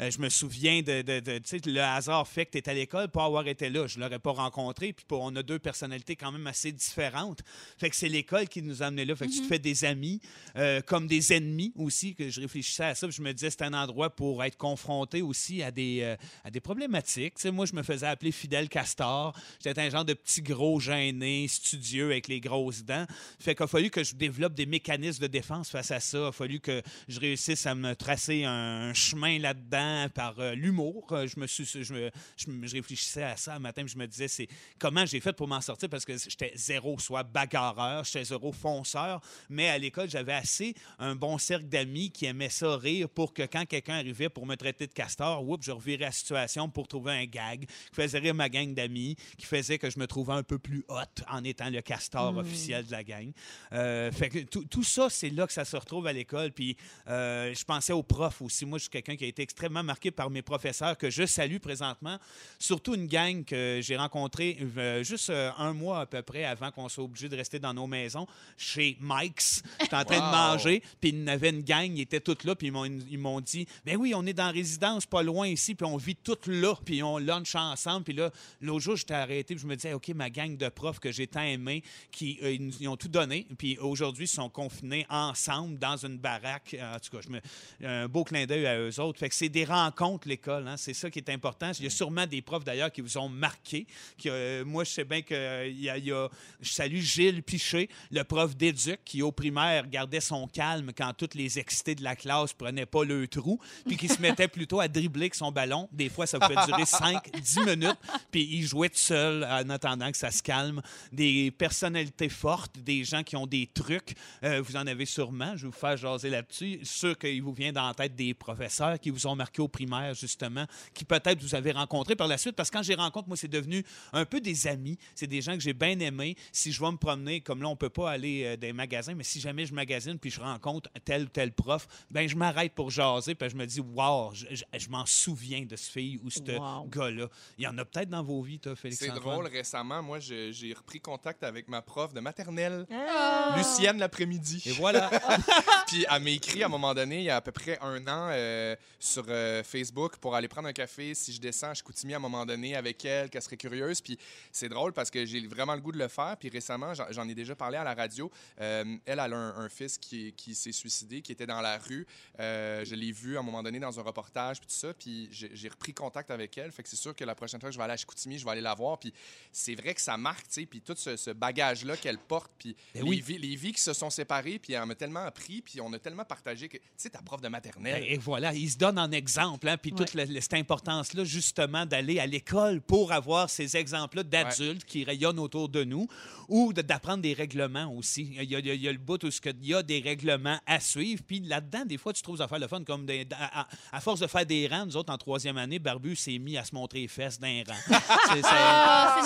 Euh, 0.00 0.10
je 0.10 0.18
me 0.18 0.28
souviens 0.28 0.82
de, 0.82 1.02
de- 1.02 1.20
de- 1.20 1.40
le 1.70 1.80
hasard 1.80 2.26
fait 2.28 2.46
que 2.46 2.52
tu 2.52 2.58
es 2.58 2.68
à 2.68 2.74
l'école, 2.74 3.08
pas 3.08 3.24
avoir 3.24 3.46
été 3.46 3.68
là. 3.70 3.86
Je 3.86 3.98
l'aurais 3.98 4.18
pas 4.18 4.32
rencontré. 4.32 4.92
Puis 4.92 5.04
on 5.10 5.34
a 5.36 5.42
deux 5.42 5.58
personnalités 5.58 6.16
quand 6.16 6.32
même 6.32 6.46
assez 6.46 6.72
différentes. 6.72 7.40
Fait 7.78 7.90
que 7.90 7.96
c'est 7.96 8.08
l'école 8.08 8.48
qui 8.48 8.62
nous 8.62 8.82
a 8.82 8.86
amenés 8.86 9.04
là. 9.04 9.14
Fait 9.16 9.26
que 9.26 9.32
tu 9.32 9.40
te 9.42 9.46
fais 9.46 9.58
des 9.58 9.84
amis, 9.84 10.20
euh, 10.56 10.80
comme 10.82 11.06
des 11.06 11.32
ennemis 11.32 11.72
aussi, 11.76 12.14
que 12.14 12.28
je 12.30 12.40
réfléchissais 12.40 12.84
à 12.84 12.94
ça. 12.94 13.06
puis 13.06 13.16
je 13.16 13.22
me 13.22 13.32
disais, 13.32 13.50
c'est 13.50 13.62
un 13.62 13.74
endroit 13.74 14.10
pour 14.10 14.42
être 14.44 14.56
confronté 14.56 15.22
aussi 15.22 15.62
à 15.62 15.70
des, 15.70 16.00
euh, 16.02 16.16
à 16.44 16.50
des 16.50 16.60
problématiques. 16.60 17.34
Tu 17.34 17.42
sais, 17.42 17.50
moi, 17.50 17.66
je 17.66 17.74
me 17.74 17.82
faisais 17.82 18.06
appeler 18.06 18.32
Fidèle 18.32 18.68
Castor. 18.68 19.34
J'étais 19.62 19.80
un 19.80 19.90
genre 19.90 20.04
de 20.04 20.14
petit 20.14 20.42
gros 20.42 20.80
gêné, 20.80 21.46
studieux, 21.48 22.06
avec 22.06 22.28
les 22.28 22.40
grosses 22.40 22.82
dents. 22.84 23.06
Fait 23.38 23.54
qu'il 23.54 23.64
a 23.64 23.66
fallu 23.66 23.90
que 23.90 24.02
je 24.02 24.14
développe 24.14 24.54
des 24.54 24.66
mécanismes 24.66 25.22
de 25.22 25.26
défense 25.26 25.68
face 25.70 25.90
à 25.90 26.00
ça. 26.00 26.18
Il 26.18 26.24
a 26.24 26.32
fallu 26.32 26.60
que 26.60 26.71
je 27.08 27.20
réussisse 27.20 27.66
à 27.66 27.74
me 27.74 27.94
tracer 27.94 28.44
un 28.44 28.94
chemin 28.94 29.38
là-dedans 29.38 30.06
par 30.14 30.38
euh, 30.38 30.54
l'humour. 30.54 31.06
Euh, 31.12 31.26
Je 31.26 31.38
me 31.38 31.46
suis, 31.46 31.64
je, 31.64 31.92
me- 31.92 32.10
je 32.36 32.50
me- 32.50 32.66
je 32.66 32.72
réfléchissais 32.76 33.22
à 33.24 33.36
ça 33.36 33.54
un 33.54 33.58
matin, 33.58 33.84
je 33.86 33.96
me 33.96 34.06
disais, 34.06 34.28
c'est 34.28 34.48
comment 34.78 35.04
j'ai 35.04 35.20
fait 35.20 35.32
pour 35.32 35.48
m'en 35.48 35.60
sortir 35.60 35.88
parce 35.88 36.04
que 36.04 36.16
j'étais 36.16 36.52
zéro, 36.54 36.98
soit 36.98 37.22
bagarreur, 37.22 38.04
j'étais 38.04 38.24
zéro 38.24 38.52
fonceur, 38.52 39.20
mais 39.50 39.68
à 39.68 39.78
l'école, 39.78 40.08
j'avais 40.08 40.32
assez 40.32 40.74
un 40.98 41.14
bon 41.14 41.38
cercle 41.38 41.66
d'amis 41.66 42.10
qui 42.10 42.26
aimaient 42.26 42.48
ça 42.48 42.76
rire 42.76 43.08
pour 43.08 43.32
que 43.34 43.42
quand 43.42 43.66
quelqu'un 43.66 43.94
arrivait 43.96 44.28
pour 44.28 44.46
me 44.46 44.54
traiter 44.56 44.86
de 44.86 44.92
castor, 44.92 45.46
oups, 45.48 45.64
je 45.66 45.72
revirais 45.72 46.04
la 46.04 46.12
situation 46.12 46.68
pour 46.68 46.88
trouver 46.88 47.12
un 47.12 47.24
gag 47.26 47.66
qui 47.66 47.94
faisait 47.94 48.18
rire 48.18 48.34
ma 48.34 48.48
gang 48.48 48.72
d'amis, 48.74 49.16
qui 49.38 49.46
faisait 49.46 49.78
que 49.78 49.90
je 49.90 49.98
me 49.98 50.06
trouvais 50.06 50.34
un 50.34 50.42
peu 50.42 50.58
plus 50.58 50.84
hot 50.88 51.22
en 51.28 51.42
étant 51.44 51.70
le 51.70 51.80
castor 51.82 52.36
officiel 52.36 52.86
de 52.86 52.92
la 52.92 53.04
gang. 53.04 53.32
Euh, 53.72 54.10
fait 54.12 54.28
que 54.28 54.38
tout, 54.40 54.64
tout 54.64 54.82
ça, 54.84 55.08
c'est 55.10 55.30
là 55.30 55.46
que 55.46 55.52
ça 55.52 55.64
se 55.64 55.76
retrouve 55.76 56.06
à 56.06 56.12
l'école. 56.12 56.52
Puis 56.62 56.76
euh, 57.08 57.52
je 57.52 57.64
pensais 57.64 57.92
aux 57.92 58.04
profs 58.04 58.40
aussi. 58.40 58.64
Moi, 58.64 58.78
je 58.78 58.82
suis 58.82 58.90
quelqu'un 58.90 59.16
qui 59.16 59.24
a 59.24 59.26
été 59.26 59.42
extrêmement 59.42 59.82
marqué 59.82 60.12
par 60.12 60.30
mes 60.30 60.42
professeurs 60.42 60.96
que 60.96 61.10
je 61.10 61.26
salue 61.26 61.56
présentement. 61.58 62.18
Surtout 62.60 62.94
une 62.94 63.06
gang 63.08 63.44
que 63.44 63.80
j'ai 63.82 63.96
rencontrée 63.96 64.58
euh, 64.76 65.02
juste 65.02 65.30
euh, 65.30 65.50
un 65.58 65.72
mois 65.72 66.00
à 66.02 66.06
peu 66.06 66.22
près 66.22 66.44
avant 66.44 66.70
qu'on 66.70 66.88
soit 66.88 67.02
obligé 67.02 67.28
de 67.28 67.34
rester 67.36 67.58
dans 67.58 67.74
nos 67.74 67.88
maisons 67.88 68.28
chez 68.56 68.96
Mike's. 69.00 69.64
J'étais 69.80 69.96
en 69.96 70.04
train 70.04 70.18
de 70.18 70.30
manger, 70.30 70.82
puis 71.00 71.10
il 71.10 71.24
y 71.24 71.28
avait 71.30 71.50
une 71.50 71.62
gang, 71.62 71.90
ils 71.96 72.02
étaient 72.02 72.20
tous 72.20 72.44
là, 72.44 72.54
puis 72.54 72.68
ils 72.68 73.18
m'ont, 73.18 73.40
dit 73.40 73.66
Ben 73.84 73.96
oui, 73.96 74.12
on 74.14 74.24
est 74.24 74.32
dans 74.32 74.46
la 74.46 74.52
résidence 74.52 75.04
pas 75.04 75.24
loin 75.24 75.48
ici, 75.48 75.74
puis 75.74 75.84
on 75.86 75.96
vit 75.96 76.14
tous 76.14 76.46
là, 76.46 76.76
puis 76.84 77.02
on 77.02 77.18
lunch 77.18 77.56
ensemble. 77.56 78.04
Puis 78.04 78.14
là, 78.14 78.30
l'autre 78.60 78.80
jour, 78.84 78.94
j'étais 78.96 79.14
arrêté, 79.14 79.54
puis 79.56 79.62
je 79.62 79.66
me 79.66 79.74
disais 79.74 79.94
OK, 79.94 80.10
ma 80.10 80.30
gang 80.30 80.56
de 80.56 80.68
profs 80.68 81.00
que 81.00 81.10
j'ai 81.10 81.26
tant 81.26 81.42
aimé, 81.42 81.82
qui 82.12 82.38
euh, 82.44 82.52
ils, 82.52 82.64
nous- 82.64 82.72
ils 82.78 82.86
ont 82.88 82.96
tout 82.96 83.08
donné, 83.08 83.48
puis 83.58 83.76
aujourd'hui, 83.78 84.26
ils 84.26 84.28
sont 84.28 84.48
confinés 84.48 85.06
ensemble 85.10 85.78
dans 85.80 85.96
une 85.96 86.18
baraque. 86.18 86.51
En 86.56 86.98
tout 86.98 87.10
cas, 87.16 87.20
je 87.22 87.28
me, 87.28 87.40
un 87.86 88.08
beau 88.08 88.24
clin 88.24 88.46
d'œil 88.46 88.66
à 88.66 88.78
eux 88.78 89.00
autres. 89.00 89.18
Fait 89.18 89.28
que 89.28 89.34
c'est 89.34 89.48
des 89.48 89.64
rencontres, 89.64 90.28
l'école, 90.28 90.66
hein, 90.68 90.76
c'est 90.76 90.94
ça 90.94 91.10
qui 91.10 91.18
est 91.18 91.30
important. 91.30 91.70
Il 91.78 91.84
y 91.84 91.86
a 91.86 91.90
sûrement 91.90 92.26
des 92.26 92.42
profs 92.42 92.64
d'ailleurs 92.64 92.90
qui 92.92 93.00
vous 93.00 93.18
ont 93.18 93.28
marqué. 93.28 93.86
Qui, 94.16 94.28
euh, 94.28 94.64
moi, 94.64 94.84
je 94.84 94.90
sais 94.90 95.04
bien 95.04 95.22
que 95.22 95.68
il 95.68 95.80
y 95.80 95.90
a, 95.90 95.98
il 95.98 96.04
y 96.06 96.12
a- 96.12 96.28
je 96.60 96.70
salue 96.70 97.00
Gilles 97.00 97.42
Piché, 97.42 97.88
le 98.10 98.22
prof 98.24 98.56
d'éduc, 98.56 99.00
qui 99.04 99.22
au 99.22 99.32
primaire 99.32 99.88
gardait 99.88 100.20
son 100.20 100.46
calme 100.46 100.92
quand 100.96 101.12
toutes 101.14 101.34
les 101.34 101.58
excités 101.58 101.94
de 101.94 102.02
la 102.04 102.16
classe 102.16 102.52
prenaient 102.52 102.86
pas 102.86 103.04
le 103.04 103.26
trou, 103.28 103.58
puis 103.86 103.96
qui 103.96 104.08
se 104.08 104.20
mettait 104.22 104.48
plutôt 104.48 104.80
à 104.80 104.88
dribbler 104.88 105.22
avec 105.24 105.34
son 105.34 105.52
ballon. 105.52 105.88
Des 105.92 106.08
fois, 106.08 106.26
ça 106.26 106.38
pouvait 106.38 106.64
durer 106.66 106.84
5-10 106.84 107.64
minutes, 107.64 107.98
puis 108.30 108.42
il 108.52 108.62
jouait 108.66 108.88
tout 108.88 108.96
seul 108.98 109.44
en 109.44 109.68
attendant 109.70 110.10
que 110.10 110.16
ça 110.16 110.30
se 110.30 110.42
calme. 110.42 110.82
Des 111.12 111.50
personnalités 111.50 112.28
fortes, 112.28 112.78
des 112.78 113.04
gens 113.04 113.22
qui 113.22 113.36
ont 113.36 113.46
des 113.46 113.66
trucs. 113.72 114.14
Euh, 114.44 114.60
vous 114.62 114.76
en 114.76 114.86
avez 114.86 115.06
sûrement, 115.06 115.56
je 115.56 115.62
vais 115.62 115.68
vous 115.68 115.72
faire 115.78 115.96
jaser 115.96 116.30
là-dessus. 116.42 116.80
Sûr 116.84 117.16
qu'il 117.18 117.42
vous 117.42 117.52
vient 117.52 117.72
dans 117.72 117.86
la 117.86 117.94
tête 117.94 118.14
des 118.14 118.34
professeurs 118.34 118.98
qui 118.98 119.10
vous 119.10 119.26
ont 119.26 119.34
marqué 119.34 119.62
au 119.62 119.68
primaire, 119.68 120.14
justement, 120.14 120.66
qui 120.94 121.04
peut-être 121.04 121.40
vous 121.42 121.54
avez 121.54 121.72
rencontrés 121.72 122.16
par 122.16 122.28
la 122.28 122.38
suite, 122.38 122.54
parce 122.56 122.70
que 122.70 122.76
quand 122.76 122.82
j'ai 122.82 122.94
rencontré, 122.94 123.28
moi, 123.28 123.36
c'est 123.36 123.48
devenu 123.48 123.84
un 124.12 124.24
peu 124.24 124.40
des 124.40 124.66
amis. 124.66 124.98
C'est 125.14 125.26
des 125.26 125.40
gens 125.40 125.54
que 125.54 125.60
j'ai 125.60 125.72
bien 125.72 125.98
aimés. 126.00 126.36
Si 126.52 126.72
je 126.72 126.80
vais 126.80 126.90
me 126.90 126.96
promener, 126.96 127.40
comme 127.40 127.62
là, 127.62 127.68
on 127.68 127.76
peut 127.76 127.90
pas 127.90 128.10
aller 128.10 128.44
euh, 128.44 128.56
dans 128.56 128.66
les 128.66 128.72
magasins, 128.72 129.14
mais 129.14 129.24
si 129.24 129.40
jamais 129.40 129.66
je 129.66 129.74
magasine 129.74 130.18
puis 130.18 130.30
je 130.30 130.40
rencontre 130.40 130.90
tel 131.04 131.24
ou 131.24 131.28
tel 131.28 131.52
prof, 131.52 131.86
ben 132.10 132.28
je 132.28 132.36
m'arrête 132.36 132.72
pour 132.74 132.90
jaser, 132.90 133.34
puis 133.34 133.48
je 133.48 133.56
me 133.56 133.66
dis, 133.66 133.80
wow, 133.80 134.32
je, 134.34 134.46
je- 134.50 134.64
je 134.78 134.88
m'en 134.88 135.06
souviens 135.06 135.64
de 135.64 135.76
ce 135.76 135.90
fille 135.90 136.18
ou 136.22 136.30
ce 136.30 136.40
Wow. 136.42 136.86
gars-là. 136.88 137.28
Il 137.56 137.64
y 137.64 137.66
en 137.68 137.78
a 137.78 137.84
peut-être 137.84 138.10
dans 138.10 138.22
vos 138.22 138.42
vies, 138.42 138.58
toi, 138.58 138.74
Félix. 138.74 138.98
C'est 139.00 139.10
drôle, 139.12 139.46
récemment, 139.46 140.02
moi, 140.02 140.18
j'ai 140.18 140.74
repris 140.76 141.00
contact 141.00 141.44
avec 141.44 141.68
ma 141.68 141.80
prof 141.82 142.12
de 142.12 142.20
maternelle, 142.20 142.86
Ah! 142.90 143.54
Lucienne, 143.56 143.98
l'après-midi. 143.98 144.62
Et 144.66 144.72
voilà. 144.72 145.08
Puis 145.86 146.04
elle 146.10 146.22
écrit 146.34 146.62
à 146.62 146.66
un 146.66 146.68
moment 146.68 146.94
donné, 146.94 147.18
il 147.18 147.24
y 147.24 147.30
a 147.30 147.36
à 147.36 147.40
peu 147.40 147.52
près 147.52 147.78
un 147.80 148.00
an, 148.06 148.28
euh, 148.32 148.76
sur 148.98 149.24
euh, 149.28 149.62
Facebook 149.62 150.16
pour 150.18 150.34
aller 150.34 150.48
prendre 150.48 150.68
un 150.68 150.72
café 150.72 151.14
si 151.14 151.32
je 151.32 151.40
descends 151.40 151.70
à 151.70 151.74
Chicoutimi 151.74 152.14
à 152.14 152.16
un 152.16 152.20
moment 152.20 152.44
donné 152.46 152.76
avec 152.76 153.04
elle, 153.04 153.30
qu'elle 153.30 153.42
serait 153.42 153.56
curieuse. 153.56 154.00
Puis 154.00 154.18
c'est 154.50 154.68
drôle 154.68 154.92
parce 154.92 155.10
que 155.10 155.24
j'ai 155.26 155.46
vraiment 155.46 155.74
le 155.74 155.80
goût 155.80 155.92
de 155.92 155.98
le 155.98 156.08
faire. 156.08 156.36
Puis 156.38 156.48
récemment, 156.48 156.92
j'en- 156.94 157.28
ai 157.28 157.34
déjà 157.34 157.54
parlé 157.54 157.76
à 157.78 157.84
la 157.84 157.94
radio. 157.94 158.30
Euh, 158.60 158.84
elle, 159.06 159.18
elle 159.18 159.20
a 159.32 159.36
un, 159.36 159.56
un 159.64 159.68
fils 159.68 159.98
qui, 159.98 160.32
qui 160.34 160.54
s'est 160.54 160.72
suicidé, 160.72 161.22
qui 161.22 161.32
était 161.32 161.46
dans 161.46 161.60
la 161.60 161.78
rue. 161.78 162.06
Je 162.38 162.94
l'ai 162.94 163.12
vu 163.12 163.36
à 163.36 163.40
un 163.40 163.42
moment 163.42 163.62
donné 163.62 163.78
dans 163.80 163.98
un 163.98 164.02
reportage, 164.02 164.58
puis 164.58 164.66
tout 164.68 164.74
ça. 164.74 164.92
Puis 164.94 165.28
j'ai 165.32 165.68
repris 165.68 165.94
contact 165.94 166.30
avec 166.30 166.56
elle. 166.58 166.72
Fait 166.72 166.82
que 166.82 166.88
c'est 166.88 166.96
sûr 166.96 167.14
que 167.14 167.24
la 167.24 167.34
prochaine 167.34 167.60
fois 167.60 167.68
que 167.70 167.72
je 167.74 167.78
vais 167.78 167.84
aller 167.84 167.94
à 167.94 167.96
Chicoutimi, 167.96 168.38
je 168.38 168.44
vais 168.44 168.50
aller 168.50 168.60
la 168.60 168.74
voir. 168.74 168.98
Puis 168.98 169.12
c'est 169.52 169.74
vrai 169.74 169.94
que 169.94 170.00
ça 170.00 170.16
marque, 170.16 170.46
tu 170.48 170.60
sais. 170.62 170.66
Puis 170.66 170.80
tout 170.80 170.94
ce, 170.96 171.16
ce 171.16 171.30
bagage-là 171.30 171.96
qu'elle 171.96 172.18
porte, 172.18 172.50
puis 172.58 172.76
Ben 172.94 173.02
les, 173.04 173.08
oui. 173.08 173.20
vies, 173.20 173.38
les 173.38 173.56
vies 173.56 173.72
qui 173.72 173.80
se 173.80 173.92
sont 173.92 174.10
séparées, 174.10 174.58
puis 174.58 174.72
elle 174.74 174.84
m'a 174.86 174.94
tellement 174.94 175.20
appris, 175.24 175.62
puis 175.62 175.80
on 175.80 175.92
a 175.92 175.98
tellement 175.98 176.21
partagé 176.24 176.68
que, 176.68 176.76
tu 176.76 176.82
sais, 176.96 177.10
ta 177.10 177.20
prof 177.22 177.40
de 177.40 177.48
maternelle. 177.48 178.00
Ben, 178.02 178.04
Et 178.08 178.18
voilà, 178.18 178.52
il 178.54 178.70
se 178.70 178.78
donne 178.78 178.98
en 178.98 179.10
exemple, 179.10 179.68
hein, 179.68 179.76
puis 179.76 179.92
Ouais. 179.92 179.98
toute 179.98 180.14
la- 180.14 180.26
cette 180.40 180.54
importance-là, 180.54 181.24
justement, 181.24 181.86
d'aller 181.86 182.18
à 182.18 182.26
l'école 182.26 182.80
pour 182.80 183.12
avoir 183.12 183.48
ces 183.50 183.76
exemples-là 183.76 184.22
d'adultes 184.22 184.84
qui 184.84 185.04
rayonnent 185.04 185.38
autour 185.38 185.68
de 185.68 185.84
nous 185.84 186.06
ou 186.48 186.72
de- 186.72 186.82
d'apprendre 186.82 187.22
des 187.22 187.32
règlements 187.34 187.92
aussi. 187.96 188.22
Il 188.40 188.50
y 188.50 188.56
a, 188.56 188.58
il 188.58 188.66
y 188.66 188.70
a- 188.70 188.74
il 188.74 188.82
y 188.82 188.88
a 188.88 188.92
le 188.92 188.98
bout 188.98 189.22
où 189.24 189.30
ce 189.30 189.40
que- 189.40 189.50
il 189.60 189.66
y 189.68 189.74
a 189.74 189.82
des 189.82 190.00
règlements 190.00 190.58
à 190.66 190.80
suivre, 190.80 191.22
puis 191.26 191.40
là-dedans, 191.40 191.84
des 191.84 191.98
fois, 191.98 192.12
tu 192.12 192.22
trouves 192.22 192.38
ça 192.38 192.48
faire 192.48 192.58
le 192.58 192.68
fun, 192.68 192.82
comme 192.84 193.06
des- 193.06 193.26
à, 193.32 193.62
à- 193.62 193.68
à 193.92 194.00
force 194.00 194.20
de 194.20 194.26
faire 194.26 194.44
des 194.46 194.66
rangs, 194.68 194.86
nous 194.86 194.96
autres, 194.96 195.12
en 195.12 195.18
troisième 195.18 195.56
année, 195.56 195.78
Barbu 195.78 196.16
s'est 196.16 196.38
mis 196.38 196.56
à 196.56 196.64
se 196.64 196.74
montrer 196.74 197.00
les 197.00 197.08
fesses 197.08 197.38
d'un 197.38 197.62
rang. 197.66 197.74
C'est- 198.32 198.42
c'est- 198.42 198.48
Ah, 198.52 199.20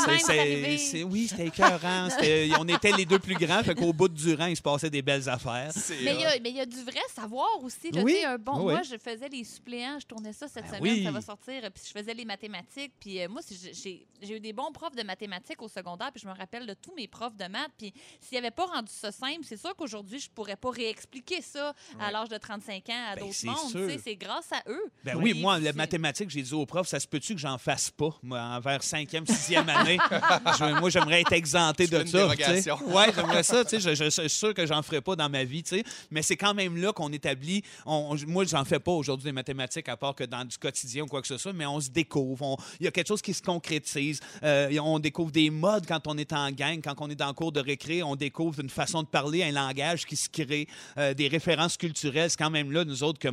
c'est 0.78 1.03
oui, 1.05 1.26
c'était 1.28 1.47
écœurant. 1.47 2.09
On 2.59 2.68
était 2.68 2.92
les 2.92 3.05
deux 3.05 3.18
plus 3.18 3.34
grands, 3.34 3.62
fait 3.62 3.74
qu'au 3.74 3.92
bout 3.92 4.09
du 4.09 4.34
rang, 4.34 4.47
il 4.47 4.57
se 4.57 4.62
passait 4.62 4.90
des 4.90 5.03
belles 5.03 5.28
affaires. 5.28 5.70
Mais 6.03 6.14
il 6.44 6.47
y, 6.53 6.57
y 6.57 6.61
a 6.61 6.66
du 6.66 6.76
vrai 6.87 7.01
savoir 7.14 7.49
aussi. 7.62 7.91
Là, 7.91 8.03
Oui. 8.03 8.16
Un 8.24 8.39
bon, 8.39 8.59
Oui. 8.66 8.72
Moi, 8.74 8.82
je 8.82 8.97
faisais 8.97 9.28
les 9.28 9.45
suppléants, 9.45 9.99
je 10.01 10.07
tournais 10.07 10.32
ça 10.32 10.49
cette 10.49 10.64
Ben 10.70 10.78
semaine, 10.78 10.95
oui. 10.95 11.05
ça 11.05 11.11
va 11.11 11.20
sortir. 11.20 11.62
Puis 11.74 11.82
je 11.87 11.99
faisais 11.99 12.14
les 12.14 12.24
mathématiques. 12.24 12.93
Puis 13.01 13.20
euh, 13.20 13.28
moi, 13.28 13.41
j'ai- 13.72 14.07
eu 14.22 14.41
des 14.41 14.53
bons 14.53 14.72
profs 14.72 14.95
de 14.97 15.03
mathématiques 15.03 15.61
au 15.62 15.68
secondaire. 15.68 16.11
Puis 16.12 16.22
je 16.22 16.28
me 16.28 16.32
rappelle 16.34 16.66
de 16.66 16.74
tous 16.74 16.95
mes 16.95 17.07
profs 17.09 17.37
de 17.37 17.47
maths. 17.47 17.70
Puis 17.76 17.93
s'ils 18.20 18.37
n'avaient 18.39 18.51
pas 18.51 18.66
rendu 18.66 18.91
ça 18.93 19.12
simple, 19.12 19.41
c'est 19.43 19.57
sûr 19.57 19.74
qu'aujourd'hui, 19.76 20.18
je 20.18 20.30
pourrais 20.30 20.57
pas 20.57 20.70
réexpliquer 20.70 21.43
ça 21.43 21.74
à 22.01 22.11
l'âge 22.11 22.28
de 22.28 22.37
35 22.39 22.89
ans 22.89 23.05
à 23.12 23.14
Ben, 23.14 23.20
d'autres 23.22 23.34
c'est 23.34 23.47
mondes. 23.47 23.91
C'est 24.03 24.16
grâce 24.16 24.51
à 24.53 24.62
eux. 24.68 24.84
Ben 25.05 25.16
oui, 25.16 25.34
moi, 25.41 25.59
la 25.59 25.70
c'est- 25.72 25.76
mathématique, 25.76 26.30
j'ai 26.30 26.43
dit 26.43 26.55
au 26.55 26.64
prof, 26.66 26.87
ça 26.87 27.01
se 27.01 27.07
peut-tu 27.07 27.34
que 27.34 27.41
j'en 27.41 27.59
fasse 27.59 27.91
pas, 27.91 28.11
moi, 28.22 28.41
envers 28.41 28.82
cinquième, 28.82 29.26
sixième 29.26 29.68
année? 29.68 29.99
Je- 30.11 30.80
moi, 30.80 30.91
j'aimerais 30.91 31.20
être 31.22 31.32
exempté 31.32 31.87
de 31.87 32.01
une 32.01 32.07
ça. 32.07 32.26
Oui, 32.26 32.34
j'aimerais 33.14 33.43
ça. 33.43 33.64
tu 33.64 33.70
sais, 33.70 33.80
Je, 33.80 33.95
je- 33.95 34.05
je 34.05 34.11
suis 34.11 34.28
sûr 34.30 34.55
que 34.55 34.66
j'en 34.66 34.82
ferai 34.82 35.01
pas 35.01 35.16
dans 35.16 35.28
ma 35.28 35.45
vie, 35.45 35.62
tu 35.62 35.76
sais. 35.76 35.84
mais 36.11 36.22
c'est 36.22 36.37
quand 36.37 36.55
même 36.55 36.76
là 36.77 36.93
qu'on 36.93 37.12
établit. 37.12 37.62
On, 37.85 38.16
moi, 38.27 38.45
j'en 38.45 38.64
fais 38.64 38.79
pas 38.79 38.93
aujourd'hui 38.93 39.24
des 39.27 39.33
mathématiques, 39.33 39.89
à 39.89 39.97
part 39.97 40.14
que 40.14 40.24
dans 40.24 40.45
du 40.45 40.59
quotidien 40.59 41.05
ou 41.05 41.07
quoi 41.07 41.20
que 41.22 41.29
ce 41.29 41.39
soit, 41.39 41.53
mais 41.53 41.66
on 41.66 41.81
se 41.81 41.91
découvre. 41.91 42.57
Il 42.81 42.85
y 42.85 42.87
a 42.89 42.91
quelque 42.91 43.09
chose 43.09 43.22
qui 43.22 43.35
se 43.35 43.43
concrétise. 43.43 44.20
Euh, 44.43 44.77
on 44.83 44.99
découvre 44.99 45.31
des 45.31 45.51
modes 45.51 45.87
quand 45.87 46.07
on 46.07 46.16
est 46.18 46.33
en 46.33 46.51
gang, 46.51 46.81
quand 46.83 46.95
on 46.99 47.11
est 47.11 47.14
dans 47.14 47.29
le 47.29 47.33
cours 47.33 47.53
de 47.53 47.61
récré, 47.61 48.03
on 48.03 48.16
découvre 48.16 48.61
une 48.61 48.70
façon 48.70 49.03
de 49.03 49.09
parler, 49.09 49.43
un 49.43 49.53
langage 49.53 50.07
qui 50.07 50.16
se 50.16 50.29
crée, 50.29 50.68
euh, 50.99 51.14
des 51.14 51.29
références 51.29 51.77
culturelles. 51.77 52.31
C'est 52.31 52.37
quand 52.39 52.51
même 52.51 52.70
là, 52.72 52.85
nous 52.85 53.03
autres, 53.03 53.18
que 53.18 53.29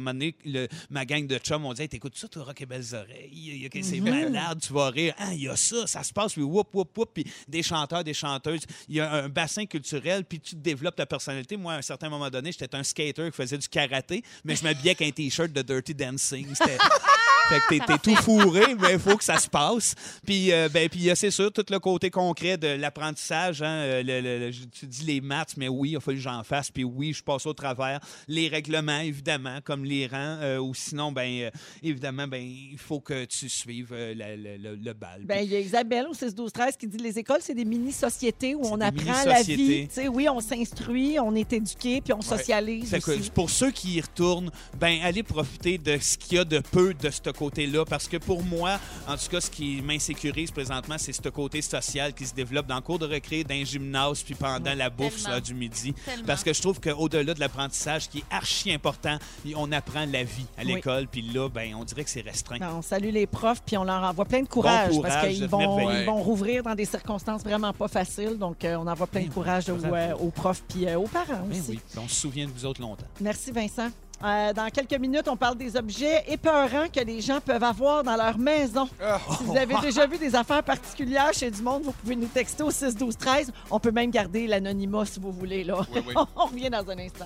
le- 0.46 0.68
ma 0.90 1.06
gang 1.06 1.26
de 1.28 1.38
chums, 1.38 1.66
on 1.66 1.74
dit 1.74 1.84
hey, 1.84 1.90
T'écoutes 1.90 2.18
ça, 2.18 2.28
toi, 2.28 2.44
Rock 2.44 2.62
et 2.62 2.66
Belles 2.66 2.94
Oreilles? 2.94 3.70
C'est 3.84 4.00
malade, 4.00 4.60
tu 4.62 4.74
vas 4.74 4.90
rire. 4.90 5.14
Ah, 5.18 5.34
il 5.34 5.42
y 5.44 5.48
a 5.48 5.56
ça, 5.56 5.86
ça 5.88 6.04
se 6.04 6.12
passe, 6.14 6.34
puis 6.34 6.42
whoop, 6.42 6.74
whoop, 6.74 6.98
whoop. 6.98 7.10
Puis 7.14 7.26
des 7.48 7.62
chanteurs, 7.64 8.04
des 8.04 8.14
chanteuses. 8.14 8.62
Il 8.90 8.96
y 8.96 9.00
a 9.00 9.12
un 9.12 9.30
bassin 9.30 9.66
culturel, 9.66 10.26
puis 10.26 10.40
tu 10.40 10.56
développes 10.56 10.96
ta 10.96 11.06
personnalité. 11.06 11.58
Moi, 11.58 11.74
à 11.74 11.78
un 11.78 11.82
certain 11.82 12.10
moment 12.10 12.30
donné, 12.30 12.52
j'étais 12.52 12.74
un 12.76 12.84
skater 12.84 13.30
faisait 13.34 13.58
du 13.58 13.68
karaté, 13.68 14.24
mais 14.44 14.56
je 14.56 14.64
m'habillais 14.64 14.92
avec 14.92 15.02
un 15.02 15.12
T-shirt 15.12 15.52
de 15.52 15.62
Dirty 15.62 15.94
Dancing. 15.94 16.48
C'était- 16.56 16.78
Fait 17.50 17.60
que 17.60 17.70
t'es- 17.70 17.86
t'es 17.86 17.98
tout 17.98 18.16
fourré, 18.22 18.76
mais 18.80 18.94
il 18.94 19.00
faut 19.00 19.18
que 19.18 19.24
ça 19.24 19.38
se 19.38 19.48
passe. 19.50 19.96
Puis, 20.26 20.52
euh, 20.52 20.70
ben, 20.70 20.88
puis 20.90 21.10
a, 21.10 21.16
c'est 21.16 21.32
sûr, 21.32 21.52
tout 21.52 21.66
le 21.70 21.80
côté 21.80 22.10
concret 22.10 22.58
de 22.58 22.68
l'apprentissage. 22.68 23.62
hein, 23.62 23.68
euh, 23.68 24.04
le- 24.04 24.22
le- 24.22 24.40
le- 24.40 24.52
je- 24.52 24.64
tu 24.66 24.86
dis 24.88 25.04
les 25.06 25.22
maths, 25.22 25.54
mais 25.58 25.68
oui, 25.68 25.92
il 25.92 25.96
a 25.98 26.00
fallu 26.00 26.18
que 26.18 26.24
j'en 26.24 26.44
fasse. 26.44 26.72
Puis 26.72 26.84
oui, 26.84 27.14
je 27.14 27.22
passe 27.24 27.46
au 27.46 27.54
travers. 27.54 28.00
Les 28.28 28.48
règlements, 28.48 29.00
évidemment, 29.00 29.60
comme 29.64 29.84
les 29.86 30.08
rangs. 30.08 30.38
euh, 30.42 30.58
ou 30.58 30.74
sinon, 30.74 31.12
ben, 31.12 31.28
euh, 31.44 31.52
évidemment, 31.84 32.28
ben, 32.28 32.42
il 32.42 32.78
faut 32.78 33.00
que 33.00 33.26
tu 33.26 33.50
suives 33.50 33.90
euh, 33.92 34.14
la- 34.16 34.36
le, 34.36 34.94
bal. 34.94 35.22
Ben, 35.26 35.44
il 35.44 35.52
y 35.52 35.56
a 35.56 35.60
Isabelle 35.60 36.08
au 36.08 36.14
6-12-13 36.14 36.76
qui 36.78 36.88
dit 36.88 36.98
les 36.98 37.18
écoles, 37.20 37.40
c'est 37.42 37.54
des 37.54 37.66
mini-sociétés 37.66 38.56
où 38.56 38.62
on 38.66 38.80
apprend 38.82 39.24
la 39.26 39.42
vie. 39.44 39.88
Tu 39.88 39.94
sais, 39.94 40.08
oui, 40.08 40.28
on 40.30 40.40
s'instruit, 40.40 41.20
on 41.20 41.36
est 41.36 41.52
éduqué, 41.54 42.02
puis 42.02 42.14
on 42.14 42.22
socialise 42.22 42.90
que 42.92 43.12
aussi. 43.12 43.32
pour 43.32 43.50
ceux 43.50 43.72
qui 43.72 43.96
y 43.96 44.02
retournent, 44.02 44.50
ben 44.80 45.00
allez 45.04 45.24
profiter 45.24 45.78
de 45.78 45.98
ce 46.00 46.18
qu'il 46.18 46.38
y 46.38 46.40
a 46.40 46.46
de 46.46 46.60
peu 46.60 46.94
de 46.94 47.10
ce 47.10 47.30
côté-là. 47.34 47.86
Parce 47.86 48.08
que 48.08 48.18
pour 48.18 48.44
moi, 48.44 48.80
en 49.08 49.16
tout 49.18 49.28
cas, 49.30 49.42
ce 49.42 49.50
qui 49.50 49.82
m'insécurise 49.82 50.52
présentement, 50.52 50.96
c'est 50.98 51.14
ce 51.14 51.30
côté 51.30 51.62
social 51.62 52.14
qui 52.14 52.26
se 52.26 52.34
développe 52.34 52.68
dans 52.68 52.76
le 52.76 52.82
cours 52.82 53.00
de 53.00 53.06
récré, 53.06 53.44
dans 53.44 53.54
les 53.56 53.66
gymnases, 53.66 54.24
puis 54.24 54.36
pendant 54.36 54.74
la 54.74 54.90
bouffe 54.90 55.28
là, 55.28 55.40
du 55.40 55.54
midi. 55.54 55.94
Tellement. 56.06 56.26
Parce 56.26 56.44
que 56.44 56.54
je 56.54 56.62
trouve 56.62 56.80
qu'au-delà 56.80 57.34
de 57.34 57.40
l'apprentissage, 57.40 58.10
qui 58.10 58.20
est 58.20 58.24
archi 58.32 58.72
important, 58.72 59.18
on 59.56 59.72
apprend 59.72 60.06
la 60.06 60.24
vie 60.24 60.46
à 60.58 60.64
Oui. 60.64 60.76
l'école. 60.76 61.08
Puis 61.08 61.22
là, 61.22 61.50
ben 61.50 61.76
on 61.76 61.84
dirait 61.84 62.04
que 62.04 62.10
c'est 62.10 62.22
restreint. 62.22 62.58
Ben, 62.60 62.74
on 62.78 62.82
salue 62.82 63.10
les 63.12 63.28
profs, 63.28 63.62
puis 63.66 63.78
on 63.78 63.84
leur 63.84 64.04
envoie 64.04 64.26
plein 64.26 64.42
de 64.42 64.48
courage, 64.48 64.92
Bon 64.92 65.02
parce 65.02 65.28
qu'ils 65.28 65.48
vont, 65.48 65.90
ils 65.92 66.06
vont 66.06 66.22
rouvrir 66.22 66.64
dans 66.64 66.76
des 66.76 66.86
circonstances 66.86 67.44
vraiment 67.44 67.74
pas 67.74 67.88
faciles. 67.88 68.38
Donc, 68.38 68.64
euh, 68.66 68.76
on 68.78 68.88
envoie 68.88 69.08
plein 69.08 69.22
de 69.22 69.26
Ben 69.28 69.34
courage 69.34 69.70
aux, 69.70 69.84
euh, 69.84 70.14
aux 70.16 70.30
profs 70.32 70.64
puis 70.68 70.86
euh, 70.88 70.98
aux 71.00 71.08
parents 71.08 71.46
Ben 71.48 71.52
aussi. 71.60 71.72
oui, 71.72 71.80
on 71.98 72.08
se 72.08 72.16
souvient 72.16 72.46
de 72.46 72.52
vous 72.52 72.66
autres 72.66 72.82
longtemps. 72.82 73.06
Merci, 73.22 73.52
Vincent. 73.52 73.90
Euh, 74.24 74.54
dans 74.54 74.70
quelques 74.70 75.00
minutes, 75.00 75.28
on 75.28 75.36
parle 75.36 75.58
des 75.58 75.76
objets 75.76 76.24
épeurants 76.28 76.88
que 76.94 77.02
les 77.02 77.20
gens 77.20 77.42
peuvent 77.42 77.64
avoir 77.64 78.04
dans 78.04 78.16
leur 78.16 78.38
maison. 78.38 78.88
Ah. 79.02 79.20
Si 79.38 79.44
vous 79.44 79.58
avez 79.58 79.76
déjà 79.82 80.08
vu 80.08 80.18
des 80.18 80.34
affaires 80.34 80.64
particulières 80.64 81.34
chez 81.34 81.52
du 81.52 81.62
monde, 81.62 81.84
vous 81.84 81.92
pouvez 81.92 82.16
nous 82.16 82.28
texter 82.28 82.64
au 82.64 82.72
6 82.72 82.96
12 82.96 83.18
13. 83.18 83.52
On 83.70 83.80
peut 83.80 83.92
même 83.92 84.12
garder 84.12 84.48
l'anonymat 84.48 85.06
si 85.06 85.20
vous 85.20 85.32
voulez. 85.32 85.64
Là. 85.64 85.76
Oui, 85.94 86.02
oui. 86.08 86.14
on 86.36 86.46
revient 86.46 86.70
dans 86.70 86.90
un 86.90 87.00
instant. 87.00 87.26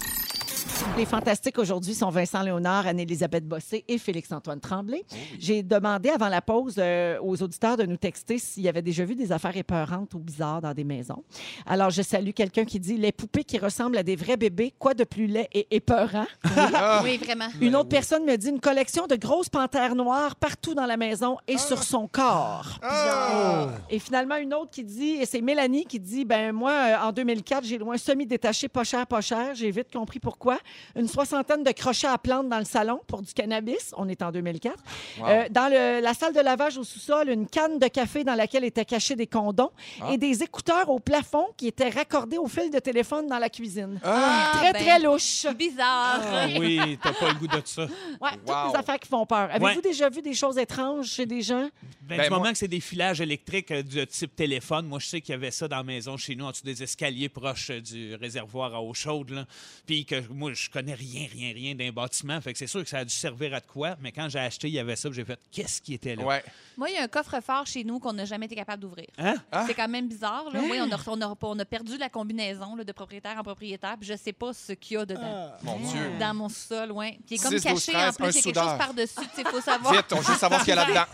Les 0.97 1.05
fantastiques 1.05 1.59
aujourd'hui 1.59 1.93
sont 1.93 2.09
Vincent 2.09 2.41
Léonard, 2.41 2.87
Anne-Élisabeth 2.87 3.47
Bossé 3.47 3.85
et 3.87 3.97
Félix-Antoine 3.97 4.59
Tremblay. 4.59 5.05
J'ai 5.39 5.61
demandé 5.61 6.09
avant 6.09 6.27
la 6.27 6.41
pause 6.41 6.75
euh, 6.79 7.19
aux 7.21 7.41
auditeurs 7.43 7.77
de 7.77 7.85
nous 7.85 7.97
texter 7.97 8.39
s'il 8.39 8.63
y 8.63 8.69
avait 8.69 8.81
déjà 8.81 9.05
vu 9.05 9.13
des 9.13 9.31
affaires 9.31 9.55
épeurantes 9.55 10.13
ou 10.15 10.19
bizarres 10.19 10.61
dans 10.61 10.73
des 10.73 10.83
maisons. 10.83 11.23
Alors, 11.65 11.91
je 11.91 12.01
salue 12.01 12.31
quelqu'un 12.31 12.65
qui 12.65 12.79
dit 12.79 12.97
Les 12.97 13.11
poupées 13.11 13.43
qui 13.43 13.59
ressemblent 13.59 13.97
à 13.97 14.03
des 14.03 14.15
vrais 14.15 14.37
bébés, 14.37 14.73
quoi 14.79 14.93
de 14.93 15.03
plus 15.03 15.27
laid 15.27 15.47
et 15.53 15.67
épeurant? 15.75 16.25
Ah. 16.79 17.01
Oui, 17.03 17.17
vraiment. 17.17 17.47
Une 17.61 17.75
autre 17.75 17.89
personne 17.89 18.25
me 18.25 18.35
dit 18.35 18.49
une 18.49 18.59
collection 18.59 19.07
de 19.07 19.15
grosses 19.15 19.49
panthères 19.49 19.95
noires 19.95 20.35
partout 20.35 20.73
dans 20.73 20.85
la 20.85 20.97
maison 20.97 21.37
et 21.47 21.57
sur 21.57 21.81
son 21.83 22.07
corps. 22.07 22.79
Ah. 22.81 23.69
Et 23.89 23.99
finalement, 23.99 24.35
une 24.35 24.53
autre 24.53 24.71
qui 24.71 24.83
dit, 24.83 25.11
et 25.21 25.25
c'est 25.25 25.41
Mélanie 25.41 25.85
qui 25.85 25.99
dit, 25.99 26.25
ben 26.25 26.51
moi, 26.51 26.71
euh, 26.71 27.07
en 27.07 27.11
2004, 27.11 27.63
j'ai 27.63 27.77
loin 27.77 27.97
semi-détaché, 27.97 28.67
pas 28.67 28.83
cher, 28.83 29.05
pas 29.07 29.21
cher. 29.21 29.55
J'ai 29.55 29.71
vite 29.71 29.91
compris 29.91 30.19
pourquoi. 30.19 30.56
Une 30.95 31.07
soixantaine 31.07 31.63
de 31.63 31.71
crochets 31.71 32.07
à 32.07 32.17
plantes 32.17 32.49
dans 32.49 32.59
le 32.59 32.65
salon 32.65 32.99
pour 33.07 33.21
du 33.21 33.33
cannabis. 33.33 33.93
On 33.97 34.07
est 34.09 34.21
en 34.21 34.31
2004. 34.31 34.75
Wow. 35.19 35.25
Euh, 35.27 35.45
dans 35.49 35.69
le- 35.71 36.01
la 36.01 36.13
salle 36.13 36.33
de 36.33 36.39
lavage 36.39 36.77
au 36.77 36.83
sous-sol, 36.83 37.29
une 37.29 37.47
canne 37.47 37.79
de 37.79 37.87
café 37.87 38.23
dans 38.23 38.35
laquelle 38.35 38.63
étaient 38.63 38.85
cachés 38.85 39.15
des 39.15 39.27
condoms 39.27 39.71
Ah. 40.01 40.11
et 40.13 40.17
des 40.17 40.43
écouteurs 40.43 40.89
au 40.89 40.99
plafond 40.99 41.47
qui 41.57 41.67
étaient 41.67 41.89
raccordés 41.89 42.37
au 42.37 42.47
fil 42.47 42.69
de 42.71 42.79
téléphone 42.79 43.27
dans 43.27 43.39
la 43.39 43.49
cuisine. 43.49 43.99
Ah. 44.03 44.51
Très, 44.53 44.73
ben. 44.73 44.81
très 44.83 44.99
louche. 44.99 45.45
Bizarre. 45.57 46.21
oui, 46.59 46.97
t'as 47.01 47.13
pas 47.13 47.29
le 47.29 47.35
goût 47.35 47.47
de 47.47 47.61
ça. 47.65 47.83
Ouais, 48.21 48.31
toutes 48.45 48.47
Wow. 48.49 48.71
les 48.73 48.75
affaires 48.79 48.99
qui 48.99 49.07
font 49.09 49.25
peur. 49.25 49.49
Avez-vous 49.51 49.65
Ouais. 49.65 49.81
déjà 49.81 50.09
vu 50.09 50.21
des 50.21 50.33
choses 50.33 50.57
étranges 50.57 51.07
chez 51.07 51.25
des 51.25 51.41
gens? 51.41 51.69
Ben, 52.01 52.17
Ben, 52.17 52.23
du 52.23 52.29
moi- 52.29 52.39
moment 52.39 52.51
que 52.51 52.57
c'est 52.57 52.67
des 52.67 52.79
filages 52.79 53.21
électriques 53.21 53.71
euh, 53.71 53.83
du 53.83 54.05
type 54.07 54.35
téléphone, 54.35 54.87
moi, 54.87 54.99
je 54.99 55.07
sais 55.07 55.21
qu'il 55.21 55.33
y 55.33 55.35
avait 55.35 55.51
ça 55.51 55.67
dans 55.67 55.77
la 55.77 55.83
maison 55.83 56.15
chez 56.17 56.35
nous, 56.35 56.45
en 56.45 56.51
dessous 56.51 56.63
des 56.63 56.81
escaliers 56.83 57.29
proches 57.29 57.69
euh, 57.71 57.81
du 57.81 58.15
réservoir 58.15 58.73
à 58.75 58.81
eau 58.81 58.93
chaude. 58.93 59.31
Là. 59.31 59.45
Puis 59.85 60.05
que 60.05 60.15
moi, 60.29 60.46
je 60.53 60.69
connais 60.69 60.93
rien, 60.93 61.27
rien, 61.31 61.53
rien 61.53 61.75
d'un 61.75 61.91
bâtiment. 61.91 62.39
Fait 62.41 62.53
que 62.53 62.59
c'est 62.59 62.67
sûr 62.67 62.83
que 62.83 62.89
ça 62.89 62.99
a 62.99 63.05
dû 63.05 63.13
servir 63.13 63.53
à 63.53 63.59
de 63.59 63.65
quoi. 63.65 63.95
Mais 64.01 64.11
quand 64.11 64.29
j'ai 64.29 64.39
acheté, 64.39 64.67
il 64.67 64.73
y 64.73 64.79
avait 64.79 64.95
ça. 64.95 65.09
J'ai 65.11 65.25
fait, 65.25 65.39
qu'est-ce 65.51 65.81
qui 65.81 65.93
était 65.93 66.15
là? 66.15 66.23
Ouais. 66.23 66.43
Moi, 66.77 66.89
il 66.89 66.95
y 66.95 66.97
a 66.97 67.03
un 67.03 67.07
coffre-fort 67.07 67.65
chez 67.65 67.83
nous 67.83 67.99
qu'on 67.99 68.13
n'a 68.13 68.25
jamais 68.25 68.45
été 68.45 68.55
capable 68.55 68.81
d'ouvrir. 68.81 69.07
Hein? 69.17 69.35
Ah. 69.51 69.65
C'est 69.67 69.73
quand 69.73 69.87
même 69.87 70.07
bizarre. 70.07 70.49
Là. 70.51 70.59
Oui, 70.61 70.79
on 70.81 70.91
a, 70.91 70.97
on, 71.07 71.21
a, 71.21 71.35
on 71.41 71.59
a 71.59 71.65
perdu 71.65 71.97
la 71.97 72.09
combinaison 72.09 72.75
là, 72.75 72.83
de 72.83 72.91
propriétaire 72.91 73.37
en 73.37 73.43
propriétaire. 73.43 73.95
Puis 73.99 74.09
je 74.09 74.15
sais 74.15 74.33
pas 74.33 74.53
ce 74.53 74.73
qu'il 74.73 74.95
y 74.95 74.97
a 74.97 75.05
dedans. 75.05 75.51
Mon 75.63 75.79
Dieu. 75.79 76.11
Dans 76.19 76.33
mon 76.33 76.49
sol, 76.49 76.91
oui. 76.91 77.17
Puis 77.25 77.35
il 77.35 77.39
est 77.39 77.43
comme 77.43 77.57
6, 77.57 77.63
12, 77.63 77.85
caché 77.85 77.95
en 77.95 78.11
13, 78.11 78.17
plus. 78.17 78.27
Il 78.27 78.35
y 78.35 78.39
a 78.39 78.41
quelque 78.41 78.69
chose 78.69 78.77
par-dessus. 78.77 79.29
Il 79.37 79.47
faut 79.47 79.61
savoir. 79.61 79.93
Vite, 79.93 80.13
on 80.13 80.19
veut 80.19 80.35
savoir 80.35 80.59
ce 80.61 80.65
qu'il 80.65 80.75
y 80.75 80.77
a 80.77 80.85
là-dedans. 80.85 81.05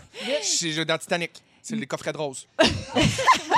C'est 0.42 0.72
jeu 0.72 0.84
dans 0.84 0.98
Titanic. 0.98 1.42
C'est 1.66 1.76
les 1.76 1.86
coffrets 1.86 2.12
de 2.12 2.18
rose. 2.18 2.46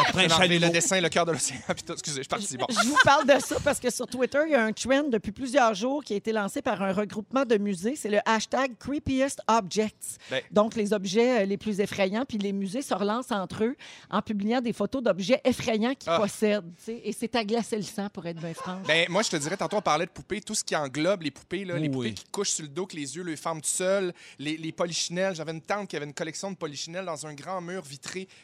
Après 0.09 0.27
un 0.27 0.29
J'ai 0.29 0.35
enlevé 0.35 0.59
le 0.61 0.69
dessin, 0.71 1.01
le 1.01 1.09
cœur 1.09 1.27
de 1.27 1.33
l'océan. 1.33 1.57
puis 1.75 1.83
tout. 1.83 1.93
Excusez, 1.93 2.19
je 2.19 2.23
suis 2.23 2.29
parti. 2.29 2.57
Bon. 2.57 2.67
Je 2.71 2.87
vous 2.89 2.97
parle 3.03 3.27
de 3.27 3.41
ça 3.41 3.57
parce 3.65 3.81
que 3.81 3.91
sur 3.91 4.07
Twitter, 4.07 4.39
il 4.47 4.53
y 4.53 4.55
a 4.55 4.63
un 4.65 4.73
trend 4.73 5.09
depuis 5.09 5.33
plusieurs 5.33 5.75
jours 5.75 6.05
qui 6.05 6.13
a 6.13 6.17
été 6.17 6.31
lancé 6.33 6.63
par 6.63 6.81
un 6.83 6.93
regroupement 6.93 7.45
de 7.45 7.57
musées. 7.59 7.97
C'est 7.97 8.09
le 8.09 8.21
hashtag 8.25 8.77
Creepiest 8.79 9.41
Objects. 9.49 10.19
Ben. 10.31 10.41
Donc, 10.53 10.77
les 10.77 10.93
objets 10.93 11.43
euh, 11.43 11.47
les 11.47 11.57
plus 11.57 11.81
effrayants. 11.81 12.25
Puis 12.27 12.39
les 12.39 12.53
musées 12.53 12.83
se 12.83 12.95
relancent 12.95 13.33
entre 13.33 13.65
eux 13.65 13.77
en 14.11 14.23
publiant 14.23 14.61
des 14.61 14.73
photos 14.73 15.03
d'objets 15.03 15.41
effrayants 15.45 15.95
qu'ils 15.97 16.11
Ah. 16.13 16.21
possèdent. 16.21 16.65
tu 16.79 16.85
sais. 16.85 17.01
Et 17.03 17.13
c'est 17.13 17.35
à 17.35 17.45
glacer 17.45 17.77
le 17.77 17.83
sang, 17.83 18.09
pour 18.09 18.25
être 18.27 18.39
bien 18.39 18.55
franc. 18.55 18.81
Ben, 18.87 19.07
moi, 19.09 19.23
je 19.23 19.31
te 19.31 19.37
dirais, 19.37 19.57
tantôt, 19.57 19.79
on 19.79 19.83
parlait 19.83 20.07
de 20.07 20.11
poupées, 20.13 20.41
tout 20.41 20.55
ce 20.55 20.63
qui 20.63 20.77
englobe 20.77 21.23
les 21.23 21.33
poupées, 21.33 21.65
là, 21.65 21.77
les 21.77 21.89
poupées 21.89 22.15
qui 22.15 22.25
couchent 22.31 22.51
sur 22.51 22.63
le 22.63 22.69
dos, 22.69 22.87
que 22.87 22.95
les 22.95 23.17
yeux 23.17 23.25
les 23.25 23.37
ferment 23.37 23.61
tout 23.61 23.69
seuls, 23.69 24.13
les, 24.39 24.57
les 24.57 24.71
polichinelles. 24.71 25.35
J'avais 25.35 25.51
une 25.53 25.61
tante 25.61 25.89
qui 25.89 25.97
avait 25.97 26.07
une 26.07 26.15
collection 26.15 26.53
de 26.53 26.57
polichinelles 26.57 27.05
dans 27.07 27.27
un 27.27 27.35
grand 27.35 27.61
mur 27.61 27.83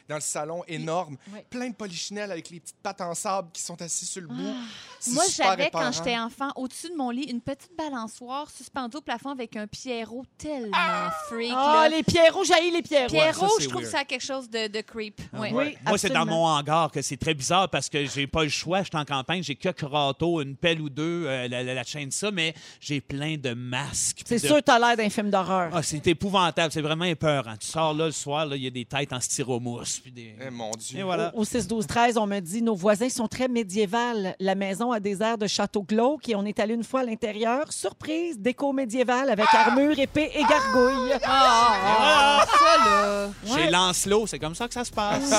dans 0.07 0.15
le 0.15 0.21
salon, 0.21 0.63
énorme. 0.67 1.17
Oui. 1.33 1.39
Plein 1.49 1.69
de 1.69 1.75
polichinelles 1.75 2.31
avec 2.31 2.49
les 2.49 2.59
petites 2.59 2.75
pattes 2.81 3.01
en 3.01 3.13
sable 3.13 3.49
qui 3.53 3.61
sont 3.61 3.81
assises 3.81 4.09
sur 4.09 4.21
le 4.21 4.27
bout. 4.27 4.55
C'est 4.99 5.11
Moi, 5.11 5.23
j'avais, 5.35 5.69
quand 5.69 5.91
j'étais 5.91 6.17
enfant, 6.17 6.49
au-dessus 6.55 6.89
de 6.89 6.95
mon 6.95 7.09
lit, 7.09 7.23
une 7.23 7.41
petite 7.41 7.71
balançoire 7.77 8.49
suspendue 8.49 8.97
au 8.97 9.01
plafond 9.01 9.29
avec 9.31 9.55
un 9.55 9.67
Pierrot 9.67 10.25
tellement 10.37 11.09
freak. 11.27 11.51
Ah, 11.55 11.87
là. 11.89 11.97
les 11.97 12.03
Pierrots, 12.03 12.43
jaillit 12.43 12.71
les 12.71 12.81
Pierrots. 12.81 13.09
Pierrot, 13.09 13.43
Ouais, 13.43 13.49
ça, 13.49 13.55
c'est 13.57 13.63
je 13.63 13.69
trouve 13.69 13.81
weird. 13.81 13.91
que 13.91 13.97
ça 13.97 14.01
a 14.01 14.05
quelque 14.05 14.21
chose 14.25 14.49
de, 14.49 14.67
de 14.67 14.81
creep. 14.81 15.21
Ouais. 15.33 15.51
Oui, 15.53 15.77
Moi, 15.85 15.97
c'est 15.97 16.09
dans 16.09 16.25
mon 16.25 16.45
hangar 16.45 16.91
que 16.91 17.01
c'est 17.01 17.17
très 17.17 17.33
bizarre 17.33 17.69
parce 17.69 17.89
que 17.89 18.05
j'ai 18.05 18.27
pas 18.27 18.43
le 18.43 18.49
choix. 18.49 18.79
Je 18.83 18.87
suis 18.89 18.97
en 18.97 19.05
campagne, 19.05 19.43
j'ai 19.43 19.55
que 19.55 19.69
râteau, 19.85 20.41
une 20.41 20.55
pelle 20.55 20.81
ou 20.81 20.89
deux, 20.89 21.25
euh, 21.27 21.47
la, 21.47 21.63
la, 21.63 21.73
la 21.73 21.83
chaîne 21.83 22.11
ça, 22.11 22.31
mais 22.31 22.53
j'ai 22.79 23.01
plein 23.01 23.35
de 23.37 23.53
masques. 23.53 24.21
C'est 24.25 24.41
de- 24.41 24.47
sûr 24.47 24.61
t'as 24.63 24.79
l'air 24.79 24.95
d'un 24.95 25.09
film 25.09 25.29
d'horreur. 25.29 25.71
Ah, 25.73 25.83
c'est 25.83 26.05
épouvantable, 26.07 26.71
c'est 26.71 26.81
vraiment 26.81 27.05
épeurant. 27.05 27.55
Tu 27.57 27.67
sors 27.67 27.93
là 27.93 28.05
le 28.05 28.11
soir, 28.11 28.53
il 28.55 28.63
y 28.63 28.67
a 28.67 28.69
des 28.69 28.85
têtes 28.85 29.11
en 29.13 29.19
styromousse. 29.43 29.99
Puis 29.99 30.11
des... 30.11 30.35
Eh, 30.41 30.49
mon 30.49 30.71
Dieu. 30.71 30.99
Et 30.99 31.03
voilà. 31.03 31.31
Au 31.35 31.43
6 31.43 31.67
12 31.67 31.85
13, 31.87 32.17
on 32.17 32.27
me 32.27 32.39
dit 32.39 32.61
nos 32.61 32.75
voisins 32.75 33.09
sont 33.09 33.27
très 33.27 33.47
médiévales. 33.47 34.35
La 34.39 34.55
maison 34.55 34.91
a 34.91 34.99
des 34.99 35.21
airs 35.21 35.37
de 35.37 35.47
château 35.47 35.83
glauque 35.83 36.29
et 36.29 36.35
on 36.35 36.45
est 36.45 36.59
allé 36.59 36.73
une 36.73 36.83
fois 36.83 37.01
à 37.01 37.03
l'intérieur. 37.03 37.71
Surprise, 37.71 38.39
déco 38.39 38.71
médiévale 38.73 39.29
avec 39.29 39.45
armure, 39.53 39.97
épée 39.99 40.31
et 40.33 40.43
gargouille. 40.43 41.13
Ah, 41.23 42.45
ça, 42.47 42.89
là. 42.89 43.29
Chez 43.55 43.69
Lancelot, 43.69 44.27
c'est 44.27 44.39
comme 44.39 44.55
ça 44.55 44.67
que 44.67 44.73
ça 44.73 44.85
se 44.85 44.91
passe. 44.91 45.29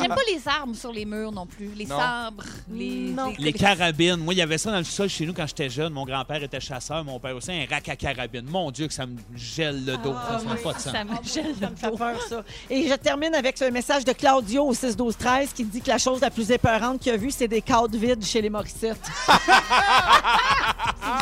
J'aime 0.00 0.08
pas 0.08 0.16
les 0.32 0.46
armes 0.46 0.74
sur 0.74 0.92
les 0.92 1.04
murs 1.04 1.32
non 1.32 1.46
plus. 1.46 1.68
Les 1.74 1.86
Non. 1.86 1.98
sabres, 1.98 2.44
les... 2.70 3.10
Non. 3.10 3.32
Les 3.38 3.52
carabines. 3.52 4.16
Moi, 4.16 4.34
il 4.34 4.38
y 4.38 4.42
avait 4.42 4.58
ça 4.58 4.70
dans 4.70 4.78
le 4.78 4.84
sol 4.84 5.08
chez 5.08 5.26
nous 5.26 5.32
quand 5.32 5.46
j'étais 5.46 5.68
jeune. 5.70 5.92
Mon 5.92 6.04
grand-père 6.04 6.42
était 6.42 6.60
chasseur, 6.60 7.04
mon 7.04 7.18
père 7.20 7.36
aussi, 7.36 7.52
un 7.52 7.64
rack 7.68 7.88
à 7.88 7.96
carabine. 7.96 8.46
Mon 8.48 8.70
Dieu, 8.70 8.86
que 8.88 8.94
ça 8.94 9.06
me 9.06 9.16
gèle 9.34 9.84
le 9.84 9.96
dos. 9.98 10.12
ça 10.14 10.42
n'a 10.44 10.54
pas 10.56 10.72
de 10.72 10.78
sens. 10.78 10.92
Ça 10.92 11.04
me 11.04 11.10
gèle 11.22 11.54
Ça 11.58 11.66
le 11.66 11.70
me 11.72 11.76
fait 11.76 11.90
dos. 11.90 11.96
peur, 11.96 12.22
ça. 12.22 12.44
Et 12.70 12.88
je 12.88 12.94
termine 12.94 13.34
avec 13.34 13.45
ce 13.54 13.64
message 13.70 14.04
de 14.04 14.12
Claudio 14.12 14.64
au 14.66 14.74
6 14.74 14.96
12 14.96 15.16
13 15.16 15.48
qui 15.54 15.64
dit 15.64 15.80
que 15.80 15.88
la 15.88 15.98
chose 15.98 16.20
la 16.20 16.30
plus 16.30 16.50
épeurante 16.50 17.00
qu'il 17.00 17.12
a 17.12 17.16
vue, 17.16 17.30
c'est 17.30 17.48
des 17.48 17.62
cadres 17.62 17.96
vides 17.96 18.24
chez 18.24 18.40
les 18.42 18.50
Morissettes. 18.50 18.96
si 19.28 19.32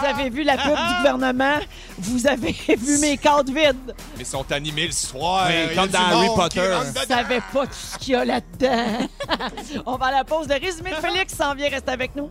vous 0.00 0.06
avez 0.06 0.30
vu 0.30 0.42
la 0.42 0.56
pub 0.56 0.74
du 0.74 0.94
gouvernement, 0.98 1.58
vous 1.98 2.26
avez 2.26 2.52
vu 2.78 2.98
mes 3.00 3.16
cadres 3.18 3.52
vides. 3.52 3.94
Mais 4.16 4.20
ils 4.22 4.26
sont 4.26 4.50
animés 4.52 4.86
le 4.86 4.92
soir. 4.92 5.46
Oui, 5.48 5.54
Il 5.54 5.68
y 5.68 5.72
a 5.72 5.74
comme 5.74 5.86
du 5.86 5.92
dans 5.92 5.98
Harry 6.00 6.26
monde 6.28 6.48
qui 6.50 6.58
Potter. 6.58 6.72
rentre 6.74 6.86
Je 6.86 6.90
dedans. 6.92 7.14
savais 7.16 7.40
pas 7.52 7.66
tout 7.66 7.72
ce 7.72 7.98
qu'il 7.98 8.12
y 8.12 8.16
a 8.16 8.24
là-dedans. 8.24 9.08
On 9.86 9.96
va 9.96 10.06
à 10.06 10.12
la 10.12 10.24
pause. 10.24 10.46
Le 10.48 10.54
résumé 10.54 10.90
de 10.90 10.96
Félix 10.96 11.34
s'en 11.34 11.54
vient. 11.54 11.68
Reste 11.68 11.88
avec 11.88 12.14
nous. 12.16 12.30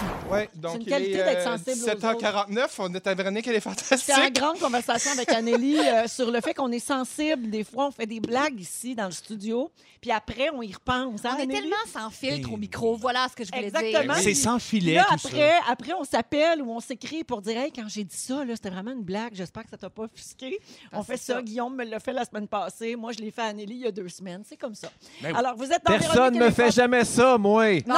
Ouais, 0.30 0.50
donc 0.56 0.80
une 0.80 0.86
qualité 0.86 1.18
d'être 1.18 1.46
euh, 1.46 1.56
sensible 1.56 1.88
aux 1.88 1.94
17h49, 2.00 2.66
on 2.80 2.92
est 2.94 3.06
à 3.06 3.14
Véronique, 3.14 3.46
elle 3.46 3.54
est 3.54 3.60
C'est 3.60 3.68
en 3.68 3.72
fantastique. 3.72 4.34
grande 4.34 4.58
conversation 4.58 5.12
avec 5.12 5.30
Anneli 5.30 5.78
euh, 5.80 6.08
sur 6.08 6.32
le 6.32 6.40
fait 6.40 6.52
qu'on 6.52 6.72
est 6.72 6.80
sensible. 6.84 7.48
Des 7.48 7.62
fois, 7.62 7.86
on 7.86 7.90
fait 7.92 8.06
des 8.06 8.18
blagues 8.18 8.58
ici 8.60 8.96
dans 8.96 9.04
le 9.06 9.12
studio, 9.12 9.70
puis 10.00 10.10
après, 10.10 10.50
on 10.52 10.62
y 10.62 10.72
repense. 10.74 11.24
hein, 11.24 11.36
On 11.38 11.42
est 11.42 11.46
tellement 11.46 11.76
sans 11.92 12.10
filtre 12.10 12.52
au 12.52 12.56
micro. 12.56 12.96
Voilà 12.96 13.28
ce 13.30 13.36
que 13.36 13.44
je 13.44 13.52
voulais 13.52 13.68
Exactement. 13.68 14.14
dire. 14.14 14.22
C'est 14.24 14.34
sans 14.34 14.58
filet, 14.58 14.94
Là, 14.94 15.06
tout 15.08 15.14
après, 15.28 15.50
ça. 15.50 15.70
après, 15.72 15.92
on 15.92 16.02
s'appelle 16.04 16.60
ou 16.60 16.72
on 16.72 16.80
s'écrit 16.80 17.22
pour 17.22 17.40
dire 17.40 17.58
Hey, 17.58 17.70
quand 17.70 17.86
j'ai 17.86 18.02
dit 18.02 18.16
ça, 18.16 18.44
là, 18.44 18.56
c'était 18.56 18.70
vraiment 18.70 18.90
une 18.92 19.04
blague. 19.04 19.30
J'espère 19.32 19.62
que 19.62 19.70
ça 19.70 19.76
t'a 19.76 19.90
pas 19.90 20.02
offusqué. 20.02 20.58
on 20.92 21.00
Ah, 21.00 21.04
fait 21.04 21.16
c'est 21.18 21.26
ça. 21.26 21.34
ça. 21.34 21.42
Guillaume 21.42 21.76
me 21.76 21.84
l'a 21.84 22.00
fait 22.00 22.12
la 22.12 22.24
semaine 22.24 22.48
passée. 22.48 22.96
Moi, 22.96 23.12
je 23.12 23.20
l'ai 23.20 23.30
fait 23.30 23.42
à 23.42 23.46
Anneli 23.46 23.74
il 23.76 23.80
y 23.82 23.86
a 23.86 23.92
deux 23.92 24.08
semaines. 24.08 24.42
C'est 24.48 24.56
comme 24.56 24.74
ça. 24.74 24.88
Ben. 25.22 25.36
Alors, 25.36 25.54
vous 25.56 25.70
êtes 25.70 25.84
dans 25.84 25.92
Personne 25.96 26.34
et 26.34 26.40
me 26.40 26.50
fait 26.50 26.72
jamais 26.72 27.04
ça, 27.04 27.38
moi. 27.38 27.74
Non, 27.86 27.94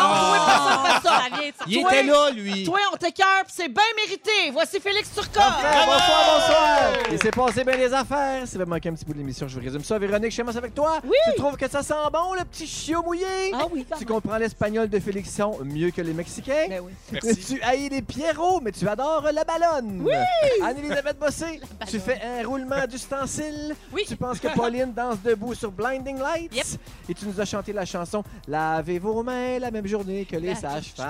personne 1.02 1.38
fait 1.40 1.54
ça. 1.58 1.64
Était 1.88 2.02
là, 2.04 2.30
lui. 2.30 2.64
Toi, 2.64 2.78
on 2.92 2.96
t'écœure, 2.96 3.44
puis 3.44 3.54
c'est 3.54 3.68
bien 3.68 3.82
mérité. 3.96 4.50
Voici 4.52 4.80
Félix 4.80 5.12
Turcotte. 5.12 5.34
Parfait, 5.34 5.86
bonsoir, 5.86 6.40
bonsoir. 6.40 6.92
Il 7.10 7.18
s'est 7.22 7.30
passé 7.30 7.64
bien 7.64 7.76
des 7.76 7.92
affaires. 7.92 8.46
Si 8.46 8.56
vous 8.56 8.64
manqué 8.64 8.88
un 8.88 8.94
petit 8.94 9.04
bout 9.04 9.12
de 9.12 9.18
l'émission, 9.18 9.48
je 9.48 9.58
vous 9.58 9.64
résume 9.64 9.82
ça. 9.84 9.98
Véronique, 9.98 10.32
je 10.32 10.36
commence 10.40 10.56
avec 10.56 10.74
toi. 10.74 11.00
Oui. 11.04 11.16
Tu 11.26 11.40
trouves 11.40 11.56
que 11.56 11.68
ça 11.68 11.82
sent 11.82 11.94
bon, 12.12 12.34
le 12.34 12.44
petit 12.44 12.66
chiot 12.66 13.02
mouillé? 13.02 13.26
Ah 13.54 13.66
oui, 13.70 13.86
Tu 13.98 14.04
comprends 14.04 14.36
l'espagnol 14.36 14.88
de 14.88 14.98
Félixon 14.98 15.58
mieux 15.64 15.90
que 15.90 16.02
les 16.02 16.12
Mexicains? 16.12 16.66
Ben 16.68 16.80
oui. 16.82 16.92
Merci. 17.12 17.54
Tu 17.54 17.62
haïs 17.62 17.88
les 17.88 18.02
Pierrots, 18.02 18.60
mais 18.60 18.72
tu 18.72 18.86
adores 18.86 19.28
la 19.32 19.44
ballonne. 19.44 20.02
Oui! 20.04 20.14
Anne-Elisabeth 20.62 21.18
Bossé, 21.18 21.60
tu 21.88 21.98
fais 21.98 22.20
un 22.22 22.46
roulement 22.46 22.86
d'ustensile. 22.88 23.74
Oui. 23.92 24.04
Tu 24.06 24.16
penses 24.16 24.38
que 24.38 24.48
Pauline 24.48 24.92
danse 24.92 25.20
debout 25.22 25.54
sur 25.54 25.70
Blinding 25.70 26.18
Lights? 26.18 26.54
Yep. 26.54 26.66
Et 27.08 27.14
tu 27.14 27.26
nous 27.26 27.40
as 27.40 27.44
chanté 27.44 27.72
la 27.72 27.84
chanson 27.84 28.22
Lavez 28.46 28.98
vos 28.98 29.22
mains 29.22 29.58
la 29.58 29.70
même 29.70 29.86
journée 29.86 30.24
que 30.24 30.36
les 30.36 30.54
sages-femmes. 30.54 31.06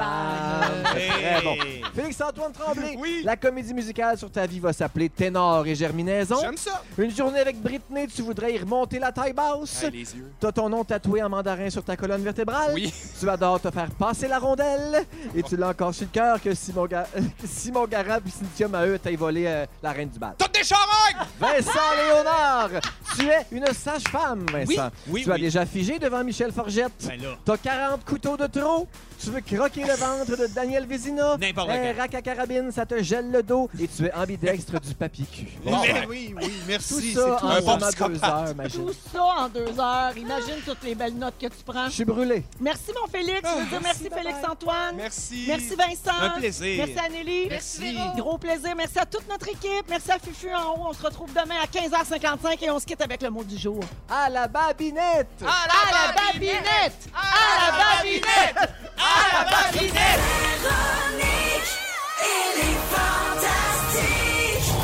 Très 0.73 1.43
bon. 1.43 1.57
Félix-Antoine 1.95 2.53
Tremblay, 2.53 2.97
Oui. 2.99 3.23
la 3.25 3.37
comédie 3.37 3.75
musicale 3.75 4.17
sur 4.19 4.31
ta 4.31 4.47
vie 4.47 4.61
va 4.61 4.73
s'appeler 4.73 5.09
Ténor 5.09 5.67
et 5.67 5.75
Germinaison. 5.75 6.37
J'aime 6.41 6.57
ça. 6.57 6.83
Une 6.97 7.15
journée 7.15 7.41
avec 7.41 7.61
Britney, 7.61 8.07
tu 8.09 8.23
voudrais 8.23 8.53
y 8.55 8.59
remonter 8.59 8.99
la 8.99 9.13
taille 9.13 9.33
basse. 9.33 9.85
Les 9.93 9.99
yeux. 9.99 10.31
T'as 10.41 10.53
ton 10.53 10.69
nom 10.69 10.85
tatoué 10.85 11.23
en 11.23 11.29
mandarin 11.29 11.71
sur 11.71 11.83
ta 11.83 11.97
colonne 11.97 12.23
vertébrale. 12.23 12.73
Oui. 12.75 12.93
Tu 13.19 13.29
adores 13.29 13.61
te 13.61 13.71
faire 13.71 13.91
passer 13.91 14.29
la 14.29 14.39
rondelle. 14.39 15.05
Et 15.35 15.43
tu 15.43 15.57
l'as 15.57 15.69
encore 15.69 15.95
sur 15.95 16.07
le 16.07 16.11
cœur 16.13 16.41
que 16.41 16.55
Simon, 16.55 16.87
Ga- 16.87 17.07
Simon 17.45 17.87
Garab 17.87 18.23
et 18.27 18.31
Cynthia 18.31 18.69
Maheu 18.69 18.99
t'aient 18.99 19.17
volé 19.17 19.45
euh, 19.47 19.67
la 19.83 19.93
reine 19.93 20.09
du 20.09 20.19
bal. 20.19 20.35
Toutes 20.39 20.55
des 20.55 20.65
charangues! 20.65 21.27
Vincent 21.41 21.71
Léonard, 21.97 22.71
tu 23.19 23.27
es 23.27 23.47
une 23.53 23.67
sage-femme, 23.73 24.47
Vincent. 24.53 24.91
Oui, 25.09 25.25
tu 25.25 25.33
as 25.33 25.39
déjà 25.39 25.65
figé 25.67 25.99
devant 25.99 26.23
Michel 26.25 26.53
Forgette. 26.53 27.07
Ben. 27.07 27.21
T'as 27.45 27.57
40 27.57 28.05
couteaux 28.05 28.37
de 28.37 28.47
trop. 28.47 28.87
Tu 29.23 29.31
veux 29.31 29.41
croquer 29.41 29.83
le 29.85 29.95
ventre 29.95 30.37
de 30.37 30.47
Daniel 30.47 30.87
Vézina? 30.87 31.37
N'importe 31.39 31.71
Un 31.71 31.93
quand. 31.93 32.01
rack 32.01 32.15
à 32.15 32.23
carabine, 32.23 32.71
ça 32.71 32.87
te 32.87 33.03
gèle 33.03 33.31
le 33.33 33.43
dos. 33.43 33.69
Et 33.81 33.89
tu 33.89 34.07
es 34.07 34.13
ambidextre 34.15 34.81
du 34.81 34.95
papier 34.95 35.25
cul. 35.27 35.49
Bon, 35.65 35.81
Mais 35.83 35.93
ben, 35.93 36.07
oui, 36.09 36.35
oui, 36.37 36.45
Tout 36.47 36.53
merci. 36.69 37.13
ça 37.15 37.45
en 37.45 37.49
Un 37.49 37.61
bon 37.61 37.67
seulement 37.67 37.77
deux 37.79 37.87
psychopathe. 37.89 38.25
heures, 38.25 38.51
imagine. 38.53 38.87
Tout 38.87 38.95
ça 39.13 39.23
en 39.25 39.49
deux 39.49 39.81
heures. 39.81 40.17
Imagine 40.17 40.55
toutes 40.65 40.83
les 40.85 40.95
belles 40.95 41.15
notes 41.17 41.35
que 41.41 41.47
tu 41.47 41.63
prends. 41.67 41.87
Je 41.87 41.93
suis 41.95 42.05
brûlé. 42.05 42.45
Merci, 42.61 42.93
mon 43.01 43.09
Félix. 43.11 43.41
Je 43.43 43.59
veux 43.65 43.67
dire 43.71 43.81
merci. 43.83 44.09
Félix-Antoine. 44.09 44.97
Merci. 44.97 45.45
Merci, 45.49 45.75
Vincent. 45.75 46.19
Un 46.23 46.31
plaisir. 46.39 46.87
Merci, 46.87 47.05
Anneli. 47.07 47.47
Merci. 47.51 47.97
Gros 48.17 48.39
plaisir. 48.39 48.75
Merci 48.77 48.99
à 49.01 49.07
toute 49.07 49.29
notre 49.29 49.49
équipe. 49.49 49.85
Merci 49.89 50.13
à 50.13 50.19
Fufu 50.19 50.55
en 50.55 50.75
haut. 50.75 50.87
On 50.91 50.93
se 50.93 51.03
retrouve 51.03 51.31
demain 51.33 51.57
à 51.63 51.67
15h55 51.67 52.65
et 52.65 52.71
on 52.71 52.79
se 52.79 52.87
quitte 52.87 53.01
avec 53.03 53.21
le 53.23 53.31
mot 53.31 53.43
du 53.43 53.59
jour. 53.59 53.81
À 54.09 54.31
la 54.31 54.47
babinette! 54.47 55.27
À 55.43 55.67
la 55.67 56.13
babinette! 56.33 57.09
À 57.15 57.73
la 57.73 57.97
babinette! 57.97 58.71
À 58.97 59.08
la. 59.09 60.09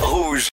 Rouge. 0.00 0.50